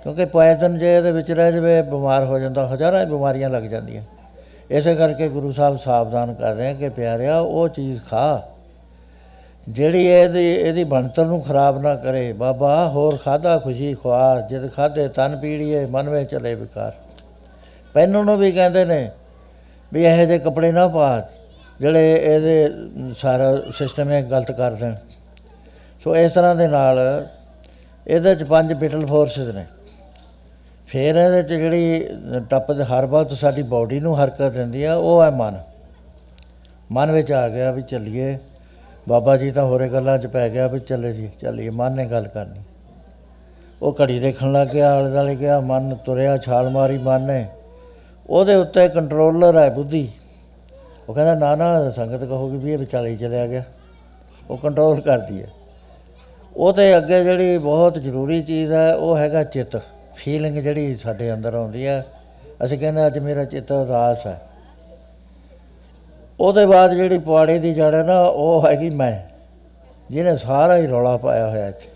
ਕਿਉਂਕਿ 0.03 0.25
ਪੋਇਜ਼ਨ 0.25 0.79
ਜੇ 0.79 0.97
ਇਹਦੇ 0.97 1.13
ਵਿੱਚ 1.13 1.31
ਰਹਿ 1.31 1.53
ਜਾਵੇ, 1.53 1.83
ਬਿਮਾਰ 1.83 2.25
ਹੋ 2.25 2.39
ਜਾਂਦਾ, 2.39 2.67
ਹਜ਼ਾਰਾਂ 2.67 3.01
ਹੀ 3.01 3.07
ਬਿਮਾਰੀਆਂ 3.07 3.51
ਲੱਗ 3.51 3.63
ਜਾਂਦੀਆਂ। 3.63 4.03
ਇਸੇ 4.71 4.95
ਕਰਕੇ 4.95 5.29
ਗੁਰੂ 5.29 5.51
ਸਾਹਿਬ 5.51 5.77
ਸਾਵਧਾਨ 5.77 6.35
ਕਰ 6.35 6.55
ਰਹੇ 6.55 6.71
ਆ 6.71 6.75
ਕਿ 6.75 6.89
ਪਿਆਰਿਆ, 6.89 7.39
ਉਹ 7.39 7.69
ਚੀਜ਼ 7.69 8.03
ਖਾ। 8.03 8.49
ਜਿਹੜੀ 9.69 10.05
ਇਹਦੀ 10.05 10.45
ਇਹਦੀ 10.47 10.85
ਬਣਤਰ 10.85 11.25
ਨੂੰ 11.27 11.41
ਖਰਾਬ 11.43 11.81
ਨਾ 11.83 11.95
ਕਰੇ 11.95 12.33
ਬਾਬਾ 12.33 12.89
ਹੋਰ 12.89 13.17
ਖਾਦਾ 13.17 13.59
ਖੁਸ਼ੀ 13.59 13.95
ਖਵਾ 13.95 14.41
ਜਦ 14.51 14.71
ਖਾਦੇ 14.73 15.07
ਤਨ 15.09 15.37
ਪੀੜੀਏ 15.37 15.85
ਮਨ 15.87 16.09
ਵਿੱਚ 16.09 16.31
ਚਲੇ 16.31 16.55
ਵਿਕਾਰ। 16.55 16.93
ਪਹਿਨਣ 17.95 18.25
ਨੂੰ 18.25 18.37
ਵੀ 18.39 18.51
ਕਹਿੰਦੇ 18.53 18.85
ਨੇ 18.85 19.11
ਵੀ 19.93 20.05
ਇਹੋ 20.05 20.25
ਜਿਹੇ 20.25 20.39
ਕੱਪੜੇ 20.39 20.71
ਨਾ 20.73 20.87
ਪਾ 20.89 21.29
ਜਿਹੜੇ 21.81 22.13
ਇਹਦੇ 22.15 22.67
ਅਮ, 22.67 23.13
ਸਾਰਾ 23.13 23.55
ਸਿਸਟਮ 23.79 24.13
ਇਹ 24.13 24.23
ਗਲਤ 24.23 24.51
ਕਰ 24.53 24.73
ਦੇਣ। 24.73 24.95
ਸੋ 26.03 26.17
ਇਸ 26.17 26.33
ਤਰ੍ਹਾਂ 26.33 26.55
ਦੇ 26.57 26.67
ਨਾਲ 26.69 26.99
ਇਹਦੇ 28.07 28.35
ਚ 28.35 28.45
ਪੰਜ 28.45 28.73
ਬਿਟਲ 28.73 29.07
ਫੋਰਸਸ 29.07 29.55
ਨੇ। 29.55 29.65
ਫਿਰ 30.89 31.17
ਇਹਦੇ 31.17 31.43
ਚ 31.43 31.47
ਜਿਹੜੀ 31.53 32.41
ਟੱਪ 32.51 32.73
ਦੇ 32.73 32.85
ਹਰ 32.85 33.07
ਵਕਤ 33.07 33.33
ਸਾਡੀ 33.35 33.63
ਬਾਡੀ 33.69 34.01
ਨੂੰ 34.01 34.19
ਹਰਕਤ 34.23 34.53
ਦਿੰਦੀ 34.53 34.85
ਆ 34.85 34.95
ਉਹ 34.95 35.23
ਹੈ 35.23 35.31
ਮਨ। 35.31 35.59
ਮਨ 36.91 37.13
ਵਿੱਚ 37.13 37.33
ਆ 37.33 37.49
ਗਿਆ 37.49 37.71
ਵੀ 37.73 37.83
ਚੱਲੀਏ। 37.83 38.39
ਬਾਬਾ 39.09 39.37
ਜੀ 39.37 39.51
ਤਾਂ 39.51 39.65
ਹੋਰੇ 39.65 39.89
ਗੱਲਾਂ 39.89 40.19
'ਚ 40.19 40.27
ਪੈ 40.27 40.49
ਗਿਆ 40.49 40.67
ਵੀ 40.67 40.81
ਚੱਲੇ 40.81 41.13
ਜੀ, 41.13 41.31
ਚੱਲੀਏ 41.41 41.71
ਮਨ 41.71 41.93
ਨੇ 41.93 42.07
ਗੱਲ 42.07 42.29
ਕਰਨੀ। 42.29 42.61
ਉਹ 43.83 43.97
ਘੜੀ 44.03 44.21
ਦੇਖਣ 44.21 44.53
ਲੱਗ 44.53 44.69
ਗਿਆ, 44.69 44.95
ਆਲੇ 44.95 45.11
ਦੁਆਲੇ 45.11 45.37
ਗਿਆ, 45.37 45.61
ਮਨ 45.61 45.95
ਤੁਰਿਆ, 45.95 46.37
ਛਾਲ 46.37 46.71
ਮਾਰੀ 46.71 46.99
ਮਨ 46.99 47.21
ਨੇ। 47.21 47.47
ਉਹਦੇ 48.31 48.55
ਉੱਤੇ 48.55 48.89
ਕੰਟਰੋਲਰ 48.89 49.59
ਹੈ 49.59 49.71
ਬੁੱਧੀ। 49.71 50.11
ਉਹ 51.09 51.15
ਕਹਿੰਦਾ, 51.15 51.35
ਨਾ 51.35 51.57
ਨਾ, 51.57 51.91
ਸੰਗਤ 51.91 52.25
ਕਹੋਗੀ 52.25 52.57
ਵੀ 52.57 52.73
ਇਹ 52.73 52.79
ਵਿਚਾਲੇ 52.79 53.11
ਹੀ 53.11 53.17
ਚਲਿਆ 53.17 53.47
ਗਿਆ। 53.47 53.63
ਉਹ 54.51 54.59
ਕੰਟਰੋਲ 54.59 55.01
ਕਰਦੀ 55.01 55.43
ਹੈ। 55.43 55.49
ਉਹਦੇ 56.57 56.97
ਅੱਗੇ 56.97 57.25
ਜਿਹੜੀ 57.25 57.59
ਬਹੁਤ 57.59 57.95
ਜ਼ਰੂਰੀ 57.95 58.43
ਚੀਜ਼ 58.43 58.73
ਹੈ, 58.73 58.95
ਉਹ 58.95 59.19
ਹੈਗਾ 59.19 59.45
ਚਿੱਤ। 59.45 59.81
ਫੀਲਿੰਗ 60.15 60.59
ਜਿਹੜੀ 60.59 60.95
ਸਾਡੇ 60.95 61.33
ਅੰਦਰ 61.33 61.55
ਆਉਂਦੀ 61.55 61.87
ਹੈ। 61.87 62.07
ਅਸੀਂ 62.65 62.79
ਕਹਿੰਦੇ 62.79 63.07
ਅੱਜ 63.07 63.19
ਮੇਰਾ 63.19 63.45
ਚਿੱਤ 63.45 63.73
ਉਦਾਸ 63.73 64.27
ਹੈ। 64.27 64.48
ਉਹਦੇ 66.41 66.67
ਬਾਅਦ 66.67 66.95
ਜਿਹੜੀ 66.95 67.19
ਪੁਆੜੇ 67.19 67.59
ਦੀ 67.59 67.75
ਜੜ 67.75 67.95
ਹੈ 67.95 68.03
ਨਾ, 68.03 68.21
ਉਹ 68.21 68.67
ਹੈਗੀ 68.67 68.91
ਮੈਂ। 68.91 69.29
ਜਿਹਨੇ 70.11 70.37
ਸਾਰਾ 70.37 70.77
ਹੀ 70.77 70.87
ਰੌਲਾ 70.87 71.17
ਪਾਇਆ 71.17 71.49
ਹੋਇਆ 71.49 71.69
ਇੱਥੇ। 71.69 71.89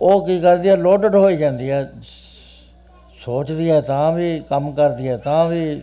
ਉਹ 0.00 0.26
ਕੀ 0.26 0.40
ਕਰਦੀ 0.40 0.68
ਹੈ 0.68 0.76
ਲੋਡਡ 0.76 1.14
ਹੋਈ 1.14 1.36
ਜਾਂਦੀ 1.36 1.70
ਹੈ 1.70 1.90
ਸੋਚਦੀ 3.24 3.70
ਹੈ 3.70 3.80
ਤਾਂ 3.80 4.12
ਵੀ, 4.12 4.40
ਕੰਮ 4.40 4.72
ਕਰਦੀ 4.72 5.08
ਹੈ 5.08 5.16
ਤਾਂ 5.16 5.48
ਵੀ। 5.48 5.82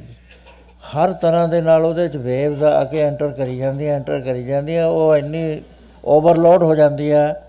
ਹਰ 0.95 1.13
ਤਰ੍ਹਾਂ 1.13 1.47
ਦੇ 1.47 1.61
ਨਾਲ 1.61 1.85
ਉਹਦੇ 1.85 2.07
ਚ 2.07 2.15
ਵੇਵਸ 2.15 2.63
ਆ 2.63 2.83
ਕੇ 2.83 3.01
ਐਂਟਰ 3.01 3.27
ਕਰੀ 3.27 3.57
ਜਾਂਦੀ 3.57 3.87
ਹੈ 3.87 3.95
ਐਂਟਰ 3.95 4.21
ਕਰੀ 4.21 4.43
ਜਾਂਦੀ 4.43 4.75
ਹੈ 4.75 4.85
ਉਹ 4.85 5.15
ਇੰਨੀ 5.15 5.61
ਓਵਰਲੋਡ 6.05 6.63
ਹੋ 6.63 6.75
ਜਾਂਦੀ 6.75 7.11
ਹੈ 7.11 7.43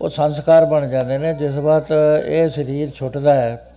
ਉਹ 0.00 0.08
ਸੰਸਕਾਰ 0.08 0.64
ਬਣ 0.64 0.88
ਜਾਂਦੇ 0.88 1.18
ਨੇ, 1.18 1.34
ਜਿਸ 1.34 1.54
ਵਕਤ 1.54 1.92
ਇਹ 2.26 2.48
ਸਰੀਰ 2.48 2.90
ਛੁੱਟਦਾ 2.90 3.34
ਹੈ। 3.34 3.67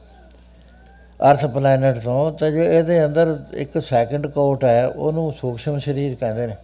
ਅਰਥ 1.30 1.45
ਪਲੈਨਟ 1.45 2.03
ਤੋਂ, 2.03 2.31
ਤੇ 2.31 2.52
ਜੋ 2.52 2.64
ਇਹਦੇ 2.64 3.06
ਅੰਦਰ 3.06 3.39
ਇੱਕ 3.53 3.81
ਸੈਕੰਡ 3.81 4.27
ਕੋਟ 4.27 4.64
ਹੈ, 4.64 4.88
ਉਹਨੂੰ 4.88 5.34
ਸੂਖਸ਼ਮ 5.34 5.77
ਸਰੀਰ 5.77 6.15
ਕਹਿੰਦੇ 6.15 6.48
ਨੇ। 6.48 6.56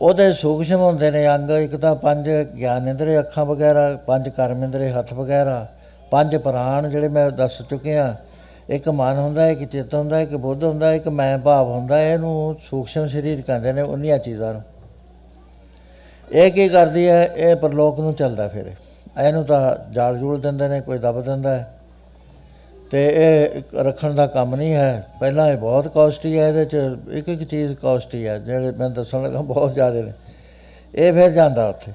ਉਹਦੇ 0.00 0.32
ਸੂਖਸ਼ਮ 0.32 0.80
ਹੁੰਦੇ 0.80 1.10
ਨੇ 1.10 1.28
ਅੰਗ, 1.28 1.50
ਇੱਕ 1.50 1.76
ਤਾਂ 1.76 1.94
ਪੰਜ 1.94 2.30
ਗਿਆਨ 2.30 2.88
ਇੰਦਰੀ 2.88 3.18
ਅੱਖਾਂ 3.18 3.44
ਵਗੈਰਾ, 3.44 3.96
ਪੰਜ 4.06 4.28
ਕਰਮ 4.28 4.64
ਇੰਦਰੀ 4.64 4.90
ਹੱਥ 4.90 5.12
ਵਗੈਰਾ, 5.12 5.66
ਪੰਜ 6.10 6.36
ਪ੍ਰਾਣ 6.36 6.88
ਜਿਹੜੇ 6.88 7.08
ਮੈਂ 7.08 7.30
ਦੱਸ 7.30 7.62
ਚੁੱਕਿਆ 7.62 8.16
ਇੱਕ 8.70 8.88
ਮਨ 8.88 9.18
ਹੁੰਦਾ, 9.18 9.48
ਇੱਕ 9.48 9.64
ਚਿੱਤ 9.64 9.94
ਹੁੰਦਾ, 9.94 10.20
ਇੱਕ 10.20 10.34
ਬੁੱਧ 10.34 10.64
ਹੁੰਦਾ, 10.64 10.92
ਇੱਕ 10.92 11.08
ਮੈਂ 11.08 11.38
ਭਾਵ 11.38 11.68
ਹੁੰਦਾ, 11.68 12.00
ਇਹਨੂੰ 12.00 12.56
ਸੂਖਸ਼ਮ 12.70 13.08
ਸਰੀਰ 13.08 13.42
ਕਹਿੰਦੇ 13.42 13.72
ਨੇ 13.72 13.82
ਉਹਨੀਆਂ 13.82 14.18
ਚੀਜ਼ਾਂ 14.18 14.52
ਨੂੰ। 14.52 14.62
ਇਹ 16.32 16.52
ਕੀ 16.52 16.68
ਕਰਦੀ 16.68 17.08
ਹੈ? 17.08 17.24
ਇਹ 17.24 17.56
ਪਰਲੋਕ 17.56 18.00
ਨੂੰ 18.00 18.14
ਚੱਲਦਾ 18.14 18.48
ਫਿਰ। 18.48 18.72
ਇਹਨੂੰ 19.26 19.44
ਤਾਂ 19.44 19.92
ਜਾਲ 19.92 20.18
ਜੂਲ 20.18 20.40
ਦਿੰਦੇ 20.40 20.68
ਨੇ, 20.68 20.80
ਕੋਈ 20.80 20.98
ਦਬ 20.98 21.22
ਦਿੰਦਾ 21.22 21.56
ਹੈ। 21.56 21.70
ਤੇ 22.92 23.06
ਇਹ 23.08 23.58
ਇੱਕ 23.58 23.74
ਰੱਖਣ 23.74 24.14
ਦਾ 24.14 24.26
ਕੰਮ 24.26 24.54
ਨਹੀਂ 24.54 24.74
ਹੈ। 24.74 25.06
ਪਹਿਲਾਂ 25.20 25.48
ਇਹ 25.48 25.56
ਬਹੁਤ 25.56 25.88
ਕਾਸਟਲੀ 25.88 26.38
ਹੈ, 26.38 26.48
ਇਹਦੇ 26.48 26.64
ਚ 26.64 26.76
ਇੱਕ 27.10 27.28
ਇੱਕ 27.28 27.44
ਚੀਜ਼ 27.44 27.74
ਕਾਸਟਲੀ 27.74 28.26
ਹੈ, 28.26 28.38
ਜਿਹੜੇ 28.38 28.70
ਮੈਂ 28.70 28.90
ਦੱਸਣ 28.90 29.22
ਲੱਗਾ 29.22 29.40
ਬਹੁਤ 29.40 29.74
ਜ਼ਿਆਦਾ 29.74 30.00
ਨੇ। 30.00 30.12
ਇਹ 30.94 31.12
ਫਿਰ 31.12 31.30
ਜਾਂਦਾ 31.30 31.68
ਉੱਥੇ। 31.68 31.92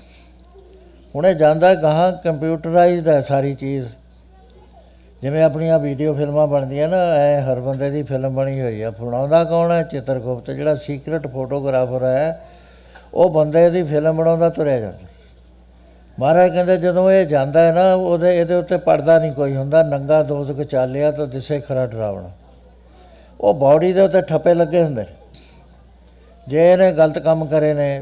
ਹੁਣ 1.15 1.25
ਇਹ 1.25 1.35
ਜਾਂਦਾ 1.35 1.73
ਗਾਹਾਂ 1.73 2.11
ਕੰਪਿਊਟਰਾਈਜ਼ਡ 2.11 3.07
ਹੈ 3.07 3.21
ਸਾਰੀ 3.21 3.55
ਚੀਜ਼। 3.55 3.87
ਜਿਵੇਂ 5.21 5.43
ਆਪਣੀਆਂ 5.43 5.79
ਵੀਡੀਓ 5.79 6.13
ਫਿਲਮਾਂ 6.13 6.47
ਬਣਦੀਆਂ 6.47 6.89
ਨਾ, 6.89 6.97
ਐ 7.15 7.41
ਹਰ 7.41 7.59
ਬੰਦੇ 7.59 7.89
ਦੀ 7.89 8.03
ਫਿਲਮ 8.03 8.35
ਬਣੀ 8.35 8.61
ਹੋਈ 8.61 8.81
ਆ। 8.81 8.91
ਬਣਾਉਂਦਾ 8.91 9.43
ਕੌਣ 9.43 9.71
ਹੈ? 9.71 9.83
ਚਿੱਤਰਗੁਪਤ, 9.83 10.51
ਜਿਹੜਾ 10.51 10.75
ਸੀਕ੍ਰੇਟ 10.75 11.27
ਫੋਟੋਗ੍ਰਾਫਰ 11.27 12.03
ਹੈ, 12.03 12.41
ਉਹ 13.13 13.29
ਬੰਦੇ 13.29 13.69
ਦੀ 13.69 13.83
ਫਿਲਮ 13.83 14.15
ਬਣਾਉਂਦਾ 14.15 14.49
ਤੁਰਿਆ 14.49 14.79
ਜਾਂਦਾ। 14.79 15.16
ਮਹਾਰਾਜ 16.19 16.51
ਕਹਿੰਦੇ 16.53 16.75
ਜਦੋਂ 16.77 17.09
ਇਹ 17.11 17.25
ਜਾਂਦਾ 17.25 17.61
ਹੈ 17.61 17.71
ਨਾ 17.73 17.93
ਉਹਦੇ 17.93 18.37
ਇਹਦੇ 18.37 18.53
ਉੱਤੇ 18.53 18.77
ਪਰਦਾ 18.77 19.17
ਨਹੀਂ 19.19 19.31
ਕੋਈ 19.31 19.55
ਹੁੰਦਾ 19.55 19.81
ਨੰਗਾ 19.83 20.21
ਦੋਜ਼ਖ 20.23 20.61
ਚਾਲਿਆ 20.61 21.11
ਤਾਂ 21.11 21.27
ਦਿਸੇ 21.27 21.59
ਖਰਾ 21.59 21.85
ਡਰਾਵਣਾ। 21.85 22.29
ਉਹ 23.41 23.53
ਬਾਡੀ 23.53 23.91
ਦੇ 23.93 24.01
ਉੱਤੇ 24.01 24.21
ਠੱਪੇ 24.21 24.53
ਲੱਗੇ 24.53 24.83
ਹੁੰਦੇ 24.83 25.01
ਨੇ। 25.01 25.15
ਜੇ 26.47 26.71
ਇਹਨੇ 26.71 26.91
ਗਲਤ 26.93 27.19
ਕੰਮ 27.19 27.45
ਕਰੇ 27.45 27.73
ਨੇ 27.73 28.01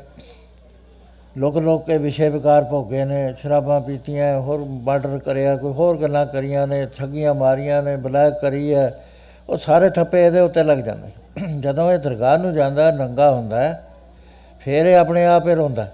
ਲੋਕ 1.35 1.57
ਲੋਕ 1.57 1.85
ਕੇ 1.85 1.97
ਵਿਸ਼ੇ 1.97 2.29
ਵਿਕਾਰ 2.29 2.63
ਭੋਗੇ 2.63 3.03
ਨੇ 3.05 3.33
ਸ਼ਰਾਬਾਂ 3.41 3.79
ਪੀਤੀਆਂ 3.81 4.39
ਹੋਰ 4.41 4.59
ਮਰਡਰ 4.83 5.17
ਕਰਿਆ 5.19 5.55
ਕੋਈ 5.55 5.73
ਹੋਰ 5.73 5.97
ਗੱਲਾਂ 5.97 6.25
ਕਰੀਆਂ 6.25 6.65
ਨੇ 6.67 6.85
ਠੱਗੀਆਂ 6.97 7.33
ਮਾਰੀਆਂ 7.33 7.81
ਨੇ 7.83 7.95
ਬਲੈਕ 7.97 8.39
ਕਰੀ 8.41 8.73
ਹੈ 8.73 8.91
ਉਹ 9.49 9.57
ਸਾਰੇ 9.57 9.89
ਠੱਪੇ 9.89 10.25
ਇਹਦੇ 10.25 10.39
ਉੱਤੇ 10.39 10.63
ਲੱਗ 10.63 10.77
ਜਾਂਦੇ 10.77 11.59
ਜਦੋਂ 11.59 11.91
ਇਹ 11.91 11.99
ਦਰਗਾਹ 11.99 12.37
ਨੂੰ 12.37 12.53
ਜਾਂਦਾ 12.53 12.89
ਨੰਗਾ 12.91 13.29
ਹੁੰਦਾ 13.31 13.63
ਹੈ, 13.63 13.81
ਫਿਰ 14.61 14.85
ਇਹ 14.85 14.95
ਆਪਣੇ 14.95 15.25
ਆਪ 15.25 15.47
ਹੀ 15.47 15.55
ਰੋਂਦਾ 15.55 15.87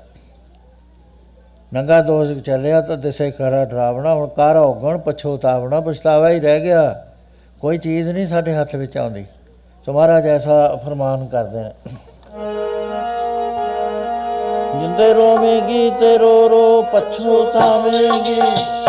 ਨੰਗਾ 1.74 2.02
ਦੋਸ਼ 2.02 2.32
ਚੱਲਿਆ 2.32 2.82
ਤਾਂ 2.82 2.98
ਦਿਸੇ 2.98 3.32
ਕਰਾ 3.32 3.66
ਡਰਾਵਣਾ, 3.66 4.14
ਹੁਣ 4.14 4.28
ਕਰ 4.28 4.58
ਹੋਗਣ 4.58 4.98
ਪਛੋਤਾਵਣਾ 4.98 5.80
ਪਛਤਾਵਾ 5.80 6.30
ਹੀ 6.30 6.40
ਰਹਿ 6.40 6.60
ਗਿਆ। 6.60 7.06
ਕੋਈ 7.62 7.78
ਚੀਜ਼ 7.78 8.10
ਨਹੀਂ 8.10 8.28
ਸਾਡੇ 8.28 8.54
ਹੱਥ 8.54 8.76
ਵਿੱਚ 8.76 8.98
ਆਉਂਦੀ। 8.98 9.26
ਸੋ 9.86 9.94
ਮਹਾਰਾਜ 9.94 10.28
ਐਸਾ 10.28 10.80
ਫਰਮਾਨ 10.86 11.26
ਕਰਦੇ 11.28 11.60
ਨੇ। 11.60 11.72
ਜਿੰਦੇ 14.82 15.14
ਰੋਵੇਂਗੀ, 15.14 15.90
ਤੇ 15.90 16.18
ਰੋ 16.18 16.50
ਰੋ 16.50 16.82
ਪਛੋਤਾਵੇਂਗੀ 16.82 18.42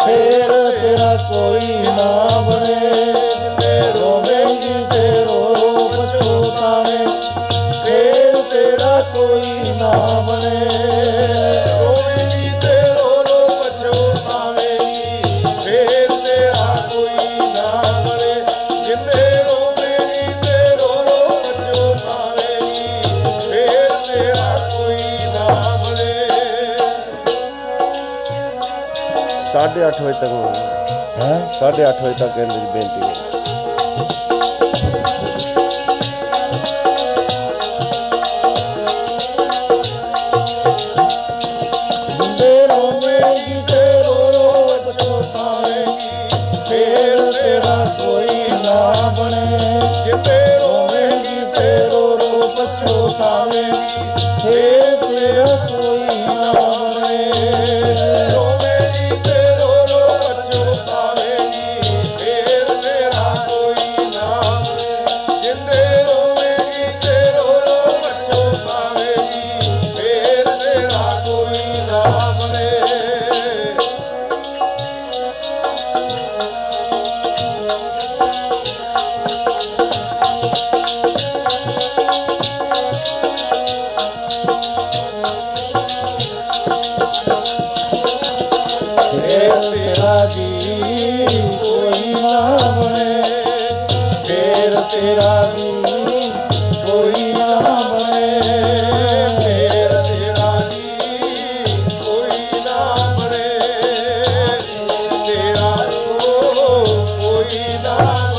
ਫੇਰ 0.06 0.52
ਤੇਰਾ 0.82 1.16
ਕੋਈ 1.16 1.76
ਨਾ। 1.86 2.26
ਬਣੇ 2.50 2.92
8:30 29.72 30.02
ਵਜੇ 30.02 30.18
ਤੱਕ 30.20 30.32
ਹੈ? 31.18 31.36
8:30 31.60 32.02
ਵਜੇ 32.02 32.14
ਤੱਕ 32.18 32.38
ਇਹਨਾਂ 32.38 32.58
ਦੀ 32.58 32.66
ਬੇਨਤੀ। 32.74 33.11
ਕੋਈ 107.52 108.31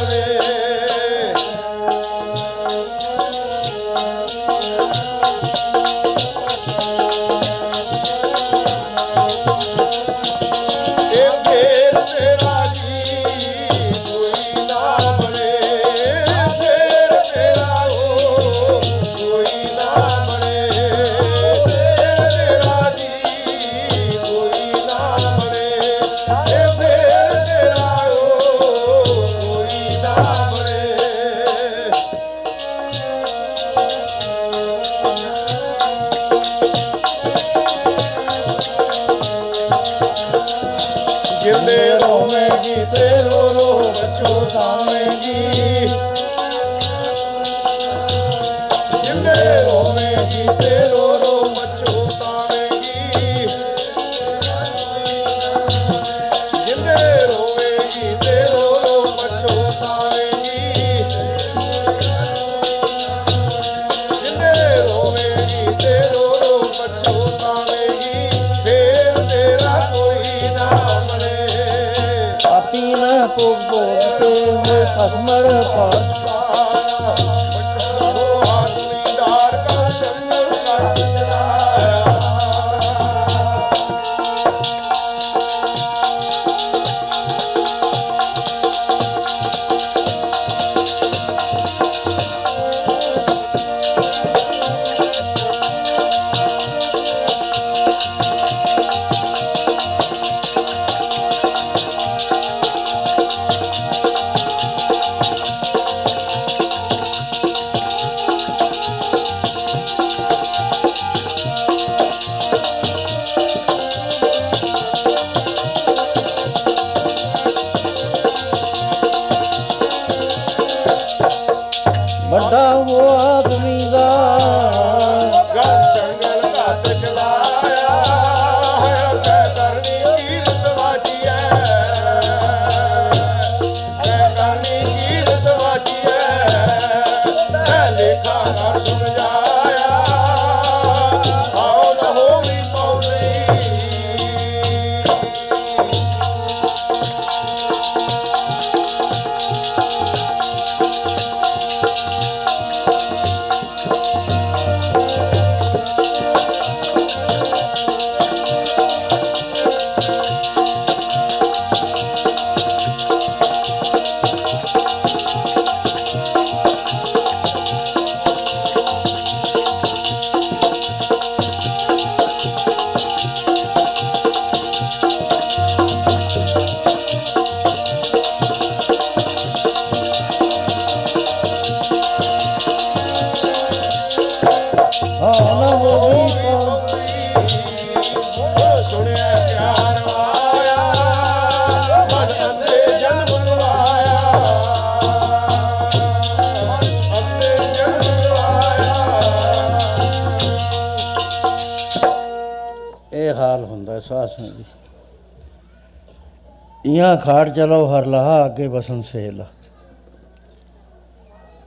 ਖਾੜ 207.24 207.50
ਚਲੋ 207.50 207.86
ਹਰ 207.88 208.06
ਲਹਾ, 208.06 208.46
ਅੱਗੇ 208.46 208.68
ਬਸਨ 208.68 209.02
ਸੇਲ। 209.02 209.44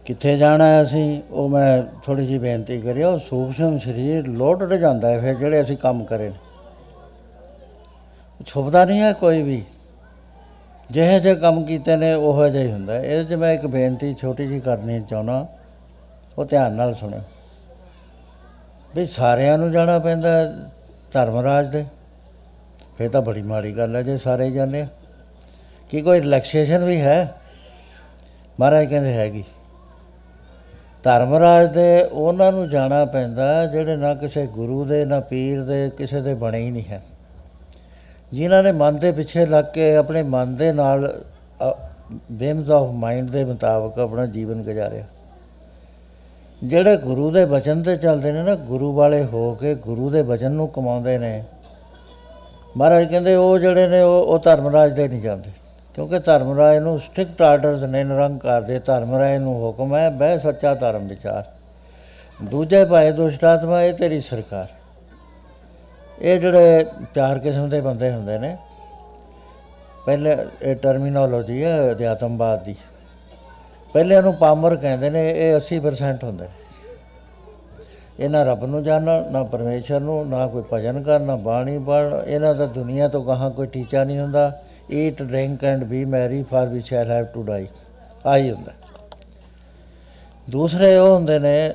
ਕਿੱਥੇ 0.05 0.37
ਜਾਣਾ 0.39 0.67
ਹੈ 0.67 0.83
ਅਸੀਂ? 0.83 1.23
ਉਹ 1.31 1.49
ਮੈਂ 1.49 1.83
ਥੋੜੀ 2.05 2.27
ਜਿਹੀ 2.27 2.39
ਬੇਨਤੀ 2.39 2.81
ਕਰਿਆ 2.81 3.09
ਉਹ 3.09 3.19
ਸੂਖਸ਼ਮ 3.19 3.79
ਸਰੀਰ 3.79 4.27
ਲੋਟੜ 4.27 4.75
ਜਾਂਦਾ 4.75 5.11
ਹੈ, 5.11 5.21
ਫਿਰ 5.21 5.35
ਜਿਹੜੇ 5.35 5.63
ਅਸੀਂ 5.63 5.77
ਕੰਮ 5.77 6.05
ਕਰੇ 6.05 6.33
ਛੁਪਦਾ 8.47 8.85
ਨਹੀਂ 8.85 9.01
ਹੈ 9.01 9.13
ਕੋਈ 9.13 9.43
ਵੀ। 9.43 9.65
ਜਿਹੇ 10.91 11.21
ਜਿਹੇ 11.21 11.35
ਕੰਮ 11.35 11.65
ਕੀਤੇ 11.65 11.97
ਨੇ, 11.97 12.13
ਉਹੋ 12.15 12.49
ਜਿਹਾ 12.49 12.63
ਹੀ 12.65 12.73
ਹੁੰਦਾ 12.73 12.95
ਹੈ। 12.95 13.01
ਇਹਦੇ 13.01 13.25
'ਚ 13.25 13.39
ਮੈਂ 13.39 13.53
ਇੱਕ 13.53 13.67
ਬੇਨਤੀ 13.67 14.15
ਛੋਟੀ 14.15 14.47
ਜਿਹੀ 14.47 14.61
ਕਰਨੀ 14.61 15.01
ਚਾਹੁੰਦਾ, 15.11 15.47
ਉਹ 16.39 16.45
ਧਿਆਨ 16.45 16.73
ਨਾਲ 16.73 16.95
ਸੁਣਿਓ। 16.95 17.21
ਵੀ 18.95 19.07
ਸਾਰਿਆਂ 19.07 19.59
ਨੂੰ 19.59 19.71
ਜਾਣਾ 19.73 19.99
ਪੈਂਦਾ 19.99 20.29
ਹੈ 20.29 20.53
ਧਰਮਰਾਜ 21.13 21.69
ਦੇ। 21.69 21.85
ਫਿਰ 22.99 23.11
ਤਾਂ 23.11 23.23
ਬੜੀ 23.23 23.43
ਮਾੜੀ 23.43 23.77
ਗੱਲ 23.77 23.97
ਹੈ, 23.97 24.03
ਜੇ 24.03 24.19
ਸਾਰੇ 24.19 24.45
ਹੀ 24.45 24.53
ਜਾਂਦੇ 24.53 24.81
ਆ। 24.81 24.87
ਕੀ 25.91 26.03
ਕੋਈ 26.03 26.21
ਰਿਲੈਕਸੇਸ਼ਨ 26.21 26.85
ਵੀ 26.85 27.01
ਹੈ? 27.01 27.35
ਮਹਾਰਾਜ 28.61 28.87
ਕਹਿੰਦੇ 28.87 29.13
ਹੈਗੀ। 29.13 29.45
ਧਰਮਰਾਜ 31.03 31.73
ਦੇ 31.73 32.03
ਉਹਨਾਂ 32.03 32.53
ਨੂੰ 32.53 32.69
ਜਾਣਾ 32.69 33.05
ਪੈਂਦਾ 33.05 33.67
ਜਿਹੜੇ 33.67 33.97
ਨਾ 33.97 34.15
ਕਿਸੇ 34.15 34.47
ਗੁਰੂ 34.47 34.85
ਦੇ, 34.85 35.05
ਨਾ 35.05 35.21
ਪੀਰ 35.21 35.63
ਦੇ, 35.63 35.91
ਕਿਸੇ 35.91 36.21
ਦੇ 36.21 36.35
ਬਣੇ 36.35 36.59
ਹੀ 36.59 36.71
ਨਹੀਂ 36.71 36.85
ਹੈ। 36.85 37.03
ਜਿਨ੍ਹਾਂ 38.33 38.63
ਨੇ 38.63 38.73
ਮਨ 38.73 38.99
ਦੇ 38.99 39.13
ਪਿੱਛੇ 39.13 39.47
ਲੱਗ 39.47 39.65
ਕੇ 39.65 39.97
ਆਪਣੇ 39.97 40.23
ਮਨ 40.23 40.57
ਦੇ 40.57 40.73
ਨਾਲ 40.73 41.25
ਵਿਮਸ 42.33 42.71
ਆਫ 42.71 42.91
ਮਾਈਂਡ 42.91 43.31
ਦੇ 43.31 43.45
ਮੁਤਾਬਕ 43.45 43.99
ਆਪਣਾ 43.99 44.27
ਜੀਵਨ 44.27 44.63
ਗੁਜ਼ਾਰਿਆ। 44.63 45.05
ਜਿਹੜੇ 46.65 46.97
ਗੁਰੂ 46.97 47.31
ਦੇ 47.31 47.45
ਬਚਨ 47.45 47.83
ਤੇ 47.83 47.97
ਚੱਲਦੇ 47.97 48.33
ਨੇ 48.33 48.43
ਨਾ, 48.43 48.55
ਗੁਰੂ 48.55 48.93
ਵਾਲੇ 48.93 49.25
ਹੋ 49.25 49.55
ਕੇ 49.55 49.75
ਗੁਰੂ 49.75 50.11
ਦੇ 50.11 50.23
ਬਚਨ 50.23 50.53
ਨੂੰ 50.53 50.69
ਕਮਾਉਂਦੇ 50.69 51.19
ਨੇ। 51.19 51.45
ਮਹਾਰਾਜ 52.77 53.05
ਕਹਿੰਦੇ 53.05 53.35
ਉਹ 53.35 53.59
ਜਿਹੜੇ 53.59 53.89
ਨੇ, 53.89 54.01
ਉਹ 54.01 54.23
ਉਹ 54.23 54.39
ਧਰਮਰਾਜ 54.39 54.93
ਦੇ 54.93 55.09
ਨਹੀਂ 55.09 55.23
ਜਾਂਦੇ। 55.23 55.66
ਕਿਉਂਕਿ 55.97 56.19
ਧਰਮਰਾਜ 56.19 56.79
ਨੂੰ 56.79 56.99
ਸਟ੍ਰਿਕਟ 56.99 57.43
ਆਰਡਰਸ 57.43 57.83
ਨੇ 57.83 58.05
ਨਿਰੰਕਾਰ 58.05 58.63
ਦੇ, 58.63 58.79
ਧਰਮਰਾਜ 58.79 59.37
ਨੂੰ 59.37 59.55
ਹੁਕਮ 59.55 59.95
ਹੈ, 59.97 60.11
ਬਹਿ 60.11 60.39
ਸੱਚਾ 60.39 60.75
ਧਰਮ 60.75 61.07
ਵਿਚਾਰ। 61.07 61.45
ਦੂਜੇ 62.45 62.85
ਭਾਏ 62.85 63.13
ਦੁਸ਼ਟ 63.13 63.45
ਆਤਮਾ 63.45 63.83
ਇਹ 63.83 63.95
ਤੇਰੀ 63.95 64.21
ਸਰਕਾਰ। 64.21 64.67
ਇਹ 66.21 66.41
ਜਿਹੜੇ 66.41 66.85
ਚਾਰ 67.15 67.39
ਕਿਸਮ 67.39 67.69
ਦੇ 67.69 67.81
ਬੰਦੇ 67.81 68.13
ਹੁੰਦੇ 68.13 68.39
ਨੇ, 68.39 68.57
ਪਹਿਲੇ 70.07 70.37
ਇਹ 70.63 70.77
ਟਰਮੀਨੋਲੋਜੀ 70.77 71.65
ਹੈ, 71.65 71.91
ਅਧਿਆਤਮਵਾਦ 71.93 72.65
ਦੀ। 72.65 72.77
ਪਹਿਲੇ 73.95 74.21
ਨੂੰ 74.23 74.35
ਪਾਮਰ 74.35 74.77
ਕਹਿੰਦੇ 74.77 75.11
ਨੇ, 75.11 75.31
ਇਹ 75.31 75.57
80% 75.57 76.25
ਹੁੰਦੇ 76.25 76.45
ਨੇ। 76.45 78.25
ਇਹ 78.25 78.31
ਨਾ 78.31 78.45
ਰੱਬ 78.45 78.65
ਨੂੰ 78.65 78.85
ਜਾਣਨ, 78.85 79.33
ਨਾ 79.33 79.43
ਪਰਮੇਸ਼ਰ 79.43 80.01
ਨੂੰ, 80.01 80.29
ਨਾ 80.29 80.47
ਕੋਈ 80.47 80.63
ਭਜਨ 80.73 81.03
ਕਰ 81.03 81.21
ਨਾ 81.21 81.37
ਬਾਣੀ 81.37 81.79
ਪੜ੍ਹ 81.79 82.15
ਇਹਨਾਂ 82.27 82.55
ਦਾ 82.55 82.67
ਦੁਨੀਆ 82.67 83.09
ਤੋਂ 83.09 83.25
ਗਾਹਾਂ 83.25 83.51
ਕੋਈ 83.51 83.67
ਟੀਚਾ 83.67 84.05
ਨਹੀਂ 84.05 84.19
ਹੁੰਦਾ। 84.19 84.61
Eat 84.93 85.23
drink 85.23 85.65
and 85.65 85.85
be 85.85 86.05
merry 86.05 86.43
for 86.43 86.69
we 86.69 86.81
shall 86.81 87.11
have 87.11 87.25
to 87.25 87.43
die 87.43 87.67
ਆਹੀ 88.27 88.51
ਹੁੰਦਾ। 88.51 88.73
ਦੂਸਰੇ 90.51 90.97
ਉਹ 90.97 91.15
ਹੁੰਦੇ 91.15 91.39
ਨੇ, 91.39 91.75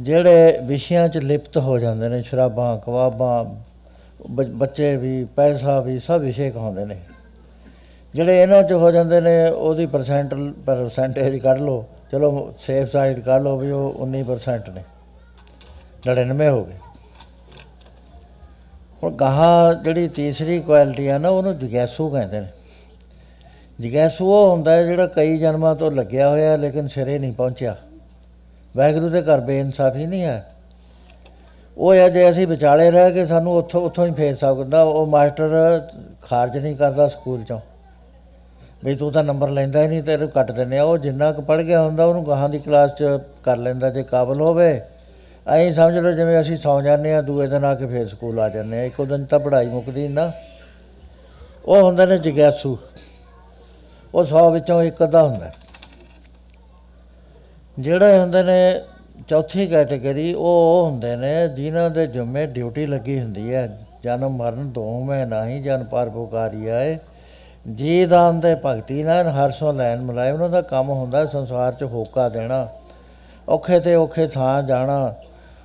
ਜਿਹੜੇ 0.00 0.58
ਵਿਸ਼ਿਆਂ 0.64 1.08
'ਚ 1.08 1.18
ਲਿਪਤ 1.18 1.58
ਹੋ 1.58 1.78
ਜਾਂਦੇ 1.78 2.08
ਨੇ, 2.08 2.22
ਸ਼ਰਾਬਾਂ 2.22 2.78
ਕਵਾਬਾਂ 2.78 3.44
ਬ- 4.30 4.50
ਬੱਚੇ 4.50 4.96
ਵੀ, 4.96 5.24
ਪੈਸਾ 5.24 5.80
ਵੀ, 5.80 5.98
ਸਭ 5.98 6.14
ਵਿਸ਼ੇ 6.14 6.50
ਕਹਾਉਂਦੇ 6.50 6.84
ਨੇ। 6.84 7.00
ਜਿਹੜੇ 8.14 8.42
ਇਹਨਾਂ 8.42 8.62
'ਚ 8.62 8.72
ਹੋ 8.72 8.90
ਜਾਂਦੇ 8.90 9.20
ਨੇ, 9.20 9.50
ਉਹਦੀ 9.50 9.86
ਪਰਸੈਂਟ 9.86 10.34
ਪਰਸੈਂਟੇਜ 10.66 11.36
ਕੱਢ 11.36 11.60
ਲਓ। 11.60 11.84
ਚਲੋ 12.12 12.54
ਸੇਫ 12.58 12.92
ਸਾਈਡ 12.92 13.20
ਕੱਢ 13.20 13.42
ਲਓ 13.42 13.56
ਵੀ 13.56 13.70
ਉਹ 13.70 13.94
19% 13.98 14.70
ਨੇ। 14.70 14.84
99 16.06 16.48
ਹੋ 16.48 16.64
ਗਏ। 16.64 16.89
ਹੁਣ 19.02 19.12
ਗਾਹਾਂ 19.12 19.74
ਜਿਹੜੀ 19.74 20.08
ਤੀਸਰੀ 20.08 20.60
ਕੁਆਲਿਟੀ 20.60 21.08
ਆ 21.08 21.18
ਨਾ, 21.18 21.28
ਉਹਨੂੰ 21.28 21.58
ਜਗੈਸੂ 21.58 22.10
ਕਹਿੰਦੇ 22.10 22.40
ਨੇ। 22.40 22.46
ਜਗੈਸੂ 23.80 24.26
ਉਹ 24.26 24.50
ਹੁੰਦਾ 24.50 24.72
ਹੈ 24.72 24.82
ਜਿਹੜਾ 24.82 25.06
ਕਈ 25.06 25.38
ਜਨਮਾਂ 25.38 25.76
ਤੋਂ 25.76 25.90
ਲੱਗਿਆ 25.90 26.28
ਹੋਇਆ, 26.28 26.56
ਲੇਕਿਨ 26.56 26.88
ਸਿਰੇ 26.88 27.18
ਨਹੀਂ 27.18 27.32
ਪਹੁੰਚਿਆ। 27.32 27.76
ਵਾਹਿਗੁਰੂ 28.76 29.08
ਦੇ 29.08 29.22
ਘਰ 29.22 29.40
ਬੇਇਨਸਾਫੀ 29.40 30.06
ਨਹੀਂ 30.06 30.22
ਹੈ। 30.22 30.46
ਉਹ 31.78 31.94
ਹੈ 31.94 32.08
ਜੇ 32.08 32.30
ਅਸੀਂ 32.30 32.46
ਵਿਚਾਲੇ 32.46 32.90
ਰਹਿ 32.90 33.12
ਕੇ 33.12 33.26
ਸਾਨੂੰ 33.26 33.56
ਉੱਥੋਂ 33.56 33.80
ਉੱਥੋਂ 33.80 34.06
ਹੀ 34.06 34.12
ਫੇਰ 34.12 34.36
ਸਕਦਾ 34.36 34.82
ਉਹ 34.82 35.06
ਮਾਸਟਰ 35.06 35.80
ਖਾਰਜ 36.22 36.58
ਨਹੀਂ 36.58 36.76
ਕਰਦਾ 36.76 37.08
ਸਕੂਲ 37.08 37.44
ਚੋਂ। 37.44 37.60
ਵੀ 38.84 38.96
ਤੂੰ 38.96 39.12
ਤਾਂ 39.12 39.24
ਨੰਬਰ 39.24 39.50
ਲੈਂਦਾ 39.50 39.82
ਹੀ 39.82 39.88
ਨਹੀਂ 39.88 40.02
ਤੇਰੇ 40.02 40.26
ਕੱਟ 40.26 40.52
ਦਿੰਦੇ 40.52 40.78
ਆ। 40.78 40.84
ਉਹ 40.84 40.98
ਜਿੰਨਾ 40.98 41.32
ਕੁ 41.32 41.42
ਪੜ 41.42 41.62
ਗਿਆ 41.62 41.82
ਹੁੰਦਾ, 41.82 42.04
ਉਹਨੂੰ 42.04 42.26
ਗਾਹਾਂ 42.26 42.48
ਦੀ 42.48 42.58
ਕਲਾਸ 42.58 42.90
'ਚ 42.90 43.04
ਕਰ 43.42 43.56
ਲੈਂਦਾ। 43.56 43.90
ਜੇ 43.90 44.02
ਕਾਬਲ 44.02 44.40
ਹੋਵੇ 44.40 44.80
ਐਂ 45.50 45.72
ਸਮਝ 45.72 45.98
ਲਓ 45.98 46.10
ਜਿਵੇਂ 46.10 46.40
ਅਸੀਂ 46.40 46.56
ਸੌਂ 46.56 46.82
ਜਾਂਦੇ 46.82 47.14
ਆ 47.14 47.22
ਦੂਏ 47.22 47.46
ਦਿਨ 47.46 47.64
ਆ 47.64 47.74
ਕੇ 47.74 47.86
ਫੇਰ 47.86 48.08
ਸਕੂਲ 48.08 48.40
ਆ 48.40 48.48
ਜਾਂਦੇ 48.48 48.78
ਆ 48.78 48.82
ਇੱਕੋ 48.82 49.04
ਦਿਨ 49.04 49.24
ਤਾਂ 49.24 49.40
ਪੜ੍ਹਾਈ 49.40 49.66
ਮੁੱਕਦੀ 49.66 50.08
ਨੀ 50.08 50.14
ਨਾ। 50.14 50.32
ਉਹ 51.64 51.82
ਹੁੰਦੇ 51.82 52.06
ਨੇ 52.06 52.18
ਜਗਿਆਸੂ। 52.18 52.78
ਉਹ 54.14 54.24
100 54.24 54.50
ਵਿੱਚੋਂ 54.50 54.82
ਇੱਕ 54.82 55.02
ਅੱਧਾ 55.04 55.22
ਹੁੰਦਾ। 55.22 55.50
ਜਿਹੜੇ 57.78 58.18
ਹੁੰਦੇ 58.18 58.42
ਨੇ 58.42 58.80
ਚੌਥੀ 59.28 59.66
ਕੈਟਾਗਰੀ 59.66 60.34
ਉਹ 60.34 60.46
ਉਹ 60.46 60.90
ਹੁੰਦੇ 60.90 61.16
ਨੇ 61.16 61.48
ਜਿਨ੍ਹਾਂ 61.48 61.90
ਦੇ 61.90 62.06
ਜੁਮੇ 62.06 62.46
ਡਿਊਟੀ 62.46 62.86
ਲੱਗੀ 62.86 63.20
ਹੁੰਦੀ 63.20 63.54
ਹੈ। 63.54 63.86
ਜਨਮ 64.04 64.36
ਮਰਨ 64.36 64.70
ਦੋ 64.70 65.04
ਮੈਂ 65.04 65.26
ਨਹੀਂ 65.26 65.62
ਜਨ 65.62 65.84
ਪਰ 65.84 66.08
ਪੁਕਾਰੀ 66.08 66.68
ਆਏ। 66.68 66.98
ਜੀ 67.74 68.06
ਦਾਨ 68.06 68.40
ਤੇ 68.40 68.56
ਭਗਤੀ 68.66 69.02
ਨਾਲ 69.02 69.28
ਹਰ 69.28 69.50
ਸੋ 69.50 69.72
ਲੈਣ 69.72 70.00
ਮਲਾਏ 70.00 70.30
ਉਹਨਾਂ 70.30 70.48
ਦਾ 70.48 70.60
ਕੰਮ 70.60 70.90
ਹੁੰਦਾ 70.90 71.26
ਸੰਸਾਰ 71.26 71.72
'ਚ 71.72 71.82
ਹੋਕਾ 71.82 72.28
ਦੇਣਾ। 72.28 72.68
ਔਖੇ 73.48 73.80
ਤੇ 73.80 73.94
ਔਖੇ 73.94 74.26
ਥਾਂ 74.26 74.62
ਜਾਣਾ। 74.62 75.14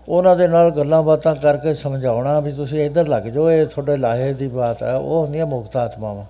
ਉਹਨਾਂ 0.10 0.36
ਦੇ 0.36 0.48
ਨਾਲ 0.48 0.72
ਗੱਲਾਂ 0.72 1.04
ਬਾਤਾਂ 1.04 1.36
ਕਰਕੇ 1.36 1.74
ਸਮਝਾਉਣਾ 1.74 2.40
ਵੀ 2.40 2.52
ਤੁਸੀਂ 2.52 2.86
ਇੱਧਰ 2.86 3.08
ਲੱਗ 3.08 3.24
ਜਾਓ, 3.24 3.52
ਇਹ 3.52 3.66
ਤੁਹਾਡੇ 3.66 3.98
ਲਾਹੇ 3.98 4.34
ਦੀ 4.34 4.48
ਬਾਤ 4.48 4.84
ਹੈ, 4.84 4.94
ਉਹ 4.94 5.24
ਹੁੰਦੀਆਂ 5.24 5.46
ਮੁਕਤ 5.46 5.78
ਆਤਮਾਵਾਂ। 5.78 6.26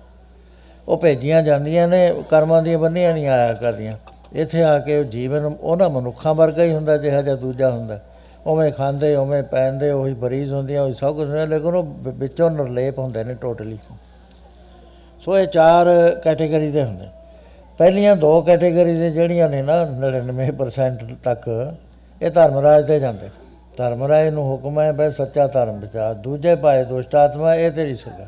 ਉਹ 0.88 0.96
ਭੇਜੀਆਂ 0.96 1.42
ਜਾਂਦੀਆਂ 1.42 1.88
ਨੇ, 1.88 2.22
ਕਰਮਾਂ 2.30 2.62
ਦੀਆਂ 2.62 2.78
ਬੰਨੀਆਂ 2.78 3.14
ਨਹੀਂ 3.14 3.28
ਆਇਆ 3.28 3.52
ਕਰਦੀਆਂ। 3.52 3.96
ਇੱਥੇ 4.32 4.62
ਆ 4.62 4.78
ਕੇ 4.78 4.98
ਉਹ 4.98 5.04
ਜੀਵਨ 5.04 5.52
ਉਹਨਾਂ 5.60 5.90
ਮਨੁੱਖਾਂ 5.90 6.34
ਵਰਗਾ 6.34 6.62
ਹੀ 6.62 6.72
ਹੁੰਦਾ 6.72 6.96
ਜਿਹੜਾ 6.96 7.22
ਜਿਹਾ 7.22 7.34
ਦੂਜਾ 7.34 7.70
ਹੁੰਦਾ। 7.70 8.00
ਉਵੇਂ 8.46 8.72
ਖਾਂਦੇ, 8.72 9.16
ਉਵੇਂ 9.16 9.42
ਪੈਂਦੇ 9.42 9.90
ਉਹੀ 9.90 10.14
ਬਰੀਜ਼ 10.14 10.54
ਹੁੰਦੀਆਂ, 10.54 10.82
ਉਹੀ 10.82 10.94
ਸਭ 10.94 11.16
ਕੁਝ 11.16 11.28
ਹੁੰਦਾ 11.28 11.44
ਲੇਕਿਨ 11.44 11.74
ਉਹ 11.74 11.82
ਵਿ- 11.82 12.14
ਵਿੱਚੋਂ 12.16 12.50
ਨਿਰਲੇਪ 12.50 12.98
ਹੁੰਦੇ 12.98 13.24
ਨੇ 13.24 13.34
ਟੋਟਲੀ। 13.34 13.78
ਸੋ 15.24 15.38
ਇਹ 15.38 15.46
ਚਾਰ 15.46 15.86
ਕੈਟਾਗਰੀ 16.24 16.70
ਦੇ 16.70 16.84
ਹੁੰਦੇ। 16.84 17.04
ਪਹਿਲੀਆਂ 17.78 18.16
ਦੋ 18.16 18.42
ਕੈਟਾਗਰੀ 18.42 18.98
ਦੇ 18.98 19.10
ਜਿਹੜੀਆਂ 19.10 19.50
ਨੇ 19.50 19.62
ਨਾ 19.62 19.84
99% 19.84 21.14
ਤੱਕ, 21.24 21.74
ਇਹ 22.22 22.30
ਧਰਮਰਾਜ 22.30 22.86
ਦੇ 22.86 23.00
ਜਾਂਦੇ। 23.00 23.28
ਧਰਮਰਾਜ 23.76 24.28
ਨੂੰ 24.28 24.44
ਹੁਕਮ 24.44 24.80
ਹੈ, 24.80 24.92
ਬਈ 24.92 25.10
ਸੱਚਾ 25.10 25.46
ਧਰਮ 25.48 25.78
ਵਿਚਾਰ। 25.80 26.14
ਦੂਜੇ 26.16 26.54
ਭਾਏ 26.56 26.84
ਦੁਸ਼ਟ 26.84 27.14
ਆਤਮਾ 27.14 27.54
ਇਹ 27.54 27.70
ਤੇਰੀ 27.72 27.94
ਸਗਾ 27.96 28.26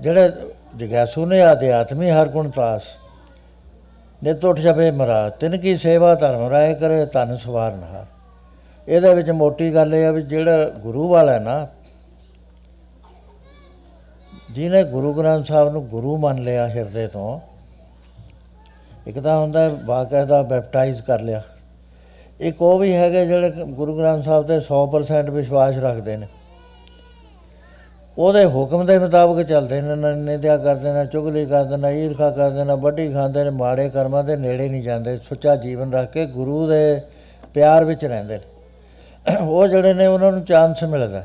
ਜਿਹੜੇ 0.00 0.32
ਜਗਿਆਸੂ 0.76 1.26
ਨੇ 1.26 1.40
ਆਧਿਆਤਮੀ 1.42 2.10
ਹਰ 2.10 2.28
ਗੁਣ 2.28 2.50
ਤਾਸ 2.50 2.82
ਨਿਤ 4.22 4.44
ਉੱਠ 4.44 4.58
ਜਾਵੇ 4.60 4.90
ਮਰਾ, 4.90 5.28
ਤਿਨ 5.30 5.56
ਕੀ 5.56 5.76
ਸੇਵਾ 5.76 6.14
ਧਰਮ 6.14 6.48
ਰਾਏ 6.50 6.74
ਕਰੇ 6.74 7.04
ਤਨ 7.06 7.34
ਸਵਾਰ 7.36 7.72
ਨਾ 7.74 8.04
ਇਹਦੇ 8.88 9.14
ਵਿੱਚ 9.14 9.30
ਮੋਟੀ 9.32 9.74
ਗੱਲ 9.74 9.94
ਇਹ 9.94 10.06
ਆ 10.06 10.10
ਵੀ 10.12 10.22
ਜਿਹੜਾ 10.24 10.64
ਗੁਰੂ 10.80 11.08
ਵਾਲਾ 11.08 11.32
ਹੈ 11.32 11.38
ਨਾ, 11.38 11.66
ਜਿਹਨੇ 14.50 14.82
ਗੁਰੂ 14.84 15.12
ਗ੍ਰੰਥ 15.14 15.46
ਸਾਹਿਬ 15.46 15.72
ਨੂੰ 15.72 15.86
ਗੁਰੂ 15.88 16.16
ਮੰਨ 16.18 16.42
ਲਿਆ 16.44 16.66
ਹਿਰਦੇ 16.68 17.06
ਤੋਂ, 17.08 17.40
ਇੱਕ 19.06 19.18
ਤਾਂ 19.18 19.36
ਹੁੰਦਾ 19.38 19.60
ਹੈ 19.60 19.68
ਬਾਕਾਇਦਾ 19.86 20.42
ਬੈਪਟਾਈਜ਼ 20.44 21.02
ਕਰ 21.02 21.20
ਲਿਆ। 21.20 21.42
ਇੱਕ 22.40 22.62
ਉਹ 22.62 22.78
ਵੀ 22.78 22.92
ਹੈਗੇ 22.92 23.26
ਜਿਹੜੇ 23.26 23.50
ਗੁਰੂ 23.50 23.98
ਗ੍ਰੰਥ 23.98 24.24
ਸਾਹਿਬ 24.24 24.46
ਤੇ 24.46 24.60
100% 24.60 25.30
ਵਿਸ਼ਵਾਸ 25.30 25.76
ਰੱਖਦੇ 25.76 26.16
ਨੇ। 26.16 26.26
ਉਹਦੇ 28.18 28.44
ਹੁਕਮ 28.44 28.86
ਦੇ 28.86 28.98
ਮੁਤਾਬਕ 28.98 29.42
ਚੱਲਦੇ 29.42 29.80
ਨੇ, 29.80 29.94
ਨਾ 29.94 30.10
ਨਿੰਦਿਆ 30.10 30.56
ਕਰਦੇ, 30.56 30.92
ਨੇ 30.92 31.06
ਚੁਗਲੀ 31.06 31.46
ਕਰਦੇ, 31.46 31.76
ਨੇ 31.76 32.04
ਈਰਖਾ 32.04 32.30
ਕਰਦੇ, 32.30 32.64
ਨੇ 32.64 32.74
ਵੱਡੀ 32.74 33.12
ਖਾਂਦੇ, 33.12 33.44
ਨੇ 33.44 33.50
ਮਾੜੇ 33.50 33.88
ਕਰਮਾਂ 33.88 34.24
ਦੇ 34.24 34.36
ਨੇੜੇ 34.36 34.68
ਨਹੀਂ 34.68 34.82
ਜਾਂਦੇ, 34.82 35.16
ਸੁੱਚਾ 35.16 35.56
ਜੀਵਨ 35.56 35.92
ਰੱਖ 35.92 36.10
ਕੇ 36.10 36.26
ਗੁਰੂ 36.26 36.66
ਦੇ 36.66 37.00
ਪਿਆਰ 37.54 37.84
ਵਿੱਚ 37.84 38.04
ਰਹਿੰਦੇ 38.04 38.38
ਨੇ। 38.38 39.36
ਉਹ 39.36 39.66
ਜਿਹੜੇ 39.66 39.94
ਨੇ 39.94 40.06
ਉਹਨਾਂ 40.06 40.32
ਨੂੰ 40.32 40.44
ਚਾਂਸ 40.44 40.84
ਮਿਲਦਾ। 40.84 41.24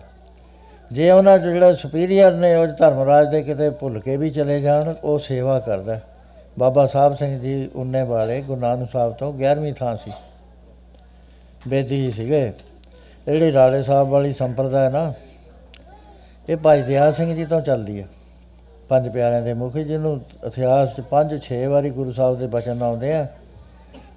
ਜੇ 0.92 1.12
ਉਹਨਾਂ 1.12 1.38
'ਚ 1.38 1.42
ਜਿਹੜਾ 1.42 1.74
ਸੁਪੀਰੀਅਰ 1.74 2.34
ਨੇ, 2.34 2.56
ਉਹ 2.56 2.68
ਧਰਮਰਾਜ 2.68 3.30
ਦੇ 3.30 3.42
ਕਿਤੇ 3.42 3.70
ਭੁੱਲ 3.70 4.00
ਕੇ 4.00 4.18
ਵੀ 4.18 4.30
ਚਲੇ 4.30 4.62
ਜਾਣ, 4.62 4.94
ਉਹ 5.04 5.20
ਸੇਵਾ 5.20 5.60
ਕਰਦਾ। 5.60 6.00
ਬਾਬਾ 6.60 6.86
ਸਾਹਿਬ 6.86 7.16
ਸਿੰਘ 7.16 7.40
ਜੀ, 7.40 7.70
ਉਨੇ 7.76 8.04
ਵਾਲੇ 8.04 8.42
ਗੁਰੂ 8.42 8.62
ਨਾਨਕ 8.62 8.90
ਸਾਹਿਬ 8.90 9.14
ਤੋਂ 9.14 9.34
11ਵੀਂ 9.34 9.74
ਥਾਂ 9.74 9.98
ਸੀ। 9.98 10.12
ਬੇਦੀ 11.68 12.06
ਹੀ 12.06 12.12
ਸੀਗੇ। 12.12 12.42
ਇਹ 12.42 13.34
ਜਿਹੜੀ 13.34 13.52
ਰਾਲੇ 13.54 13.82
ਸਾਹਿਬ 13.84 14.08
ਵਾਲੀ 14.08 14.34
ਸੰਪਰਦਾ 14.34 14.84
ਹੈ 14.84 14.90
ਨਾ, 14.90 15.14
ਇਹ 16.50 16.58
ਭਾਈ 16.58 16.82
ਦਇਆ 16.82 17.12
ਸਿੰਘ 17.12 17.34
ਜੀ 17.36 17.46
ਤੋਂ 17.46 17.62
ਚੱਲਦੀ 17.62 18.00
ਹੈ। 18.02 18.08
ਪੰਜ 18.90 19.10
ਪਿਆਰਿਆਂ 19.10 19.42
ਦੇ 19.42 19.54
ਮੁਖੀ, 19.54 19.84
ਜਿਹਨੂੰ 19.84 20.20
ਇਤਿਹਾਸ 20.48 20.96
'ਚ 20.96 21.02
ਪੰਜ 21.02 21.42
ਛੇ 21.44 21.66
ਵਾਰੀ 21.68 21.90
ਗੁਰੂ 21.90 22.12
ਸਾਹਿਬ 22.12 22.38
ਦੇ 22.40 22.48
ਬਚਨ 22.48 22.82
ਆਉਂਦੇ 22.84 23.14
ਆ। 23.14 23.28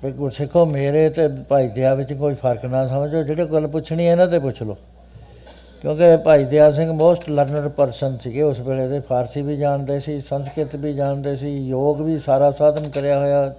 ਵੀ 0.05 0.11
ਗੁਰਸਿੱਖੋ 0.12 0.65
ਮੇਰੇ 0.66 1.09
ਤੇ 1.11 1.29
ਭਾਈ 1.49 1.69
ਦਇਆ 1.69 1.95
ਵਿੱਚ 1.95 2.12
ਕੋਈ 2.12 2.35
ਫ਼ਰਕ 2.35 2.65
ਨਾ 2.65 2.87
ਸਮਝੋ, 2.87 3.23
ਜਿਹੜੇ 3.23 3.47
ਗੱਲ 3.47 3.66
ਪੁੱਛਣੀ 3.66 4.07
ਹੈ 4.07 4.12
ਇਹਨਾਂ 4.12 4.27
ਤੇ 4.27 4.39
ਪੁੱਛ 4.39 4.62
ਲਓ। 4.62 4.77
ਕਿਉਂਕਿ 5.83 6.16
Bhai 6.16 6.45
Daya 6.45 6.71
Singh 6.73 6.93
most 6.93 7.29
learner 7.31 7.69
person 7.69 8.16
ਸੀਗੇ, 8.19 8.43
ਉਸ 8.43 8.61
ਵੇਲੇ 8.61 8.89
ਦੇ 8.89 9.01
ਫਾਰਸੀ 9.01 9.43
ਵੀ 9.43 9.57
ਜਾਣਦੇ 9.57 10.01
ਸੀ, 10.01 10.21
ਸੰਸਕ੍ਰਿਤ 10.21 10.77
ਵੀ 10.77 10.93
ਜਾਣਦੇ 10.95 11.37
ਸੀ, 11.37 11.69
ਯੋਗ 11.69 12.01
ਵੀ 12.01 12.19
ਸਾਰਾ 12.19 12.51
ਸਾਧਨ 12.51 12.89
ਕਰਿਆ 12.89 13.19
ਹੋਇਆ। 13.19 13.55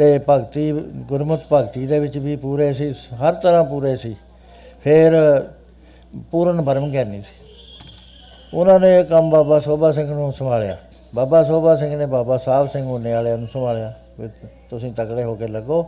ਤੇ 0.00 0.20
ਭਗਤੀ, 0.28 0.72
ਗੁਰਮਤਿ 1.08 1.44
ਭਗਤੀ 1.52 1.86
ਦੇ 1.86 1.98
ਵਿੱਚ 1.98 2.18
ਵੀ 2.18 2.36
ਪੂਰੇ 2.36 2.72
ਸੀ, 2.72 2.90
ਹਰ 2.90 3.34
ਤਰ੍ਹਾਂ 3.34 3.64
ਪੂਰੇ 3.64 3.96
ਸੀ। 3.96 4.16
ਫਿਰ 4.84 5.12
ਪੂਰਨ 6.30 6.60
ਬਰਮ 6.60 6.90
ਗਿਆਨੀ 6.90 7.20
ਸੀ। 7.20 7.34
ਉਹਨਾਂ 8.54 8.80
ਨੇ 8.80 9.00
ਇਹ 9.00 9.04
ਕੰਮ 9.04 9.30
ਬਾਬਾ 9.30 9.60
ਸੋਭਾ 9.60 9.92
ਸਿੰਘ 9.92 10.14
ਨੂੰ 10.14 10.32
ਸੰਭਾਲਿਆ। 10.32 10.76
ਬਾਬਾ 11.14 11.42
ਸੋਭਾ 11.42 11.76
ਸਿੰਘ 11.76 11.96
ਨੇ 11.96 12.06
ਬਾਬਾ 12.06 12.36
ਸਾਹਿਬ 12.36 12.68
ਸਿੰਘ 12.68 12.88
ਉਹਨੇ 12.88 13.12
ਵਾਲਿਆਂ 13.12 13.38
ਨੂੰ 13.38 13.48
ਸੰਭਾਲਿਆ। 13.48 13.94
ਵੀ 14.20 14.28
ਤੁਸੀਂ 14.70 14.92
ਤਕੜੇ 14.92 15.24
ਹੋ 15.24 15.34
ਕੇ 15.34 15.46
ਲੱਗੋ। 15.46 15.86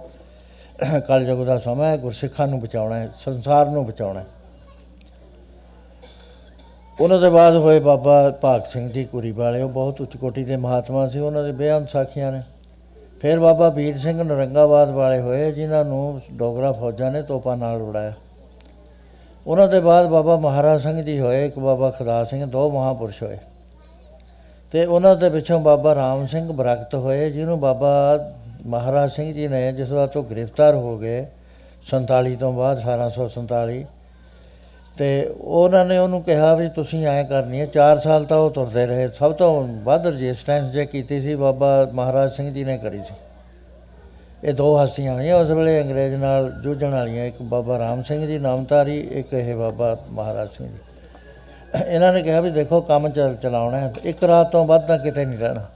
ਕਲਯੁਗ 1.08 1.46
ਦਾ 1.46 1.58
ਸਮਾਂ 1.58 1.90
ਹੈ, 1.90 1.96
ਗੁਰਸਿੱਖਾਂ 1.96 2.48
ਨੂੰ 2.48 2.60
ਬਚਾਉਣਾ 2.60 2.98
ਹੈ, 2.98 3.08
ਸੰਸਾਰ 3.20 3.66
ਨੂੰ 3.66 3.86
ਬਚਾਉਣਾ 3.86 4.20
ਹੈ। 4.20 4.26
ਉਹਨਾਂ 7.00 7.18
ਦੇ 7.18 7.30
ਬਾਅਦ 7.30 7.56
ਹੋਏ 7.56 7.80
ਬਾਬਾ 7.80 8.30
ਭਾਗ 8.30 8.62
ਸਿੰਘ 8.72 8.90
ਜੀ 8.90 9.04
ਕੁਰੀ 9.04 9.32
ਵਾਲੇ, 9.32 9.62
ਉਹ 9.62 9.70
ਬਹੁਤ 9.70 10.00
ਉੱਚ 10.00 10.16
ਕੋਟੀ 10.16 10.44
ਦੇ 10.44 10.56
ਮਹਾਤਮਾ 10.56 11.08
ਸੀ। 11.08 11.18
ਉਹਨਾਂ 11.18 11.44
ਦੇ 11.44 11.52
ਬੇਅੰਤ 11.52 11.90
ਸਾਖੀਆਂ 11.90 12.32
ਨੇ। 12.32 12.42
ਫਿਰ 13.22 13.38
ਬਾਬਾ 13.38 13.68
ਵੀਰ 13.68 13.98
ਸਿੰਘ 13.98 14.22
ਨਰੰਗਾਬਾਦ 14.22 14.90
ਵਾਲੇ 14.90 15.20
ਹੋਏ, 15.20 15.52
ਜਿਨ੍ਹਾਂ 15.52 15.84
ਨੂੰ 15.84 16.20
ਡੋਗਰਾ 16.32 16.72
ਫੌਜਾਂ 16.72 17.10
ਨੇ 17.12 17.22
ਤੋਪਾਂ 17.22 17.56
ਨਾਲ 17.56 17.82
ਉਡਾਇਆ 17.82 18.12
ਉਹਨਾਂ 19.46 19.68
ਦੇ 19.68 19.80
ਬਾਅਦ 19.80 20.08
ਬਾਬਾ 20.08 20.36
ਮਹਾਰਾਜ 20.36 20.82
ਸਿੰਘ 20.82 21.02
ਜੀ 21.02 21.20
ਹੋਏ, 21.20 21.46
ਇੱਕ 21.46 21.58
ਬਾਬਾ 21.58 21.90
ਖੁਦਾ 21.90 22.24
ਸਿੰਘ, 22.24 22.46
ਦੋ 22.46 22.70
ਮਹਾਪੁਰਸ਼ 22.70 23.22
ਹੋਏ। 23.22 23.38
ਤੇ 24.72 24.84
ਉਹਨਾਂ 24.84 25.16
ਦੇ 25.16 25.30
ਪਿੱਛੋਂ 25.30 25.60
ਬਾਬਾ 25.60 25.94
ਰਾਮ 25.94 26.26
ਸਿੰਘ 26.26 26.52
ਬਰਕਤ 26.52 26.94
ਹੋਏ, 26.94 27.30
ਜਿਹਨੂੰ 27.30 27.60
ਬਾਬਾ 27.60 28.18
ਮਹਾਰਾਜ 28.66 29.10
ਸਿੰਘ 29.10 29.32
ਜੀ 29.34 29.48
ਨੇ 29.48 29.72
ਜਿਸ 29.72 29.90
ਵਾਰ 29.90 30.06
ਤੋਂ 30.06 30.22
ਗ੍ਰਿਫਤਾਰ 30.22 30.74
ਹੋ 30.74 30.98
ਗਏ 30.98 31.26
47 31.90 32.36
ਤੋਂ 32.36 32.52
ਬਾਅਦ 32.52 32.80
1847 32.80 33.84
ਤੇ 34.98 35.34
ਉਹਨਾਂ 35.40 35.84
ਨੇ 35.84 35.98
ਉਹਨੂੰ 35.98 36.22
ਕਿਹਾ 36.22 36.54
ਵੀ 36.54 36.68
ਤੁਸੀਂ 36.68 37.06
ਐਂ 37.06 37.24
ਕਰਨੀ 37.24 37.60
ਹੈ 37.60 37.66
4 37.66 37.98
ਸਾਲ 37.98 38.24
ਤਾਂ 38.24 38.38
ਉਹ 38.38 38.50
ਤੁਰਦੇ 38.50 38.86
ਰਹੇ, 38.86 39.08
ਸਭ 39.08 39.32
ਤੋਂ 39.32 39.62
ਵੱਧ 39.84 40.06
ਰਜਿਸਟੈਂਸ 40.06 40.70
ਜੇ 40.70 40.86
ਕੀਤੀ 40.86 41.20
ਸੀ 41.22 41.34
ਬਾਬਾ 41.34 41.90
ਮਹਾਰਾਜ 41.92 42.32
ਸਿੰਘ 42.32 42.52
ਜੀ 42.54 42.64
ਨੇ 42.64 42.78
ਕਰੀ 42.78 43.02
ਸੀ। 43.02 43.14
ਇਹ 44.44 44.54
ਦੋ 44.54 44.84
ਹਸਤੀਆਂ 44.84 45.14
ਹੋਈਆਂ, 45.14 45.36
ਉਸ 45.36 45.50
ਵੇਲੇ 45.50 45.80
ਅੰਗਰੇਜ਼ 45.80 46.14
ਨਾਲ 46.14 46.50
ਜੂਝਣ 46.62 46.90
ਵਾਲੀਆਂ, 46.90 47.24
ਇੱਕ 47.24 47.42
ਬਾਬਾ 47.42 47.78
ਰਾਮ 47.78 48.02
ਸਿੰਘ 48.02 48.26
ਜੀ, 48.26 48.38
ਨਾਮਧਾਰੀ, 48.38 48.98
ਇੱਕ 49.00 49.32
ਇਹ 49.34 49.54
ਬਾਬਾ 49.56 49.96
ਮਹਾਰਾਜ 50.10 50.48
ਸਿੰਘ 50.48 50.68
ਜੀ। 50.68 50.78
ਇਹਨਾਂ 51.86 52.12
ਨੇ 52.12 52.22
ਕਿਹਾ 52.22 52.40
ਵੀ 52.40 52.50
ਦੇਖੋ, 52.50 52.80
ਕੰਮ 52.80 53.08
ਚੱਲ 53.08 53.34
ਚਲਾਉਣਾ 53.34 53.80
ਹੈ, 53.80 53.92
ਇੱਕ 54.04 54.24
ਰਾਤ 54.24 54.50
ਤੋਂ 54.52 54.64
ਵੱਧ 54.64 54.86
ਤਾਂ 54.86 54.98
ਕਿਤੇ 54.98 55.24
ਨਹੀਂ 55.24 55.38
ਰਹਿਣਾ। 55.38 55.66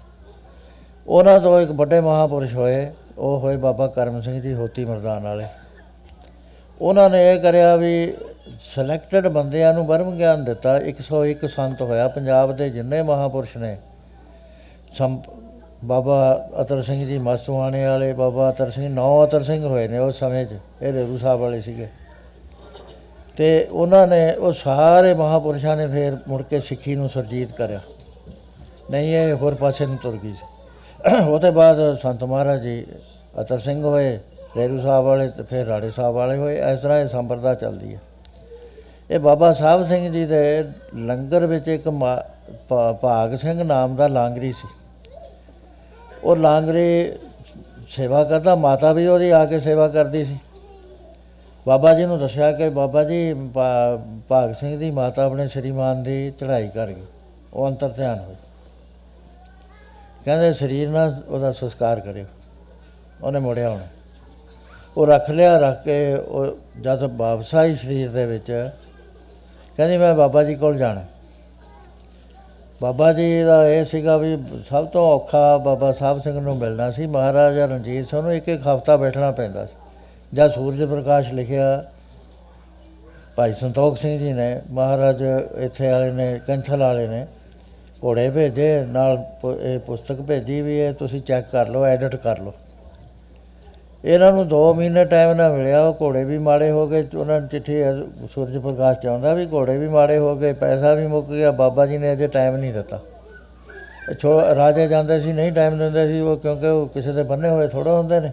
ਉਹਨਾਂ 1.08 1.40
ਤੋਂ 1.40 1.60
ਇੱਕ 1.60 1.70
ਵੱਡੇ 1.70 2.00
ਮਹਾਪੁਰਸ਼ 2.00 2.54
ਹੋਏ, 2.54 2.86
ਉਹ 3.18 3.38
ਹੋਏ 3.38 3.56
ਬਾਬਾ 3.56 3.86
ਕਰਮ 3.86 4.20
ਸਿੰਘ 4.20 4.40
ਜੀ 4.40 4.54
ਹੋਤੀ 4.54 4.84
ਮਰਦਾਨ 4.84 5.22
ਵਾਲੇ। 5.22 5.44
ਉਹਨਾਂ 6.80 7.10
ਨੇ 7.10 7.32
ਇਹ 7.32 7.40
ਕਰਿਆ 7.40 7.76
ਵੀ 7.76 8.14
ਸਿਲੈਕਟਡ 8.60 9.28
ਬੰਦਿਆਂ 9.28 9.74
ਨੂੰ 9.74 9.86
ਬਰਮ 9.86 10.10
ਗਿਆਨ 10.10 10.44
ਦਿੱਤਾ 10.44 10.78
101 10.78 11.46
ਸੰਤ 11.46 11.82
ਹੋਇਆ 11.82 12.08
ਪੰਜਾਬ 12.08 12.56
ਦੇ 12.56 12.70
ਜਿੰਨੇ 12.70 13.02
ਮਹਾਪੁਰਸ਼ 13.02 13.56
ਨੇ। 13.56 13.76
ਸੰਪ, 14.98 15.22
ਬਾਬਾ 15.84 16.48
ਅਤਰ 16.60 16.82
ਸਿੰਘ 16.82 17.06
ਜੀ 17.06 17.18
ਮਸਤਵਾਣੇ 17.18 17.86
ਵਾਲੇ, 17.86 18.12
ਬਾਬਾ 18.12 18.50
ਅਤਰ 18.50 18.70
ਸਿੰਘ, 18.70 18.88
ਨੌ 18.88 19.24
ਅਤਰ 19.24 19.42
ਸਿੰਘ 19.42 19.64
ਹੋਏ 19.64 19.88
ਨੇ 19.88 19.98
ਉਸ 19.98 20.18
ਸਮੇਂ 20.18 20.46
'ਚ, 20.46 20.48
ਇਹ 20.82 20.92
ਰੇਰੂ 20.92 21.18
ਸਾਹਿਬ 21.18 21.40
ਵਾਲੇ 21.40 21.60
ਸੀਗੇ। 21.60 21.88
ਤੇ 23.36 23.68
ਉਹਨਾਂ 23.72 24.06
ਨੇ, 24.06 24.34
ਉਹ 24.34 24.52
ਸਾਰੇ 24.52 25.14
ਮਹਾਪੁਰਸ਼ਾਂ 25.14 25.76
ਨੇ 25.76 25.86
ਫੇਰ 25.86 26.16
ਮੁੜ 26.28 26.42
ਕੇ 26.42 26.60
ਸਿੱਖੀ 26.60 26.94
ਨੂੰ 26.94 27.08
ਸਰਜੀਤ 27.08 27.52
ਕਰਿਆ। 27.52 27.80
ਨਹੀਂ, 28.90 29.14
ਇਹ 29.14 29.34
ਹੋਰ 29.34 29.54
ਪਾਸੇ 29.54 29.86
ਨੂੰ 29.86 29.96
ਤੁਰ 29.96 30.16
ਗਈ 30.16 30.30
ਸੀ। 30.30 30.46
ਉਹਦੇ 31.28 31.50
ਬਾਅਦ 31.50 31.98
ਸੰਤ 31.98 32.24
ਮਹਾਰਾਜ 32.24 32.62
ਜੀ 32.62 32.86
ਅਤਰ 33.40 33.58
ਸਿੰਘ 33.58 33.84
ਹੋਏ 33.84 34.18
ਰੇਰੂ 34.56 34.80
ਸਾਹਿਬ 34.80 35.04
ਵਾਲੇ 35.04 35.28
ਤੇ 35.28 35.42
ਫਿਰ 35.42 35.66
ਰਾੜੇ 35.66 35.90
ਸਾਹਿਬ 35.90 36.14
ਵਾਲੇ 36.14 36.36
ਹੋਏ, 36.36 36.72
ਇਸ 36.72 36.80
ਤਰ੍ਹਾਂ 36.80 36.98
ਇਹ 36.98 37.08
ਸੰਪਰਦਾ 37.08 37.54
ਚੱਲਦੀ 37.54 37.94
ਹੈ। 37.94 38.00
ਇਹ 39.10 39.18
ਬਾਬਾ 39.18 39.52
ਸਾਹਿਬ 39.52 39.88
ਸਿੰਘ 39.88 40.12
ਜੀ 40.12 40.26
ਦੇ 40.26 40.68
ਲੰਗਰ 40.94 41.46
ਵਿੱਚ 41.46 41.68
ਇੱਕ 41.68 41.88
ਮਾ- 41.88 42.52
ਭਾ- 42.68 42.94
ਭਾਗ 42.94 43.36
ਸਿੰਘ 43.36 43.62
ਨਾਮ 43.64 43.96
ਦਾ 43.96 44.06
ਲਾਂਗਰੀ 44.06 44.52
ਸੀ। 44.52 44.68
ਉਹ 46.24 46.36
ਲਾਂਗਰੀ 46.36 47.12
ਸੇਵਾ 47.88 48.24
ਕਰਦਾ, 48.24 48.54
ਮਾਤਾ 48.54 48.92
ਵੀ 48.92 49.06
ਉਹਦੀ 49.06 49.30
ਆ 49.30 49.44
ਕੇ 49.44 49.60
ਸੇਵਾ 49.60 49.88
ਕਰਦੀ 49.88 50.24
ਸੀ। 50.24 50.38
ਬਾਬਾ 51.66 51.94
ਜੀ 51.94 52.04
ਨੂੰ 52.04 52.18
ਦੱਸਿਆ 52.18 52.52
ਕਿ 52.52 52.68
ਬਾਬਾ 52.68 53.04
ਜੀ, 53.04 53.34
ਭਾ- 53.34 54.20
ਭਾਗ 54.28 54.52
ਸਿੰਘ 54.52 54.78
ਦੀ 54.78 54.90
ਮਾਤਾ 54.90 55.24
ਆਪਣੇ 55.24 55.48
ਸ਼੍ਰੀਮਾਨ 55.48 56.02
ਦੀ 56.02 56.30
ਚੜ੍ਹਾਈ 56.30 56.68
ਕਰ 56.68 56.86
ਗਈ। 56.86 57.02
ਉਹ 57.54 57.68
ਅੰਤਰ 57.68 57.88
ਧਿਆਨ 57.88 58.18
ਹੋਈ। 58.18 58.34
ਕਹਿੰਦੇ 60.24 60.52
ਸਰੀਰ 60.52 60.88
ਨਾਲ 60.88 61.22
ਉਹਦਾ 61.28 61.52
ਸੰਸਕਾਰ 61.52 62.00
ਕਰਿਓ। 62.00 62.24
ਉਹਨੇ 63.22 63.38
ਮੁੜਿਆ 63.38 63.70
ਹੁਣ। 63.70 63.80
ਉਹ 64.96 65.06
ਰੱਖ 65.06 65.30
ਲਿਆ, 65.30 65.58
ਰੱਖ 65.58 65.82
ਕੇ 65.82 66.14
ਉਹ 66.14 66.46
ਜਦ 66.80 67.02
ਵਾਪਸ 67.02 67.54
ਆਈ 67.54 67.74
ਸਰੀਰ 67.74 68.12
ਦੇ 68.12 68.26
ਵਿੱਚ 68.26 68.70
ਕਹਿੰਦੀ 69.76 69.96
ਮੈਂ 69.96 70.14
ਬਾਬਾ 70.14 70.42
ਜੀ 70.42 70.54
ਕੋਲ 70.54 70.76
ਜਾਣਾ। 70.76 71.04
ਬਾਬਾ 72.82 73.12
ਜੀ 73.12 73.42
ਦਾ 73.42 73.68
ਇਹ 73.68 73.84
ਸੀਗਾ 73.84 74.16
ਵੀ 74.16 74.38
ਸਭ 74.70 74.86
ਤੋਂ 74.86 75.12
ਔਖਾ 75.12 75.58
ਬਾਬਾ 75.58 75.92
ਸਾਹਿਬ 75.92 76.22
ਸਿੰਘ 76.22 76.40
ਨੂੰ 76.40 76.56
ਮਿਲਣਾ 76.56 76.90
ਸੀ। 76.90 77.06
ਮਹਾਰਾਜਾ 77.06 77.66
ਰਣਜੀਤ 77.66 78.08
ਸਿੰਘ 78.08 78.22
ਨੂੰ 78.22 78.34
ਇੱਕ 78.34 78.48
ਇੱਕ 78.48 78.66
ਹਫ਼ਤਾ 78.66 78.96
ਬੈਠਣਾ 78.96 79.30
ਪੈਂਦਾ 79.30 79.66
ਸੀ। 79.66 79.74
ਜਦ 80.34 80.50
ਸੂਰਜ 80.50 80.82
ਪ੍ਰਕਾਸ਼ 80.82 81.34
ਲਿਖਿਆ, 81.34 81.84
ਭਾਈ 83.36 83.52
ਸੰਤੋਖ 83.52 83.98
ਸਿੰਘ 83.98 84.18
ਜੀ 84.18 84.32
ਨੇ, 84.32 84.62
ਮਹਾਰਾਜ 84.70 85.24
ਇੱਥੇ 85.58 85.90
ਵਾਲੇ 85.90 86.10
ਨੇ 86.10 86.40
ਕੰਛਲ 86.46 86.80
ਵਾਲੇ 86.80 87.06
ਨੇ, 87.06 87.26
ਘੋੜੇ 88.04 88.30
ਭੇਜੇ, 88.30 88.84
ਨਾਲ 88.84 89.24
ਪ- 89.42 89.58
ਇਹ 89.60 89.78
ਪੁਸਤਕ 89.78 90.14
ਭੇਜੀ 90.14 90.60
ਵੀ 90.60 90.78
ਇਹ 90.78 90.94
ਤੁਸੀਂ 90.94 91.22
ਚੈੱਕ 91.22 91.50
ਕਰ 91.50 91.68
ਲਓ, 91.68 91.84
ਐਡਿਟ 91.84 92.16
ਕਰ 92.16 92.38
ਲਓ। 92.38 92.52
ਇਹਨਾਂ 94.06 94.32
ਨੂੰ 94.32 94.48
2 94.48 94.74
ਮਹੀਨੇ 94.74 95.04
ਟਾਈਮ 95.04 95.32
ਨਾ 95.32 95.48
ਮਿਲਿਆ, 95.48 95.82
ਉਹ 95.82 95.94
ਘੋੜੇ 96.02 96.24
ਵੀ 96.24 96.38
ਮਾੜੇ 96.38 96.70
ਹੋ 96.70 96.88
ਗਏ, 96.88 97.08
ਉਹਨਾਂ 97.16 97.40
ਨੂੰ 97.40 97.48
ਚਿੱਠੀ 97.48 97.82
ਅ- 97.82 98.26
ਸੂਰਜ 98.34 98.58
ਪ੍ਰਕਾਸ਼ 98.58 98.98
ਚਾਹੁੰਦਾ 98.98 99.34
ਵੀ 99.34 99.46
ਘੋੜੇ 99.46 99.78
ਵੀ 99.78 99.88
ਮਾੜੇ 99.88 100.18
ਹੋ 100.18 100.36
ਗਏ, 100.36 100.52
ਪੈਸਾ 100.52 100.94
ਵੀ 100.94 101.06
ਮੁੱਕ 101.06 101.28
ਗਿਆ, 101.28 101.50
ਬਾਬਾ 101.50 101.86
ਜੀ 101.86 101.98
ਨੇ 101.98 102.12
ਅਜੇ 102.12 102.26
ਟਾਈਮ 102.26 102.56
ਨਹੀਂ 102.56 102.74
ਦਿੱਤਾ। 102.74 103.00
ਇਹ 104.10 104.14
ਛੋ, 104.14 104.54
ਰਾਜੇ 104.54 104.86
ਜਾਂਦੇ 104.86 105.20
ਸੀ, 105.20 105.32
ਨਹੀਂ 105.32 105.52
ਟਾਈਮ 105.52 105.78
ਦਿੰਦੇ 105.78 106.08
ਸੀ, 106.08 106.20
ਉਹ 106.20 106.36
ਕਿਉਂਕਿ 106.36 106.66
ਉਹ 106.66 106.86
ਕਿਸੇ 106.86 107.12
ਦੇ 107.12 107.22
ਬੰਨੇ 107.22 107.48
ਹੋਏ 107.48 107.68
ਥੋੜਾ 107.68 107.92
ਹੁੰਦੇ 107.92 108.20
ਨੇ। 108.20 108.32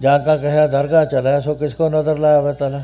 ਜਾਂ 0.00 0.20
ਕਾ 0.20 0.36
ਕਹਿਆ 0.36 0.66
ਦਰਗਾਹ 0.66 1.04
ਚਲਾ 1.04 1.40
ਸੋ 1.40 1.54
ਕਿਸ 1.54 1.74
ਕੋ 1.74 1.88
ਨਜ਼ਰ 1.88 2.18
ਲਾਵੇ 2.18 2.52
ਤਲਾ 2.52 2.82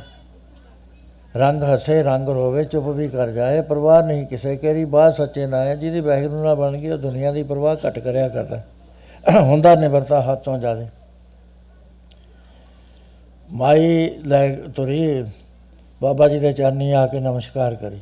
ਰੰਗ 1.37 1.63
ਹੱਸੇ, 1.63 2.03
ਰੰਗ 2.03 2.29
ਰੋਵੇ, 2.29 2.65
ਚੁੱਪ 2.65 2.87
ਵੀ 2.87 3.09
ਕਰ 3.09 3.31
ਜਾਏ, 3.31 3.61
ਪਰਵਾਹ 3.61 4.03
ਨਹੀਂ 4.03 4.27
ਕਿਸੇ 4.27 4.57
ਕੇਰੀ, 4.57 4.85
ਬਾਤ 4.85 5.17
ਸੱਚੇ 5.17 5.47
ਨਾ 5.47 5.65
ਹੈ, 5.65 5.75
ਜਿਹਦੀ 5.75 6.01
ਵਾਹਿਗੁਰੂ 6.01 6.45
ਨਾਲ 6.45 6.55
ਬਣ 6.55 6.73
ਗਈ, 6.73 6.91
ਉਹ 6.91 6.99
ਦੁਨੀਆ 6.99 7.33
ਦੀ 7.33 7.43
ਪਰਵਾਹ 7.43 7.77
ਘਟ 7.89 7.99
ਕਰਿਆ 7.99 8.29
ਕਰਦਾ। 8.29 8.61
ਹੁੰਦਾ 9.41 9.75
ਨਿਵਰਤਾ 9.75 10.23
ਹੱਥੋਂ 10.23 10.59
ਜਾਦੇ 10.59 10.87
ਮਾਈ 13.53 14.11
ਲੈ 14.27 14.55
ਤੁਰੀ, 14.55 15.25
ਬਾਬਾ 16.03 16.29
ਜੀ 16.29 16.39
ਦੇ 16.39 16.53
ਚਰਨੀ 16.53 16.93
ਆ 16.93 17.07
ਕੇ 17.07 17.21
ਨਮਸਕਾਰ 17.21 17.75
ਕਰੀ। 17.75 18.01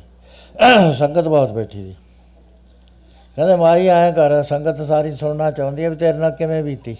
ਸੰਗਤ 0.97 1.27
ਬਹੁਤ 1.27 1.51
ਬੈਠੀ 1.51 1.83
ਸੀ। 1.83 1.95
ਕਹਿੰਦੇ, 3.35 3.55
ਮਾਈ 3.55 3.87
ਆਇਆ 3.87 4.11
ਕਰ, 4.11 4.43
ਸੰਗਤ 4.43 4.81
ਸਾਰੀ 4.81 5.11
ਸੁਣਨਾ 5.11 5.51
ਚਾਹੁੰਦੀ 5.51 5.83
ਹੈ 5.83 5.89
ਵੀ 5.89 5.95
ਤੇਰੇ 5.95 6.17
ਨਾਲ 6.17 6.31
ਕਿਵੇਂ 6.31 6.63
ਬੀਤੀ। 6.63 6.97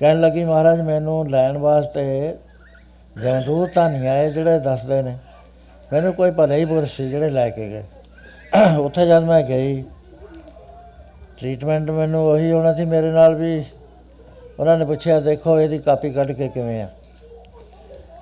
ਕਹਿਣ 0.00 0.20
ਲੱਗੀ, 0.20 0.44
ਮਹਾਰਾਜ, 0.44 0.80
ਮੈਨੂੰ 0.80 1.30
ਲੈਣ 1.30 1.58
ਵਾਸਤੇ 1.58 2.34
ਜਮਦੂਤ 3.22 3.70
ਤਾਂ 3.74 3.90
ਨਹੀਂ 3.90 4.08
ਆਏ 4.08 4.30
ਜਿਹੜੇ 4.30 4.58
ਦੱਸਦੇ 4.58 5.02
ਨੇ। 5.02 5.16
ਮੈਨੂੰ 5.92 6.12
ਕੋਈ 6.14 6.30
ਭਲੇ 6.30 6.56
ਹੀ 6.56 6.64
ਪੁਰਸ਼ 6.64 6.96
ਸੀ 6.96 7.08
ਜਿਹੜੇ 7.10 7.30
ਲੈ 7.30 7.50
ਕੇ 7.50 7.68
ਗਏ। 7.68 7.84
ਉੱਥੇ 8.76 9.06
ਜਦ 9.06 9.22
ਮੈਂ 9.22 9.42
ਗਈ 9.42 9.82
ਟ੍ਰੀਟਮੈਂਟ 11.38 11.90
ਮੈਨੂੰ 11.90 12.26
ਉਹੀ 12.26 12.52
ਹੋਣਾ 12.52 12.74
ਸੀ 12.74 12.84
ਮੇਰੇ 12.84 13.10
ਨਾਲ 13.10 13.34
ਵੀ 13.34 13.64
ਉਹਨਾਂ 14.60 14.78
ਨੇ 14.78 14.84
ਪੁੱਛਿਆ, 14.84 15.20
ਦੇਖੋ 15.20 15.60
ਇਹਦੀ 15.60 15.78
ਕਾਪੀ 15.78 16.10
ਕੱਢ 16.10 16.32
ਕੇ 16.32 16.48
ਕਿਵੇਂ 16.48 16.82
ਆ? 16.82 16.88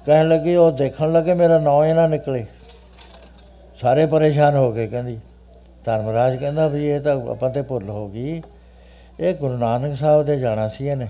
ਕਹਿਣ 0.07 0.29
ਲੱਗੀ, 0.29 0.57
ਉਹ 0.57 0.73
ਦੇਖਣ 0.73 1.13
ਲੱਗੇ 1.13 1.35
ਮੇਰਾ 1.35 1.59
ਨਾਂ 1.59 1.85
ਹੀ 1.85 1.93
ਨਾ 1.93 2.07
ਨਿਕਲੇ। 2.07 2.47
ਸਾਰੇ 3.81 4.07
ਪਰੇਸ਼ਾਨ 4.07 4.57
ਹੋ 4.57 4.73
ਗਏ, 4.73 4.87
ਕਹਿੰਦੀ। 4.87 5.21
ਧਰਮਰਾਜ 5.85 6.37
ਕਹਿੰਦਾ 6.37 6.69
ਵੀ 6.69 6.89
ਇਹ 6.89 7.01
ਤਾਂ 7.01 7.31
ਆਪਾਂ 7.31 7.51
ਤੇ 7.51 7.63
ਭੁੱਲ 7.63 7.91
ਹੋ 7.91 8.09
ਗਈ। 8.09 8.43
ਇਹ 9.21 9.35
ਗੁਰੂ 9.35 9.57
ਨਾਨਕ 9.57 9.97
ਸਾਹਿਬ 9.97 10.23
ਦੇ 10.23 10.39
ਜਾਣਾ 10.39 10.69
ਸੀ 10.69 10.87
ਇਹਨੇ। 10.87 11.09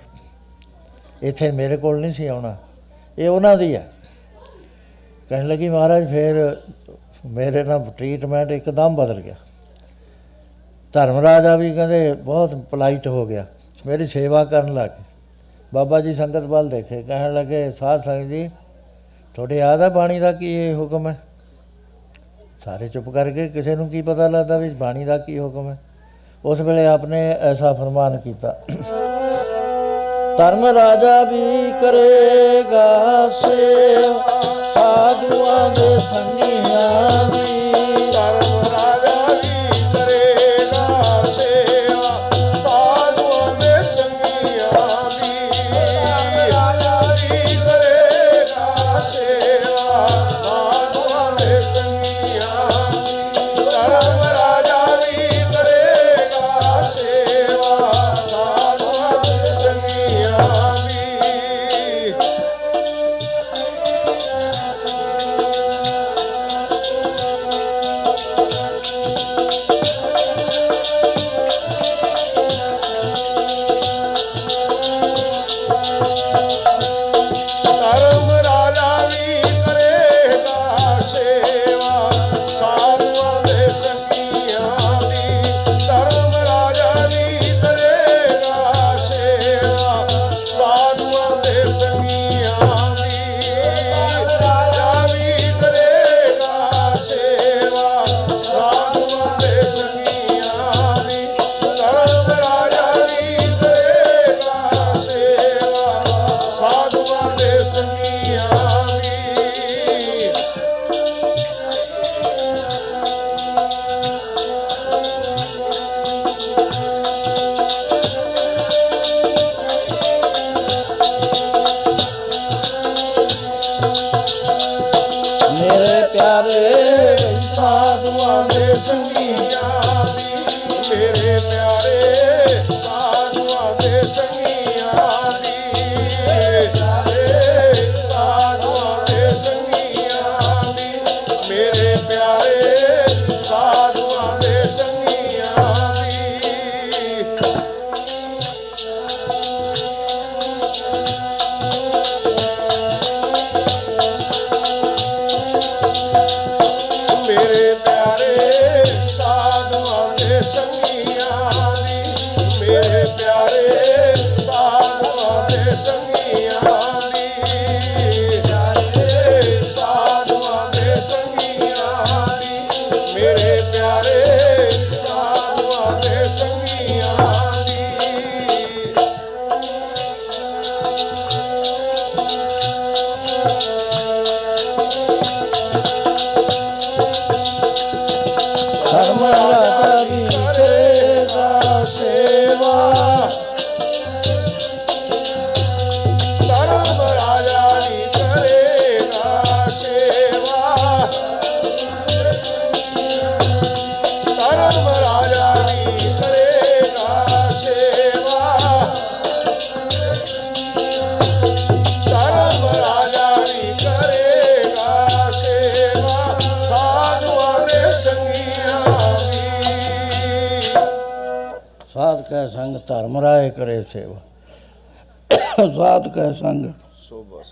ਇੱਥੇ 1.22 1.50
ਮੇਰੇ 1.50 1.76
ਕੋਲ 1.76 2.00
ਨਹੀਂ 2.00 2.12
ਸੀ 2.12 2.26
ਆਉਣਾ। 2.26 2.56
ਇਹ 3.18 3.28
ਉਹਨਾਂ 3.28 3.56
ਦੀ 3.56 3.74
ਹੈ 3.74 3.92
ਕਹਿਣ 5.28 5.48
ਲੱਗੀ, 5.48 5.68
ਮਹਾਰਾਜ, 5.68 6.10
ਫਿਰ 6.10 6.56
ਮੇਰੇ 7.26 7.64
ਨਾਲ 7.64 7.86
ਟ੍ਰੀਟਮੈਂਟ 7.96 8.50
ਇੱਕਦਮ 8.50 8.96
ਬਦਲ 8.96 9.20
ਗਿਆ। 9.20 9.34
ਧਰਮਰਾਜਾ 10.92 11.56
ਵੀ 11.56 11.74
ਕਹਿੰਦੇ, 11.74 12.12
ਬਹੁਤ 12.12 12.54
ਪੋਲਾਈਟ 12.54 13.08
ਹੋ 13.08 13.26
ਗਿਆ। 13.26 13.46
ਮੇਰੀ 13.86 14.06
ਸੇਵਾ 14.06 14.44
ਕਰਨ 14.44 14.74
ਲੱਗ 14.74 14.90
ਗਏ। 14.90 15.05
ਬਾਬਾ 15.74 16.00
ਜੀ 16.00 16.14
ਸੰਗਤ 16.14 16.42
ਵੱਲ 16.44 16.68
ਦੇਖੇ, 16.68 17.02
ਕਹਿਣ 17.02 17.34
ਲੱਗੇ, 17.34 17.70
ਸਾਧ 17.70 18.02
ਸੰਗਤ 18.04 18.28
ਜੀ, 18.28 18.48
ਤੁਹਾਡੇ 19.34 19.56
ਯਾਦ 19.56 19.80
ਹੈ 19.82 19.88
ਬਾਣੀ 19.88 20.18
ਦਾ 20.20 20.32
ਕੀ 20.32 20.52
ਇਹ 20.56 20.74
ਹੁਕਮ 20.74 21.08
ਹੈ? 21.08 21.16
ਸਾਰੇ 22.64 22.88
ਚੁੱਪ 22.88 23.08
ਕਰਕੇ 23.10 23.48
ਕਿਸੇ 23.48 23.74
ਨੂੰ 23.76 23.88
ਕੀ 23.88 24.02
ਪਤਾ 24.02 24.28
ਲੱਗਦਾ 24.28 24.56
ਵੀ 24.58 24.68
ਬਾਣੀ 24.74 25.04
ਦਾ 25.04 25.18
ਕੀ 25.18 25.38
ਹੁਕਮ 25.38 25.68
ਹੈ? 25.70 25.76
ਉਸ 26.44 26.60
ਵੇਲੇ 26.60 26.86
ਆਪਨੇ 26.86 27.20
ਐਸਾ 27.42 27.72
ਫਰਮਾਨ 27.72 28.16
ਕੀਤਾ, 28.18 28.54
ਧਰਮ 30.38 30.66
ਰਾਜਾ 30.76 31.22
ਵੀ 31.24 31.72
ਕਰੇਗਾ 31.80 33.28
ਸੇਵਾ, 33.32 34.40
ਸਾਧੂਆਂ 34.74 35.68
ਦੇ 35.70 35.98
ਸੰਗੀਆਂ 36.00 37.30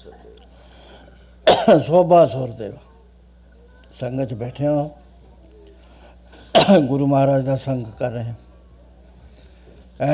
ਸੋਭਾ 0.04 0.16
ਸਦੇ 1.46 1.78
ਸੋਭਾ 1.86 2.24
ਸੁਰ 2.26 2.48
ਦੇਵਾ 2.48 2.78
ਸੰਗਤ 3.92 4.28
'ਚ 4.28 4.34
ਬੈਠੇ 4.34 4.66
ਹਾਂ। 4.66 4.88
ਗੁਰੂ 6.80 7.06
ਮਹਾਰਾਜ 7.06 7.44
ਦਾ 7.44 7.56
ਸੰਗ 7.56 7.86
ਕਰ 7.98 8.10
ਰਹੇ 8.10 8.24
ਹਾਂ। 8.24 8.34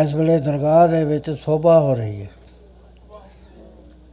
ਇਸ 0.01 0.15
ਵੇਲੇ 0.15 0.39
ਦਰਗਾਹ 0.41 0.87
ਦੇ 0.89 1.05
ਵਿੱਚ 1.05 1.31
ਸੋਭਾ 1.31 1.79
ਹੋ 1.81 1.95
ਰਹੀ 1.95 2.23
ਹੈ। 2.23 2.29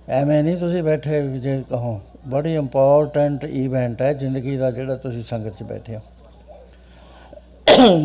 ਐਵੇਂ 0.10 0.44
ਨਹੀਂ 0.44 0.58
ਤੁਸੀਂ 0.58 0.84
ਬੈਠੇ 0.84 1.22
ਵੀ 1.22 1.40
ਜੇ 1.40 1.64
ਕਹੋ, 1.70 2.02
ਬੜੀ 2.28 2.56
ਇੰਪੋਰਟੈਂਟ 2.56 3.44
ਇਵੈਂਟ 3.44 4.02
ਹੈ 4.02 4.14
ਜ਼ਿੰਦਗੀ 4.14 4.58
ਦਾ 4.58 4.72
ਜਿਹੜਾ 4.72 4.96
ਤੁਸੀਂ 4.96 5.24
ਸੰਗਤ 5.24 5.58
'ਚ 5.58 5.64
ਬੈਠੇ 5.64 5.96
ਹੋ। 5.96 6.02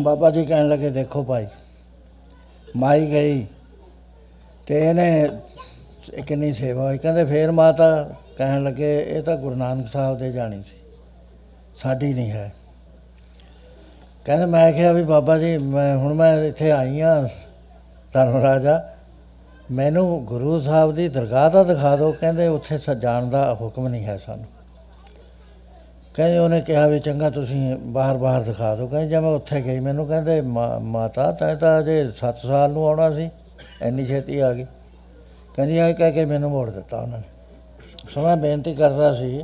ਬਾਬਾ 0.03 0.29
ਜੀ 0.31 0.45
ਕਹਿਣ 0.45 0.67
ਲੱਗੇ, 0.69 0.89
ਦੇਖੋ 0.89 1.23
ਭਾਈ, 1.23 1.47
ਮਾਈ 2.75 3.11
ਗਈ 3.11 3.45
ਤੇ 4.67 4.79
ਇਹਨੇ 4.79 5.21
ਇਹ 5.21 5.29
ਕਿੰਨੀ 6.09 6.53
ਸੇਵਾ 6.53 6.83
ਹੋਈ। 6.83 6.97
ਕਹਿੰਦੇ 6.97 7.25
ਫੇਰ 7.25 7.51
ਮਾਤਾ 7.51 8.09
ਕਹਿਣ 8.37 8.63
ਲੱਗੇ, 8.63 9.05
ਇਹ 9.09 9.23
ਤਾਂ 9.23 9.37
ਗੁਰੂ 9.37 9.55
ਨਾਨਕ 9.55 9.87
ਸਾਹਿਬ 9.87 10.17
ਦੇ 10.17 10.31
ਜਾਣੀ 10.31 10.61
ਸੀ। 10.61 10.75
ਸਾਡੀ 11.75 12.13
ਨਹੀਂ 12.13 12.31
ਹੈ। 12.31 12.53
ਕਹਿੰਦੇ 14.25 14.45
ਮੈਂ 14.45 14.73
ਕਿਹਾ 14.73 14.91
ਵੀ 14.91 15.03
ਬਾਬਾ 15.03 15.37
ਜੀ, 15.37 15.57
ਮੈਂ 15.57 15.97
ਹੁਣ 15.97 16.13
ਮੈਂ 16.13 16.43
ਇੱਥੇ 16.43 16.71
ਆਈ 16.71 16.99
ਆ 16.99 17.29
ਧਰਮ 18.13 18.41
ਰਾਜਾ। 18.41 18.89
ਮੈਨੂੰ 19.71 20.25
ਗੁਰੂ 20.25 20.59
ਸਾਹਿਬ 20.59 20.91
ਦੀ 20.91 21.09
ਦਰਗਾਹ 21.09 21.51
ਦਾ 21.51 21.63
ਦਿਖਾ 21.63 21.95
ਦਿਓ। 21.95 22.11
ਕਹਿੰਦੇ 22.11 22.47
ਉੱਥੇ 22.47 22.77
ਸ- 22.77 22.89
ਜਾਣ 22.89 23.29
ਦਾ 23.29 23.57
ਹੁਕਮ 23.61 23.87
ਨਹੀਂ 23.87 24.05
ਹੈ 24.05 24.17
ਸਾਨੂੰ। 24.17 24.45
ਕਹਿੰਦੇ 26.13 26.37
ਉਹਨੇ 26.37 26.61
ਕਿਹਾ 26.61 26.87
ਵੀ 26.87 26.99
ਚੰਗਾ 26.99 27.29
ਤੁਸੀਂ 27.29 27.75
ਬਾਹਰ 27.75 28.17
ਬਾਹਰ 28.17 28.41
ਦਿਖਾ 28.41 28.75
ਦਿਓ। 28.75 28.87
ਕਹਿੰਦੇ 28.87 29.09
ਜਦ 29.09 29.19
ਮੈਂ 29.19 29.29
ਉੱਥੇ 29.29 29.61
ਗਈ, 29.61 29.79
ਮੈਨੂੰ 29.79 30.07
ਕਹਿੰਦੇ 30.07 30.41
"ਮਾ- 30.41 30.79
ਮਾਤਾ 30.79 31.31
ਤੈਂ 31.31 31.55
ਤਾਂ 31.55 31.79
ਅਜੇ 31.79 32.11
7 32.11 32.37
ਸਾਲ 32.37 32.71
ਨੂੰ 32.71 32.87
ਆਉਣਾ 32.87 33.13
ਸੀ। 33.13 33.29
ਇੰਨੀ 33.81 34.05
ਛੇਤੀ 34.05 34.39
ਆ 34.39 34.53
ਗਈ। 34.53 34.65
ਕਹਿੰਦੀ 35.55 35.77
ਆ 35.77 35.91
ਕਹਿ 35.93 36.11
ਕੇ 36.11 36.25
ਮੈਨੂੰ 36.25 36.49
ਮੋੜ 36.51 36.69
ਦਿੱਤਾ 36.69 36.99
ਉਹਨਾਂ 36.99 37.19
ਨੇ। 37.19 38.09
ਸੋ 38.09 38.21
ਮੈਂ 38.21 38.37
ਬੇਨਤੀ 38.37 38.73
ਕਰਦਾ 38.75 39.13
ਸੀ 39.15 39.43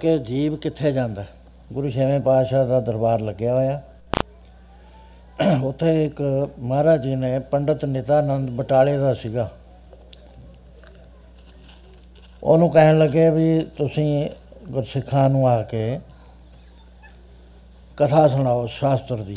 ਕਿ 0.00 0.18
ਜੀਵ 0.18 0.56
ਕਿੱਥੇ 0.56 0.92
ਜਾਂਦਾ। 0.92 1.24
ਗੁਰੂ 1.72 1.90
ਛੇਵੇਂ 1.90 2.20
ਪਾਤਸ਼ਾਹ 2.20 2.66
ਦਾ 2.66 2.80
ਦਰਬਾਰ 2.80 3.20
ਲੱਗਿਆ 3.20 3.54
ਹੋਇਆ। 3.54 3.82
ਉੱਥੇ 5.62 6.04
ਇੱਕ 6.04 6.20
ਮਹਾਰਾਜ 6.58 7.02
ਜੀ 7.02 7.14
ਨੇ 7.16 7.38
ਪੰਡਤ 7.38 7.84
ਨਿਤਾਨੰਦ 7.84 8.50
ਬਟਾਲੇ 8.50 8.96
ਦਾ 8.98 9.14
ਸੀਗਾ। 9.14 9.50
ਉਹਨੂੰ 12.42 12.70
ਕਹਿਣ 12.70 12.98
ਲੱਗੇ 12.98 13.30
ਵੀ 13.30 13.60
ਤੁਸੀਂ 13.78 14.30
ਗੁਰਸਿੱਖਾਂ 14.68 15.28
ਨੂੰ 15.30 15.48
ਆ 15.48 15.62
ਕੇ 15.62 16.00
ਕਥਾ 17.96 18.26
ਸੁਣਾਓ 18.28 18.66
ਸ਼ਾਸਤਰ 18.66 19.16
ਦੀ। 19.16 19.36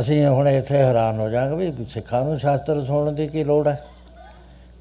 ਅਸੀਂ 0.00 0.26
ਹੁਣ 0.26 0.48
ਇੱਥੇ 0.48 0.78
ਹੈਰਾਨ 0.78 1.18
ਹੋ 1.20 1.28
ਜਾਾਂਗੇ 1.28 1.70
ਵੀ 1.70 1.84
ਸਿੱਖਾਂ 1.88 2.24
ਨੂੰ 2.24 2.38
ਸ਼ਾਸਤਰ 2.38 2.84
ਸੁਣਨ 2.84 3.14
ਦੀ 3.14 3.28
ਕੀ 3.28 3.44
ਲੋੜ 3.44 3.68
ਹੈ? 3.68 3.82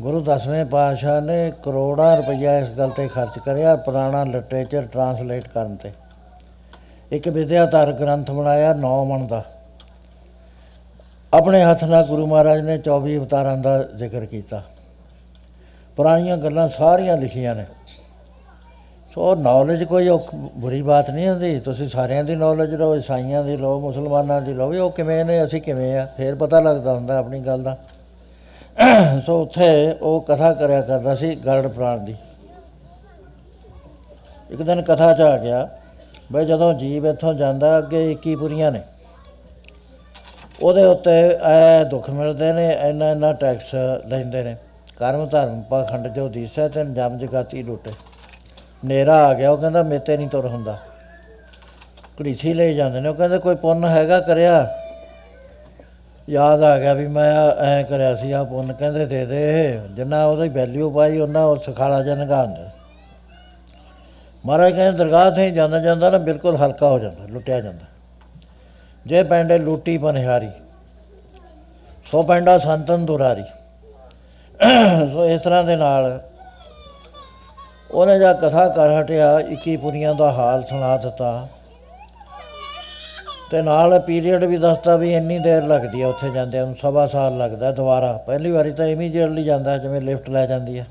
ਗੁਰੂ 0.02 0.22
ਦਸਵੇਂ 0.22 0.65
ਪਾਤਸ਼ਾਹ 0.65 1.22
ਨੇ 1.22 1.53
ਕਰੋੜਾਂ 1.64 2.18
ਰੁਪਈਆ 2.18 2.57
ਇਸ 2.57 2.69
ਗੱਲ 2.69 2.90
ਤੇ 2.90 3.07
ਖਰਚ 3.07 3.40
ਕਰਿਆ 3.40 3.76
ਪੁਰਾਣਾ 3.76 4.23
ਲਿਟਰੇਚਰ 4.23 4.81
ਟਰਾਂਸਲੇਟ 4.81 5.48
ਕਰਨ 5.48 5.76
ਤੇ। 5.76 5.91
ਇੱਕ 7.11 7.27
ਵਿਦਿਆਧਾਰ 7.27 7.91
ਗ੍ਰੰਥ 7.91 8.31
ਬਣਾਇਆ 8.31 8.73
9 8.73 9.06
ਮਣ 9.06 9.27
ਦਾ। 9.27 9.44
ਆਪਣੇ 11.34 11.64
ਹੱਥ 11.64 11.84
ਨਾਲ 11.84 12.03
ਗੁਰੂ 12.03 12.27
ਮਹਾਰਾਜ 12.27 12.61
ਨੇ 12.61 12.77
24 12.77 13.18
ਅਵਤਾਰਾਂ 13.18 13.57
ਦਾ 13.57 13.84
ਜ਼ਿਕਰ 13.84 14.26
ਕੀਤਾ। 14.26 14.64
ਪੁਰਾਣੀਆਂ 15.95 16.38
ਗੱਲਾਂ 16.38 16.69
ਸਾਰੀਆਂ 16.69 17.18
ਲਿਖੀਆਂ 17.18 17.56
ਨੇ। 17.56 17.65
ਸੋ 19.14 19.35
ਨੌਲੇਜ 19.35 19.84
ਕੋਈ 19.84 20.07
ਔਖ- 20.07 20.38
ਬੁਰੀ 20.38 20.81
ਬਾਤ 20.81 21.10
ਨਹੀਂ 21.10 21.30
ਹੁੰਦੀ। 21.30 21.60
ਤੁਸੀਂ 21.60 21.88
ਸਾਰਿਆਂ 21.88 22.23
ਦੀ 22.23 22.35
ਨੌਲੇਜ 22.35 22.76
ਲਓ, 22.76 22.95
ਈਸਾਈਆਂ 22.95 23.44
ਦੀ 23.44 23.57
ਲਓ, 23.57 23.80
ਮੁਸਲਮਾਨਾਂ 23.80 24.41
ਦੀ 24.41 24.53
ਲਓ, 24.53 24.69
ਵੀ 24.69 24.77
ਉਹ 24.77 24.91
ਕਿਵੇਂ 24.91 25.26
ਨੇ, 25.26 25.45
ਅਸੀਂ 25.45 25.61
ਕਿਵੇਂ 25.61 25.99
ਆ? 25.99 26.07
ਫੇਰ 26.18 26.35
ਪਤਾ 26.35 26.60
ਲੱਗਦਾ 26.60 26.94
ਹੁੰਦਾ 26.94 27.18
ਆਪਣੀ 27.18 27.40
ਗੱਲ 27.40 27.64
ਦਾ। 27.64 27.77
ਸੋ 29.26 29.41
ਉੱਥੇ 29.41 29.95
ਉਹ 30.02 30.22
ਕਥਾ 30.22 30.53
ਕਰਿਆ 30.53 30.81
ਕਰਦਾ 30.81 31.15
ਸੀ 31.15 31.35
ਗਰੜ 31.35 31.68
ਪ੍ਰਾਣ 31.68 31.98
ਦੀ। 31.98 32.15
ਇੱਕ 34.49 34.61
ਦਿਨ 34.61 34.81
ਕਥਾ 34.81 35.14
ਚ 35.14 35.22
ਆ 35.22 35.38
ਗਿਆ, 35.38 35.69
ਬਈ 36.31 36.45
ਜਦੋਂ 36.45 36.73
ਜੀਵ 36.73 37.07
ਇੱਥੋਂ 37.07 37.34
ਜਾਂਦਾ, 37.34 37.77
ਅੱਗੇ 37.77 38.11
21 38.11 38.35
ਪੁਰੀਆਂ 38.35 38.72
ਨੇ। 38.72 38.81
ਉਹਦੇ 40.61 40.84
ਉੱਤੇ 40.84 41.38
ਐ 41.44 41.84
ਦੁੱਖ 41.84 42.10
ਮਿਲਦੇ 42.10 42.53
ਨੇ 42.53 42.77
ਇੰਨਾ 42.81 43.11
ਇੰਨਾ 43.11 43.34
ਟੈਕਸ 43.34 43.76
ਲੈਂਦੇ 44.07 44.44
ਨੇ। 44.44 44.56
ਕਰਮ 44.99 45.27
ਧਰਮ 45.27 45.61
ਪਾਖੰਡ 45.61 46.07
ਜੋ 46.07 46.27
ਦੀਸੈ 46.27 46.68
ਤੇ 46.68 46.85
ਜਮ 46.85 47.18
ਜਗਾਤੀ 47.18 47.64
ਲੁੱਟੇ। 47.64 47.91
ਨੇਰਾ 48.84 49.16
ਆ 49.26 49.34
ਗਿਆ, 49.34 49.52
ਉਹ 49.52 49.58
ਕਹਿੰਦਾ 49.58 49.84
ਮੇਤੇ 49.84 50.18
ਨਹੀਂ 50.18 50.28
ਤੁਰ 50.30 50.48
ਹੁੰਦਾ। 50.48 50.78
ਘੜੀਸੀ 52.22 52.54
ਲਈ 52.54 52.76
ਜਾਂਦੇ 52.76 53.00
ਨੇ, 53.00 53.10
ਉਹ 53.10 53.16
ਕਹਿੰਦੇ 53.16 53.38
ਕੋਈ 53.38 53.56
ਪੁੰਨ 53.56 53.86
ਹੈਗਾ 53.86 54.20
ਕਰਿਆ? 54.20 54.68
ਯਾਦ 56.28 56.64
ਆ 56.64 56.78
ਗਿਆ 56.80 56.94
ਵੀ 56.94 57.08
ਮੈਂ 57.08 57.32
ਐ 57.62 57.84
ਕਰਿਆ 57.84 58.16
ਸੀ 58.16 58.32
ਆ 58.32 58.44
ਪੁੰਨ 58.44 58.74
ਕਹਿੰਦੇ 58.74 59.06
ਦੇ 59.06 59.26
ਦੇ 59.26 59.80
ਜਿੰਨਾ 59.96 60.26
ਉਹਦੀ 60.26 60.50
ਵੈਲਿਊ 60.50 60.90
ਪਾਈ 60.92 61.20
ਉਹਨਾਂ 61.20 61.46
ਉਹ 61.46 61.56
ਸਖਾਲਾ 61.66 62.02
ਜਨਗਾਨ 62.04 62.54
ਦੇ 62.54 62.68
ਮਹਾਰਾਜ 64.44 64.74
ਕਹਿੰਦੇ 64.74 64.98
ਦਰਗਾਹ 64.98 65.30
ਤੇ 65.32 65.50
ਜਾਂਦਾ 65.52 65.80
ਜਾਂਦਾ 65.80 66.10
ਨਾ, 66.10 66.18
ਬਿਲਕੁਲ 66.18 66.56
ਹਲਕਾ 66.56 66.88
ਹੋ 66.88 67.00
ਜਾਂਦਾ, 67.00 67.26
ਲੁੱਟਿਆ 67.28 67.60
ਜਾਂਦਾ। 67.62 67.86
ਜੇ 69.06 69.24
ਪੈਂਡੇ 69.24 69.58
ਲੂਟੀ 69.58 69.98
ਬਨਿਹਾਰੀ 69.98 70.50
ਸੋ 72.12 72.22
ਪੈਂਡਾ 72.24 72.58
ਸੰਤਨ 72.60 73.06
ਦੁਰਾਰੀ। 73.06 73.44
ਸੋ 75.14 75.26
ਇਸ 75.26 75.42
ਤਰ੍ਹਾਂ 75.42 75.64
ਦੇ 75.64 75.76
ਨਾਲ 75.76 76.20
ਉਹਨੇ 77.94 78.20
ਜਾ 78.20 78.34
ਕਥਾ 78.34 78.68
ਕਰ 78.68 79.02
ਹਟਿਆ 79.02 79.40
21 79.40 79.78
ਪੁਰੀਆਂ 79.78 80.15
ਦਾ 80.15 80.32
ਹਾਲ 80.32 80.64
ਸੁਣਾ 80.64 80.98
ਦਿੱਤਾ। 80.98 81.48
ਤੇ 83.52 83.61
ਨਾਲ 83.61 83.99
ਪੀਰੀਅਡ 83.99 84.44
ਵੀ 84.44 84.57
ਦੱਸਦਾ 84.57 84.95
ਵੀ 84.95 85.14
ਇੰਨੀ 85.14 85.40
ਦੇਰ 85.40 85.64
ਲੱਗਦੀ 85.64 86.02
ਆ 86.02 86.07
ਉੱਥੇ 86.07 86.30
ਜਾਂਦਿਆਂ 86.30 86.65
ਨੂੰ, 86.65 86.76
ਸਵਾ 86.76 87.07
ਸਾਲ 87.07 87.38
ਲੱਗਦਾ 87.38 87.72
ਦੁਬਾਰਾ। 87.72 88.14
ਪਹਿਲੀ 88.14 88.52
ਵਾਰੀ 88.52 88.72
ਤਾਂ 88.72 88.86
ਇਮੀਡੀਏਟਲੀ 88.86 89.44
ਜਾਂਦਾ, 89.44 89.78
ਜਿਵੇਂ 89.78 90.02
ਲਿਫਟ 90.02 90.30
ਲੈ 90.30 90.45
ਜਾਂਦੀ 90.45 90.78
ਆ। 90.78 90.86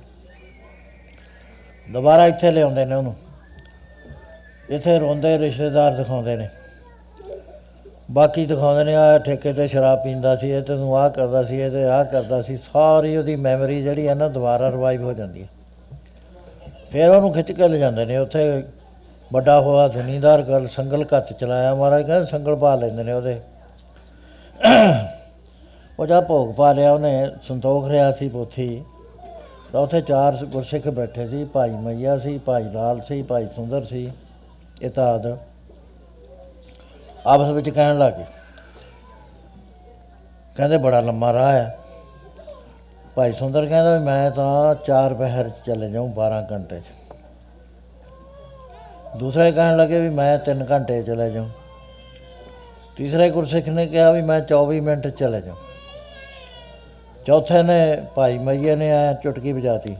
ਦੁਬਾਰਾ 1.92 2.26
ਇੱਥੇ 2.26 2.50
ਲਿਆਉਂਦੇ 2.50 2.84
ਨੇ 2.84 2.94
ਉਹਨੂੰ। 2.94 3.14
ਇੱਥੇ 4.70 4.98
ਰੋਂਦੇ 4.98 5.38
ਰਿਸ਼ਤੇਦਾਰ 5.38 5.92
ਦਿਖਾਉਂਦੇ 5.92 6.36
ਨੇ। 6.36 6.48
ਬਾਕੀ 8.10 8.46
ਦਿਖਾਉਂਦੇ 8.46 8.84
ਨੇ 8.84 8.94
ਆ 8.94 9.18
ਠੇਕੇ 9.18 9.52
ਤੇ 9.52 9.68
ਸ਼ਰਾਬ 9.68 10.04
ਪੀਂਦਾ 10.04 10.36
ਸੀ, 10.36 10.50
ਇਹ 10.50 10.62
ਤੈਨੂੰ 10.62 10.98
ਆਹ 10.98 11.10
ਕਰਦਾ 11.10 11.44
ਸੀ, 11.44 11.60
ਇਹ 11.60 11.70
ਤੇ 11.70 11.84
ਆਹ 11.84 12.04
ਕਰਦਾ 12.04 12.42
ਸੀ। 12.42 12.56
ਸਾਰੀ 12.56 13.16
ਉਹਦੀ 13.16 13.36
ਮੈਮਰੀ 13.36 13.82
ਜਿਹੜੀ 13.82 14.08
ਹੈ 14.08 14.14
ਨਾ 14.14 14.28
ਦੁਬਾਰਾ 14.28 14.70
ਰਿਵਾਈਵ 14.70 15.02
ਹੋ 15.02 15.12
ਜਾਂਦੀ 15.12 15.42
ਹੈ 15.42 15.48
ਫਿਰ 16.92 17.08
ਉਹਨੂੰ 17.08 17.32
ਖਿੱਚ 17.32 17.52
ਕੇ 17.52 17.68
ਲੈ 17.68 17.76
ਜਾਂਦੇ 17.78 18.04
ਨੇ। 18.04 18.16
ਉੱਥੇ 18.16 18.64
ਵੱਡਾ 19.32 19.60
ਹੋਇਆ 19.60 19.88
ਜ਼ਮੀਂਦਾਰ 19.88 20.42
ਗੱਲ 20.42 20.68
ਸੰਗਲ 20.68 21.04
ਕੱਤ 21.04 21.32
ਚਲਾਇਆ। 21.32 21.74
ਮਹਾਰਾਜ 21.74 22.06
ਕਹਿੰਦੇ 22.06 22.26
ਸੰਗਲ 22.26 22.56
ਪਾ 22.56 22.74
ਲੈਂਦੇ 22.74 23.02
ਨੇ 23.02 23.12
ਉਹਦੇ। 23.12 23.40
ਉਹ 25.98 26.06
ਜਾ 26.06 26.20
ਭੋਗ 26.20 26.54
ਪਾ 26.54 26.72
ਲਿਆ, 26.72 26.92
ਉਹਨੇ 26.92 27.28
ਸੰਤੋਖ 27.42 27.88
ਰਿਆ 27.88 28.12
ਸੀ 28.12 28.28
ਪੋਥੀ। 28.28 28.84
ਤਾਂ 29.72 29.80
ਉੱਥੇ 29.80 30.00
ਚਾਰ 30.00 30.36
ਗੁਰਸਿੱਖ 30.44 30.88
ਬੈਠੇ 30.88 31.26
ਸੀ। 31.28 31.44
ਭਾਈ 31.44 31.70
ਮਈਆ 31.70 32.18
ਸੀ, 32.18 32.38
ਭਾਈ 32.38 32.64
ਲਾਲ 32.64 33.00
ਸੀ, 33.00 33.22
ਭਾਈ 33.22 33.46
ਸੁੰਦਰ 33.56 33.84
ਸੀ, 33.84 34.12
ਇਤਾਦ। 34.82 35.26
ਆਪਸ 37.26 37.48
ਵਿੱਚ 37.48 37.70
ਕਹਿਣ 37.70 37.98
ਲੱਗੇ 37.98 38.24
ਕਹਿੰਦੇ 40.56 40.78
ਬੜਾ 40.78 41.00
ਲੰਮਾ 41.00 41.32
ਰਾਹ 41.32 41.52
ਹੈ 41.52 41.78
ਭਾਈ 43.16 43.32
ਸੁੰਦਰ 43.32 43.66
ਕਹਿੰਦਾ 43.66 43.98
ਵੀ 43.98 44.04
ਮੈਂ 44.04 44.30
ਤਾਂ 44.30 44.74
ਚਾਰ 44.74 45.14
ਪਹਿਰ 45.14 45.48
'ਚ 45.48 45.52
ਚਲੇ 45.66 45.88
ਜਾਊਂ 45.88 46.08
12 46.08 46.42
ਘੰਟੇ 46.52 46.80
'ਚ। 46.80 46.84
ਦੂਸਰੇ 49.18 49.52
ਕਹਿਣ 49.52 49.76
ਲੱਗੇ 49.76 50.00
ਵੀ 50.00 50.08
ਮੈਂ 50.08 50.38
3 50.38 50.64
ਘੰਟੇ 50.70 51.02
'ਚ 51.02 51.06
ਚਲੇ 51.06 51.30
ਜਾਊਂ। 51.30 51.48
ਤੀਸਰੇ 52.96 53.30
ਗੁਰਸਿੱਖ 53.30 53.68
ਨੇ 53.68 53.86
ਕਿਹਾ 53.86 54.10
ਵੀ 54.10 54.22
ਮੈਂ 54.22 54.40
24 54.40 54.80
ਮਿੰਟ 54.80 55.08
'ਚ 55.08 55.18
ਚਲੇ 55.18 55.40
ਜਾਊਂ। 55.40 55.56
ਚੌਥੇ 57.26 57.62
ਨੇ 57.62 58.02
ਭਾਈ 58.14 58.38
ਮਈਏ 58.38 58.76
ਨੇ 58.76 58.92
ਆ 58.92 59.12
ਚੁਟਕੀ 59.12 59.52
ਵਜਾਤੀ। 59.52 59.96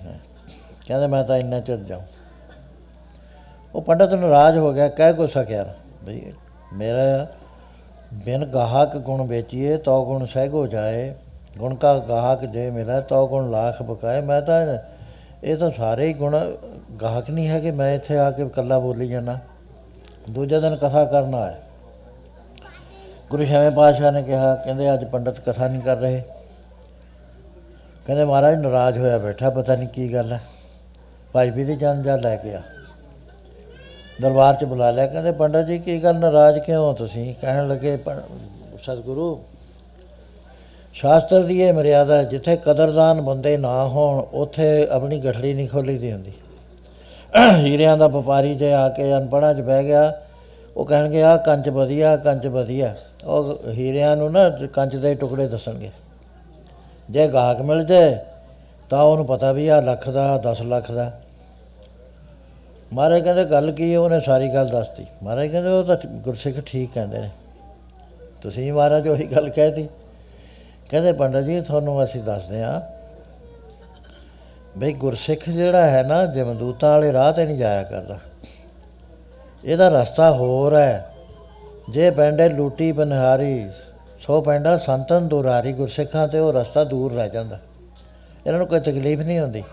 ਕਹਿੰਦੇ 0.86 1.06
ਮੈਂ 1.06 1.24
ਤਾਂ 1.24 1.36
ਇੰਨਾ 1.36 1.60
ਚਿਰ 1.60 1.76
ਜਾਊਂ। 1.76 2.02
ਉਹ 3.74 3.82
ਪੰਡਤ 3.82 4.14
ਨਾਰਾਜ਼ 4.14 4.58
ਹੋ 4.58 4.72
ਗਿਆ, 4.72 4.88
ਕਹਿ 4.88 5.12
ਕੋ 5.12 5.26
ਸਕਿਆ 5.26 5.74
ਬਈ 6.04 6.32
ਮੇਰਾ 6.72 7.26
ਬਿਨ 8.14 8.44
ਗਾਹਕ 8.44 8.96
ਗੁਣ 8.96 9.26
ਵੇਚੀਏ, 9.26 9.76
ਤੋ 9.76 10.04
ਗੁਣ 10.04 10.24
ਸਹਿਗੋ 10.24 10.66
ਜਾਏ। 10.66 11.14
ਗੁਣ 11.58 11.74
ਕਾ 11.74 11.98
ਗਾਹਕ 11.98 12.44
ਜੇ 12.44 12.70
ਮਿਲਾ 12.70 13.00
ਤੋ 13.00 13.28
ਗੁਣ 13.28 13.50
ਲਾਖ 13.50 13.82
ਬਕਾਏ। 13.82 14.20
ਮੈਂ 14.20 14.42
ਤਾਂ 14.42 14.78
ਇਹ 15.44 15.56
ਤਾਂ 15.56 15.70
ਸਾਰੇ 15.70 16.06
ਹੀ 16.06 16.12
ਗੁਣ 16.12 16.56
ਗਾਹਕ 17.02 17.30
ਨਹੀਂ 17.30 17.48
ਹੈ 17.48 17.60
ਕਿ 17.60 17.70
ਮੈਂ 17.70 17.94
ਇੱਥੇ 17.94 18.18
ਆ 18.18 18.30
ਕੇ 18.30 18.42
ਇਕੱਲਾ 18.42 18.78
ਬੋਲੀ 18.78 19.08
ਜਾਣਾ 19.08 19.38
ਦੂਜੇ 20.30 20.60
ਦਿਨ 20.60 20.76
ਕਥਾ 20.76 21.04
ਕਰਨ 21.04 21.34
ਆਇਆ। 21.34 21.54
ਗੁਰੂ 23.30 23.44
ਛੇਵੇਂ 23.44 23.70
ਪਾਤਸ਼ਾਹ 23.70 24.12
ਨੇ 24.12 24.22
ਕਿਹਾ, 24.22 24.54
ਕਹਿੰਦੇ 24.54 24.94
ਅੱਜ 24.94 25.04
ਪੰਡਤ 25.04 25.40
ਕਥਾ 25.40 25.68
ਨਹੀਂ 25.68 25.82
ਕਰ 25.82 25.96
ਰਹੇ। 25.96 26.22
ਕਹਿੰਦੇ 28.06 28.24
ਮਹਾਰਾਜ 28.24 28.54
ਨਾਰਾਜ਼ 28.54 28.98
ਹੋਇਆ 28.98 29.18
ਬੈਠਾ, 29.18 29.50
ਪਤਾ 29.50 29.76
ਨਹੀਂ 29.76 29.88
ਕੀ 29.88 30.14
ਗੱਲ 30.14 30.32
ਹੈ। 30.32 30.40
ਭਾਈ 31.32 31.50
ਵੀ 31.50 31.64
ਦੀ 31.64 31.76
ਜਾਨ 31.76 32.02
ਜਾ 32.02 32.16
ਲੈ 32.16 32.36
ਕੇ 32.36 32.54
ਆ। 32.54 32.62
ਦਰਬਾਰ 34.22 34.54
'ਚ 34.54 34.64
ਬੁਲਾ 34.64 34.90
ਲਿਆ। 34.90 35.06
ਕਹਿੰਦੇ 35.06 35.32
ਪੰਡਤ 35.32 35.66
ਜੀ, 35.66 35.78
ਕੀ 35.78 36.04
ਗੱਲ? 36.04 36.16
ਨਾਰਾਜ਼ 36.16 36.58
ਕਿਉਂ 36.58 36.88
ਹੋ 36.88 36.92
ਤੁਸੀਂ? 36.92 37.34
ਕਹਿਣ 37.40 37.68
ਲੱਗੇ, 37.68 37.96
"ਪੰ- 37.96 38.38
ਸਤਿਗੁਰੂ 38.82 39.42
ਸ਼ਾਸਤਰ 40.94 41.42
ਦੀ 41.42 41.60
ਇਹ 41.60 41.72
ਮਰਿਆਦਾ 41.72 42.16
ਹੈ, 42.16 42.22
ਜਿੱਥੇ 42.22 42.56
ਕਦਰਦਾਨ 42.56 43.20
ਬੰਦੇ 43.20 43.56
ਨਾ 43.56 43.84
ਹੋਣ 43.88 44.18
ਉੱਥੇ 44.32 44.86
ਆਪਣੀ 44.90 45.18
ਗਠੜੀ 45.18 45.52
ਨਹੀਂ 45.54 45.68
ਖੋਲੀ 45.68 45.98
ਦੀ 45.98 46.12
ਹੁੰਦੀ। 46.12 46.32
ਹੀਰਿਆਂ 47.56 47.96
ਦਾ 47.96 48.06
ਵਪਾਰੀ 48.06 48.54
ਜੇ 48.54 48.72
ਆ 48.72 48.88
ਕੇ 48.88 49.12
ਅਨਪੜ੍ਹਾਂ 49.16 49.54
'ਚ 49.54 49.60
ਬਹਿ 49.60 49.84
ਗਿਆ 49.84 50.12
ਉਹ 50.76 50.84
ਕਹਿਣਗੇ 50.84 51.22
ਆ 51.22 51.36
ਕੰਚ 51.36 51.68
ਵਧੀਆ 51.68 52.16
ਕੰਚ 52.16 52.46
ਵਧੀਆ। 52.46 52.94
ਉਹ 53.26 53.58
ਹੀਰਿਆਂ 53.72 54.16
ਨੂੰ 54.16 54.30
ਨਾ 54.32 54.48
ਕੰਚ 54.50 54.96
ਦੇ 54.96 55.14
ਟੁਕੜੇ 55.14 55.48
ਦੱਸਣਗੇ। 55.48 55.90
ਜੇ 57.10 57.26
ਗਾਹਕ 57.28 57.60
ਮਿਲ 57.60 57.84
ਜਾਏ 57.84 58.16
ਤਾਂ 58.90 59.02
ਉਹਨੂੰ 59.02 59.26
ਪਤਾ 59.26 59.52
ਵੀ 59.52 59.68
ਆ 59.68 59.80
ਲੱਖ 59.80 60.08
ਦਾ 60.10 60.36
10 60.38 60.62
ਲੱਖ 60.62 60.90
ਦਾ। 60.92 61.10
ਮਹਾਰਾਜ 62.92 63.22
ਕਹਿੰਦੇ 63.22 63.44
ਗੱਲ 63.44 63.70
ਕੀ 63.72 63.92
ਹੈ? 63.92 63.98
ਉਹਨੇ 63.98 64.20
ਸਾਰੀ 64.20 64.48
ਗੱਲ 64.48 64.68
ਦੱਸਤੀ। 64.68 65.06
ਮਹਾਰਾਜ 65.22 65.48
ਕਹਿੰਦੇ 65.48 65.70
ਉਹ 65.70 65.84
ਤਾਂ 65.84 65.96
ਗੁਰਸਿੱਖ 66.06 66.60
ਠੀਕ 66.66 66.92
ਕਹਿੰਦੇ 66.92 67.18
ਨੇ। 67.18 67.30
ਤੁਸੀਂ 68.42 68.72
ਮਹਾਰਾਜ 68.72 69.08
ਉਹੀ 69.08 69.26
ਗੱਲ 69.26 69.50
ਕਹਿਤੀ। 69.50 69.88
ਕਹਿੰਦੇ 70.92 71.12
ਪੰਡਤ 71.12 71.40
ਜੀ, 71.40 71.60
ਤੁਹਾਨੂੰ 71.60 72.04
ਅਸੀਂ 72.04 72.22
ਦੱਸਦੇ 72.22 72.62
ਹਾਂ 72.62 72.80
ਬਈ 74.78 74.92
ਗੁਰਸਿੱਖ 74.92 75.50
ਜਿਹੜਾ 75.50 75.90
ਹੈ 75.90 76.02
ਨਾ 76.02 76.26
ਜਮਦੂਤਾਂ 76.26 76.90
ਵਾਲੇ 76.90 77.12
ਰਾਹ 77.12 77.32
ਤੇ 77.32 77.44
ਨਹੀਂ 77.44 77.58
ਜਾਇਆ 77.58 77.82
ਕਰਦਾ। 77.82 78.18
ਇਹਦਾ 79.64 79.88
ਰਸਤਾ 79.88 80.32
ਹੋਰ 80.32 80.76
ਹੈ। 80.76 81.14
ਜੇ 81.90 82.10
ਪੈਂਡੇ 82.10 82.48
ਲੂਟੀ 82.48 82.92
ਬਨਹਾਰੀ 82.92 83.70
ਸੋ 84.20 84.40
ਪੈਂਡਾ 84.40 84.76
ਸੰਤਨ 84.78 85.28
ਦੁਰਾਰੀ 85.28 85.72
ਗੁਰਸਿੱਖਾਂ 85.72 86.28
ਤੇ 86.28 86.38
ਉਹ 86.38 86.52
ਰਸਤਾ 86.52 86.84
ਦੂਰ 86.84 87.12
ਰਹਿ 87.12 87.30
ਜਾਂਦਾ। 87.30 87.58
ਇਹਨਾਂ 88.46 88.58
ਨੂੰ 88.58 88.68
ਕੋਈ 88.68 88.80
ਤਕਲੀਫ 88.80 89.18
ਨਹੀਂ 89.18 89.40
ਹੁੰਦੀ। 89.40 89.64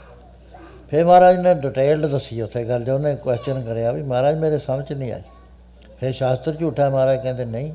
ਫਿਰ 0.90 1.06
ਮਹਾਰਾਜ 1.06 1.38
ਨੇ 1.38 1.54
ਡਿਟੇਲਡ 1.54 2.06
ਦੱਸੀ 2.06 2.42
ਉੱਥੇ 2.42 2.64
ਗੱਲ 2.64 2.84
ਜੋ 2.84 2.94
ਉਹਨੇ 2.94 3.16
ਕੁਐਸਚਨ 3.16 3.62
ਕਰਿਆ 3.62 3.92
ਵੀ 3.92 4.02
ਮਹਾਰਾਜ 4.02 4.38
ਮੇਰੇ 4.38 4.58
ਸਮਝ 4.58 4.94
ਨਹੀਂ 4.94 5.12
ਆਈ। 5.12 5.22
ਫਿਰ 6.00 6.12
ਸ਼ਾਸਤਰ 6.12 6.56
ਝੂਠਾ 6.56 6.90
ਮਹਾਰਾਜ 6.90 7.24
ਕਹਿੰਦੇ, 7.24 7.46
ਨਹੀਂ 7.46 7.74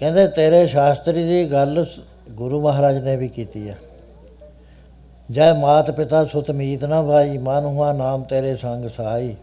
ਕਹਿੰਦੇ 0.00 0.26
ਤੇਰੇ 0.26 0.66
ਸ਼ਾਸਤਰੀ 0.66 1.22
ਦੀ 1.24 1.50
ਗੱਲ 1.52 1.84
ਗੁਰੂ 2.30 2.60
ਮਹਾਰਾਜ 2.62 2.98
ਨੇ 3.04 3.16
ਵੀ 3.16 3.26
ਕੀਤੀ 3.28 3.68
ਆ। 3.68 3.74
ਜੈ 5.28 5.52
ਮਾਤ 5.54 5.90
ਪਿਤਾ 5.90 6.24
ਸੁਤ 6.24 6.50
ਮੀਤ 6.50 6.84
ਨਾ 6.84 7.00
ਭਾਈ 7.02 7.38
ਮਨ 7.38 7.64
ਹੁਆ 7.64 7.92
ਨਾਮ 7.92 8.22
ਤੇਰੇ 8.22 8.54
ਸੰਗ 8.56 8.88
ਸਹਾਈ 8.88 9.34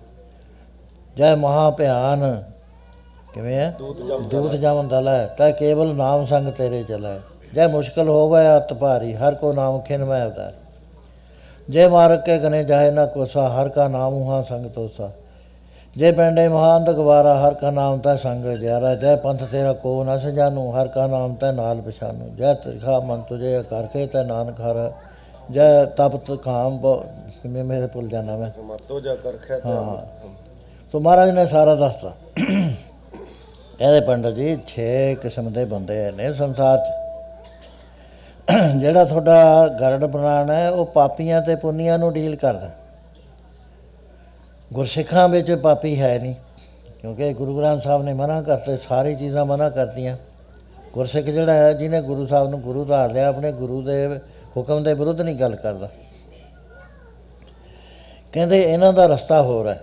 ਜੈ 1.18 1.36
ਮਹਾ 1.36 1.70
ਭਿਆਨ 1.72 2.44
ਕਿਵੇਂ 3.34 3.56
ਹੈ 3.56 3.74
ਦੂਤ 4.32 4.56
ਜਮਨ 4.56 4.88
ਦਲੈ 4.88 5.26
ਤੈ 5.28 5.52
ਕੇਵਲ 5.52 5.96
ਨਾਮ 5.96 6.26
ਸੰਗ 6.26 6.52
ਤੇਰੇ 6.54 6.84
ਚਲੈ। 6.84 7.18
ਜੈ 7.56 7.68
ਮੁਸ਼ਕਲ 7.68 8.10
ਹੋਵੇ 8.10 8.42
ਅਤ 8.58 8.74
ਭਾਰੀ 8.74 9.14
ਹਰ 9.14 9.36
ਕੋ 9.36 9.54
ਨਾਮ 9.54 9.80
ਖਿਨ 9.82 10.06
ਮੈਂ 10.06 10.26
ਅਵਤਾਰ 10.26 10.54
ਜੈ 11.70 11.88
ਮਾਰਕ 11.90 12.24
ਕੇ 12.26 12.38
ਗਨੇ 12.40 12.64
ਜਾਏ 12.64 12.92
ਨਾ 12.92 13.06
ਕੋਸਾ 13.06 13.48
ਹਰ 13.50 13.70
ਕਾ 13.70 13.88
ਨਾਮ 13.88 14.14
ਹੁਆ 14.14 14.42
ਸੰਗ 14.42 14.66
ਤੋਸਾ। 14.66 15.10
ਜੈ 15.98 16.12
ਪੈਂਡੇ 16.12 16.48
ਮਹਾਨ 16.48 16.84
ਗਵਾਰਾ 16.94 17.34
ਹਰ 17.38 17.54
ਕਾ 17.54 17.70
ਨਾਮ 17.72 18.00
ਤੈ 18.00 18.16
ਸੰਗ 18.16 18.46
ਜਿਆਰਾ 18.58 18.94
ਜੈ 18.96 19.16
ਪੰਥ 19.16 19.44
ਤੇਰਾ 19.44 19.72
ਕੋ 19.74 20.04
ਨ 20.04 20.18
ਸਜਾਨੂ 20.18 20.70
ਹਰ 20.72 20.88
ਕਾ 20.88 21.06
ਨਾਮ 21.08 21.34
ਤੈ 21.36 21.52
ਨਾਲ 21.52 21.82
ਪਛਾਨੂ 21.82 22.28
ਜੈ 22.38 22.54
ਤਿਰਖਾ 22.54 23.00
ਮਨ 23.00 23.22
ਤੁਝੇ 23.22 23.62
ਕਰਖੇ 23.70 24.06
ਤੈ 24.08 24.24
ਨਾਨਕ 24.24 24.60
ਹਰ 24.62 24.92
ਜੈ 25.50 25.86
ਤਪਤ 25.98 26.32
ਕਾਮ 26.44 26.78
ਕਿਵੇਂ 27.42 27.64
ਮੇਰੇ 27.64 27.88
ਭੁੱਲ 27.88 28.08
ਜਾਣਾ 28.08 28.36
ਮੈਂ। 28.38 28.50
ਮਤੋ 28.64 29.00
ਜਾ 29.00 29.16
ਕਰਖੈ 29.16 29.60
ਤੇ 29.60 29.70
ਸੋ 30.94 31.00
ਮਹਾਰਾਜ 31.00 31.30
ਨੇ 31.30 31.46
ਸਾਰਾ 31.46 31.76
ਦੱਸਤਾ। 31.76 32.12
ਕਹਿੰਦੇ 32.38 34.00
ਪੰਡਤ 34.02 34.34
ਜੀ 34.34 34.58
6 34.72 34.88
ਕਿਸਮ 35.22 35.52
ਦੇ 35.54 35.66
ਬੰਦੇ 35.66 36.00
ਨੇ 36.12 36.34
ਸੰਸਾਰ 36.34 36.78
'ਚ। 36.78 36.88
ਜਿਹੜਾ 38.80 39.04
ਤੁਹਾਡਾ 39.06 39.68
ਗਰੜ 39.80 40.06
ਪ੍ਰਾਣ 40.08 40.50
ਹੈ 40.50 40.70
ਉਹ 40.70 40.86
ਪਾਪੀਆਂ 40.94 41.42
ਤੇ 41.42 41.56
ਪੁੰਨੀਆਂ 41.56 41.98
ਨੂੰ 42.00 42.12
ਡੀਲ 42.14 42.36
ਕਰਦਾ। 42.36 42.70
ਗੁਰਸਿੱਖਾਂ 44.72 45.28
ਵਿੱਚ 45.30 45.52
ਪਾਪੀ 45.54 46.00
ਹੈ 46.00 46.18
ਨਹੀਂ, 46.20 46.36
ਕਿਉਂਕਿ 47.02 47.34
ਗੁਰੂ 47.34 47.58
ਗ੍ਰੰਥ 47.58 47.84
ਸਾਹਿਬ 47.84 48.04
ਨੇ 48.04 48.14
ਮਨਾ 48.14 48.42
ਕਰਤੇ, 48.42 48.78
ਸਾਰੀ 48.78 49.16
ਚੀਜ਼ਾਂ 49.16 49.46
ਮਨਾ 49.46 49.70
ਕਰਤੀਆਂ। 49.70 50.16
ਗੁਰਸਿੱਖ 50.94 51.26
ਜਿਹੜਾ 51.26 51.54
ਹੈ, 51.54 51.72
ਜਿਹਨੇ 51.74 52.02
ਗੁਰੂ 52.02 52.26
ਸਾਹਿਬ 52.26 52.50
ਨੂੰ 52.50 52.62
ਗੁਰੂ 52.62 52.84
ਧਾਰ 52.86 53.12
ਲਿਆ, 53.14 53.28
ਆਪਣੇ 53.28 53.52
ਗੁਰੂ 53.52 53.82
ਦੇ 53.82 54.08
ਹੁਕਮ 54.58 54.84
ਦੇ 54.84 54.94
ਵਿਰੁੱਧ 54.94 55.22
ਨਹੀਂ 55.22 55.36
ਗੱਲ 55.36 55.56
ਕਰਦਾ। 55.56 55.90
ਕਹਿੰਦੇ 58.34 58.62
ਇਹਨਾਂ 58.64 58.94
ਦਾ 58.94 59.06
ਰਸਤਾ 59.06 59.42
ਹੋਰ 59.42 59.68
ਹੈ। 59.68 59.80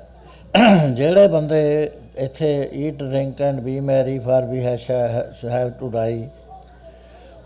ਜਿਹੜੇ 0.90 1.28
ਬੰਦੇ 1.28 1.90
ਇੱਥੇ 2.16 2.70
eat 2.74 2.94
drink 2.94 3.40
and 3.43 3.61
be 3.61 3.78
merry 3.81 4.19
for 4.19 4.44
we 4.44 4.65
have 4.65 5.70
to 5.70 5.89
die 5.90 6.27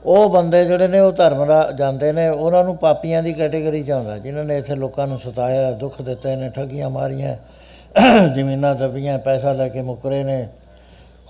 ਉਹ 0.08 0.30
ਬੰਦੇ 0.30 0.64
ਜਿਹੜੇ 0.64 0.88
ਨੇ, 0.88 1.00
ਉਹ 1.00 1.12
ਧਰਮ 1.12 1.42
ਰਾ, 1.42 1.70
ਜਾਂਦੇ 1.72 2.12
ਨੇ, 2.12 2.28
ਉਹਨਾਂ 2.28 2.64
ਨੂੰ 2.64 2.76
ਪਾਪੀਆਂ 2.76 3.22
ਦੀ 3.22 3.32
ਕੈਟਾਗਰੀ 3.32 3.84
ਚ 3.84 3.90
ਆਉਂਦਾ, 3.90 4.18
ਜਿਨ੍ਹਾਂ 4.18 4.44
ਨੇ 4.44 4.58
ਇੱਥੇ 4.58 4.74
ਲੋਕਾਂ 4.74 5.06
ਨੂੰ 5.06 5.18
ਸਤਾਇਆ, 5.18 5.70
ਦੁੱਖ 5.70 6.02
ਦਿੱਤੇ 6.02 6.36
ਨੇ, 6.36 6.50
ਠੱਗੀਆਂ 6.50 6.90
ਮਾਰੀਆਂ, 6.90 7.36
ਜ਼ਮੀਨਾਂ 8.34 8.74
ਦੱਬੀਆਂ, 8.74 9.18
ਪੈਸਾ 9.18 9.52
ਲੈ 9.52 9.68
ਕੇ 9.68 9.82
ਮੁਕਰੇ 9.82 10.24
ਨੇ, 10.24 10.48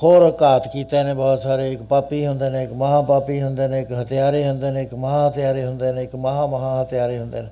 ਹੋਰ 0.03 0.37
ਘਾਤ 0.43 0.69
ਕੀਤੇ 0.69 1.03
ਨੇ 1.03 1.15
ਬਹੁਤ 1.15 1.43
ਸਾਰੇ, 1.43 1.73
ਇੱਕ 1.73 1.83
ਪਾਪੀ 1.83 2.27
ਹੁੰਦੇ 2.27 2.51
ਨੇ, 2.51 2.65
ਇੱਕ 2.65 2.73
ਮਹਾ 2.73 3.03
ਪਾਪੀ 3.03 3.43
ਹੁੰਦੇ 3.43 3.69
ਨੇ, 3.69 3.81
ਇੱਕ 3.81 3.93
ਹਥਿਆਰੇ 3.93 4.49
ਹੁੰਦੇ 4.49 4.71
ਨੇ, 4.71 4.83
ਇੱਕ 4.83 4.95
ਮਹਾ 4.95 5.29
ਹਥਿਆਰੇ 5.29 5.65
ਹੁੰਦੇ 5.65 5.93
ਨੇ, 5.93 6.03
ਇੱਕ 6.03 6.17
ਮਹਾ 6.17 6.47
ਮਹਾ 6.47 6.83
ਹਥਿਆਰੇ 6.83 7.19
ਹੁੰਦੇ 7.19 7.41
ਨੇ। 7.41 7.49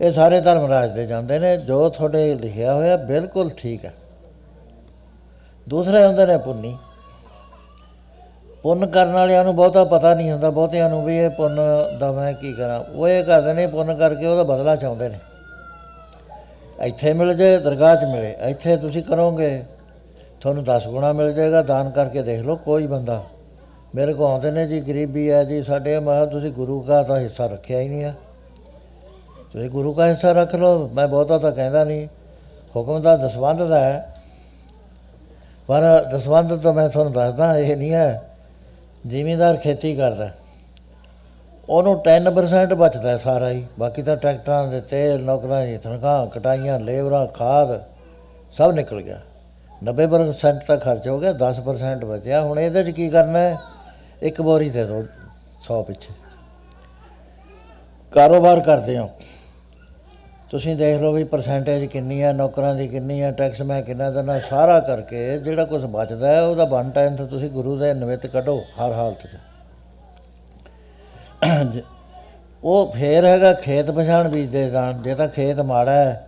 ਇਹ 0.00 0.12
ਸਾਰੇ 0.12 0.40
ਧਰਮ 0.40 0.66
ਰਾਜ 0.66 0.90
ਦੇ 0.90 1.06
ਜਾਂਦੇ 1.06 1.38
ਨੇ, 1.38 1.56
ਜੋ 1.56 1.88
ਤੁਹਾਡੇ 1.88 2.34
ਲਿਖਿਆ 2.34 2.74
ਹੋਇਆ 2.74 2.96
ਬਿਲਕੁਲ 2.96 3.50
ਠੀਕ 3.50 3.84
ਹੈ। 3.84 3.92
ਦੂਸਰੇ 5.68 6.06
ਹੁੰਦੇ 6.06 6.26
ਨੇ 6.26 6.38
ਪੁੰਨੀ। 6.38 6.76
ਪੁੰਨ 8.64 8.86
ਕਰਨ 8.86 9.12
ਵਾਲਿਆਂ 9.12 9.44
ਨੂੰ 9.44 9.56
ਬਹੁਤਾ 9.56 9.84
ਪਤਾ 9.84 10.14
ਨਹੀਂ 10.14 10.32
ਹੁੰਦਾ, 10.32 10.50
ਬਹੁਤਿਆਂ 10.50 10.90
ਨੂੰ 10.90 11.04
ਵੀ 11.04 11.18
ਇਹ 11.18 11.30
ਪੁੰਨ 11.30 11.56
ਦਾ 11.98 12.12
ਮੈਂ 12.12 12.32
ਕੀ 12.32 12.52
ਕਰਾਂ? 12.52 12.80
ਉਹ 12.80 13.08
ਇਹ 13.08 13.24
ਕਰਦੇ 13.24 13.52
ਨੇ 13.52 13.66
ਪੁੰਨ 13.66 13.94
ਕਰਕੇ 13.94 14.26
ਉਹਦਾ 14.26 14.42
ਬਦਲਾ 14.42 14.76
ਚਾਹੁੰਦੇ 14.76 15.08
ਨੇ। 15.08 15.18
ਇੱਥੇ 16.82 17.12
ਮਿਲ 17.12 17.34
ਜੇ, 17.34 17.58
ਦਰਗਾਹ 17.58 17.96
'ਚ 17.96 18.04
ਮਿਲੇ। 18.04 18.36
ਇੱਥੇ 18.40 18.76
ਤੁਸੀਂ 18.76 19.02
ਕਰੋਗੇ, 19.02 19.64
ਤੁਹਾਨੂੰ 20.40 20.64
10 20.64 20.88
ਗੁਣਾ 20.88 21.12
ਮਿਲ 21.12 21.32
ਜਾਏਗਾ, 21.32 21.62
ਦਾਨ 21.62 21.90
ਕਰਕੇ 21.90 22.22
ਦੇਖ 22.22 22.40
ਲਓ, 22.40 22.56
ਕੋਈ 22.56 22.86
ਬੰਦਾ। 22.86 23.24
ਮੇਰੇ 23.94 24.14
ਕੋਲ 24.14 24.30
ਆਉਂਦੇ 24.30 24.50
ਨੇ 24.50 24.66
ਜੀ, 24.66 24.80
ਗਰੀਬੀ 24.80 25.30
ਹੈ 25.30 25.44
ਜੀ, 25.44 25.62
ਸਾਡੇ 25.62 26.00
ਮੈਂ 26.00 26.14
ਕਿਹਾ 26.14 26.26
ਤੁਸੀਂ 26.26 26.52
ਗੁਰੂ 26.52 26.82
ਦਾ 26.82 27.02
ਤਾਂ 27.02 27.18
ਹਿੱਸਾ 27.18 27.46
ਰੱਖਿਆ 27.46 27.80
ਹੀ 27.80 27.88
ਨਹੀਂ 27.88 28.04
ਆ। 28.04 28.12
ਤੁਸੀਂ 29.52 29.70
ਗੁਰੂ 29.70 29.94
ਦਾ 29.94 30.06
ਹਿੱਸਾ 30.06 30.32
ਰੱਖ 30.32 30.54
ਲਓ, 30.54 30.88
ਮੈਂ 30.88 31.08
ਬਹੁਤਾ 31.08 31.38
ਤਾਂ 31.38 31.52
ਕਹਿੰਦਾ 31.52 31.84
ਨਹੀਂ। 31.84 32.08
ਹੁਕਮ 32.76 33.02
ਦਾ 33.02 33.16
ਦਸਵੰਧ 33.16 33.62
ਦਾ 33.62 33.80
ਹੈ। 33.80 34.14
ਪਰ 35.66 36.04
ਦਸਵੰਧ 36.12 36.60
ਤਾਂ 36.60 36.72
ਮੈਂ 36.72 36.88
ਤੁਹਾਨੂੰ 36.88 37.12
ਦੱਸਦਾ, 37.12 37.58
ਇਹ 37.58 37.76
ਨਹੀਂ 37.76 37.92
ਹੈ। 37.92 38.22
ਜ਼ਿਮੀਂਦਾਰ 39.06 39.56
ਖੇਤੀ 39.56 39.96
ਕਰਦਾ। 39.96 40.30
ਉਹਨੂੰ 41.68 42.02
10% 42.02 42.74
ਬਚਦਾ 42.74 43.08
ਹੈ 43.08 43.16
ਸਾਰਾ 43.16 43.50
ਹੀ। 43.50 43.66
ਬਾਕੀ 43.78 44.02
ਤਾਂ 44.02 44.16
ਟਰੈਕਟਰਾਂ 44.16 44.68
ਦੇ 44.68 44.80
ਤੇਲ, 44.80 45.24
ਨੌਕਰਾਂ 45.24 45.66
ਦੀ 45.66 45.76
ਤਨਖਾਹ, 45.76 46.26
ਕਟਾਈਆਂ 46.26 46.80
ਲੇਬਰਾਂ 46.80 47.26
ਖਾਦ 47.26 47.84
ਸਭ 48.52 48.72
ਨਿਕਲ 48.74 49.02
ਗਿਆ। 49.02 49.20
90% 49.82 50.64
ਤਾਂ 50.66 50.76
ਖਰਚ 50.76 51.08
ਹੋ 51.08 51.20
ਗਿਆ 51.20 51.32
10% 51.32 52.04
ਬਚਿਆ। 52.04 52.42
ਹੁਣ 52.42 52.58
ਇਹਦੇ 52.58 52.84
'ਚ 52.84 52.90
ਕੀ 52.90 53.08
ਕਰਨਾ 53.08 53.38
ਹੈ? 53.38 53.58
ਇੱਕ 54.22 54.42
ਬੋਰੀ 54.42 54.70
ਦੇ 54.70 54.84
ਦਿਓ 54.84 55.04
100 55.62 55.82
ਪਿੱਛੇ। 55.82 56.14
ਕਾਰੋਬਾਰ 58.12 58.60
ਕਰਦੇ 58.60 58.98
ਹੋ। 58.98 59.10
ਤੁਸੀਂ 60.50 60.76
ਦੇਖ 60.76 61.00
ਲਓ 61.00 61.12
ਵੀ 61.12 61.24
ਪਰਸੈਂਟੇਜ 61.24 61.84
ਕਿੰਨੀ 61.84 62.22
ਹੈ 62.22 62.32
ਨੌਕਰਾਂ 62.32 62.74
ਦੀ 62.74 62.88
ਕਿੰਨੀ 62.88 63.22
ਹੈ 63.22 63.30
ਟੈਕਸ 63.32 63.60
ਮੈਂ 63.62 63.82
ਕਿੰਨਾ 63.82 64.10
ਦੇਣਾ 64.10 64.38
ਸਾਰਾ 64.38 64.80
ਕਰਕੇ 64.80 65.38
ਜਿਹੜਾ 65.38 65.64
ਕੁਝ 65.64 65.84
ਬਚਦਾ 65.84 66.28
ਹੈ 66.28 66.42
ਉਹਦਾ 66.42 66.64
ਵਨ 66.64 66.90
ਟਾਈਮ 66.90 67.16
ਤੇ 67.16 67.26
ਤੁਸੀਂ 67.26 67.50
ਗੁਰੂ 67.50 67.76
ਦੇ 67.78 67.94
ਨਿਮਿਤ 67.94 68.26
ਕੱਢੋ 68.26 68.58
ਹਰ 68.60 68.92
ਹਾਲਤ 68.92 69.26
'ਚ। 69.26 69.36
ਜ- 71.72 71.82
ਉਹ 72.64 72.92
ਫੇਰ 72.92 73.24
ਹੈਗਾ 73.24 73.52
ਖੇਤ 73.52 73.90
ਪਛਾਣ 73.90 74.28
ਬੀਜਦੇ 74.28 74.70
ਜਾਣ 74.70 75.02
ਜੇ 75.02 75.14
ਤਾਂ 75.14 75.28
ਖੇਤ 75.28 75.60
ਮਾੜਾ 75.60 75.92
ਹੈ 75.92 76.26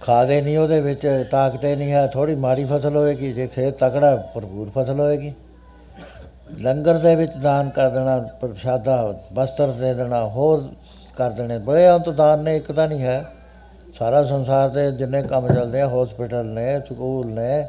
ਖਾਦੇ 0.00 0.40
ਨਹੀਂ 0.42 0.58
ਉਹਦੇ 0.58 0.80
ਵਿੱਚ 0.80 1.26
ਤਾਕਤੇ 1.30 1.76
ਨਹੀਂ 1.76 1.92
ਹੈ 1.92 2.06
ਥੋੜੀ 2.06 2.34
ਮਾੜੀ 2.34 2.64
ਫਸਲ 2.64 2.96
ਹੋਏਗੀ 2.96 3.32
ਜੇ 3.32 3.46
ਖੇਤ 3.46 3.78
ਤਕੜਾ 3.78 4.10
ਹੈ, 4.10 4.16
ਭਰਪੂਰ 4.34 4.70
ਫਸਲ 4.70 5.00
ਹੋਏਗੀ। 5.00 5.32
ਲੰਗਰ 6.60 6.98
ਦੇ 6.98 7.14
ਵਿੱਚ 7.14 7.32
ਦਾਨ 7.32 7.68
ਕਰ 7.68 7.88
ਦੇਣਾ 7.90 8.18
ਪ੍ਰਸ਼ਾਦਾ 8.18 9.14
ਵਸਤਰ 9.32 9.70
ਦੇ 9.70 9.94
ਦੇਣਾ 9.94 10.24
ਹੋਰ 10.26 10.68
ਕਰ 11.16 11.30
ਦੇਣੇ। 11.30 11.58
ਬੜੇ 11.58 11.88
ਅੰਤ 11.90 12.10
ਦਾਨ 12.10 12.42
ਨੇ, 12.42 12.56
ਇੱਕ 12.56 12.72
ਤਾਂ 12.72 12.88
ਨਹੀਂ 12.88 13.02
ਹੈ। 13.02 13.24
ਸਾਰਾ 13.98 14.24
ਸੰਸਾਰ 14.24 14.68
ਦੇ 14.68 14.90
ਜਿੰਨੇ 14.92 15.22
ਕੰਮ 15.22 15.48
ਚੱਲਦੇ 15.48 15.80
ਆ 15.80 15.88
ਹਸਪੀਟਲ 15.88 16.46
ਨੇ, 16.46 16.80
ਸਕੂਲ 16.88 17.26
ਨੇ, 17.26 17.66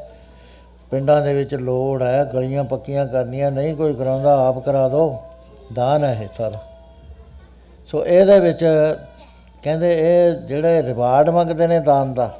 ਪਿੰਡਾਂ 0.90 1.20
ਦੇ 1.22 1.34
ਵਿੱਚ 1.34 1.54
ਲੋੜ 1.54 2.02
ਹੈ, 2.02 2.24
ਗਲੀਆਂ 2.24 2.64
ਪੱਕੀਆਂ 2.64 3.06
ਕਰਨੀਆਂ, 3.06 3.50
ਨਹੀਂ 3.50 3.74
ਕੋਈ 3.76 3.94
ਕਰਾਉਂਦਾ, 3.94 4.48
ਆਪ 4.48 4.58
ਕਰਾ 4.58 4.88
ਦਿਓ 4.88 5.22
ਦਾਨ 5.72 6.04
ਹੈ 6.04 6.12
ਇਹ 6.22 6.28
ਸਾਰਾ। 6.38 6.60
ਸੋ 7.88 8.04
ਇਹਦੇ 8.06 8.38
ਵਿੱਚ 8.40 8.64
ਕਹਿੰਦੇ 9.62 9.90
ਇਹ 9.98 10.32
ਜਿਹੜੇ 10.38 10.82
ਰਿਵਾਰਡ 10.82 11.30
ਮੰਗਦੇ 11.30 11.66
ਨੇ 11.66 11.78
ਦਾਨ 11.80 12.14
ਦਾ 12.14 12.30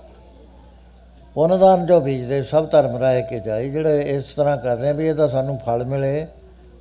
ਪੁੰਨ 1.35 1.59
ਦਾਨ 1.59 1.87
ਜੋ 1.87 2.01
ਬੀਜਦੇ, 2.01 2.43
ਸਭ 2.43 2.69
ਧਰਮ 2.71 2.97
ਰਾਏ 2.97 3.23
ਕੇ 3.23 3.39
ਜਾਈ, 3.41 3.71
ਜਿਹੜੇ 3.71 4.01
ਇਸ 4.01 4.33
ਤਰ੍ਹਾਂ 4.35 4.57
ਕਰਦੇ 4.57 4.89
ਆ 4.89 4.93
ਵੀ 4.93 5.07
ਇਹਦਾ 5.07 5.29
ਸਾਨੂੰ 5.29 5.59
ਫਲ 5.59 5.85
ਮਿਲੇ। 5.85 6.27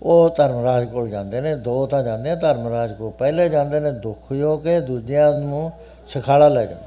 ਉਹ 0.02 0.30
ਧਰਮਰਾਜ 0.30 0.86
ਕੋਲ 0.86 1.10
ਜਾਂਦੇ 1.10 1.42
ਨੇ, 1.42 1.56
ਦੋ 1.56 1.86
ਤਾਂ 1.86 2.04
ਜਾਂਦੇ 2.04 2.30
ਆ, 2.30 2.36
ਧਰਮਰਾਜ 2.36 2.94
ਕੋਲ। 2.94 3.12
ਪਹਿਲੇ 3.12 3.50
ਜਾਂਦੇ 3.50 3.80
ਨੇ 3.80 3.92
ਦੁਖੀ 3.92 4.42
ਹੋ 4.42 4.58
ਕੇ 4.58 4.80
ਦੂਜਿਆਂ 4.80 5.32
ਨੂੰ 5.34 5.72
ਸਿਖਾਲਾ 6.08 6.48
ਲੈ 6.48 6.66
ਜਾਂਦੇ। 6.66 6.86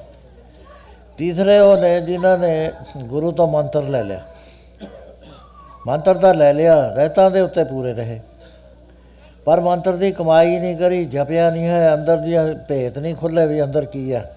ਤੀਸਰੇ 1.18 1.58
ਉਹ 1.58 1.76
ਨੇ 1.76 2.00
ਜਿਨ੍ਹਾਂ 2.00 2.38
ਨੇ 2.38 2.70
ਗੁਰੂ 3.04 3.32
ਤੋਂ 3.32 3.46
ਮੰਤਰ 3.48 3.82
ਲੈ 3.82 4.02
ਲਿਆ। 4.02 4.20
ਮੰਤਰ 5.86 6.14
ਤਾਂ 6.14 6.34
ਲੈ 6.34 6.52
ਲਿਆ, 6.52 6.88
ਰਹਿਤਾਂ 6.88 7.30
ਦੇ 7.30 7.40
ਉੱਤੇ 7.40 7.64
ਪੂਰੇ 7.64 7.92
ਰਹੇ। 7.94 8.20
ਪਰ 9.44 9.60
ਮੰਤਰ 9.60 9.96
ਦੀ 9.96 10.12
ਕਮਾਈ 10.12 10.58
ਨਹੀਂ 10.58 10.76
ਕਰੀ, 10.76 11.04
ਜਪਿਆ 11.04 11.50
ਨਹੀਂ 11.50 11.66
ਹੈ, 11.66 11.94
ਅੰਦਰ 11.94 12.16
ਦੀ 12.16 12.36
ਭੇਤ 12.68 12.98
ਨਹੀਂ 12.98 13.14
ਖੁੱਲੇ 13.14 13.46
ਵੀ 13.46 13.62
ਅੰਦਰ 13.62 13.84
ਕੀ 13.84 14.12
ਹੈ 14.12 14.36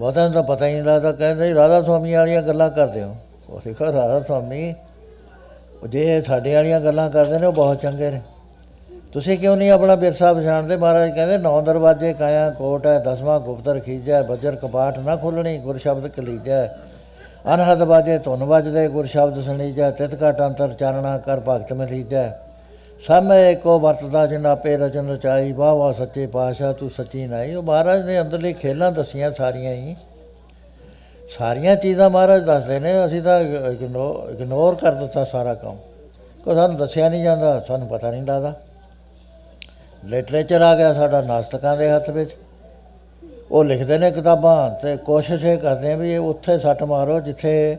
ਬਹੁਤਾਂ 0.00 0.24
ਨੂੰ 0.24 0.32
ਤਾਂ 0.32 0.42
ਪਤਾ 0.42 0.66
ਹੀ 0.66 0.72
ਨਹੀਂ 0.72 0.82
ਲੱਗਦਾ, 0.82 1.12
ਕਹਿੰਦੇ 1.12 1.48
ਜੀ 1.48 1.54
ਰਾਧਾ 1.54 1.82
ਸੁਆਮੀ 1.82 2.14
ਵਾਲੀਆਂ 2.14 2.42
ਗੱਲਾਂ 2.42 2.70
ਕਰਦੇ 2.70 3.02
ਹੋ। 3.02 3.14
ਉਹ 3.50 3.60
ਦੇਖੋ 3.64 3.84
ਰਾਧਾ 3.84 4.20
ਸੁਆਮੀ 4.20 4.74
ਉਹ 5.82 5.88
ਜੇ 5.88 6.20
ਸਾਡੇ 6.20 6.54
ਵਾਲੀਆਂ 6.54 6.80
ਗੱਲਾਂ 6.80 7.10
ਕਰਦੇ 7.10 7.38
ਨੇ, 7.38 7.46
ਉਹ 7.46 7.52
ਬਹੁਤ 7.52 7.80
ਚੰਗੇ 7.80 8.10
ਨੇ। 8.10 8.20
ਤੁਸੀਂ 9.12 9.38
ਕਿਉਂ 9.38 9.56
ਨਹੀਂ 9.56 9.70
ਆਪਣਾ 9.70 9.94
ਵਿਰਸਾ 9.94 10.32
ਪਛਾਣਦੇ? 10.32 10.76
ਮਹਾਰਾਜ 10.76 11.10
ਕਹਿੰਦੇ, 11.10 11.38
ਨੌ 11.38 11.60
ਦਰਵਾਜੇ 11.60 12.12
ਕਾਇਆ, 12.12 12.48
ਕੋਟ 12.50 12.86
ਹੈ, 12.86 12.98
ਦਸਵਾਂ 12.98 13.40
ਗੁਪਤਰ 13.40 13.78
ਖੀਜੈ 13.80 14.22
ਬੱਜਰ 14.22 14.56
ਕਪਾਟ 14.56 14.98
ਨਾ 14.98 15.16
ਖੁੱਲਣੀ 15.16 15.58
ਗੁਰ 15.58 15.78
ਸ਼ਬਦ 15.78 16.06
ਕਲੀਜੈ 16.06 16.66
ਅਨਹਦ 17.54 17.84
ਬਾਜੇ 17.84 18.18
ਧੁਨ 18.18 18.44
ਵੱਜਦੇ 18.44 18.88
ਗੁਰ 18.88 19.06
ਸ਼ਬਦ 19.06 19.42
ਸੁਣੀਜੈ 19.42 19.90
ਤਿਤ 19.90 20.14
ਘਟ 20.14 20.40
ਅੰਤਰ 20.42 20.72
ਚਾਨਣਾ 20.72 21.18
ਕਰ 21.18 21.40
ਭਗਤ 21.48 21.72
ਮਿਲੀਜੈ 21.72 22.28
ਸਮੇ 23.06 23.52
ਏਕੋ 23.52 23.78
ਵਰਤਦਾ, 23.80 24.26
ਜਿਨ 24.26 24.46
ਆਪੇ 24.46 24.76
ਰਚਨ 24.76 25.08
ਰਚਾਈ 25.08 25.52
ਵਾਹ 25.52 25.74
ਵਾਹ 25.74 25.92
ਸੱਚੇ 25.92 26.26
ਪਾਤਸ਼ਾਹ, 26.26 26.72
ਤੂੰ 26.72 26.90
ਸੱਚੀ 26.90 27.26
ਨਾਈ। 27.26 27.54
ਉਹ 27.54 27.62
ਮਹਾਰਾਜ 27.62 28.06
ਨੇ 28.06 28.20
ਅੰਦਰਲੀ 28.20 28.52
ਖੇਲਾਂ 28.52 28.90
ਦਸੀਆਂ 28.92 29.32
ਸਾਰੀਆਂ 29.32 29.72
ਹੀ। 29.72 29.96
ਸਾਰੀਆਂ 31.30 31.76
ਚੀਜ਼ਾਂ 31.76 32.10
ਮਹਾਰਾਜ 32.10 32.44
ਦੱਸਦੇ 32.44 32.80
ਨੇ, 32.80 33.06
ਅਸੀਂ 33.06 33.22
ਤਾਂ 33.22 33.40
ਇਗਨੋਰ 34.30 34.74
ਕਰ 34.74 34.92
ਦਿੱਤਾ 34.92 35.24
ਸਾਰਾ 35.24 35.54
ਕੰਮ। 35.54 35.76
ਕੋ 36.44 36.54
ਸਾਨੂੰ 36.54 36.76
ਦੱਸਿਆ 36.76 37.08
ਨਹੀਂ 37.08 37.24
ਜਾਂਦਾ, 37.24 37.60
ਸਾਨੂੰ 37.60 37.88
ਪਤਾ 37.88 38.10
ਨਹੀਂ 38.10 38.22
ਲੱਗਦਾ। 38.22 38.54
ਲਿਟਰੇਚਰ 40.04 40.62
ਆ 40.62 40.76
ਗਿਆ 40.76 40.94
ਸਾਡਾ 40.94 41.20
ਨਾਸਤਕਾਂ 41.20 41.76
ਦੇ 41.76 41.90
ਹੱਥ 41.90 42.10
ਵਿੱਚ। 42.10 42.30
ਉਹ 43.50 43.64
ਲਿਖਦੇ 43.64 43.98
ਨੇ 43.98 44.10
ਕਿਤਾਬਾਂ 44.10 44.70
ਤੇ 44.70 44.96
ਕੋਸ਼ਿਸ਼ 44.96 45.44
ਇਹ 45.44 45.58
ਕਰਦੇ 45.58 45.92
ਆ 45.92 45.96
ਵੀ 45.96 46.12
ਇਹ 46.12 46.18
ਉੱਥੇ 46.18 46.58
ਸੱਟ 46.58 46.82
ਮਾਰੋ, 46.82 47.20
ਜਿੱਥੇ 47.20 47.76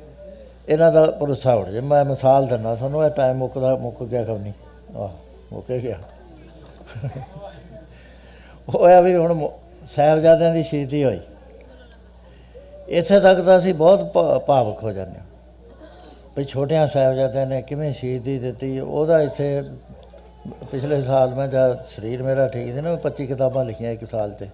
ਇਹਨਾਂ 0.69 0.91
ਦਾ 0.91 1.05
ਭਰੋਸਾ 1.05 1.53
ਉੱਡ 1.53 1.69
ਜੇ 1.69 1.81
ਮੈਂ 1.81 2.05
ਮਿਸਾਲ 2.05 2.47
ਦਿੰਦਾ 2.47 2.75
ਤੁਹਾਨੂੰ, 2.75 3.05
ਇਹ 3.05 3.09
ਟਾਈਮ 3.09 3.37
ਮੁੱਕਦਾ, 3.37 3.75
ਮੁੱਕ 3.75 4.03
ਗਿਆ 4.03 4.23
ਕਬ 4.23 4.41
ਨਹੀਂ। 4.41 4.53
ਆਹ, 4.97 5.09
ਮੁੱਕ 5.53 5.69
ਹੀ 5.69 5.83
ਗਿਆ। 5.83 5.97
ਉਹ 8.75 8.85
ਆ 8.85 9.01
ਵੀ 9.01 9.15
ਹੁਣ 9.15 9.33
ਮੁ- 9.33 9.49
ਸਾਹਿਬਜ਼ਾਦਿਆਂ 9.95 10.53
ਦੀ 10.53 10.63
ਸ਼ਹੀਦੀ 10.63 11.03
ਹੋਈ। 11.03 11.19
ਇੱਥੇ 12.87 13.19
ਤੱਕ 13.19 13.41
ਤਾਂ 13.41 13.59
ਅਸੀਂ 13.59 13.73
ਬਹੁਤ 13.73 14.13
ਭਾ- 14.13 14.39
ਭਾਵੁਕ 14.39 14.83
ਹੋ 14.83 14.91
ਜਾਂਦੇ 14.91 15.19
ਹਾਂ। 15.19 15.25
ਵੀ 16.37 16.43
ਛੋਟਿਆਂ 16.43 16.87
ਸਾਹਿਬਜ਼ਾਦਿਆਂ 16.87 17.47
ਨੇ 17.47 17.61
ਕਿਵੇਂ 17.61 17.93
ਸ਼ਹੀਦੀ 17.93 18.39
ਦਿੱਤੀ, 18.39 18.79
ਉਹਦਾ 18.79 19.21
ਇੱਥੇ 19.21 19.63
ਪਿਛਲੇ 20.71 21.01
ਸਾਲ 21.01 21.35
ਮੈਂ 21.35 21.47
ਜਦ 21.47 21.77
ਸਰੀਰ 21.85 22.23
ਮੇਰਾ 22.23 22.47
ਠੀਕ 22.47 22.65
ਸੀ 22.65 22.81
ਨਾ, 22.81 22.89
ਮੈਂ 22.89 22.97
25 22.97 23.27
ਕਿਤਾਬਾਂ 23.27 23.65
ਲਿਖੀਆਂ 23.65 23.91
ਇੱਕ 23.91 24.05
ਸਾਲ 24.05 24.31
'ਤੇ। 24.31 24.47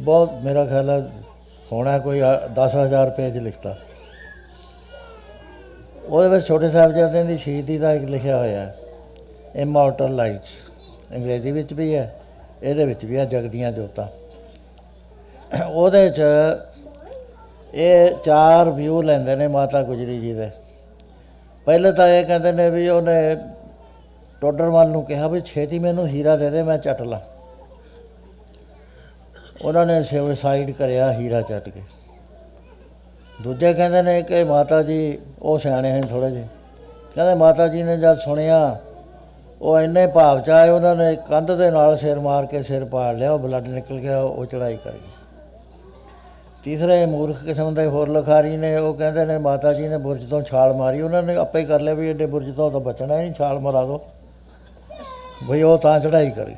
ਬਹੁਤ 0.00 0.32
ਮੇਰਾ 0.44 0.64
ਖਿਆਲ 0.64 0.90
ਹੈ 0.90 1.10
ਹੋਣਾ 1.72 1.98
ਕੋਈ 1.98 2.20
10000 2.56 3.10
ਪੇਜ 3.10 3.38
ਲਿਖਤਾ। 3.38 3.76
ਉਹਦੇ 6.08 6.28
ਵਿੱਚ 6.28 6.46
ਛੋਟੇ 6.46 6.70
ਸਾਹਿਬਜ਼ਾਦਿਆਂ 6.70 7.24
ਦੀ 7.24 7.36
ਸ਼ਹੀਦੀ 7.36 7.78
ਦਾ 7.78 7.92
ਇੱਕ 7.92 8.04
ਲਿਖਿਆ 8.04 8.38
ਹੋਇਆ 8.38 8.60
ਹੈ। 8.60 8.76
ਇਮੋਰਟਲ 9.56 10.14
ਲਾਈਟਸ 10.14 10.48
ਅੰਗਰੇਜ਼ੀ 11.16 11.52
ਵਿੱਚ 11.52 11.72
ਵੀ 11.72 11.94
ਹੈ, 11.94 12.20
ਇਹਦੇ 12.62 12.84
ਵਿੱਚ 12.84 13.04
ਵੀ 13.04 13.16
ਹੈ, 13.16 13.24
ਜਗਦੀਆਂ 13.24 13.72
ਜੋਤਾਂ। 13.72 14.27
ਉਹਦੇ 15.52 16.08
'ਚ 16.10 16.22
ਇਹ 17.74 18.10
ਚਾਰ 18.24 18.70
ਵਿਊ 18.70 19.00
ਲੈਂਦੇ 19.02 19.36
ਨੇ 19.36 19.46
ਮਾਤਾ 19.48 19.82
ਗੁਜਰੀ 19.82 20.18
ਜੀ 20.20 20.32
ਦੇ। 20.34 20.50
ਪਹਿਲੇ 21.66 21.92
ਤਾਂ 21.92 22.08
ਇਹ 22.08 22.24
ਕਹਿੰਦੇ 22.24 22.52
ਨੇ 22.52 22.68
ਵੀ 22.70 22.88
ਉਹਨੇ 22.88 23.36
ਟੋਡਰਮਲ 24.40 24.88
ਨੂੰ 24.88 25.04
ਕਿਹਾ 25.04 25.28
ਵੀ 25.28 25.40
ਛੇਤੀ 25.40 25.78
ਮੈਨੂੰ 25.78 26.06
ਹੀਰਾ 26.08 26.36
ਦੇ 26.36 26.50
ਦੇ, 26.50 26.62
ਮੈਂ 26.62 26.78
ਚੱਟ 26.78 27.02
ਲਾਂ। 27.02 27.20
ਉਹਨਾਂ 29.62 29.84
ਨੇ 29.86 30.02
ਸੁਸਾਈਡ 30.02 30.70
ਕਰਿਆ 30.70 31.12
ਹੀਰਾ 31.12 31.40
ਚੱਟ 31.42 31.68
ਕੇ। 31.68 31.82
ਦੂਜੇ 33.42 33.72
ਕਹਿੰਦੇ 33.74 34.02
ਨੇ 34.02 34.20
ਕਿ 34.22 34.42
ਮਾਤਾ 34.44 34.82
ਜੀ, 34.82 35.18
ਉਹ 35.42 35.58
ਸਿਆਣੇ 35.58 35.92
ਨੇ 35.92 36.02
ਥੋੜੇ 36.02 36.30
ਜਿਹੇ। 36.30 36.46
ਕਹਿੰਦੇ 37.14 37.34
ਮਾਤਾ 37.34 37.68
ਜੀ 37.68 37.82
ਨੇ 37.82 37.96
ਜਦ 37.96 38.18
ਸੁਣਿਆ, 38.18 38.78
ਉਹ 39.60 39.80
ਇੰਨੇ 39.80 40.06
ਭਾਵ 40.06 40.40
ਚ 40.40 40.50
ਆਏ, 40.50 40.70
ਉਹਨਾਂ 40.70 40.94
ਨੇ 40.96 41.14
ਕੰਧ 41.28 41.52
ਦੇ 41.52 41.70
ਨਾਲ 41.70 41.96
ਸਿਰ 41.96 42.18
ਮਾਰ 42.20 42.46
ਕੇ 42.46 42.62
ਸਿਰ 42.62 42.84
ਪਾੜ 42.84 43.14
ਲਿਆ, 43.16 43.32
ਉਹ 43.32 43.38
ਬਲੱਡ 43.38 43.68
ਨਿਕਲ 43.68 43.98
ਗਿਆ, 43.98 44.20
ਉਹ 44.20 44.46
ਚੜਾਈ 44.46 44.76
ਕਰ 44.76 44.92
ਗਈ 44.92 45.07
ਤੀਸਰੇ 46.68 47.06
ਮੂਰਖ 47.06 47.44
ਕਿਸਮ 47.44 47.74
ਦੇ 47.74 47.84
ਹੋਰ 47.86 48.08
ਲਖਾਰੀ 48.08 48.56
ਨੇ, 48.56 48.76
ਉਹ 48.76 48.94
ਕਹਿੰਦੇ 48.94 49.24
ਨੇ, 49.24 49.38
ਮਾਤਾ 49.38 49.72
ਜੀ 49.72 49.86
ਨੇ 49.88 49.98
ਬੁਰਜ 49.98 50.24
ਤੋਂ 50.30 50.42
ਛਾਲ 50.42 50.72
ਮਾਰੀ, 50.74 51.00
ਉਹਨਾਂ 51.00 51.22
ਨੇ 51.22 51.36
ਆਪੇ 51.36 51.60
ਹੀ 51.60 51.64
ਕਰ 51.64 51.80
ਲਿਆ 51.80 51.94
ਵੀ 51.94 52.10
ਐਡੇ 52.10 52.26
ਬੁਰਜ 52.26 52.50
ਤੋਂ 52.56 52.70
ਤਾਂ 52.70 52.80
ਬਚਣਾ 52.80 53.14
ਹੀ 53.14 53.20
ਨਹੀਂ, 53.20 53.32
ਛਾਲ 53.34 53.58
ਮਰਾ 53.58 53.84
ਦੋ। 53.84 54.00
ਬਈ 55.48 55.62
ਉਹ 55.62 55.78
ਤਾਂ 55.78 56.00
ਚੜਾਈ 56.00 56.30
ਕਰੀ। 56.30 56.54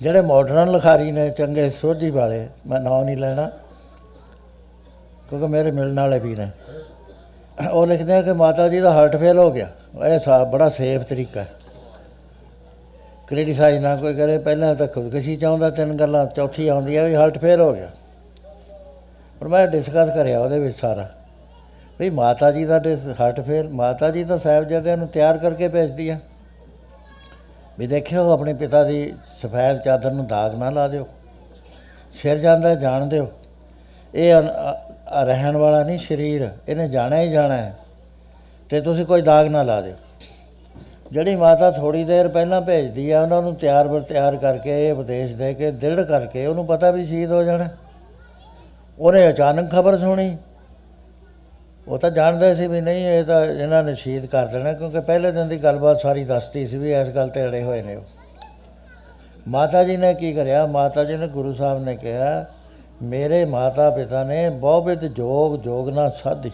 ਜਿਹੜੇ 0.00 0.20
ਮਾਡਰਨ 0.20 0.72
ਲਖਾਰੀ 0.72 1.10
ਨੇ, 1.12 1.28
ਚੰਗੇ 1.30 1.68
ਸੋਝੀ 1.70 2.10
ਵਾਲੇ, 2.10 2.48
ਮੈਂ 2.66 2.80
ਨਾਂ 2.80 3.04
ਨਹੀਂ 3.04 3.16
ਲੈਣਾ, 3.16 3.50
ਕਿਉਂਕਿ 5.30 5.46
ਮੇਰੇ 5.46 5.70
ਮਿਲਣ 5.70 6.00
ਵਾਲੇ 6.00 6.18
ਵੀ 6.18 6.34
ਨੇ। 6.36 6.48
ਉਹ 7.72 7.86
ਲਿਖਦੇ 7.86 8.14
ਆ 8.14 8.22
ਕਿ 8.22 8.32
ਮਾਤਾ 8.32 8.68
ਜੀ 8.68 8.80
ਦਾ 8.80 8.92
ਹਾਰਟ 8.92 9.16
ਫੇਲ 9.16 9.38
ਹੋ 9.38 9.50
ਗਿਆ। 9.50 9.68
ਇਹ 10.06 10.18
ਸਾ, 10.18 10.42
ਬੜਾ 10.44 10.68
ਸੇਫ 10.68 11.02
ਤਰੀਕਾ 11.02 11.40
ਹੈ। 11.40 11.48
ਕ੍ਰਿਟਿਸਾਈਜ਼ 13.26 13.82
ਨਾ 13.82 13.96
ਕੋਈ 13.96 14.14
ਕਰੇ, 14.14 14.38
ਪਹਿਲਾਂ 14.38 14.74
ਤਾਂ 14.74 14.86
ਖੁਦਕੁਸ਼ੀ 14.86 15.36
ਚਾਹੁੰਦਾ, 15.36 15.70
ਤਿੰਨ 15.70 15.96
ਗੱਲਾਂ, 15.96 16.26
ਚੌਥੀ 16.26 16.68
ਆਉਂਦੀ 16.68 16.96
ਹੈ 16.96 17.04
ਵੀ 17.04 17.14
ਹਾਰਟ 17.14 17.38
ਫੇਲ 17.38 17.60
ਹੋ 17.60 17.72
ਗਿਆ। 17.72 17.90
ਪਰ 19.40 19.48
ਮੈਂ 19.48 19.66
ਡਿਸਕਸ 19.66 20.14
ਕਰਿਆ 20.14 20.40
ਉਹਦੇ 20.40 20.58
ਵਿੱਚ 20.58 20.76
ਸਾਰਾ। 20.76 21.10
ਵੀ 21.98 22.10
ਮਾਤਾ 22.10 22.50
ਜੀ 22.50 22.64
ਦਾ 22.64 22.82
ਹਾਰਟ 23.20 23.40
ਫੇਲ 23.40 23.68
ਮਾਤਾ 23.68 24.10
ਜੀ 24.10 24.24
ਤਾਂ 24.24 24.38
ਸਾਹਿਬਜ਼ਾਦਿਆਂ 24.38 24.96
ਨੂੰ 24.96 25.08
ਤਿਆਰ 25.08 25.38
ਕਰਕੇ 25.38 25.68
ਭੇਜਦੀ 25.68 26.08
ਆ। 26.08 26.18
ਵੀ 27.78 27.86
ਦੇਖਿਓ, 27.86 28.32
ਆਪਣੇ 28.32 28.54
ਪਿਤਾ 28.54 28.84
ਦੀ 28.84 29.14
ਸਫੈਦ 29.42 29.82
ਚਾਦਰ 29.82 30.10
ਨੂੰ 30.10 30.26
ਦਾਗ 30.26 30.54
ਨਾ 30.54 30.70
ਲਾ 30.70 30.88
ਦਿਓ। 30.88 31.06
ਸਿਰ 32.14 32.38
ਜਾਂਦਾ, 32.38 32.74
ਜਾਣ 32.74 33.06
ਦਿਓ। 33.06 33.32
ਇਹ 34.14 34.34
ਅਨ- 34.34 34.50
ਅ- 34.50 35.24
ਰਹਿਣ 35.24 35.56
ਵਾਲਾ 35.56 35.82
ਨਹੀਂ, 35.82 35.98
ਸਰੀਰ। 35.98 36.48
ਇਹਨੇ 36.68 36.88
ਜਾਣਾ 36.88 37.20
ਹੀ 37.20 37.30
ਜਾਣਾ 37.30 37.56
ਹੈ। 37.56 37.76
ਤੇ 38.70 38.80
ਤੁਸੀਂ 38.80 39.06
ਕੋਈ 39.06 39.22
ਦਾਗ 39.22 39.46
ਨਾ 39.46 39.62
ਲਾ 39.62 39.80
ਦਿਓ। 39.80 39.94
ਜਿਹੜੀ 41.12 41.36
ਮਾਤਾ 41.36 41.70
ਥੋੜੀ 41.70 42.04
ਦੇਰ 42.04 42.28
ਪਹਿਲਾਂ 42.28 42.60
ਭੇਜਦੀ 42.60 43.10
ਆ, 43.10 43.22
ਉਹਨਾਂ 43.22 43.42
ਨੂੰ 43.42 43.54
ਤਿਆਰ 43.54 43.88
ਬਰ 43.88 44.00
ਤਿਆਰ 44.00 44.36
ਕਰਕੇ, 44.36 44.88
ਇਹ 44.88 44.92
ਉਪਦੇਸ਼ 44.92 45.34
ਦੇ 45.34 45.54
ਕੇ 45.54 45.70
ਦ੍ਰਿੜ 45.70 46.00
ਕਰਕੇ 46.00 46.46
ਉਹਨੂੰ 46.46 46.66
ਪਤਾ 46.66 46.90
ਵੀ 46.90 47.06
ਸ਼ਹੀਦ 47.06 47.30
ਹੋ 47.30 47.42
ਜਾਣਾ। 47.42 47.68
ਉਹਨੇ 49.00 49.28
ਅਚਾਨਕ 49.28 49.70
ਖਬਰ 49.70 49.96
ਸੁਣੀ। 49.98 50.36
ਉਹ 51.86 51.98
ਤਾਂ 51.98 52.10
ਜਾਣਦੇ 52.10 52.54
ਸੀ 52.54 52.66
ਵੀ 52.66 52.80
ਨਹੀਂ, 52.80 53.06
ਇਹ 53.08 53.24
ਤਾਂ 53.24 53.44
ਇਹਨਾਂ 53.44 53.82
ਨੇ 53.82 53.94
ਸ਼ਹੀਦ 53.94 54.26
ਕਰ 54.26 54.46
ਦੇਣਾ, 54.46 54.72
ਕਿਉਂਕਿ 54.72 55.00
ਪਹਿਲੇ 55.00 55.30
ਦਿਨ 55.32 55.48
ਦੀ 55.48 55.56
ਗੱਲਬਾਤ 55.56 56.00
ਸਾਰੀ 56.00 56.24
ਦੱਸਤੀ 56.24 56.66
ਸੀ 56.66 56.78
ਵੀ 56.78 56.92
ਇਸ 56.92 57.08
ਗੱਲ 57.08 57.28
ਤੇ 57.28 57.44
ਅੜੇ 57.44 57.62
ਹੋਏ 57.62 57.82
ਨੇ 57.82 57.96
ਉਹ। 57.96 58.02
ਮਾਤਾ 59.48 59.82
ਜੀ 59.84 59.96
ਨੇ 59.96 60.12
ਕੀ 60.14 60.32
ਕਰਿਆ? 60.32 60.66
ਮਾਤਾ 60.66 61.04
ਜੀ 61.04 61.16
ਨੇ 61.16 61.28
ਗੁਰੂ 61.28 61.52
ਸਾਹਿਬ 61.52 61.82
ਨੇ 61.84 61.96
ਕਿਹਾ, 61.96 62.44
ਮੇਰੇ 63.02 63.44
ਮਾਤਾ 63.44 63.90
ਪਿਤਾ 63.90 64.22
ਨੇ 64.24 64.48
ਬਹੁਵਿਧ 64.50 65.04
ਜੋਗ 65.04 65.56
ਜੋਗ 65.60 65.88
ਨਾਲ 65.88 66.10
ਸਾਧੀ। 66.22 66.50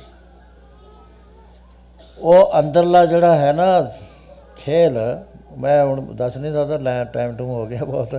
ਉਹ 2.18 2.58
ਅੰਦਰਲਾ 2.58 3.04
ਜਿਹੜਾ 3.06 3.34
ਹੈ 3.34 3.52
ਨਾ 3.52 3.90
ਖੇਲ, 4.56 4.98
ਮੈਂ 5.58 5.84
ਹੁਣ 5.84 6.14
ਦੱਸ 6.16 6.36
ਨਹੀਂ 6.36 6.52
ਸਕਦਾ, 6.52 6.76
ਲੈ 6.76 7.04
ਟਾਈਮ 7.04 7.36
ਟੂ 7.36 7.46
ਹੋ 7.46 7.66
ਗਿਆ 7.66 7.84
ਬਹੁਤ। 7.84 8.14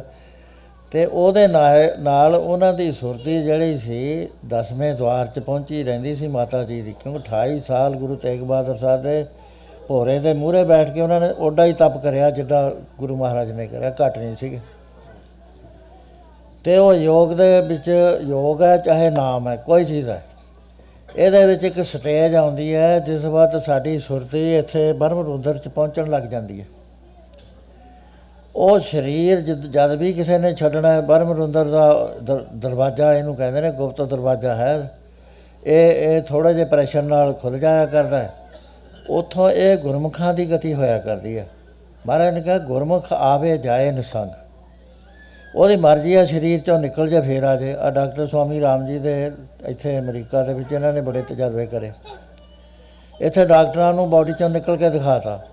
ਤੇ 0.92 1.06
ਉਹਦੇ 1.06 1.48
ਨਾਲ 1.48 1.90
ਨਾਲ 2.00 2.36
ਉਹਨਾਂ 2.36 2.74
ਦੀ 2.74 2.92
ਸੁਰਤੀ 2.92 3.44
ਜਿਹੜੀ 3.44 3.78
ਸੀ, 3.78 4.28
ਦਸਵੇਂ 4.46 4.94
ਦਵਾਰ 4.96 5.28
'ਚ 5.28 5.40
ਪਹੁੰਚੀ 5.40 5.84
ਰਹਿੰਦੀ 5.84 6.16
ਸੀ 6.16 6.28
ਮਾਤਾ 6.28 6.64
ਜੀ 6.64 6.82
ਦੀ, 6.82 6.96
ਕਿਉਂਕਿ 7.04 7.20
28 7.20 7.60
ਸਾਲ 7.68 7.96
ਗੁਰੂ 7.96 8.16
ਤੇਗ 8.16 8.42
ਬਹਾਦਰ 8.42 8.78
ਸਾਹਿਬ 8.78 9.02
ਦੇ 9.02 9.26
ਭੋਰੇ 9.88 10.20
ਦੇ 10.20 10.34
ਮੂਹਰੇ 10.34 10.64
ਬੈਠ 10.64 10.90
ਕੇ 10.94 11.02
ਉਹਨਾਂ 11.02 11.20
ਨੇ 11.20 11.30
ਓਡਾ 11.40 11.66
ਹੀ 11.66 11.74
ਤਪ 11.74 11.98
ਕਰਿਆ, 11.98 12.30
ਜਿੱਦਾਂ 12.30 12.72
ਗੁਰੂ 13.00 13.16
ਮਹਾਰਾਜ 13.16 13.52
ਨੇ 13.52 13.68
ਕਰਿਆ, 13.68 13.94
ਘੱਟ 14.02 14.18
ਨਹੀਂ 14.18 14.36
ਸੀਗੇ। 14.36 14.60
ਤੇ 16.66 16.78
ਉਹ 16.78 16.94
ਯੋਗ 16.94 17.34
ਦੇ 17.34 17.62
ਵਿੱਚ 17.62 17.88
ਯੋਗ 18.28 18.62
ਹੈ, 18.62 18.78
ਚਾਹੇ 18.78 19.10
ਨਾਮ 19.10 19.48
ਹੈ, 19.48 19.56
ਕੋਈ 19.56 19.86
ਚੀਜ਼ 19.86 20.10
ਹੈ। 20.10 20.24
ਇਹਦੇ 21.16 21.46
ਵਿੱਚ 21.46 21.64
ਇੱਕ 21.64 21.82
ਸਟੇਜ 21.82 22.36
ਆਉਂਦੀ 22.36 22.74
ਹੈ, 22.76 23.00
ਜਿਸ 23.00 23.26
ਵਕਤ 23.26 23.64
ਸਾਡੀ 23.64 24.00
ਸੁਰਤੀ 24.00 24.58
ਇੱਥੇ 24.58 24.94
ਬਰਮ 24.94 25.20
ਰੁੰਦਰ 25.20 25.58
'ਚ 25.58 25.68
ਪਹੁੰਚਣ 25.68 26.10
ਲੱਗ 26.10 26.24
ਜਾਂਦੀ 26.24 26.60
ਹੈ। 26.62 26.66
ਉਹ 28.60 28.80
ਸਰੀਰ 28.80 29.42
ਜਦ 29.42 29.62
ਜਦ 29.62 29.92
ਵੀ 29.92 30.14
ਕਿਸੇ 30.14 30.38
ਨੇ 30.38 30.56
ਛੱਡਣਾ 30.56 30.94
ਹੈ 30.94 31.02
ਬਰਮ 31.02 31.32
ਰੁੰਦਰ 31.32 31.66
ਦਾ 31.66 32.10
ਦਰ- 32.24 32.56
ਦਰਵਾਜ਼ਾ 32.56 33.14
ਇਹਨੂੰ 33.14 33.36
ਕਹਿੰਦੇ 33.36 33.62
ਨੇ, 33.62 33.72
ਗੁਪਤ 33.72 34.02
ਦਰਵਾਜ਼ਾ 34.02 34.56
ਹੈ। 34.56 34.92
ਇਹ 35.64 35.92
ਇਹ 35.92 36.22
ਥੋੜੇ 36.22 36.54
ਜਿਹੇ 36.54 36.66
ਪ੍ਰੈਸ਼ਰ 36.66 37.02
ਨਾਲ 37.02 37.34
ਖੁੱਲ 37.34 37.60
ਜਾਇਆ 37.60 37.86
ਕਰਦਾ 37.86 38.20
ਹੈ। 38.20 38.34
ਉਥੋਂ 39.10 39.52
ਇਹ 39.52 39.78
ਗੁਰਮੁਖਾਂ 39.78 40.34
ਦੀ 40.34 40.52
ਗਤੀ 40.52 40.74
ਹੋਇਆ 40.74 40.98
ਕਰਦੀ 40.98 41.38
ਹੈ। 41.38 41.48
ਮਹਾਰਾਜ 42.08 42.34
ਨੇ 42.34 42.42
ਕਿਹਾ, 42.42 42.58
ਗੁਰਮੁਖ 42.58 43.14
ਆਵੇ, 43.14 43.58
ਜਾਏ 43.58 43.92
ਨਿਸੰਗ। 43.92 44.30
ਉਹਦੀ 45.56 45.76
ਮਰਜ਼ੀ 45.76 46.16
ਆ 46.16 46.26
ਸਰੀਰ 46.26 46.60
ਚੋਂ 46.60 46.80
ਨਿਕਲ 46.80 47.08
ਜਾ, 47.08 47.22
ਫੇਰ 47.22 47.44
ਆ 47.44 47.56
ਜੇ। 47.56 47.76
ਆ 47.80 47.90
ਡਾਕਟਰ 47.90 48.26
ਸਵਾਮੀ 48.26 48.62
ਰਾਮ 48.62 48.88
ਜੀ 48.88 49.00
ਦੇ 49.00 49.32
ਇੱਥੇ 49.66 50.00
ਅਮਰੀਕਾ 50.00 50.44
ਦੇ 50.44 50.54
ਵਿੱਚ 50.54 50.72
ਇਹਨਾਂ 50.72 50.94
ਨੇ 50.94 51.02
ਬੜੇ 51.02 51.22
ਤਜਰਬੇ 51.22 51.66
ਕਰੇ। 51.66 51.92
ਇੱਥੇ 53.22 53.46
ਡਾਕਟਰਾਂ 53.46 53.94
ਨੂੰ 53.94 54.10
ਬਾਡੀ 54.10 54.34
ਚੋਂ 54.40 54.50
ਨਿਕਲ 54.50 54.78
ਕੇ 54.78 54.90
ਦਿਖਾਤਾ। 54.90 55.44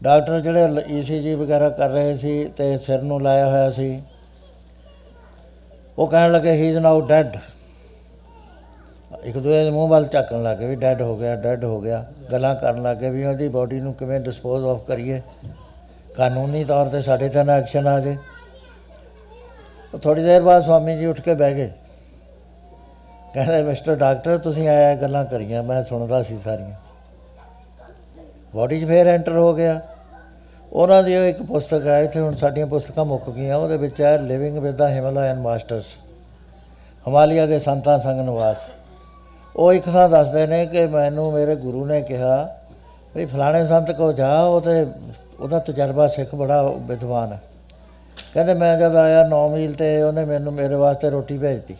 ਡਾਕਟਰ 0.00 0.40
ਜਿਹੜੇ 0.40 0.82
ਈਸੀਜੀ 0.90 1.34
ਵਗੈਰਾ 1.34 1.68
ਕਰ 1.70 1.90
ਰਹੇ 1.90 2.16
ਸੀ 2.16 2.44
ਤੇ 2.56 2.76
ਸਿਰ 2.78 3.02
ਨੂੰ 3.02 3.20
ਲਾਇਆ 3.22 3.46
ਹੋਇਆ 3.46 3.70
ਸੀ, 3.70 4.02
ਉਹ 5.98 6.06
ਕਹਿਣ 6.06 6.32
ਲੱਗੇ 6.32 6.52
ਹੀ 6.52 6.68
ਇਜ਼ 6.68 6.78
ਨਾਓ 6.78 7.00
ਡੈਡ 7.00 7.36
ਇੱਕ 9.24 9.36
ਦੂਜੇ 9.38 9.62
ਦੇ 9.64 9.70
ਮੂੰਹ 9.70 9.88
ਵੱਲ 9.88 10.06
ਝਾਕਣ 10.06 10.42
ਲੱਗੇ 10.42 10.66
ਵੀ 10.66 10.74
ਡੈਡ 10.76 11.02
ਹੋ 11.02 11.16
ਗਿਆ 11.16 11.34
ਡੈਡ 11.36 11.64
ਹੋ 11.64 11.80
ਗਿਆ। 11.80 12.04
ਗੱਲਾਂ 12.32 12.54
ਕਰਨ 12.54 12.82
ਲੱਗੇ 12.82 13.10
ਵੀ 13.10 13.24
ਉਹਦੀ 13.24 13.48
ਬਾਡੀ 13.48 13.80
ਨੂੰ 13.80 13.92
ਕਿਵੇਂ 13.94 14.20
ਡਿਸਪੋਜ਼ 14.20 14.64
ਆਫ 14.64 14.84
ਕਰੀਏ। 14.86 15.20
ਕਾਨੂੰਨੀ 16.16 16.64
ਤੌਰ 16.64 16.88
ਤੇ 16.88 17.02
ਸਾਡੇ 17.02 17.28
ਤੇ 17.28 17.44
ਨਾ 17.44 17.52
ਐਕਸ਼ਨ 17.54 17.86
ਆ 17.86 17.98
ਜੇ। 18.00 18.16
ਉਹ 19.94 19.98
ਥੋੜੀ 19.98 20.22
ਦੇਰ 20.22 20.42
ਬਾਅਦ 20.42 20.62
ਸਵਾਮੀ 20.62 20.96
ਜੀ 20.96 21.06
ਉੱਠ 21.06 21.20
ਕੇ 21.20 21.34
ਬਹਿ 21.34 21.54
ਗਏ। 21.54 21.70
ਕਹਿੰਦੇ 23.34 23.62
ਮਿਸਟਰ 23.62 23.94
ਡਾਕਟਰ 23.94 24.38
ਤੁਸੀਂ 24.38 24.68
ਆਇਆ 24.68 24.94
ਗੱਲਾਂ 24.94 25.24
ਕਰੀਆਂ, 25.24 25.62
ਮੈਂ 25.62 25.82
ਸੁਣਦਾ 25.82 26.22
ਸੀ 26.22 26.38
ਸਾਰੀਆਂ। 26.44 26.74
ਬਾਡੀ 28.56 28.80
'ਚ 28.80 28.86
ਫੇਰ 28.88 29.06
ਐਂਟਰ 29.06 29.36
ਹੋ 29.36 29.54
ਗਿਆ। 29.54 29.80
ਉਹਨਾਂ 30.72 31.02
ਦੀ 31.02 31.16
ਉਹ 31.16 31.24
ਇੱਕ 31.24 31.42
ਪੁਸਤਕ 31.42 31.86
ਹੈ, 31.86 32.02
ਇੱਥੇ 32.02 32.20
ਹੁਣ 32.20 32.34
ਸਾਡੀਆਂ 32.36 32.66
ਪੁਸਤਕਾਂ 32.66 33.04
ਮੁੱਕ 33.04 33.28
ਗਈਆਂ, 33.30 33.56
ਉਹਦੇ 33.56 33.76
ਵਿੱਚ 33.76 34.00
ਹੈ 34.00 34.16
living 34.18 34.58
with 34.58 34.76
the 34.76 34.88
Himalayan 34.88 35.40
masters 35.40 35.94
Himalaya 37.06 37.46
ਦੇ 37.46 37.58
ਸੰਤਾਂ 37.58 37.98
ਸੰਗ 37.98 38.20
ਨਿਵਾਸ। 38.20 38.66
ਉਹ 39.56 39.72
ਇੱਕ 39.72 39.84
ਥਾਂ 39.84 40.08
ਦੱਸਦੇ 40.08 40.46
ਨੇ 40.46 40.64
ਕਿ 40.66 40.86
ਮੈਨੂੰ 40.86 41.32
ਮੇਰੇ 41.32 41.56
ਗੁਰੂ 41.56 41.84
ਨੇ 41.86 42.00
ਕਿਹਾ 42.02 42.48
ਵੀ 43.14 43.26
ਫਲਾਣੇ 43.26 43.66
ਸੰਤ 43.66 43.90
ਕੋ 43.90 44.12
ਜਾ, 44.12 44.40
ਉਹ 44.40 44.60
ਤੇ 44.60 44.86
ਉਹਦਾ 45.40 45.58
ਤਜਰਬਾ 45.58 46.06
ਸਿੱਖ 46.08 46.34
ਬੜਾ 46.34 46.62
ਵਿਦਵਾਨ 46.62 47.32
ਹੈ। 47.32 47.40
ਕਹਿੰਦੇ 48.34 48.54
ਮੈਂ 48.54 48.76
ਜਦ 48.78 48.96
ਆਇਆ 48.96 49.22
9 49.28 49.46
ਮੀਲ 49.48 49.72
ਤੇ 49.74 50.02
ਉਹਨੇ 50.02 50.24
ਮੈਨੂੰ 50.24 50.52
ਮੇਰੇ 50.52 50.74
ਵਾਸਤੇ 50.74 51.10
ਰੋਟੀ 51.10 51.38
ਭੇਜਤੀ 51.38 51.76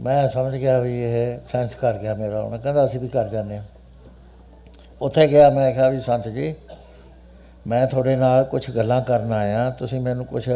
ਮੈਂ 0.00 0.28
ਸਮਝ 0.28 0.54
ਗਿਆ 0.56 0.78
ਵੀ 0.80 1.02
ਇਹ 1.02 1.38
ਸੈਂਸ 1.52 1.74
ਕਰ 1.74 1.98
ਗਿਆ 1.98 2.14
ਮੇਰਾ 2.14 2.40
ਉਹਨੇ 2.40 2.58
ਕਹਿੰਦਾ 2.58 2.84
ਅਸੀਂ 2.86 3.00
ਵੀ 3.00 3.08
ਕਰ 3.08 3.28
ਜਾਂਦੇ 3.28 3.58
ਹਾਂ। 3.58 3.64
ਉੱਥੇ 5.02 5.26
ਗਿਆ, 5.28 5.48
ਮੈਂ 5.50 5.72
ਕਿਹਾ 5.74 5.88
ਵੀ 5.88 6.00
ਸੰਤ 6.00 6.28
ਜੀ, 6.28 6.54
ਮੈਂ 7.66 7.86
ਤੁਹਾਡੇ 7.86 8.16
ਨਾਲ 8.16 8.44
ਕੁਝ 8.44 8.70
ਗੱਲਾਂ 8.70 9.00
ਕਰਨ 9.02 9.32
ਆਇਆ, 9.32 9.70
ਤੁਸੀਂ 9.70 10.00
ਮੈਨੂੰ 10.00 10.26
ਕੁਝ 10.26 10.48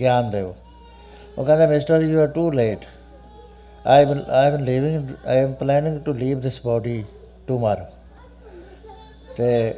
ਗਿਆਨ 0.00 0.30
ਦਿਓ। 0.30 0.54
ਉਹ 1.38 1.44
ਕਹਿੰਦਾ 1.44 1.66
mister 1.66 2.02
you 2.02 2.20
are 2.20 2.26
too 2.26 2.50
late 2.50 2.84
I 3.86 4.04
will 4.04 4.24
I 4.30 4.46
am 4.46 4.56
leaving 4.56 5.08
I 5.26 5.38
am 5.38 5.52
planning 5.52 6.00
to 6.00 6.12
leave 6.12 6.40
this 6.40 6.60
body 6.66 7.04
tomorrow 7.46 7.86
ਤੇ 9.36 9.74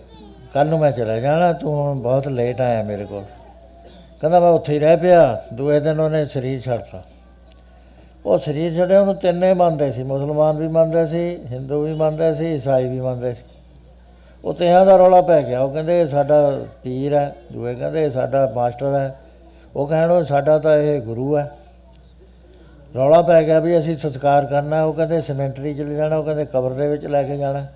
ਕੱਲ 0.54 0.66
ਨੂੰ 0.66 0.78
ਮੈਂ 0.78 0.90
ਚਲਾ 0.92 1.18
ਜਾਣਾ, 1.20 1.52
ਤੂੰ 1.52 1.74
ਹੁਣ 1.74 2.00
ਬਹੁਤ 2.00 2.28
ਲੇਟ 2.28 2.60
ਆਇਆ 2.60 2.82
ਮੇਰੇ 2.82 3.04
ਕੋਲ। 3.04 3.24
ਕਹਿੰਦਾ, 4.20 4.40
ਮੈਂ 4.40 4.50
ਉੱਥੇ 4.50 4.72
ਹੀ 4.72 4.78
ਰਹਿ 4.78 4.96
ਪਿਆ, 4.96 5.42
ਦੂਏ 5.54 5.80
ਦਿਨ 5.80 6.00
ਉਹਨੇ 6.00 6.24
ਸਰੀਰ 6.24 6.60
ਛੱਡਤਾ। 6.60 7.02
ਉਹ 8.26 8.38
ਸਰੀਰ 8.38 8.74
ਛੱਡਿਆ, 8.76 9.00
ਉਹਨੂੰ 9.00 9.14
ਤਿੰਨੇ 9.14 9.54
ਮੰਨਦੇ 9.54 9.92
ਸੀ, 9.92 10.02
ਮੁਸਲਮਾਨ 10.02 10.58
ਵੀ 10.58 10.68
ਮੰਨਦੇ 10.68 11.06
ਸੀ, 11.06 11.46
ਹਿੰਦੂ 11.46 11.82
ਵੀ 11.82 11.94
ਮੰਨਦੇ 11.94 12.34
ਸੀ, 12.34 12.54
ਈਸਾਈ 12.54 12.88
ਵੀ 12.88 13.00
ਮੰਨਦੇ 13.00 13.34
ਸੀ। 13.34 13.51
ਉਹ 14.44 14.54
ਤਿਹਾਂ 14.54 14.86
ਦਾ 14.86 14.96
ਰੌਲਾ 14.96 15.20
ਪੈ 15.20 15.42
ਗਿਆ। 15.42 15.60
ਉਹ 15.60 15.70
ਕਹਿੰਦੇ 15.70 16.00
ਇਹ 16.00 16.06
ਸਾਡਾ 16.06 16.58
ਪੀਰ 16.82 17.14
ਹੈ, 17.14 17.34
ਦੂਏ 17.52 17.74
ਕਹਿੰਦੇ 17.74 18.04
ਇਹ 18.04 18.10
ਸਾਡਾ 18.10 18.52
ਮਾਸਟਰ 18.54 18.94
ਹੈ। 18.94 19.14
ਉਹ 19.76 19.86
ਕਹਿਣ 19.86 20.10
ਉਹ 20.10 20.24
ਸਾਡਾ 20.24 20.58
ਤਾਂ 20.58 20.76
ਇਹ 20.76 21.00
ਗੁਰੂ 21.00 21.36
ਹੈ। 21.38 21.50
ਰੌਲਾ 22.96 23.22
ਪੈ 23.22 23.42
ਗਿਆ 23.42 23.60
ਵੀ 23.60 23.78
ਅਸੀਂ 23.78 23.96
ਸੰਸਕਾਰ 23.96 24.46
ਕਰਨਾ 24.46 24.84
ਉਹ 24.84 24.94
ਕਹਿੰਦੇ 24.94 25.20
ਸਿਮੈਂਟਰੀ 25.20 25.74
ਚ 25.74 25.80
ਲੈ 25.80 25.94
ਜਾਣਾ, 25.94 26.16
ਉਹ 26.16 26.24
ਕਹਿੰਦੇ 26.24 26.44
ਕਬਰ 26.44 26.70
ਦੇ 26.70 26.88
ਵਿੱਚ 26.88 27.06
ਲੈ 27.06 27.22
ਕੇ 27.22 27.36
ਜਾਣਾ 27.36 27.66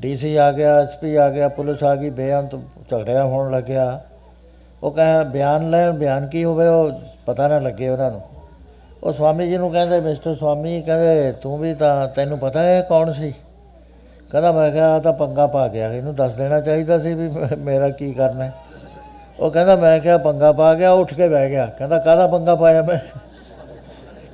ਡੀਸੀ 0.00 0.36
ਆ 0.36 0.52
ਗਿਆ 0.52 0.80
ਐਸਪੀ 0.80 1.16
ਆ 1.16 1.30
ਗਿਆ, 1.30 1.48
ਪੁਲਿਸ 1.48 1.84
ਆ 1.84 1.94
ਗਈ, 1.94 2.10
ਬੇਅੰਤ 2.10 2.54
ਝਗੜਿਆ 2.90 3.24
ਹੋਣ 3.24 3.50
ਲੱਗਿਆ। 3.52 4.00
ਉਹ 4.82 4.90
ਕਹੇ 4.90 5.24
ਬਿਆਨ 5.24 5.70
ਲੈਣ, 5.70 5.92
ਬਿਆਨ 5.92 6.26
ਕੀ 6.26 6.44
ਹੋਵੇ, 6.44 6.66
ਉਹ 6.66 6.90
ਪਤਾ 7.26 7.48
ਨਾ 7.48 7.58
ਲੱਗੇ 7.58 7.88
ਉਹਨਾਂ 7.88 8.10
ਨੂੰ। 8.10 8.22
ਉਹ 9.02 9.12
ਸਵਾਮੀ 9.12 9.48
ਜੀ 9.48 9.56
ਨੂੰ 9.56 9.72
ਕਹਿੰਦੇ, 9.72 10.00
ਮਿਸਟਰ 10.00 10.34
ਸਵਾਮੀ, 10.34 10.82
ਕਹਿੰਦੇ 10.82 11.32
ਤੂੰ 11.32 11.58
ਵੀ 11.58 11.74
ਤਾਂ, 11.74 12.08
ਤੈਨੂੰ 12.08 12.38
ਪਤਾ 12.38 12.62
ਹੈ 12.62 12.78
ਇਹ 12.78 12.82
ਕੌਣ 12.82 13.12
ਸੀ? 13.12 13.34
ਕਹਿੰਦਾ 14.30 14.52
ਮੈਂ 14.52 14.70
ਕਿਹਾ 14.70 14.94
ਆਹ 14.94 15.00
ਤਾਂ 15.00 15.12
ਪੰਗਾ 15.12 15.46
ਪਾ 15.46 15.68
ਗਿਆ 15.68 15.92
ਇਹਨੂੰ 15.92 16.14
ਦੱਸ 16.14 16.32
ਦੇਣਾ 16.32 16.60
ਚਾਹੀਦਾ 16.60 16.98
ਸੀ 16.98 17.14
ਵੀ 17.14 17.28
ਮੈਂ- 17.28 17.56
ਮੇਰਾ 17.56 17.90
ਕੀ 17.90 18.12
ਕਰਨਾ 18.12 18.44
ਹੈ। 18.44 18.54
ਉਹ 19.40 19.50
ਕਹਿੰਦਾ 19.50 19.76
ਮੈਂ 19.76 20.00
ਕਿਹਾ 20.00 20.18
ਪੰਗਾ 20.18 20.52
ਪਾ 20.52 20.74
ਗਿਆ, 20.74 20.90
ਉੱਠ 20.90 21.14
ਕੇ 21.14 21.28
ਬਹਿ 21.28 21.50
ਗਿਆ। 21.50 21.66
ਕਹਿੰਦਾ 21.66 21.98
ਕਾਹਦਾ 21.98 22.26
ਪੰਗਾ 22.26 22.54
ਪਾਇਆ 22.54 22.82
ਮੈਂ? 22.82 22.98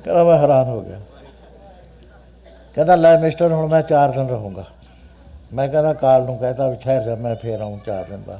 ਕਹਿੰਦਾ 0.03 0.23
ਮੈਂ 0.23 0.37
ਹੈਰਾਨ 0.37 0.67
ਹੋ 0.67 0.81
ਗਿਆ। 0.81 0.99
ਕਹਿੰਦਾ 2.75 2.95
ਲੈ 2.95 3.17
ਮਿਸਟਰ 3.17 3.51
ਹੁਣ 3.51 3.67
ਮੈਂ 3.67 3.81
4 3.81 4.11
ਦਿਨ 4.11 4.29
ਰਹੂੰਗਾ। 4.29 4.63
ਮੈਂ 5.53 5.69
ਕਹਿੰਦਾ 5.69 5.93
ਕਾਲ 5.93 6.23
ਨੂੰ 6.23 6.37
ਕਹਤਾ 6.37 6.67
ਵੀ 6.67 6.75
ਠਹਿਰ 6.75 7.01
ਜਾ, 7.01 7.15
ਮੈਂ 7.15 7.35
ਫੇਰ 7.35 7.61
ਆਉਂ 7.61 7.79
4 7.85 8.05
ਦਿਨ 8.05 8.21
ਬਾਅਦ। 8.27 8.39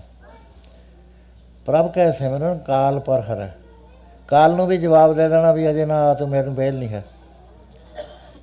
ਪ੍ਰਭ 1.65 1.91
ਕਹੇ 1.91 2.11
ਸਿਮਰਨ, 2.11 2.57
ਕਾਲ 2.57 2.99
ਪਰ 2.99 3.19
ਹਰ। 3.19 3.48
ਕਾਲ 4.28 4.56
ਨੂੰ 4.56 4.68
ਵੀ 4.68 4.78
ਜਵਾਬ 4.78 5.14
ਦੇ 5.14 5.30
ਦੇਣਾ 5.30 5.52
ਵੀ 5.52 5.69
ਅਜੇ 5.69 5.86
ਨਾ 5.86 6.14
ਤੂੰ 6.14 6.30
ਮੈਨੂੰ 6.30 6.56
ਬੇਲ 6.56 6.76
ਨਹੀਂ 6.76 6.90
ਹੈ। 6.90 7.03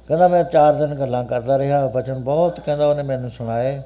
ਕਹਿੰਦਾ 0.08 0.28
ਮੈਂ 0.28 0.44
4 0.44 0.74
ਦਿਨ 0.74 0.94
ਗੱਲਾਂ 0.94 1.24
ਕਰਦਾ 1.24 1.58
ਰਿਹਾ, 1.58 1.86
ਬਚਨ 1.86 2.18
ਬਹੁਤ, 2.18 2.60
ਕਹਿੰਦਾ 2.60 2.86
ਉਹਨੇ 2.86 3.02
ਮੈਨੂੰ 3.02 3.30
ਸੁਣਾਏ। 3.30 3.82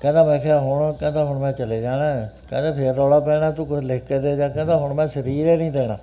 ਕਹਿੰਦਾ 0.00 0.24
ਮੈਂ 0.24 0.38
ਕਿਹਾ 0.38 0.58
ਹੁਣ, 0.60 0.92
ਕਹਿੰਦਾ 0.92 1.24
ਹੁਣ 1.24 1.38
ਮੈਂ 1.38 1.52
ਚਲੇ 1.52 1.80
ਜਾਣਾ 1.80 2.04
ਹੈ। 2.04 2.32
ਕਹਿੰਦਾ 2.50 2.72
ਫੇਰ 2.72 2.94
ਰੌਲਾ 2.94 3.20
ਪੈਣਾ, 3.20 3.50
ਤੂੰ 3.50 3.66
ਕੁਝ 3.66 3.84
ਲਿਖ 3.84 4.04
ਕੇ 4.04 4.18
ਦੇ 4.18 4.36
ਜਾ, 4.36 4.48
ਕਹਿੰਦਾ 4.48 4.76
ਹੁਣ 4.76 4.92
ਮੈਂ 4.94 5.06
ਸਰੀਰ 5.06 5.48
ਹੀ 5.48 5.56
ਨਹੀਂ 5.56 5.72
ਦੇਣਾ। 5.72 5.96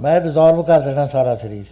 ਮੈਂ 0.00 0.20
ਡਿਜ਼ੋਲਵ 0.20 0.62
ਕਰ 0.62 0.80
ਦੇਣਾ 0.80 1.06
ਸਾਰਾ 1.06 1.34
ਸਰੀਰ। 1.34 1.64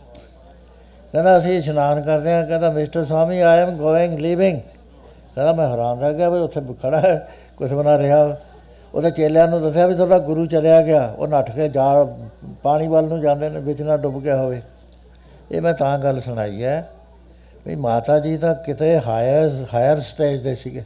ਕਹਿੰਦਾ 1.13 1.39
ਅਸੀਂ 1.39 1.59
ਇਸ਼ਨਾਨ 1.59 2.03
ਕਰਦੇ 2.03 2.33
ਹਾਂ, 2.33 2.45
ਕਹਿੰਦਾ 2.47 2.71
mister 2.71 3.05
Swami 3.05 3.41
I 3.41 3.59
am 3.59 3.77
going 3.77 4.19
leaving 4.19 4.61
ਕਹਿੰਦਾ 5.35 5.53
ਮੈਂ 5.53 5.69
ਹੈਰਾਨ 5.69 6.01
ਰਹਿ 6.01 6.15
ਗਿਆ 6.15 6.31
ਵੀ 6.31 6.39
ਉੱਥੇ 6.39 6.61
ਖੜਾ 6.83 7.01
ਹੈ 7.01 7.29
ਕੁਝ 7.57 7.73
ਬਣਾ 7.75 7.99
ਰਿਹਾ। 7.99 8.37
ਉਹਦੇ 8.95 9.11
ਚੇਲਿਆਂ 9.11 9.49
ਨੂੰ 9.49 9.63
ਦੱਸਿਆ 9.63 9.87
ਵੀ 9.87 9.95
ਤੁਹਾਡਾ 9.95 10.19
ਗੁਰੂ 10.19 10.47
ਚਲਿਆ 10.47 10.83
ਗਿਆ, 10.83 11.15
ਉਹ 11.19 11.29
ਨੱਠ 11.29 11.51
ਕੇ 11.51 11.69
ਜਾ 11.69 12.07
ਪਾਣੀ 12.63 12.89
ਵੱਲ 12.89 13.09
ਨੂੰ 13.09 13.21
ਜਾਂਦੇ 13.21 13.49
ਨੇ, 13.49 13.61
ਵਿੱਚ 13.61 13.83
ਨਾ 13.83 13.97
ਡੁੱਬ 13.97 14.21
ਗਿਆ 14.23 14.37
ਹੋਵੇ। 14.37 14.63
ਇਹ 15.51 15.61
ਮੈਂ 15.63 15.73
ਤਾਂ 15.75 15.99
ਗੱਲ 15.99 16.21
ਸੁਣਾਈ 16.21 16.63
ਹੈ 16.65 16.89
ਵੀ 17.67 17.75
ਮਾਤਾ 17.77 18.19
ਜੀ 18.19 18.37
ਤਾਂ 18.37 18.55
ਕਿਤੇ 18.55 18.99
ਹਾਇਰ 19.01 19.67
ਹਾਇਰ 19.75 20.01
ਸਟੇਜ 20.01 20.41
ਦੇ 20.43 20.55
ਸੀਗੇ। 20.55 20.83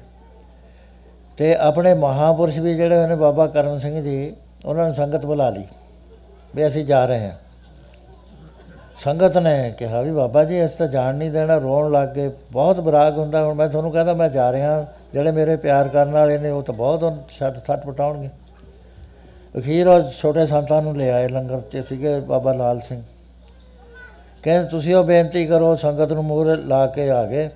ਤੇ 1.38 1.54
ਆਪਣੇ 1.56 1.94
ਮਹਾਪੁਰਸ਼ 1.94 2.58
ਵੀ 2.58 2.74
ਜਿਹੜੇ 2.74 2.96
ਹੋਏ 2.96 3.06
ਨੇ 3.06 3.14
ਬਾਬਾ 3.14 3.46
ਕਰਮ 3.46 3.78
ਸਿੰਘ 3.78 4.02
ਜੀ, 4.02 4.34
ਉਹਨਾਂ 4.66 4.84
ਨੂੰ 4.84 4.94
ਸੰਗਤ 4.94 5.26
ਬੁਲਾ 5.26 5.48
ਲਈ, 5.50 5.64
ਵੀ 6.54 6.66
ਅਸੀਂ 6.66 6.84
ਜਾ 6.84 7.04
ਰਹੇ 7.06 7.26
ਹਾਂ। 7.26 7.36
ਸੰਗਤ 9.00 9.38
ਨੇ 9.38 9.74
ਕਿਹਾ 9.78 10.00
ਵੀ 10.00 10.10
ਬਾਬਾ 10.10 10.44
ਜੀ, 10.44 10.64
ਅਸੀਂ 10.64 10.76
ਤਾਂ 10.76 10.86
ਜਾਣ 10.88 11.14
ਨਹੀਂ 11.14 11.30
ਦੇਣਾ, 11.30 11.56
ਰੋਣ 11.58 11.90
ਲੱਗ 11.92 12.08
ਗਏ, 12.08 12.30
ਬਹੁਤ 12.52 12.80
ਬਰਾਗ 12.80 13.18
ਹੁੰਦਾ, 13.18 13.42
ਹੁਣ 13.44 13.54
ਮੈਂ 13.54 13.68
ਤੁਹਾਨੂੰ 13.68 13.92
ਕਹਿੰਦਾ 13.92 14.14
ਮੈਂ 14.14 14.28
ਜਾ 14.28 14.52
ਰਿਹਾ, 14.52 14.86
ਜਿਹੜੇ 15.12 15.30
ਮੇਰੇ 15.30 15.56
ਪਿਆਰ 15.56 15.88
ਕਰਨ 15.88 16.10
ਵਾਲੇ 16.10 16.38
ਨੇ, 16.38 16.50
ਉਹ 16.50 16.62
ਤਾਂ 16.62 16.74
ਬਹੁਤ 16.74 17.22
ਛੱਟ 17.30 17.64
ਛੱਟ 17.66 17.86
ਪਟਾਉਣਗੇ। 17.86 18.30
ਅਖੀਰ 19.58 19.88
ਉਹ 19.88 20.10
ਛੋਟੇ 20.10 20.46
ਸੰਤਾਂ 20.46 20.82
ਨੂੰ 20.82 20.96
ਲੈ 20.96 21.10
ਆਏ 21.10 21.28
ਲੰਗਰ 21.28 21.60
'ਚ 21.60 21.84
ਸੀਗੇ 21.88 22.20
ਬਾਬਾ 22.20 22.52
ਲਾਲ 22.52 22.80
ਸਿੰਘ। 22.80 23.02
ਕਹਿੰਦੇ 24.44 24.68
ਤੁਸੀਂ 24.68 24.94
ਉਹ 24.94 25.04
ਬੇਨਤੀ 25.04 25.46
ਕਰੋ, 25.46 25.76
ਸੰਗਤ 25.76 26.12
ਨੂੰ 26.12 26.24
ਮੂਹਰੇ 26.24 26.56
ਲਾ 26.56 26.86
ਕੇ 26.86 27.10
ਆ 27.10 27.24
ਗਏ। 27.24 27.50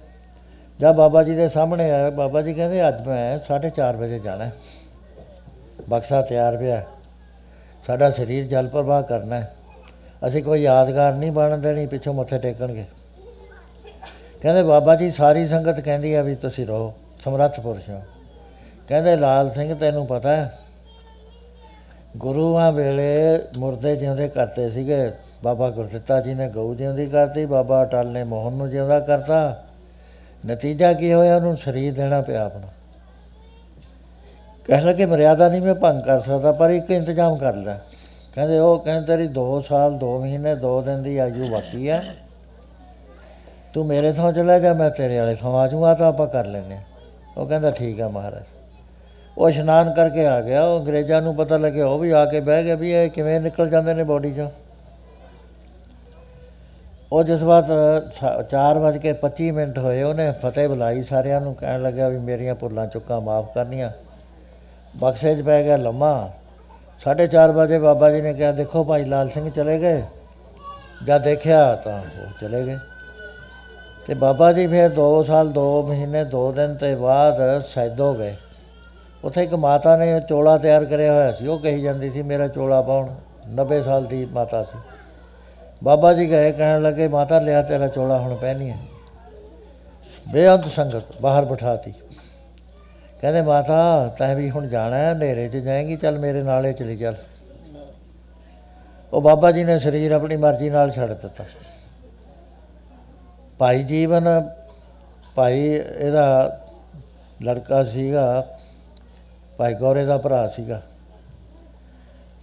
ਜਦ 0.81 0.95
ਬਾਬਾ 0.95 1.23
ਜੀ 1.23 1.35
ਦੇ 1.35 1.49
ਸਾਹਮਣੇ 1.49 1.91
ਆਇਆ। 1.91 2.11
ਬਾਬਾ 2.11 2.43
ਜੀ 2.43 2.55
ਕਹਿੰਦੇ, 2.55 2.89
ਅੱਜ 2.89 3.07
ਮੈਂ 3.07 3.39
4:30 3.39 3.97
ਵਜੇ 3.97 4.19
ਜਾਣਾ 4.19 4.45
ਹੈ। 4.45 4.53
ਬਕਸਾ 5.89 6.23
ਤਿਆਰ 6.23 6.57
ਪਿਆ 6.57 6.83
ਸਾਡਾ 7.87 8.11
ਸਰੀਰ 8.11 8.47
ਜਲ 8.47 8.69
ਪ੍ਰਵਾਹ 8.69 9.03
ਕਰਨਾ 9.03 9.37
ਹੈ। 9.37 9.55
ਅਸੀਂ 10.27 10.43
ਕੋਈ 10.43 10.63
ਯਾਦਗਾਰ 10.63 11.15
ਨਹੀਂ 11.15 11.33
ਬਣ 11.33 11.59
ਦੇਣੀ, 11.59 11.87
ਪਿੱਛੋਂ 11.87 12.15
ਮੱਥੇ 12.15 12.39
ਟੇਕਣਗੇ। 12.39 12.85
ਕਹਿੰਦੇ, 14.41 14.63
ਬਾਬਾ 14.63 14.95
ਜੀ, 14.95 15.11
ਸਾਰੀ 15.11 15.47
ਸੰਗਤ 15.47 15.81
ਕਹਿੰਦੀ 15.81 16.15
ਆ 16.15 16.23
ਵੀ 16.23 16.35
ਤੁਸੀਂ 16.35 16.67
ਰਹੋ, 16.67 16.93
ਸਮਰੱਥ 17.25 17.61
ਪੁਰਸ਼ 17.61 17.91
ਹੋ। 17.91 18.03
ਕਹਿੰਦੇ, 18.89 19.17
ਲਾਲ 19.17 19.51
ਸਿੰਘ, 19.51 19.75
ਤੈਨੂੰ 19.75 20.07
ਪਤਾ 20.07 20.37
ਹੈ, 20.37 20.59
ਗੁਰੂਆਂ 22.17 22.73
ਵੇਲੇ 22.73 23.39
ਮੁਰਦੇ 23.57 23.97
ਜਿਉਂਦੇ 23.97 24.29
ਕਰਤੇ 24.29 24.71
ਸੀਗੇ। 24.71 25.11
ਬਾਬਾ 25.45 25.71
ਗੁਰਦਿੱਤਾ 25.71 26.21
ਜੀ 26.21 26.35
ਨੇ 26.35 26.49
ਗਊ 26.49 26.75
ਜਿਉਂਦੀ 26.75 27.07
ਕਰਤੀ, 27.07 27.47
ਬਾਬਾ 27.47 27.83
ਅਟਲ 27.83 28.07
ਨੇ 28.07 28.25
ਮੋਹਨ 28.25 28.53
ਨੂੰ 28.53 28.71
ਜਿਉਂਦਾ 28.71 29.01
ਕਰਤਾ। 29.01 29.65
ਨਤੀਜਾ 30.47 30.93
ਕੀ 30.93 31.13
ਹੋਇਆ? 31.13 31.37
ਉਹਨੂੰ 31.37 31.57
ਸਰੀਰ 31.57 31.95
ਦੇਣਾ 31.95 32.21
ਪਿਆ 32.21 32.45
ਆਪਣਾ। 32.45 32.67
ਕਹਿਣ 34.65 34.85
ਲੱਗੇ, 34.85 35.07
ਮਰਿਆਦਾ 35.07 35.49
ਨਹੀਂ 35.49 35.61
ਮੈਂ 35.61 35.75
ਭੰਗ 35.75 36.03
ਕਰ 36.03 36.21
ਸਕਦਾ, 36.21 36.53
ਪਰ 36.53 36.71
ਇੱਕ 36.71 36.91
ਇੰਤਜ਼ਾਮ 36.91 37.39
ਕਰ 37.39 37.55
ਲੈ। 37.55 37.79
ਕਹਿੰਦੇ, 38.35 38.59
ਉਹ 38.59 38.79
ਕਹਿੰਦੇ, 38.79 39.07
ਤੇਰੀ 39.07 39.29
2 39.29 39.61
ਸਾਲ 39.61 39.99
2 39.99 40.19
ਮਹੀਨੇ 40.19 40.55
2 40.55 40.83
ਦਿਨ 40.83 41.03
ਦੀ 41.03 41.19
ਆਯੂ 41.19 41.49
ਬਾਕੀ 41.49 41.91
ਹੈ 41.91 42.03
ਤੂੰ 43.75 43.87
ਮੇਰੇ 43.87 44.13
ਥਾਂ 44.13 44.33
ਚਲਾ 44.33 44.59
ਜਾ, 44.59 44.73
ਮੈਂ 44.73 44.91
ਤੇਰੇ 44.91 45.19
ਵਾਲੇ 45.19 45.35
ਥਾਂ 45.35 45.53
ਆ 45.53 45.67
ਜਾਊਂਗਾ, 45.67 45.95
ਤਾਂ 45.95 46.09
ਆਪਾਂ 46.09 46.27
ਕਰ 46.27 46.47
ਲੈਂਦੇ 46.47 46.75
ਹਾਂ। 46.75 46.83
ਉਹ 47.37 47.47
ਕਹਿੰਦਾ, 47.47 47.71
ਠੀਕ 47.71 48.01
ਹੈ 48.01 48.09
ਮਹਾਰਾਜ। 48.09 48.43
ਉਹ 49.39 49.51
ਇਸ਼ਨਾਨ 49.51 49.93
ਕਰਕੇ 49.93 50.27
ਆ 50.27 50.41
ਗਿਆ। 50.41 50.65
ਉਹ 50.65 50.81
ਅੰਗਰੇਜ਼ਾਂ 50.81 51.23
ਨੂੰ 51.23 51.37
ਪਤਾ 51.37 51.57
ਲੱਗਿਆ, 51.57 51.87
ਉਹ 51.87 51.99
ਵੀ 51.99 52.11
ਆ 52.11 52.25
ਕੇ 52.25 52.41
ਬਹਿ 52.41 52.65
ਗਏ 52.65 52.75
ਵੀ 52.75 52.93
ਇਹ 52.93 53.11
ਕਿਵੇਂ 53.11 53.41
ਨਿਕਲ 53.41 53.71
ਜਾਂਦੇ 53.71 53.95
ਨੇ 53.95 54.05
ਬੋਡੀ 54.05 54.33
'ਚੋਂ। 54.33 54.51
ਉਹ 57.13 57.23
ਜਿਸ 57.23 57.43
ਵਾਰ 57.43 57.63
4:25 58.51 59.51
ਮਿੰਟ 59.53 59.79
ਹੋਏ, 59.79 60.03
ਉਹਨੇ 60.03 60.31
ਫਤਿਹ 60.43 60.69
ਬੁਲਾਈ, 60.69 61.03
ਸਾਰਿਆਂ 61.03 61.41
ਨੂੰ 61.41 61.55
ਕਹਿਣ 61.55 61.83
ਲੱਗਾ 61.83 62.09
ਵੀ 62.09 62.19
ਮੇਰੀਆਂ 62.19 62.55
ਭੁੱਲਾਂ 62.55 62.87
ਚੁੱਕਾਂ, 62.87 63.21
ਮਾਫ 63.21 63.55
ਕਰਨੀਆਂ। 63.55 63.91
ਬਕਸੇ 64.95 65.35
'ਚ 65.35 65.43
ਪੈ 65.43 65.63
ਗਿਆ 65.63 65.77
ਲੰਮਾ। 65.77 66.31
4:30 67.01 67.53
ਵਜੇ 67.53 67.79
ਬਾਬਾ 67.79 68.11
ਜੀ 68.11 68.21
ਨੇ 68.21 68.33
ਕਿਹਾ, 68.35 68.53
ਦੇਖੋ 68.53 68.85
ਭਾਈ 68.85 69.05
ਲਾਲ 69.05 69.29
ਸਿੰਘ 69.29 69.51
ਚਲੇ 69.51 69.79
ਗਏ? 69.81 70.03
ਜਦ 71.07 71.23
ਦੇਖਿਆ 71.23 71.75
ਤਾਂ 71.75 71.99
ਉਹ 71.99 72.33
ਚਲੇ 72.41 72.65
ਗਏ। 72.67 72.77
ਤੇ 74.07 74.15
ਬਾਬਾ 74.17 74.53
ਜੀ 74.53 74.67
ਫਿਰ 74.67 74.89
2 74.91 75.23
ਸਾਲ 75.25 75.53
2 75.53 75.83
ਮਹੀਨੇ 75.83 76.25
2 76.27 76.51
ਦਿਨ 76.53 76.75
ਤੇ 76.75 76.95
ਬਾਅਦ 76.95 77.63
ਸੈਦੋ 77.65 78.13
ਗਏ। 78.15 78.37
ਉੱਥੇ 79.25 79.43
ਇੱਕ 79.43 79.55
ਮਾਤਾ 79.57 79.97
ਨੇ 79.97 80.21
ਚੋਲਾ 80.21 80.57
ਤਿਆਰ 80.59 80.85
ਕਰਿਆ 80.85 81.13
ਹੋਇਆ 81.13 81.33
ਸੀ, 81.33 81.47
ਉਹ 81.47 81.59
ਕਹੀ 81.59 81.83
ਜਾਂਦੀ 81.83 82.11
ਸੀ, 82.11 82.23
ਮੇਰਾ 82.23 82.49
ਚੋਲਾ 82.49 82.81
ਪਾਉਣ 82.83 83.09
90 83.55 83.83
ਸਾਲ 83.83 84.05
ਦੀ 84.05 84.25
ਮਾਤਾ 84.33 84.63
ਸੀ। 84.63 84.79
ਬਾਬਾ 85.85 86.13
ਜੀ 86.13 86.31
ਗਏ, 86.31 86.53
ਕਹਿਣ 86.53 86.83
ਲੱਗੇ, 86.83 87.09
ਮਾਤਾ, 87.09 87.39
ਲਿਆ 87.39 87.63
ਤੇਰਾ 87.63 87.89
ਚੋਲਾ, 87.89 88.19
ਹੁਣ 88.19 88.35
ਪਹਿਨੀ 88.37 88.71
ਹੈ 88.71 88.79
ਬੇਅੰਤ 90.29 90.67
ਸੰਗਤ 90.67 91.21
ਬਾਹਰ 91.21 91.45
ਬਿਠਾਤੀ। 91.45 91.93
ਕਹਿੰਦੇ, 93.21 93.43
ਮਾਤਾ, 93.43 94.09
ਤੈਂ 94.19 94.37
ਵੀ 94.37 94.51
ਹੁਣ 94.51 94.69
ਜਾਣਾ 94.69 94.97
ਹੈ, 94.97 95.13
ਹਨੇਰੇ 95.13 95.49
'ਚ 95.49 95.57
ਜਾਏਂਗੀ, 95.57 95.97
ਚੱਲ 95.97 96.19
ਮੇਰੇ 96.19 96.43
ਨਾਲੇ 96.43 96.73
ਚਲੀ 96.73 96.97
ਚੱਲ। 96.97 97.15
ਉਹ 99.13 99.23
ਬਾਬਾ 99.23 99.51
ਜੀ 99.51 99.65
ਨੇ 99.65 99.79
ਸਰੀਰ 99.79 100.13
ਆਪਣੀ 100.13 100.37
ਮਰਜ਼ੀ 100.37 100.71
ਨਾਲ 100.71 100.91
ਛੱਡ 100.91 101.13
ਦਿੱਤਾ। 101.13 101.45
ਭਾਈ 103.59 103.83
ਜੀਵਨ, 103.83 104.51
ਭਾਈ 105.35 105.61
ਇਹਦਾ 105.65 106.59
ਲੜਕਾ 107.43 107.85
ਸੀਗਾ, 107.85 108.47
ਭਾਈ 109.59 109.75
ਗੌਰੇ 109.75 110.05
ਦਾ 110.05 110.19
ਭਰਾ 110.19 110.47
ਸੀਗਾ। 110.49 110.83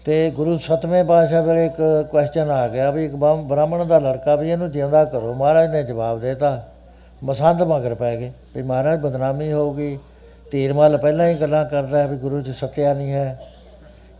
ਤੇ 0.06 0.32
ਗੁਰੂ 0.32 0.57
ਸਤਵੇਂ 0.57 1.03
ਪਾਤਸ਼ਾਹ 1.03 1.44
ਵੇਲੇ 1.44 1.65
ਇੱਕ 1.65 2.07
ਕੁਐਸਚਨ 2.11 2.52
ਆ 2.52 2.68
ਗਿਆ 2.68 2.91
ਵੀ 2.91 3.06
ਇੱਕ 3.06 3.15
ਬ੍ਰਾਹਮ- 3.15 3.44
ਬ੍ਰਾਹਮਣ 3.44 3.86
ਦਾ 3.86 3.99
ਲੜਕਾ 3.99 4.36
ਵੀ 4.36 4.49
ਇਹਨੂੰ 4.49 4.72
ਜਿਉਂਦਾ 4.72 5.06
ਕਰੋ 5.06 5.34
ਮਹਾਰਾਜ 5.34 5.69
ਨੇ 5.69 5.84
ਜਵਾਬ 5.84 6.19
ਦੇਤਾ, 6.19 6.68
ਮਸੰਦ 7.23 7.61
ਮਗਰ 7.61 7.95
ਪੈ 7.95 8.18
ਗਏ, 8.18 8.32
ਵੀ 8.56 8.61
ਮਹਾਰਾਜ 8.61 8.99
ਬਦਨਾਮੀ 8.99 9.52
ਹੋਊਗੀ 9.52 9.99
ਧੀਰਮਲ 10.52 10.98
ਪਹਿਲਾਂ 10.98 11.27
ਹੀ 11.27 11.34
ਗੱਲਾਂ 11.34 11.65
ਕਰਦਾ 11.65 11.99
ਹੈ 11.99 12.07
ਵੀ 12.07 12.18
ਗੁਰੂ 12.18 12.41
ਜੀ 12.41 12.53
ਸੱਤਿਆ 12.53 12.94
ਨਹੀਂ 12.94 13.11
ਹੈ। 13.11 13.44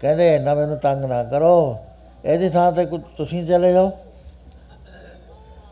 ਕਹਿੰਦੇ 0.02 0.36
ਇੰਨਾ 0.36 0.54
ਮੈਨੂੰ 0.54 0.78
ਤੰਗ 0.78 1.06
ਨਾ 1.06 1.24
ਕਰੋ, 1.24 1.78
ਇਹਦੀ 2.26 2.50
ਥਾਂ 2.50 2.72
ਤੇ 2.72 2.86
ਕੁ- 2.86 3.02
ਤੁਸੀਂ 3.18 3.48
ਚਲੇ 3.48 3.74
ਜਾਓ। 3.74 3.92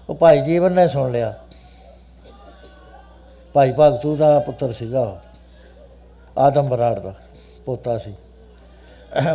ਉਹ 0.10 0.16
ਭਾਈ 0.16 0.42
ਜੀਵਨ 0.42 0.72
ਨੇ 0.72 0.88
ਸੁਣ 0.88 1.12
ਲਿਆ। 1.12 1.34
ਭਾਈ 3.54 3.74
ਭਗਤੂ 3.80 4.16
ਦਾ 4.16 4.40
ਪੁੱਤਰ 4.40 4.74
ਸੀਗਾ 4.74 5.00
ਉਹ। 5.00 5.18
ਆਦਮ 6.38 6.70
ਬਰਾੜ 6.70 7.00
ਦਾ, 7.00 7.14
ਪੋਤਾ 7.66 7.98
ਸੀ। 7.98 8.16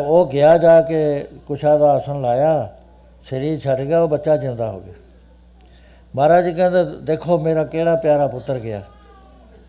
ਉਹ 0.00 0.26
ਗਿਆ 0.26 0.58
ਜਾ 0.58 0.80
ਕੇ 0.80 1.26
ਕੁਸ਼ਾ 1.46 1.78
ਦਾ 1.78 1.92
ਆਸਣ 1.92 2.20
ਲਾਇਆ, 2.20 2.68
ਸਰੀਰ 3.30 3.58
ਛੱਡ 3.58 3.80
ਗਿਆ, 3.80 4.00
ਉਹ 4.00 4.08
ਬੱਚਾ 4.08 4.36
ਜਿਉਂਦਾ 4.36 4.70
ਹੋ 4.70 4.80
ਗਿਆ। 4.80 4.94
ਮਹਾਰਾਜ 6.16 6.44
ਜੀ 6.44 6.52
ਕਹਿੰਦੇ, 6.52 6.84
ਦੇਖੋ, 7.02 7.38
ਮੇਰਾ 7.38 7.64
ਕਿਹੜਾ 7.64 7.96
ਪਿਆਰਾ 7.96 8.26
ਪੁੱਤਰ 8.26 8.58
ਗਿਆ? 8.58 8.82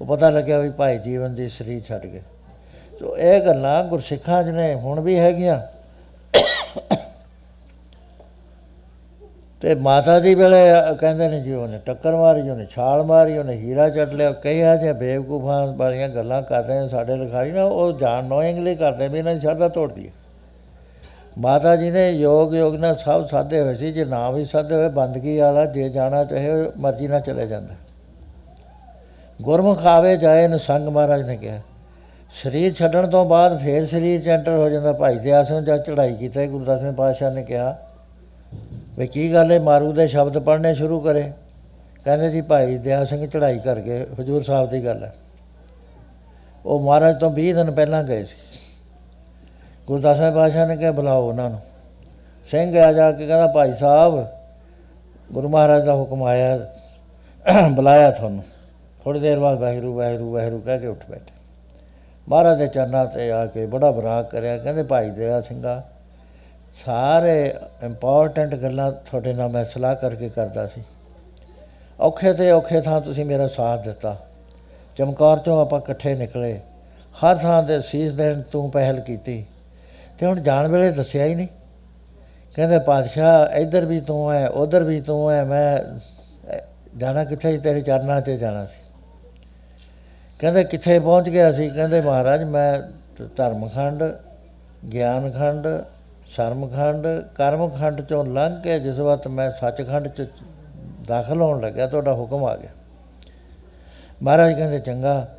ਉਹ 0.02 0.06
ਪਤਾ 0.06 0.30
ਲੱਗਿਆ 0.30 0.60
ਵੀ 0.60 0.69
ਭਾਈ 0.69 0.98
ਜੀਵਨ 0.98 1.36
ਦੀ 1.36 1.49
ਸਰੀਰ 1.49 1.81
ਛੱਡ 1.84 2.06
ਗਏ 2.06 2.22
ਸੋ 2.99 3.18
ਇਹ 3.18 3.41
ਗੱਲਾਂ 3.41 3.84
ਗੁਰਸਿੱਖਾਂ 3.84 4.44
'ਚ 4.44 4.48
ਨੇ, 4.48 4.73
ਹੁਣ 4.73 4.99
ਵੀ 4.99 5.19
ਹੈਗੀਆਂ। 5.19 5.61
ਤੇ 9.61 9.73
ਮਾਤਾ 9.76 10.19
ਜੀ 10.19 10.34
ਵੇਲੇ 10.36 10.60
ਕਹਿੰਦੇ 10.99 11.27
ਨੇ 11.30 11.40
ਜੀ, 11.40 11.53
ਉਹਨੇ 11.53 11.80
ਟੱਕਰ 11.86 12.15
ਮਾਰੀ, 12.15 12.49
ਉਹਨੇ 12.49 12.65
ਛਾਲ 12.65 13.03
ਮਾਰੀ, 13.03 13.38
ਉਹਨੇ 13.38 13.53
ਹੀਰਾ 13.53 13.88
ਚੱਟ 13.90 14.14
ਲਿਆ। 14.14 14.31
ਕਈ 14.34 14.61
ਆ 14.61 14.76
ਜੇ 14.76 14.94
ਬੇਵਕੂਫਾਂ 14.94 15.65
ਵਾਲੀਆਂ 15.73 16.07
ਗੱਲਾਂ 16.10 16.41
ਕਰਦੇ 16.41 16.80
ਨੇ 16.80 16.88
ਸਾਡੇ 16.88 17.15
ਲਿਖਾਰੀ 17.15 17.52
ਨਾ, 17.52 17.64
ਉਹ 17.64 17.91
ਜਾਣ 17.99 18.26
ਨੋਇੰਗਲੀ 18.26 18.76
ਕਰਦੇ 18.76 19.07
ਵੀ 19.07 19.19
ਇਹਨਾਂ 19.19 19.34
ਦੀ 19.34 19.40
ਸ਼ਰਧਾ 19.40 19.68
ਤੋੜਦੀ 19.69 20.07
ਹੈ 20.07 20.11
ਮਾਤਾ 21.38 21.76
ਜੀ 21.76 21.90
ਨੇ 21.91 22.10
ਯੋਗ 22.11 22.53
ਯੋਗ 22.56 22.76
ਨਾਲ 22.76 22.95
ਸਭ 22.95 23.26
ਸਾਧੇ 23.27 23.60
ਹੋਏ 23.61 23.76
ਸੀ, 23.76 23.91
ਜੇ 23.91 24.06
ਨਾ 24.06 24.30
ਵੀ 24.31 24.45
ਸਾਧੇ 24.45 24.76
ਹੋਏ, 24.76 24.90
ਬੰਦਗੀ 24.90 25.38
ਵਾਲਾ, 25.40 25.65
ਜੇ 25.65 25.90
ਜਾਣਾ 25.90 26.23
ਚਾਹੇ 26.23 26.49
ਉਹ 26.52 26.72
ਮਰਜ਼ੀ 26.77 27.07
ਨਾਲ 27.07 27.22
ਚਲੇ 27.22 27.48
ਜਾਂਦਾ। 27.48 27.76
ਗੁਰਮੁਖ 29.40 29.86
ਆਵੇ 29.86 30.15
ਜਾਏ 30.18 30.48
ਨਸੰਗ 30.48 30.88
ਮਹਾਰਾਜ 30.88 31.22
ਨੇ 31.27 31.36
ਕਿਹਾ। 31.38 31.60
ਸਰੀਰ 32.36 32.73
ਛੱਡਣ 32.73 33.07
ਤੋਂ 33.07 33.26
ਬਾਅਦ 33.26 33.57
ਫੇਰ 33.60 33.86
ਸਰੀਰ 33.86 34.22
ਚ 34.22 34.27
ਐਂਟਰ 34.27 34.56
ਹੋ 34.56 34.69
ਜਾਂਦਾ। 34.69 34.94
ਭਾਈ 34.94 35.19
ਦੇ 35.19 35.31
ਆਸਣ 35.31 35.61
ਜਦ 35.61 35.84
ਚੜ੍ਹਾਈ 35.84 36.15
ਕੀਤੀ, 36.15 36.48
ਗੁਰੂ 36.48 36.65
ਦਸਵੇਂ 36.65 36.91
ਪਾਤਸ਼ਾਹ 36.94 37.31
ਨੇ 37.31 37.44
ਕਿਹਾ 37.44 37.77
ਵੀ 38.99 39.07
ਕੀ 39.07 39.34
ਗੱਲ 39.34 39.51
ਹੈ 39.51 39.59
ਮਾਰੂ 39.59 39.93
ਦੇ 39.93 40.07
ਸ਼ਬਦ 40.07 40.38
ਪੜ੍ਹਨੇ 40.38 40.76
ਸ਼ੁਰੂ 40.76 40.99
ਕਰੇ। 40.99 41.34
ਕਹਿੰਦੇ 42.05 42.30
ਜੀ 42.30 42.41
ਭਾਈ 42.41 42.77
ਦਇਆ 42.77 43.05
ਸਿੰਘ 43.05 43.27
ਚੜ੍ਹਾਈ 43.27 43.59
ਕਰ 43.59 43.80
ਗਏ 43.80 44.07
ਹਜੂਰ 44.19 44.43
ਸਾਹਿਬ 44.43 44.69
ਦੀ 44.69 44.85
ਗੱਲ 44.85 45.03
ਹੈ। 45.03 45.13
ਉਹ 46.65 46.80
ਮਹਾਰਾਜ 46.80 47.19
ਤੋਂ 47.19 47.31
20 47.31 47.53
ਦਿਨ 47.53 47.71
ਪਹਿਲਾਂ 47.71 48.03
ਗਏ 48.03 48.23
ਸੀ। 48.23 48.35
ਗੁਰੂ 49.88 50.01
ਦਸਵੇਂ 50.01 50.31
ਪਾਤਸ਼ਾਹ 50.31 50.67
ਨੇ 50.67 50.77
ਕਿਹਾ, 50.77 50.91
ਬੁਲਾਓ 50.91 51.30
ਉਹਨਾਂ 51.30 51.49
ਨੂੰ। 51.49 51.59
ਸਿੰਘ 52.51 52.80
ਆ 52.80 52.93
ਜਾ 52.93 53.11
ਕੇ 53.11 53.27
ਕਹਿੰਦਾ, 53.27 53.47
ਭਾਈ 53.47 53.73
ਸਾਹਿਬ, 53.73 54.27
ਗੁਰੂ 55.31 55.49
ਮਹਾਰਾਜ 55.49 55.85
ਦਾ 55.85 55.93
ਹੁਕਮ 55.93 56.23
ਆਇਆ, 56.23 56.59
ਬੁਲਾਇਆ 57.71 58.11
ਤੁਹਾਨੂੰ। 58.11 58.43
ਥੋੜੀ 59.03 59.19
ਦੇਰ 59.19 59.39
ਬਾਅਦ 59.39 59.59
ਵਾਹਿਗੁਰੂ 59.59 59.97
ਵਾਹਿਗੁਰੂ 59.97 60.34
ਵਾਹਿਗੁਰੂ 60.34 60.61
ਕਹਿ 60.61 60.80
ਕੇ 60.80 60.88
ਉੱਠ 60.88 61.09
ਬੈਠੇ। 61.09 61.31
ਮਹਾਰਾਜ 62.30 62.57
ਦੇ 62.57 62.67
ਚਰਨਾਂ 62.67 63.05
ਤੇ 63.05 63.31
ਆ 63.31 63.45
ਕੇ 63.45 63.65
ਬੜਾ 63.65 63.91
ਬਰਾਕ 63.91 64.31
ਕਰਿਆ। 64.31 64.57
ਕਹਿੰਦੇ, 64.57 64.84
ਭਾਈ 64.84 65.09
ਦਇਆ 65.09 65.41
ਸਿੰਘਾ 65.41 65.84
ਸਾਰੇ 66.85 67.53
ਇੰਪੋਰਟੈਂਟ 67.84 68.56
ਗੱਲਾਂ 68.56 68.91
ਤੁਹਾਡੇ 68.91 69.34
ਨਾਲ 69.34 69.49
ਮੈਂ 69.49 69.65
ਸਲਾਹ 69.65 69.95
ਕਰਕੇ 69.95 70.30
ਕਰਦਾ 70.30 70.68
ਸੀ। 70.68 70.84
ਔਖੇ 71.99 72.34
ਤੇ 72.34 72.51
ਔਖੇ 72.51 72.81
ਥਾਂ 72.81 73.01
ਤੁਸੀਂ 73.01 73.26
ਮੇਰਾ 73.26 73.47
ਸਾਥ 73.47 73.84
ਦਿੱਤਾ। 73.84 74.27
ਚਮਕੌਰ 74.97 75.38
ਤੋਂ 75.38 75.61
ਆਪਾਂ 75.61 75.80
ਇਕੱਠੇ 75.80 76.15
ਨਿਕਲੇ। 76.15 76.60
ਹਰ 77.14 77.35
ਥਾਂ 77.35 77.64
ਤੇ 77.64 77.81
ਸੀਸ 77.81 78.14
ਦੇਣ 78.14 78.41
ਤੂੰ 78.41 78.72
ਪਹਿਲ 78.72 78.99
ਕੀਤੀ। 78.99 79.45
ਤੇ 80.19 80.26
ਹੁਣ 80.26 80.39
ਜਾਣ 80.39 80.68
ਵੇਲੇ 80.68 80.91
ਦੱਸਿਆ 80.91 81.26
ਹੀ 81.26 81.35
ਨਹੀਂ। 81.35 81.47
ਕਹਿੰਦੇ 82.56 82.80
ਪਾਤਸ਼ਾਹ 82.80 83.56
ਇੱਧਰ 83.56 83.85
ਵੀ 83.85 84.01
ਤੂੰ 84.01 84.34
ਹੈ 84.34 84.49
ਉਧਰ 84.49 84.84
ਵੀ 84.84 85.01
ਤੂੰ 85.01 85.31
ਹੈ 85.31 85.43
ਮੈਂ 85.43 85.77
ਅਹ, 85.77 86.57
ਜਾਣਾ 86.97 87.23
ਕਿੱਥੇ 87.23 87.51
ਸੀ? 87.51 87.57
ਤੇਰੇ 87.57 87.81
ਚਰਨਾਂ 87.81 88.22
'ਤੇ 88.22 88.38
ਜਾਣਾ 88.38 88.65
ਸੀ। 88.65 88.80
ਕਹਿੰਦੇ 90.39 90.64
ਕਿੱਥੇ 90.64 90.99
ਪਹੁੰਚ 90.99 91.30
ਗਿਆ 91.30 91.51
ਸੀ? 91.51 91.69
ਕਹਿੰਦੇ 91.69 92.01
ਮਹਾਰਾਜ 92.01 92.43
ਮੈਂ 92.43 92.81
ਧ- 92.81 93.30
ਧਰਮਖੰਡ 93.35 94.03
ਗਿਆਨਖੰਡ 94.93 95.68
ਸ਼ਰਮਖੰਡ, 96.30 97.07
ਕਰਮਖੰਡ 97.35 98.01
ਚੋਂ 98.01 98.26
ਲੰਘ 98.26 98.61
ਕੇ 98.61 98.80
ਜਿਸ 98.80 98.97
ਵਕਤ 98.97 99.27
ਮੈਂ 99.27 99.51
ਸੱਚਖੰਡ 99.51 100.07
ਚ 100.07 100.27
ਦਾਖਲ 101.07 101.41
ਹੋਣ 101.41 101.61
ਲੱਗਿਆ, 101.61 101.88
ਤੁਹਾਡਾ 101.88 102.14
ਹੁਕਮ 102.14 102.43
ਆ 102.43 102.56
ਗਿਆ। 102.56 102.69
ਮਹਾਰਾਜ 104.23 104.53
ਕਹਿੰਦੇ, 104.53 104.80
ਚੰਗਾ, 104.80 105.35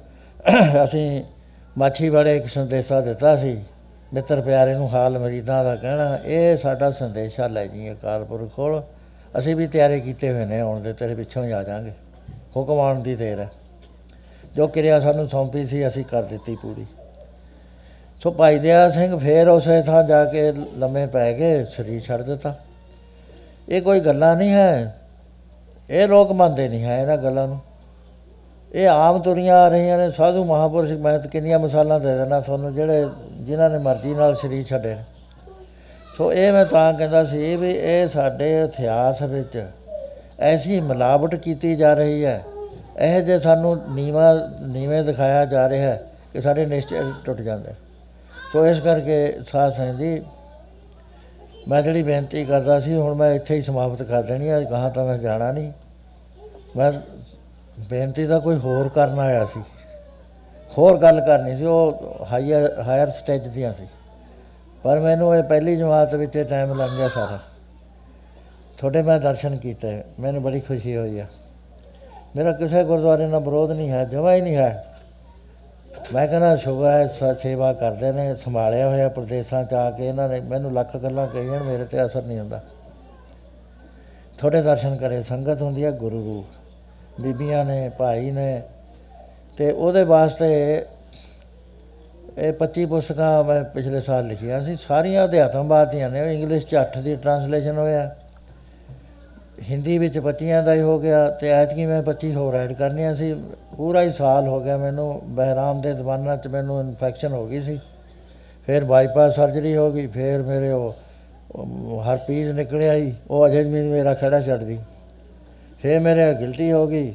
ਅਸੀਂ 0.85 1.23
ਮਾਛੀ 1.79 2.09
ਵਾਲੇ 2.09 2.37
ਇੱਕ 2.37 2.47
ਸੰਦੇਸ਼ਾ 2.47 3.01
ਦਿੱਤਾ 3.01 3.37
ਸੀ, 3.37 3.63
ਮਿੱਤਰ 4.15 4.41
ਪਿਆਰੇ 4.41 4.75
ਨੂੰ 4.75 4.93
ਹਾਲ 4.93 5.19
ਮਰੀਦਾਂ 5.19 5.65
ਦਾ 5.65 5.77
ਕਹਿਣਾ, 5.77 6.19
ਇਹ 6.25 6.57
ਸਾਡਾ 6.57 6.91
ਸੰਦੇਸ਼ਾ 6.91 7.47
ਲੈ 7.47 7.67
ਜੀ 7.67 7.93
ਅਕਾਲ 7.93 8.25
ਪੁਰਖ 8.25 8.51
ਕੋਲ, 8.51 8.83
ਅਸੀਂ 9.39 9.57
ਵੀ 9.57 9.67
ਤਿਆਰੀ 9.67 10.01
ਕੀਤੇ 10.01 10.33
ਹੋਏ 10.33 10.45
ਨੇ, 10.45 10.61
ਆਉਣ 10.61 10.81
ਦੇ 10.81 10.93
ਤੇਰੇ 10.93 11.15
ਪਿੱਛੋਂ 11.15 11.45
ਹੀ 11.45 11.51
ਆ 11.51 11.63
ਜਾਾਂਗੇ। 11.63 11.93
ਹੁਕਮ 12.57 12.81
ਆਉਣ 12.81 13.01
ਦੀ 13.01 13.17
ਦੇਰ 13.17 13.41
ਹੈ। 13.41 13.51
ਜੋ 14.57 14.67
ਕਿਰਿਆ 14.67 15.01
ਸਾਨੂੰ 15.01 15.29
ਸੌਂਪੀ 15.29 15.67
ਸੀ, 15.67 15.89
ਅਸੀਂ 15.89 16.05
ਕਰ 16.05 16.23
ਦਿੱਤੀ 16.23 16.57
ਪੂਰੀ। 16.63 16.87
ਸੋ 18.23 18.31
ਭਾਈ 18.31 18.59
ਦਇਆ 18.59 18.91
ਸਿੰਘ 18.91 19.19
ਫੇਰ 19.19 19.49
ਉਸੇ 19.49 19.83
ਥਾਂ 19.83 20.05
ਜਾ 20.05 20.25
ਕੇ 20.25 20.53
ਲੰਮੇ 20.53 21.07
ਪੈ 21.07 21.33
ਗਏ 21.33 21.65
ਸਰੀਰ 21.65 22.03
ਛੱਡ 22.03 22.23
ਦਿੱਤਾ। 22.23 22.55
ਇਹ 23.69 23.83
ਕੋਈ 23.83 24.01
ਗੱਲਾਂ 24.01 24.37
ਨਹੀਂ 24.37 24.53
ਹੈ। 24.53 24.97
ਇਹ 25.91 26.09
ਲੋਕ 26.09 26.33
ਮੰਨਦੇ 26.33 26.69
ਨਹੀਂ 26.69 26.85
ਹੈ 26.85 27.03
ਇਹਨਾਂ 27.03 27.17
ਗੱਲਾਂ 27.17 27.49
ਨੂੰ। 27.49 27.61
ਇਹ 28.73 28.89
ਆਮ 28.89 29.19
ਤੁਰੀਆਂ 29.19 29.57
ਆ 29.57 29.69
ਰਹੀਆਂ 29.69 29.99
ਨੇ। 29.99 30.11
ਸਾਧੂ 30.11 30.45
ਮਹਾਪੁਰਸ਼ 30.45 30.93
ਮੈਂ 30.93 31.19
ਤਾਂ 31.19 31.29
ਕਿੰਨੀਆਂ 31.29 31.59
ਮਿਸਾਲਾਂ 31.59 32.01
ਦੇ 32.01 32.15
ਦੇਣਾ 32.15 32.41
ਤੁਹਾਨੂੰ, 32.41 32.75
ਜਿਹੜੇ 32.75 33.07
ਜਿਨ੍ਹਾਂ 33.33 33.71
ਨੇ 33.71 33.79
ਮਰਜ਼ੀ 33.79 34.15
ਨਾਲ 34.15 34.35
ਸਰੀਰ 34.35 34.67
ਛੱਡੇ 34.67 34.95
ਨੇ। 34.95 35.05
ਸੋ 36.17 36.33
ਇਹ 36.33 36.53
ਮੈਂ 36.53 36.65
ਤਾਂ 36.65 36.93
ਕਹਿੰਦਾ 36.93 37.25
ਸੀ 37.25 37.57
ਵੀ 37.57 37.71
ਇਹ 37.71 38.09
ਸਾਡੇ 38.09 38.61
ਇਤਿਹਾਸ 38.61 39.23
ਵਿੱਚ 39.23 39.67
ਐਸੀ 40.41 40.81
ਮਿਲਾਵਟ 40.81 41.35
ਕੀਤੀ 41.35 41.77
ਜਾ 41.77 41.95
ਰਹੀ 41.95 42.25
ਹੈ। 42.25 42.45
ਇਹ 42.99 43.23
ਜੇ 43.23 43.39
ਸਾਨੂੰ 43.39 43.95
ਨੀਵਾ, 43.95 44.49
ਨੀਵੇਂ 44.61 45.03
ਦਿਖਾਇਆ 45.03 45.45
ਜਾ 45.45 45.69
ਰਿਹਾ 45.69 45.89
ਹੈ 45.91 46.03
ਕਿ 46.33 46.41
ਸਾਡੇ 46.41 46.67
ਨਿਸ਼ਚੈ 46.67 46.97
ਟੁੱਟ 47.25 47.41
ਜਾਂਦੇ 47.41 47.71
ਸੋ 48.53 48.67
ਇਸ 48.67 48.81
ਕਰਕੇ 48.81 49.39
ਸਾਧ 49.53 49.73
ਸੰਗਤ 49.73 49.99
ਜੀ 49.99 50.23
ਮੈਂ 51.69 51.83
ਜਿਹੜੀ 51.83 52.03
ਬੇਨਤੀ 52.03 52.45
ਕਰਦਾ 52.45 52.81
ਸੀ, 52.81 52.95
ਹੁਣ 52.95 53.15
ਮੈਂ 53.15 53.35
ਇੱਥੇ 53.35 53.55
ਹੀ 53.55 53.63
ਸਮਾਪਤ 53.63 54.03
ਕਰ 54.03 54.23
ਦੇਣੀ 54.23 54.49
ਹੈ 54.49 54.71
ਗਾਹਾਂ 54.71 54.91
ਤਾਂ 54.91 55.05
ਮੈਂ 55.05 55.19
ਜਾਣਾ 55.19 55.53
ਨਹੀਂ। 55.53 55.73
ਮੈਂ 56.77 56.93
ਬੇਨਤੀ 57.91 58.27
ਦਾ 58.27 58.39
ਕੋਈ 58.39 58.57
ਹੋਰ 58.57 58.89
ਕਰਨ 58.89 59.19
ਆਇਆ 59.19 59.45
ਸੀ। 59.45 59.61
ਹੋਰ 60.79 60.99
ਗੱਲ 60.99 61.21
ਕਰਨੀ 61.21 61.57
ਸੀ, 61.57 61.65
ਉਹ 61.65 62.17
ਹਾਇਰ 62.33 62.81
ਹਾਇਰ 62.81 63.11
ਸਟੇਜ 63.11 63.49
ਦੀਆਂ 63.49 63.73
ਸੀ। 63.73 63.87
ਪਰ 64.83 65.01
ਮੈਨੂੰ 65.01 65.37
ਇਹ 65.37 65.43
ਪਹਿਲੀ 65.43 65.77
ਜਮਾਤ 65.77 66.15
ਵਿੱਚ 66.15 66.39
ਟਾਈਮ 66.39 66.81
ਲੱਗ 66.81 66.91
ਗਿਆ 66.91 67.09
ਸਾਰਾ। 67.09 67.39
ਤੁਹਾਡੇ 68.79 69.03
ਮੈਂ 69.03 69.21
ਦਰਸ਼ਨ 69.21 69.57
ਕੀਤੇ, 69.57 70.05
ਮੈਨੂੰ 70.21 70.43
ਬੜੀ 70.43 70.61
ਖੁਸ਼ੀ 70.61 70.97
ਹੋਈ 70.97 71.19
ਆ। 71.19 71.27
ਮੇਰਾ 72.37 72.53
ਕਿਸੇ 72.53 72.85
ਗੁਰਦੁਆਰੇ 72.85 73.27
ਨਾਲ 73.27 73.41
ਵਿਰੋਧ 73.41 73.73
ਨਹੀਂ 73.73 73.91
ਹੈ, 73.91 74.05
ਜਮਾ 74.05 74.35
ਹੀ 74.35 74.41
ਨਹੀਂ 74.41 74.57
ਹੈ। 74.57 74.90
ਮੈਂ 76.15 76.29
ਕਹਿੰਦਾ 76.29 76.57
ਸ਼ੁਕਰ 76.57 76.87
ਹੈ, 76.87 77.07
ਸ- 77.07 77.39
ਸੇਵਾ 77.39 77.73
ਕਰਦੇ 77.73 78.13
ਨੇ, 78.13 78.35
ਸੰਭਾਲਿਆ 78.35 78.89
ਹੋਇਆ 78.89 79.09
ਪ੍ਰਦੇਸ਼ਾਂ 79.09 79.65
ਚ 79.65 79.75
ਆ 79.75 79.91
ਕੇ 79.91 80.09
ਇਹਨਾਂ 80.09 80.29
ਨੇ 80.29 80.41
ਮੈਨੂੰ 80.41 80.73
ਲੱਖ 80.73 80.97
ਗੱਲਾਂ 80.97 81.29
ਕਹੀਆਂ, 81.29 81.61
ਮੇਰੇ 81.61 81.85
ਤੇ 81.85 82.07
ਅਸਰ 82.07 82.23
ਨਹੀਂ 82.23 82.39
ਹੁੰਦਾ। 82.39 82.63
ਥੋੜੇ 84.39 84.63
ਦਰਸ਼ਨ 84.63 84.97
ਕਰੇ, 84.97 85.23
ਸੰਗਤ 85.23 85.63
ਹੁੰਦੀ 85.63 85.85
ਹੈ 85.85 85.91
ਗੁਰੂ 85.91 86.25
ਰੂਪ। 86.25 86.47
ਬੀਬੀਆਂ 87.21 87.65
ਨੇ, 87.65 87.91
ਭਾਈ 87.99 88.31
ਨੇ, 88.31 88.63
ਤੇ 89.57 89.73
ਉਹਦੇ 89.73 90.05
ਵਾਸਤੇ 90.05 90.85
ਇਹ 92.39 92.53
25 92.53 92.87
ਪੁਸਤਕਾਂ 92.87 93.45
ਮੈਂ 93.45 93.65
ਪਿਛਲੇ 93.65 94.01
ਸਾਲ 94.01 94.27
ਲਿਖੀਆਂ 94.27 94.63
ਸੀ, 94.63 94.77
ਸਾਰੀਆਂ 94.77 95.25
ਅਧਿਆਤਮਵਾਦ 95.25 95.91
ਦੀਆਂ 95.91 96.11
ਨੇ 96.11 96.35
ਇੰਗਲਿਸ਼ 96.35 96.67
ਚ 96.67 96.75
8 96.75 97.01
ਦੀ 97.01 97.17
ਟਰਾਂਸਲੇਸ਼ਨ 97.17 97.79
ਹੋਇਆ। 97.79 98.17
ਹਿੰਦੀ 99.61 99.99
ਵਿੱਚ 99.99 100.19
25 100.19 100.63
ਦਾ 100.63 100.75
ਹੀ 100.75 100.81
ਹੋ 100.81 100.99
ਗਿਆ 100.99 101.29
ਤੇ 101.31 101.49
ਐਤਕੀ 101.49 101.87
ਮੈਂ 101.87 102.03
25 102.03 102.35
ਹੋਰ 102.35 102.55
ਐਡ 102.55 102.73
ਕਰਨੀਆਂ 102.73 103.15
ਸੀ। 103.15 103.33
ਪੂਰਾ 103.77 104.03
ਹੀ 104.03 104.13
ਸਾਲ 104.13 104.47
ਹੋ 104.49 104.61
ਗਿਆ 104.61 104.77
ਮੈਨੂੰ 104.77 105.21
ਬਹਿਰਾਮ 105.27 105.81
ਦੇ 105.81 105.93
ਦਵਾਨਾ 105.93 106.37
ਚ 106.37 106.49
ਮੈਨੂੰ 106.49 106.81
ਇਨਫੈਕਸ਼ਨ 106.81 107.33
ਹੋ 107.33 107.47
ਗਈ 107.47 107.63
ਸੀ। 107.63 107.79
ਫਿਰ 108.67 108.85
ਬਾਈਪਾਸ 108.85 109.37
ਸਰਜਰੀ 109.37 109.77
ਹੋ 109.77 109.91
ਗਈ, 109.93 110.07
ਫਿਰ 110.07 110.43
ਮੇਰੇ 110.43 110.71
ਉਹ 110.71 110.95
ਉਹ 111.55 112.03
ਹਰਪੀਸ 112.03 112.49
ਨਿਕਲਿਆ 112.49 112.93
ਹੀ 112.95 113.13
ਉਹ 113.31 113.47
ਅਜੇ 113.47 113.63
ਵੀ 113.65 113.81
ਮੇਰਾ 113.83 114.15
ਖੜਾ 114.15 114.41
ਛੱਡਦੀ। 114.41 114.79
ਫਿਰ 115.83 116.01
ਮੇਰੇ 116.01 116.35
ਗਿਲਟੀ 116.35 116.73
ਹੋ 116.73 116.87
ਗਈ, 116.87 117.15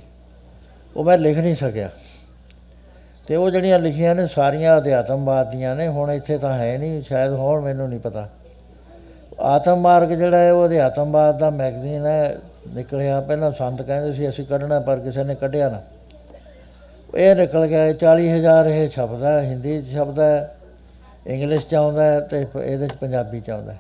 ਉਹ 0.95 1.03
ਮੈਂ 1.03 1.17
ਲਿਖ 1.17 1.38
ਨਹੀਂ 1.38 1.55
ਸਕਿਆ। 1.55 1.89
ਤੇ 3.27 3.35
ਉਹ 3.35 3.49
ਜਿਹੜੀਆਂ 3.49 3.80
ਲਿਖੀਆਂ 3.80 4.15
ਨੇ 4.15 4.27
ਸਾਰੀਆਂ 4.27 4.77
ਅਧਿਆਤਮਵਾਦ 4.77 5.51
ਦੀਆਂ 5.51 5.76
ਨੇ, 5.76 5.88
ਹੁਣ 5.88 6.11
ਇੱਥੇ 6.11 6.38
ਤਾਂ 6.38 6.57
ਹੈ 6.57 6.77
ਨਹੀਂ, 6.77 7.01
ਸ਼ਾਇਦ 7.01 7.34
ਹੋਣ 7.34 7.61
ਮੈਨੂੰ 7.61 7.89
ਨਹੀਂ 7.89 7.99
ਪਤਾ। 7.99 8.27
ਆਤਮ 9.39 9.77
ਮਾਰਗ 9.77 10.07
ਜਿਹੜਾ 10.07 10.37
ਹੈ, 10.37 10.51
ਉਹ 10.51 10.65
ਅਧਿਆਤਮਵਾਦ 10.65 11.37
ਦਾ 11.37 11.49
ਮੈਗਜ਼ੀਨ 11.49 12.05
ਹੈ। 12.05 12.37
ਨਿਕਲਿਆ, 12.75 13.21
ਪਹਿਲਾਂ 13.21 13.51
ਸੰਤ 13.51 13.81
ਕਹਿੰਦੇ 13.81 14.13
ਸੀ, 14.13 14.29
ਅਸੀਂ 14.29 14.45
ਕੱਢਣਾ, 14.45 14.79
ਪਰ 14.79 14.99
ਕਿਸੇ 14.99 15.23
ਨੇ 15.23 15.35
ਕੱਢਿਆ 15.35 15.69
ਨਾ। 15.69 15.81
ਇਹ 17.15 17.35
ਨਿਕਲ 17.35 17.67
ਗਿਆ 17.67 17.93
40000 17.93 18.65
ਇਹ 18.65 18.89
ਸ਼ਬਦ 18.89 19.23
ਹੈ, 19.23 19.41
ਹਿੰਦੀ 19.41 19.81
'ਚ 19.81 19.89
ਸ਼ਬਦ 19.89 20.19
ਹੈ, 20.19 20.55
ਇੰਗਲਿਸ਼ 21.27 21.67
'ਚ 21.67 21.75
ਆਉਂਦਾ 21.75 22.03
ਹੈ, 22.03 22.19
ਤੇ 22.19 22.45
ਪ- 22.45 22.57
ਇਹਦੇ 22.57 22.87
'ਚ 22.87 22.91
ਪੰਜਾਬੀ 22.91 23.41
'ਚ 23.41 23.49
ਆਉਂਦਾ 23.49 23.71
ਹੈ। 23.71 23.79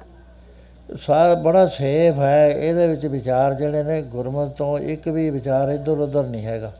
ਸਾਰਾ, 1.01 1.33
ਬੜਾ 1.33 1.67
ਸੇਫ 1.67 2.19
ਹੈ, 2.19 2.49
ਇਹਦੇ 2.49 2.87
ਵਿੱਚ 2.87 3.05
ਵਿਚਾਰ 3.05 3.53
ਜਿਹੜੇ 3.53 3.83
ਨੇ, 3.83 4.01
ਗੁਰਮਤ 4.01 4.51
ਤੋਂ 4.51 4.79
ਇੱਕ 4.79 5.07
ਵੀ 5.07 5.29
ਵਿਚਾਰ 5.29 5.69
ਇੱਧਰ 5.69 5.91
ਉੱਧਰ 5.91 6.23
ਨਹੀਂ 6.23 6.45
ਹੈਗਾ। 6.45 6.73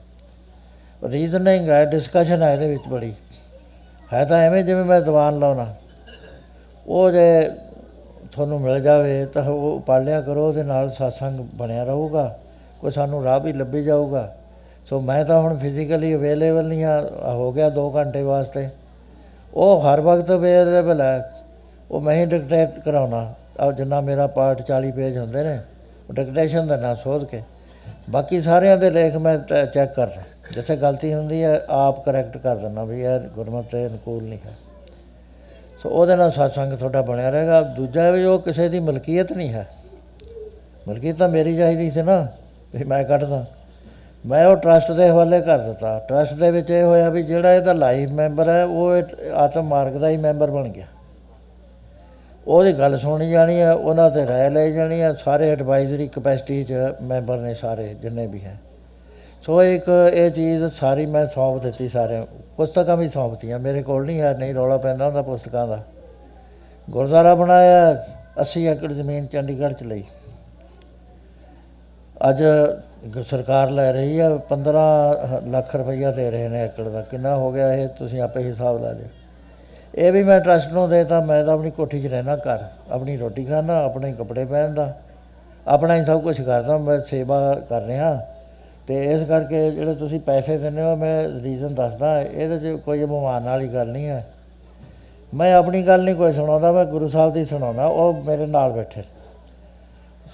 ਰੀਜ਼ਨਿੰਗ 1.06 1.70
ਹੈ 1.70 1.86
ਡਿਸਕਸ਼ਨ 1.86 2.44
ਹੈ, 2.44 2.54
ਇਹਦੇ 2.54 2.70
ਵਿੱਚ 2.70 2.88
ਬੜੀ। 2.88 3.14
ਹੈ 4.14 4.26
ਤਾਂ 4.26 4.38
ਐਵੇਂ 4.38 4.64
ਜਿਵੇਂ 4.64 4.86
ਮੈਂ 4.86 5.02
ਦੀਵਾਨ 5.02 5.40
ਲਾਉਣਾ 5.40 5.76
ਉਹ 6.88 7.12
ਜੇ 7.12 7.52
ਤੁਹਾਨੂੰ 8.36 8.62
ਮਿਲ 8.62 8.80
ਜਾਵੇ 8.80 9.26
ਤਾਂ 9.26 9.44
ਉਹ 9.44 9.80
ਪੜ੍ਹ 9.80 10.04
ਲਿਆ 10.04 10.22
ਕਰੋ, 10.22 10.48
ਉਹਦੇ 10.48 10.64
ਨਾਲ 10.64 10.88
satsang 10.88 11.44
ਬਣਿਆ 11.56 11.84
ਰਹੂਗਾ। 11.84 12.38
ਕੋਈ 12.80 12.92
ਸਾਨੂੰ 12.92 13.24
ਰਾਹ 13.24 13.40
ਵੀ 13.40 13.54
ਲੱਭੀ 13.54 13.84
ਜਾਊਗਾ। 13.84 14.36
ਸੋ 14.86 15.00
ਮੈਂ 15.00 15.26
ਤਾਂ 15.26 15.40
ਹੁਣ 15.40 15.58
ਫਿਜ਼ੀਕਲੀ 15.58 16.16
ਅਵੇਲੇਬਲ 16.16 16.68
ਨਹੀਂ 16.68 16.84
ਆ 16.86 17.10
ਹੋ 17.26 17.52
ਗਿਆ 17.52 17.70
2 17.70 17.90
ਘੰਟੇ 17.96 18.22
ਵਾਸਤੇ। 18.22 18.70
ਉਹ 19.54 19.82
ਹਰ 19.82 20.02
ਵਕਤ 20.02 20.32
ਅਵੇਲੇਬਲ 20.32 21.02
ਹੈ। 21.02 21.32
ਉਹ 21.92 22.02
ਮੈਂ 22.02 22.16
ਹੀ 22.16 22.26
ਡਿਕਟੇਟ 22.26 22.80
ਕਰਾਉਣਾ। 22.80 23.34
ਆ 23.60 23.72
ਜਿੰਨਾ 23.72 24.02
ਮੇਰਾ 24.02 24.28
ਪਾਰਟ 24.28 24.62
40 24.62 24.92
ਪੇਜ 24.92 25.18
ਹੁੰਦੇ 25.18 25.44
ਨੇ, 25.44 25.60
ਉਹ 26.10 26.14
ਡਿਕਟੇਸ਼ਨ 26.14 26.68
ਦਾ 26.68 26.78
ਨਾ 26.78 26.94
ਸੋਧ 26.94 27.24
ਕੇ। 27.24 27.42
ਬਾਕੀ 28.10 28.42
ਸਾਰਿਆਂ 28.42 28.78
ਦੇ 28.78 28.90
ਲੇਖ 28.90 29.16
ਮੈਂ 29.16 29.38
ਚੈੱਕ 29.66 29.94
ਕਰ 29.94 30.08
ਰਿਹਾ। 30.08 30.24
ਜਿੱਥੇ 30.52 30.76
ਗਲਤੀ 30.76 31.14
ਹੁੰਦੀ 31.14 31.44
ਹੈ, 31.44 31.62
ਆਪ 31.70 32.06
ਕਰੈਕਟ 32.06 32.38
ਕਰ 32.38 32.56
ਦਿੰਦਾ 32.56 32.84
ਵੀ 32.84 33.02
ਇਹ 33.02 33.20
ਗੁਰਮਤਿ 33.20 33.78
ਦੇ 33.78 33.88
ਅਨੁਕੂਲ 33.88 34.24
ਨਹੀਂ 34.24 34.40
ਹੈ। 34.46 34.54
ਸੋ 35.86 35.90
ਉਹਦੇ 35.90 36.16
ਨਾਲ 36.16 36.30
satsang 36.30 36.78
ਤੁਹਾਡਾ 36.78 37.02
ਬਣਿਆ 37.02 37.30
ਰਹੇਗਾ। 37.30 37.62
ਦੂਜਾ 37.62 38.12
ਵੀ 38.12 38.24
ਉਹ 38.24 38.40
ਕਿਸੇ 38.40 38.70
ਦੀ 38.70 38.80
ਮਲਕੀਅਤ 38.80 39.32
ਨਹੀਂ 39.32 39.54
ਹੈ। 39.54 39.68
ਮਲਕੀਤ 40.88 41.18
ਤਾਂ 41.18 41.30
ਮੇਰੀ 41.30 41.58
ਚਾਹੀਦੀ 41.58 41.92
ਸੀ 41.92 42.02
ਨਾ, 42.02 42.28
ਵੀ 42.76 42.84
ਮੈਂ 42.84 43.04
ਕੱਢਦਾ। 43.04 43.46
ਮੈਂ 44.26 44.48
ਉਹ 44.48 44.56
ਟਰਸਟ 44.56 44.92
ਦੇ 44.92 45.10
ਹਵਾਲੇ 45.10 45.42
ਕਰ 45.42 45.58
ਦਿੱਤਾ। 45.58 46.06
ਟਰਸਟ 46.10 46.34
ਦੇ 46.34 46.52
ਵਿੱਚ 46.52 46.70
ਇਹ 46.70 46.84
ਹੋਇਆ 46.84 47.10
ਵੀ 47.10 47.24
ਜਿਹੜਾ 47.24 47.54
ਇਹਦਾ 47.54 47.74
ਲਾਈਵ 47.74 48.12
ਮੈਂਬਰ 48.12 48.50
ਹੈ, 48.50 48.66
ਉਹ 48.66 48.96
ਇਹ 48.96 49.04
ਆਤਮ 49.34 49.64
ਮਾਰਗ 49.64 49.94
ਦਾ 49.94 50.10
ਹੀ 50.10 50.18
ਮੈਂਬਰ 50.18 50.52
ਬਣ 50.52 50.68
ਗਿਆ। 50.68 50.86
ਉਹਦੀ 52.48 52.74
ਗੱਲ 52.74 52.98
ਸੁਣੀ 52.98 53.32
ਜਾਣੀ 53.32 53.62
ਹੈ, 53.62 53.74
ਉਹਨਾਂ 53.74 54.12
ਤੇ 54.12 54.28
ਰਾਏ 54.28 54.50
ਲਈ 54.50 54.74
ਜਾਣੀ 54.74 55.02
ਹੈ। 55.02 55.14
ਸਾਰੇ 55.14 55.50
ਐਡਵਾਈਜ਼ਰੀ 55.50 56.08
ਕਪੈਸਿਟੀ 56.08 56.64
'ਚ 56.64 56.74
ਮੈਂਬਰ 57.02 57.38
ਨੇ 57.38 57.54
ਸਾਰੇ, 57.54 57.96
ਜਿੰਨੇ 58.02 58.28
ਵੀ 58.28 58.44
ਹੈ। 58.46 58.58
ਸੋ 59.46 59.64
ਇੱਕ 59.64 59.86
ਇਹ 60.14 60.32
ਚੀਜ਼ 60.32 60.64
ਸਾਰੀ 60.74 61.06
ਮੈਂ 61.06 61.28
ਸੌਂਪ 61.28 61.62
ਦਿੱਤੀ 61.62 61.90
ਸਾਰਿਆਂ 61.90 62.26
ਪੁਸਤਕਾਂ 62.58 62.98
ਵੀ 62.98 63.10
ਸੌਂਪਤੀਆਂ। 63.10 63.60
ਮੇਰੇ 63.60 63.84
ਕੋਲ 63.84 64.06
ਨਹੀਂ 64.06 64.22
ਹੈ, 64.22 64.38
ਨਹੀਂ 64.38 64.56
ਰੌਲਾ 64.56 64.78
ਪੈਂਦਾ 64.78 65.06
ਹੁੰਦਾ 65.06 65.22
ਪੁਸਤਕਾਂ 65.22 65.68
ਦਾ। 65.68 65.84
ਗੁਰਦੁਆਰਾ 66.90 67.36
ਬਣਾਇਆ 67.36 68.06
80 68.42 68.66
ਏਕੜ 68.66 68.92
ਜ਼ਮੀਨ 68.92 69.26
ਚੰਡੀਗੜ੍ਹ 69.26 69.74
ਚ 69.74 69.84
ਲਈ। 69.84 70.04
ਅੱਜ 72.30 72.44
ਗ- 73.18 73.26
ਸਰਕਾਰ 73.26 73.70
ਲੈ 73.70 73.94
ਰਹੀ 73.94 74.20
ਹੈ 74.20 74.36
15 74.36 75.18
ਲੱਖ 75.48 75.76
ਰੁਪਈਆ 75.76 76.12
ਦੇ 76.12 76.32
ਰਹੇ 76.32 76.48
ਨੇ 76.48 76.66
ਏਕੜ 76.66 76.90
ਦਾ। 76.90 77.02
ਕਿੰਨਾ 77.02 77.36
ਹੋ 77.36 77.54
ਗਿਆ 77.54 77.74
ਇਹ, 77.74 77.88
ਤੁਸੀਂ 77.88 78.22
ਆਪੇ 78.22 78.44
ਹਿਸਾਬ 78.44 78.84
ਲਾ 78.84 78.92
ਲਿਓ। 78.92 79.08
ਇਹ 79.96 80.12
ਵੀ 80.12 80.24
ਮੈਂ 80.24 80.40
ਟਰਸਟ 80.40 80.72
ਨੂੰ 80.72 80.90
ਦੇਤਾ, 80.90 81.22
ਮੈਂ 81.22 81.46
ਤਾਂ 81.46 81.54
ਆਪਣੀ 81.54 81.72
ਕੋਠੀ 81.72 82.00
'ਚ 82.00 82.06
ਰਹਿਣਾ 82.06 82.36
ਘਰ। 82.36 82.64
ਆਪਣੀ 82.92 83.18
ਰੋਟੀ 83.18 83.46
ਖਾਣਾ 83.46 83.84
ਆਪਣੇ 83.84 84.14
ਕੱਪੜੇ 84.14 84.46
ਪਹਿਨਦਾ। 84.46 84.98
ਆਪਣਾ 85.68 85.96
ਹੀ 85.96 86.06
ਸਭ 86.06 86.22
ਕੁਝ 86.22 86.42
ਕਰਦਾ, 86.42 86.78
ਮੈਂ 86.78 87.02
ਸੇਵਾ 87.02 87.56
ਕਰ 87.70 87.82
ਰਿਹਾ। 87.82 88.28
ਤੇ 88.88 89.14
ਇਸ 89.14 89.24
ਕਰਕੇ 89.24 89.72
ਜਿਹੜੇ 89.72 89.96
ਤੁਸੀਂ 89.96 90.20
ਪੈਸੇ 90.20 90.58
ਦਿੰਦੇ 90.58 90.82
ਹੋ, 90.82 90.96
ਮੈਂ 90.96 91.28
ਰੀਜ਼ਨ 91.42 91.74
ਦੱਸਦਾ, 91.74 92.22
ਇਹਦੇ 92.22 92.60
'ਚ 92.60 92.80
ਕੋਈ 92.82 93.06
ਮਹਿਮਾਨ 93.06 93.44
ਵਾਲੀ 93.44 93.68
ਗੱਲ 93.68 93.88
ਨਹੀਂ 93.88 94.08
ਹੈ। 94.08 94.28
ਮੈਂ 95.34 95.56
ਆਪਣੀ 95.56 95.88
ਗੱਲ 95.88 96.04
ਨਹੀਂ 96.04 96.16
ਕੋਈ 96.16 96.34
ਸੁਣਾਉਂਦਾ, 96.34 96.72
ਮੈਂ 96.72 96.86
ਗੁਰੂ 96.86 97.08
ਸਾਹਿਬ 97.08 97.34
ਦੀ 97.34 97.46
ਸੁਣਾਉਂਦਾ, 97.46 97.86
ਉਹ 97.86 98.14
ਮੇਰੇ 98.14 98.46
ਨਾਲ 98.46 98.72
ਬੈਠੇ। 98.72 99.04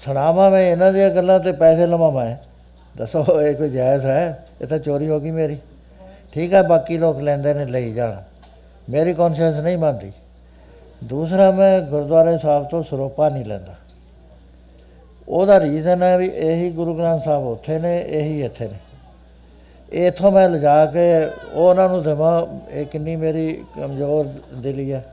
ਸੁਣਾਵਾਂ 0.04 0.50
ਮੈਂ 0.50 0.60
ਇਹਨਾਂ 0.60 0.92
ਦੀਆਂ 0.92 1.10
ਗੱਲਾਂ 1.10 1.40
ਤੇ 1.40 1.52
ਪੈਸੇ 1.52 1.86
ਲਵਾਂ 1.86 2.12
ਮੈਂ 2.12 2.36
ਦੱਸੋ, 2.98 3.42
ਇਹ 3.42 3.54
ਕੋਈ 3.54 3.68
ਜਾਇਜ਼ 3.68 4.06
ਹੈ? 4.06 4.46
ਇਹ 4.60 4.66
ਤਾਂ 4.66 4.78
ਚੋਰੀ 4.78 5.08
ਹੋ 5.08 5.20
ਗਈ 5.20 5.30
ਮੇਰੀ। 5.30 5.58
ਠੀਕ 6.32 6.54
ਹੈ, 6.54 6.62
ਬਾਕੀ 6.62 6.98
ਲੋਕ 6.98 7.20
ਲੈਂਦੇ 7.20 7.54
ਨੇ, 7.54 7.64
ਲਈ 7.64 7.92
ਜਾਣ। 7.92 8.14
ਮੇਰੀ 8.90 9.14
ਕੌਨਸ਼ੀਅੰਸ 9.14 9.56
ਨਹੀਂ 9.56 9.78
ਮੰਨਦੀ। 9.78 10.12
ਦੂਸਰਾ, 11.04 11.50
ਮੈਂ 11.50 11.80
ਗੁਰਦੁਆਰੇ 11.80 12.38
ਸਾਹਿਬ 12.38 12.68
ਤੋਂ 12.68 12.82
ਸਰੋਪਾ 12.82 13.28
ਨਹੀਂ 13.28 13.44
ਲੈਂਦਾ। 13.44 13.74
ਉਹਦਾ 15.28 15.60
ਰੀਜ਼ਨ 15.60 16.02
ਹੈ 16.02 16.18
ਵੀ 16.18 16.26
ਇਹੀ 16.26 16.70
ਗੁਰੂ 16.70 16.94
ਗ੍ਰੰਥ 16.94 17.24
ਸਾਹਿਬ 17.24 17.46
ਉੱਥੇ 17.46 17.78
ਨੇ 17.78 18.04
ਇਹੀ 18.06 18.44
ਇੱਥੇ 18.44 18.68
ਨੇ। 18.68 18.74
ਇਥੋਂ 20.06 20.32
ਮੈਂ 20.32 20.48
ਲਿਜਾ 20.48 20.86
ਕੇ 20.86 21.00
ਉਹਨਾਂ 21.54 21.88
ਨੂੰ 21.88 22.02
ਦੇਵਾਂ 22.02 22.46
ਇਹ 22.70 22.86
ਕਿੰਨੀ 22.86 23.16
ਮੇਰੀ 23.16 23.64
ਕਮਜ਼ੋਰ 23.76 24.26
ਦਿਲੀ 24.54 24.92
ਹੈ 24.92 25.04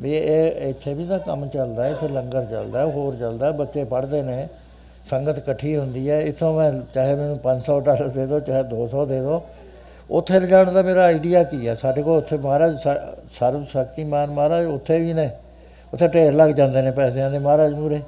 ਵੀ 0.00 0.14
ਇਹ 0.14 0.68
ਇੱਥੇ 0.68 0.94
ਵੀ 0.94 1.06
ਤਾਂ 1.06 1.18
ਕੰਮ 1.18 1.48
ਚੱਲਦਾ 1.48 1.84
ਹੈ 1.84 1.90
ਇੱਥੇ 1.90 2.08
ਲੰਗਰ 2.08 2.44
ਚੱਲਦਾ 2.44 2.78
ਹੈ 2.78 2.84
ਹੋਰ 2.84 3.14
ਚੱਲਦਾ 3.14 3.46
ਹੈ, 3.46 3.52
ਬੱਚੇ 3.52 3.84
ਪੜ੍ਹਦੇ 3.84 4.22
ਨੇ 4.22 4.48
ਸੰਗਤ 5.10 5.38
ਇਕੱਠੀ 5.38 5.76
ਹੁੰਦੀ 5.76 6.10
ਹੈ। 6.10 6.20
ਇਥੋਂ 6.20 6.54
ਮੈਂ 6.54 6.72
ਚਾਹੇ 6.94 7.14
ਮੈਨੂੰ 7.14 7.38
500 7.38 7.80
ਡਾਲਰ 7.80 8.08
ਦੇ 8.08 8.26
ਦਿਓ 8.26 8.40
ਚਾਹੇ 8.40 8.62
200 8.62 9.06
ਦੇ 9.06 9.20
ਦਿਓ। 9.20 9.42
ਉੱਥੇ 10.10 10.40
ਲਿਜਾਣ 10.40 10.72
ਦਾ 10.72 10.82
ਮੇਰਾ 10.82 11.02
ਆਈਡੀਆ 11.04 11.42
ਕੀ 11.42 11.68
ਹੈ? 11.68 11.74
ਸਾਡੇ 11.74 12.02
ਕੋਲ 12.02 12.18
ਉੱਥੇ 12.18 12.36
ਮਹਾਰਾਜ 12.36 12.78
ਸ- 12.78 13.16
ਸਰਵ 13.38 13.64
ਸ਼ਕਤੀਮਾਨ 13.64 14.30
ਮਹਾਰਾਜ 14.30 14.66
ਉੱਥੇ 14.66 15.00
ਵੀ 15.00 15.12
ਨੇ। 15.12 15.30
ਉੱਥੇ 15.92 16.08
ਢੇਰ 16.08 16.32
ਲੱਗ 16.32 16.50
ਜਾਂਦੇ 16.50 16.82
ਨੇ 16.82 16.90
ਪੈਸਿਆਂ 16.90 17.30
ਦੇ 17.30 17.38
ਮਹਾਰਾਜ 17.38 17.74
ਮੂਰੇ 17.74 18.00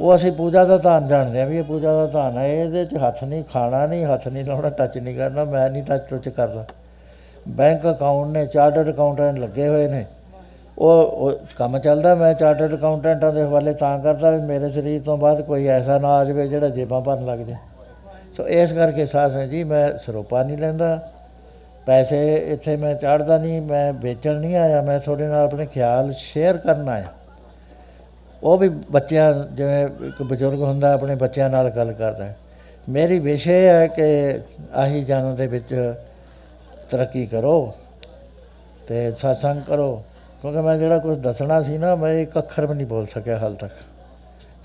ਉਹ 0.00 0.14
ਅਸੀਂ 0.16 0.32
ਪੂਜਾ 0.32 0.64
ਦਾ 0.64 0.76
ਧਾਨ 0.78 1.08
ਜਾਣਦੇ 1.08 1.40
ਆ 1.40 1.44
ਵੀ 1.44 1.58
ਇਹ 1.58 1.64
ਪੂਜਾ 1.64 1.92
ਦਾ 1.94 2.06
ਧਾਨ 2.06 2.38
ਹੈ, 2.38 2.46
ਇਹਦੇ 2.48 2.84
'ਚ 2.84 2.96
ਹੱਥ 2.96 3.24
ਨਹੀਂ 3.24 3.44
ਖਾਣਾ, 3.52 3.86
ਨਹੀਂ 3.86 4.04
ਹੱਥ 4.04 4.28
ਨਹੀਂ 4.28 4.44
ਲਾਉਣਾ 4.44 4.70
ਟੱਚ 4.70 4.98
ਨਹੀਂ 4.98 5.16
ਕਰਨਾ, 5.16 5.44
ਮੈਂ 5.44 5.70
ਨਹੀਂ 5.70 5.82
ਟੱਚ 5.82 6.02
ਟੁੱਚ 6.10 6.28
ਕਰਦਾ। 6.28 6.64
ਬੈਂਕ 7.48 7.90
ਅਕਾਊਂਟ 7.90 8.28
ਨੇ, 8.28 8.46
ਚਾਰਟਰਡ 8.46 8.90
ਅਕਾਊਂਟੈਂਟ 8.90 9.38
ਲੱਗੇ 9.38 9.68
ਹੋਏ 9.68 9.88
ਨੇ। 9.88 10.04
ਉਹ 10.78 11.02
ਉਹ 11.02 11.32
ਕੰਮ 11.56 11.78
ਚੱਲਦਾ, 11.78 12.14
ਮੈਂ 12.14 12.34
ਚਾਰਟਰਡ 12.34 12.74
ਅਕਾਊਂਟੈਂਟਾਂ 12.74 13.32
ਦੇ 13.32 13.42
ਹਵਾਲੇ 13.42 13.74
ਤਾਂ 13.74 13.98
ਕਰਦਾ 13.98 14.30
ਵੀ 14.30 14.42
ਮੇਰੇ 14.42 14.68
ਸਰੀਰ 14.68 15.02
ਤੋਂ 15.02 15.16
ਬਾਅਦ 15.18 15.40
ਕੋਈ 15.42 15.66
ਐਸਾ 15.66 15.98
ਨਾ 15.98 16.08
ਆ 16.08 16.24
ਜਾਵੇ 16.24 16.48
ਜਿਹੜਾ 16.48 16.68
ਜੇਬਾਂ 16.68 17.00
ਭਰਨ 17.00 17.26
ਲੱਗ 17.26 17.38
ਜਾਏ। 17.38 17.56
ਸੋ 18.36 18.48
ਇਸ 18.48 18.72
ਕਰਕੇ 18.72 19.06
ਸਾਧ 19.06 19.32
ਸੰਗਤ 19.32 19.50
ਜੀ, 19.50 19.64
ਮੈਂ 19.64 19.98
ਸਰੋਪਾ 19.98 20.42
ਨਹੀਂ 20.42 20.58
ਲੈਂਦਾ। 20.58 20.98
ਪੈਸੇ 21.86 22.34
ਇੱਥੇ 22.34 22.76
ਮੈਂ 22.76 22.94
ਚਾੜਦਾ 22.94 23.38
ਨਹੀਂ, 23.38 23.60
ਮੈਂ 23.62 23.92
ਵੇਚਣ 23.92 24.34
ਨਹੀਂ 24.34 24.56
ਆਇਆ, 24.56 24.82
ਮੈਂ 24.82 24.98
ਤੁਹਾਡੇ 25.00 25.26
ਨਾਲ 25.26 25.44
ਆਪਣੇ 25.44 25.66
ਖਿਆਲ 25.66 26.12
ਸ਼ੇਅਰ 26.12 26.56
ਕਰਨ 26.56 26.88
ਆਇਆ। 26.88 27.06
ਉਹ 28.42 28.58
ਵੀ 28.58 28.68
ਬੱਚਿਆਂ, 28.68 29.34
ਜਿਵੇਂ 29.34 29.86
ਇੱਕ 29.86 30.22
ਬਜ਼ੁਰਗ 30.22 30.60
ਹੁੰਦਾ, 30.60 30.92
ਆਪਣੇ 30.92 31.14
ਬੱਚਿਆਂ 31.14 31.50
ਨਾਲ 31.50 31.70
ਗੱਲ 31.70 31.92
ਕਰਦਾ 31.92 32.24
ਹੈ। 32.24 32.36
ਮੇਰੀ 32.88 33.18
ਵਿਸ਼ੇ 33.18 33.68
ਹੈ 33.68 33.86
ਕਿ 33.86 34.40
ਆਹੀ 34.74 35.04
ਜਨਮ 35.04 35.36
ਦੇ 35.36 35.46
ਵਿੱਚ 35.46 35.94
ਤਰੱਕੀ 36.90 37.26
ਕਰੋ 37.26 37.74
ਤੇ 38.88 39.08
satsang 39.08 39.64
ਕਰੋ। 39.66 40.04
ਕਿਉਂਕਿ 40.42 40.60
ਮੈਂ 40.60 40.78
ਜਿਹੜਾ 40.78 40.98
ਕੁਝ 40.98 41.18
ਦੱਸਣਾ 41.18 41.62
ਸੀ 41.62 41.78
ਨਾ, 41.78 41.96
ਮੈਂ 41.96 42.12
ਇੱਕ 42.12 42.38
ਅੱਖਰ 42.38 42.66
ਵੀ 42.66 42.74
ਨਹੀਂ 42.74 42.86
ਬੋਲ 42.86 43.06
ਸਕਿਆ 43.06 43.38
ਹਾਲ 43.38 43.54
ਤੱਕ। 43.54 43.72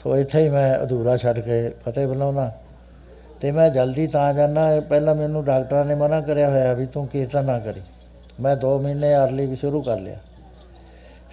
ਸੋ 0.04 0.18
ਇੱਥੇ 0.18 0.40
ਹੀ 0.40 0.50
ਮੈਂ 0.50 0.84
ਅਧੂਰਾ 0.84 1.18
ਛੱਡ 1.18 1.40
ਕੇ 1.40 1.70
ਫਤਿਹ 1.86 2.08
ਬੁਲਾਉਣਾ 2.08 2.52
ਤੇ 3.42 3.52
ਮੈਂ 3.52 3.70
ਜਲਦੀ 3.70 4.08
ਤਾਂ 4.08 4.34
ਜਾਣਾ 4.34 4.80
ਪਹਿਲਾਂ 4.80 5.16
ਮੈਨੂੰ 5.16 5.46
ਡਾਕਟਰਾਂ 5.46 5.86
ਨੇ 5.86 5.96
ਮਨਾ 5.96 6.22
ਕਰਿਆ 6.22 6.50
ਹੋਇਆ 6.50 6.74
ਵੀ 6.74 6.86
ਤੂੰ 6.86 7.08
ਕੀਰਤਨ 7.08 7.46
ਨਾ 7.46 7.60
ਕਰੀ। 7.60 7.82
ਮੈਂ 8.40 8.56
2 8.56 8.80
ਮਹੀਨੇ 8.80 9.16
ਅਰਲੀ 9.16 9.46
ਵੀ 9.46 9.56
ਸ਼ੁਰੂ 9.56 9.82
ਕਰ 9.82 10.00
ਲਿਆ। 10.00 10.16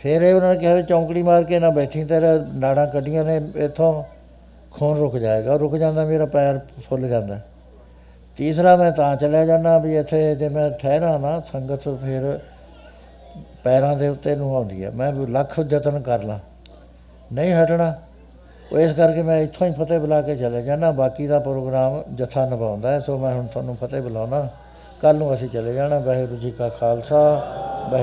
ਫਿਰ 0.03 0.23
ਇਹ 0.23 0.35
ਉਹਨਾਂ 0.35 0.53
ਨੇ 0.53 0.59
ਕਿਹਾ 0.59 0.75
ਵੀ 0.75 0.83
ਚੌਂਕੜੀ 0.83 1.23
ਮਾਰ 1.23 1.45
ਕੇ 1.45 1.59
ਨਾ 1.59 1.71
ਬੈਠੀ, 1.71 2.05
ਤੇਰਾ 2.05 2.29
ਨਾੜਾਂ 2.55 2.87
ਕੱਢੀਆਂ 2.87 3.25
ਨੇ, 3.25 3.41
ਇੱਥੋਂ 3.57 4.05
ਖੂਨ 4.71 4.99
ਰੁਕ 4.99 5.17
ਜਾਏਗਾ। 5.17 5.57
ਰੁਕ 5.57 5.77
ਜਾਂਦਾ, 5.77 6.05
ਮੇਰਾ 6.05 6.27
ਪੈਰ 6.27 6.61
ਫੁੱਲ 6.89 7.09
ਜਾਂਦਾ। 7.09 7.39
ਤੀਸਰਾ 8.37 8.77
ਮੈਂ 8.77 8.93
ਤਾਂ 8.93 9.17
ਚਲਿਆ 9.17 9.47
ਜਾਂਦਾ 9.47 9.79
ਵੀ 9.79 9.97
ਇੱਥੇ 9.97 10.35
ਜੇ 10.35 10.49
ਮੈਂ 10.49 10.71
ਠਹਿਰਾਂ 10.71 11.19
ਨਾ, 11.19 11.41
ਸੰਗਤ 11.53 11.83
ਫਿਰ 11.83 12.39
ਪੈਰਾਂ 13.65 13.97
ਦੇ 13.97 14.09
ਉੱਤੇ 14.09 14.37
ਨੂੰ 14.37 14.57
ਆਉਂਦੀ 14.57 14.85
ਹੈ 14.85 14.91
ਮੈਂ 14.91 15.13
ਵੀ 15.13 15.27
ਲੱਖ 15.27 15.61
ਯਤਨ 15.71 16.01
ਕਰ 16.01 16.23
ਲਾਂ। 16.23 16.39
ਨਹੀਂ 17.33 17.55
ਹਟਣਾ। 17.55 17.95
ਉਹ 18.73 18.79
ਇਸ 18.79 18.93
ਕਰਕੇ 18.93 19.23
ਮੈਂ 19.23 19.39
ਇੱਥੋਂ 19.39 19.67
ਹੀ 19.67 19.73
ਫਤਿਹ 19.73 20.01
ਬੁਲਾ 20.01 20.23
ਕੇ 20.23 20.37
ਚਲੇ 20.37 20.63
ਜਾਣਾ 20.63 20.91
ਬਾਕੀ 20.91 21.27
ਦਾ 21.27 21.39
ਪ੍ਰੋਗਰਾਮ 21.39 22.03
ਜਥਾ 22.15 22.47
ਨਿਭਾਉਂਦਾ 22.47 22.91
ਹੈ, 22.91 23.01
ਸੋ 23.01 23.19
ਮੈਂ 23.19 23.35
ਹੁਣ 23.35 23.47
ਤੁਹਾਨੂੰ 23.47 23.77
ਫਤਿਹ 23.77 24.01
ਬੁਲਾਉਣਾ। 24.03 24.49
ਕੱਲ 25.03 25.17
ਨੂੰ 25.17 25.35
ਅਸੀਂ 25.35 25.49
ਚਲੇ 25.49 25.75
ਜਾਣਾ। 25.75 25.99
ਵਾਹਿਗੁਰੂ 25.99 26.41
ਜੀ 26.41 26.51
ਕਾ 26.51 26.69
ਖਾਲਸਾ, 26.69 27.23
ਵਾਹਿ 27.91 28.01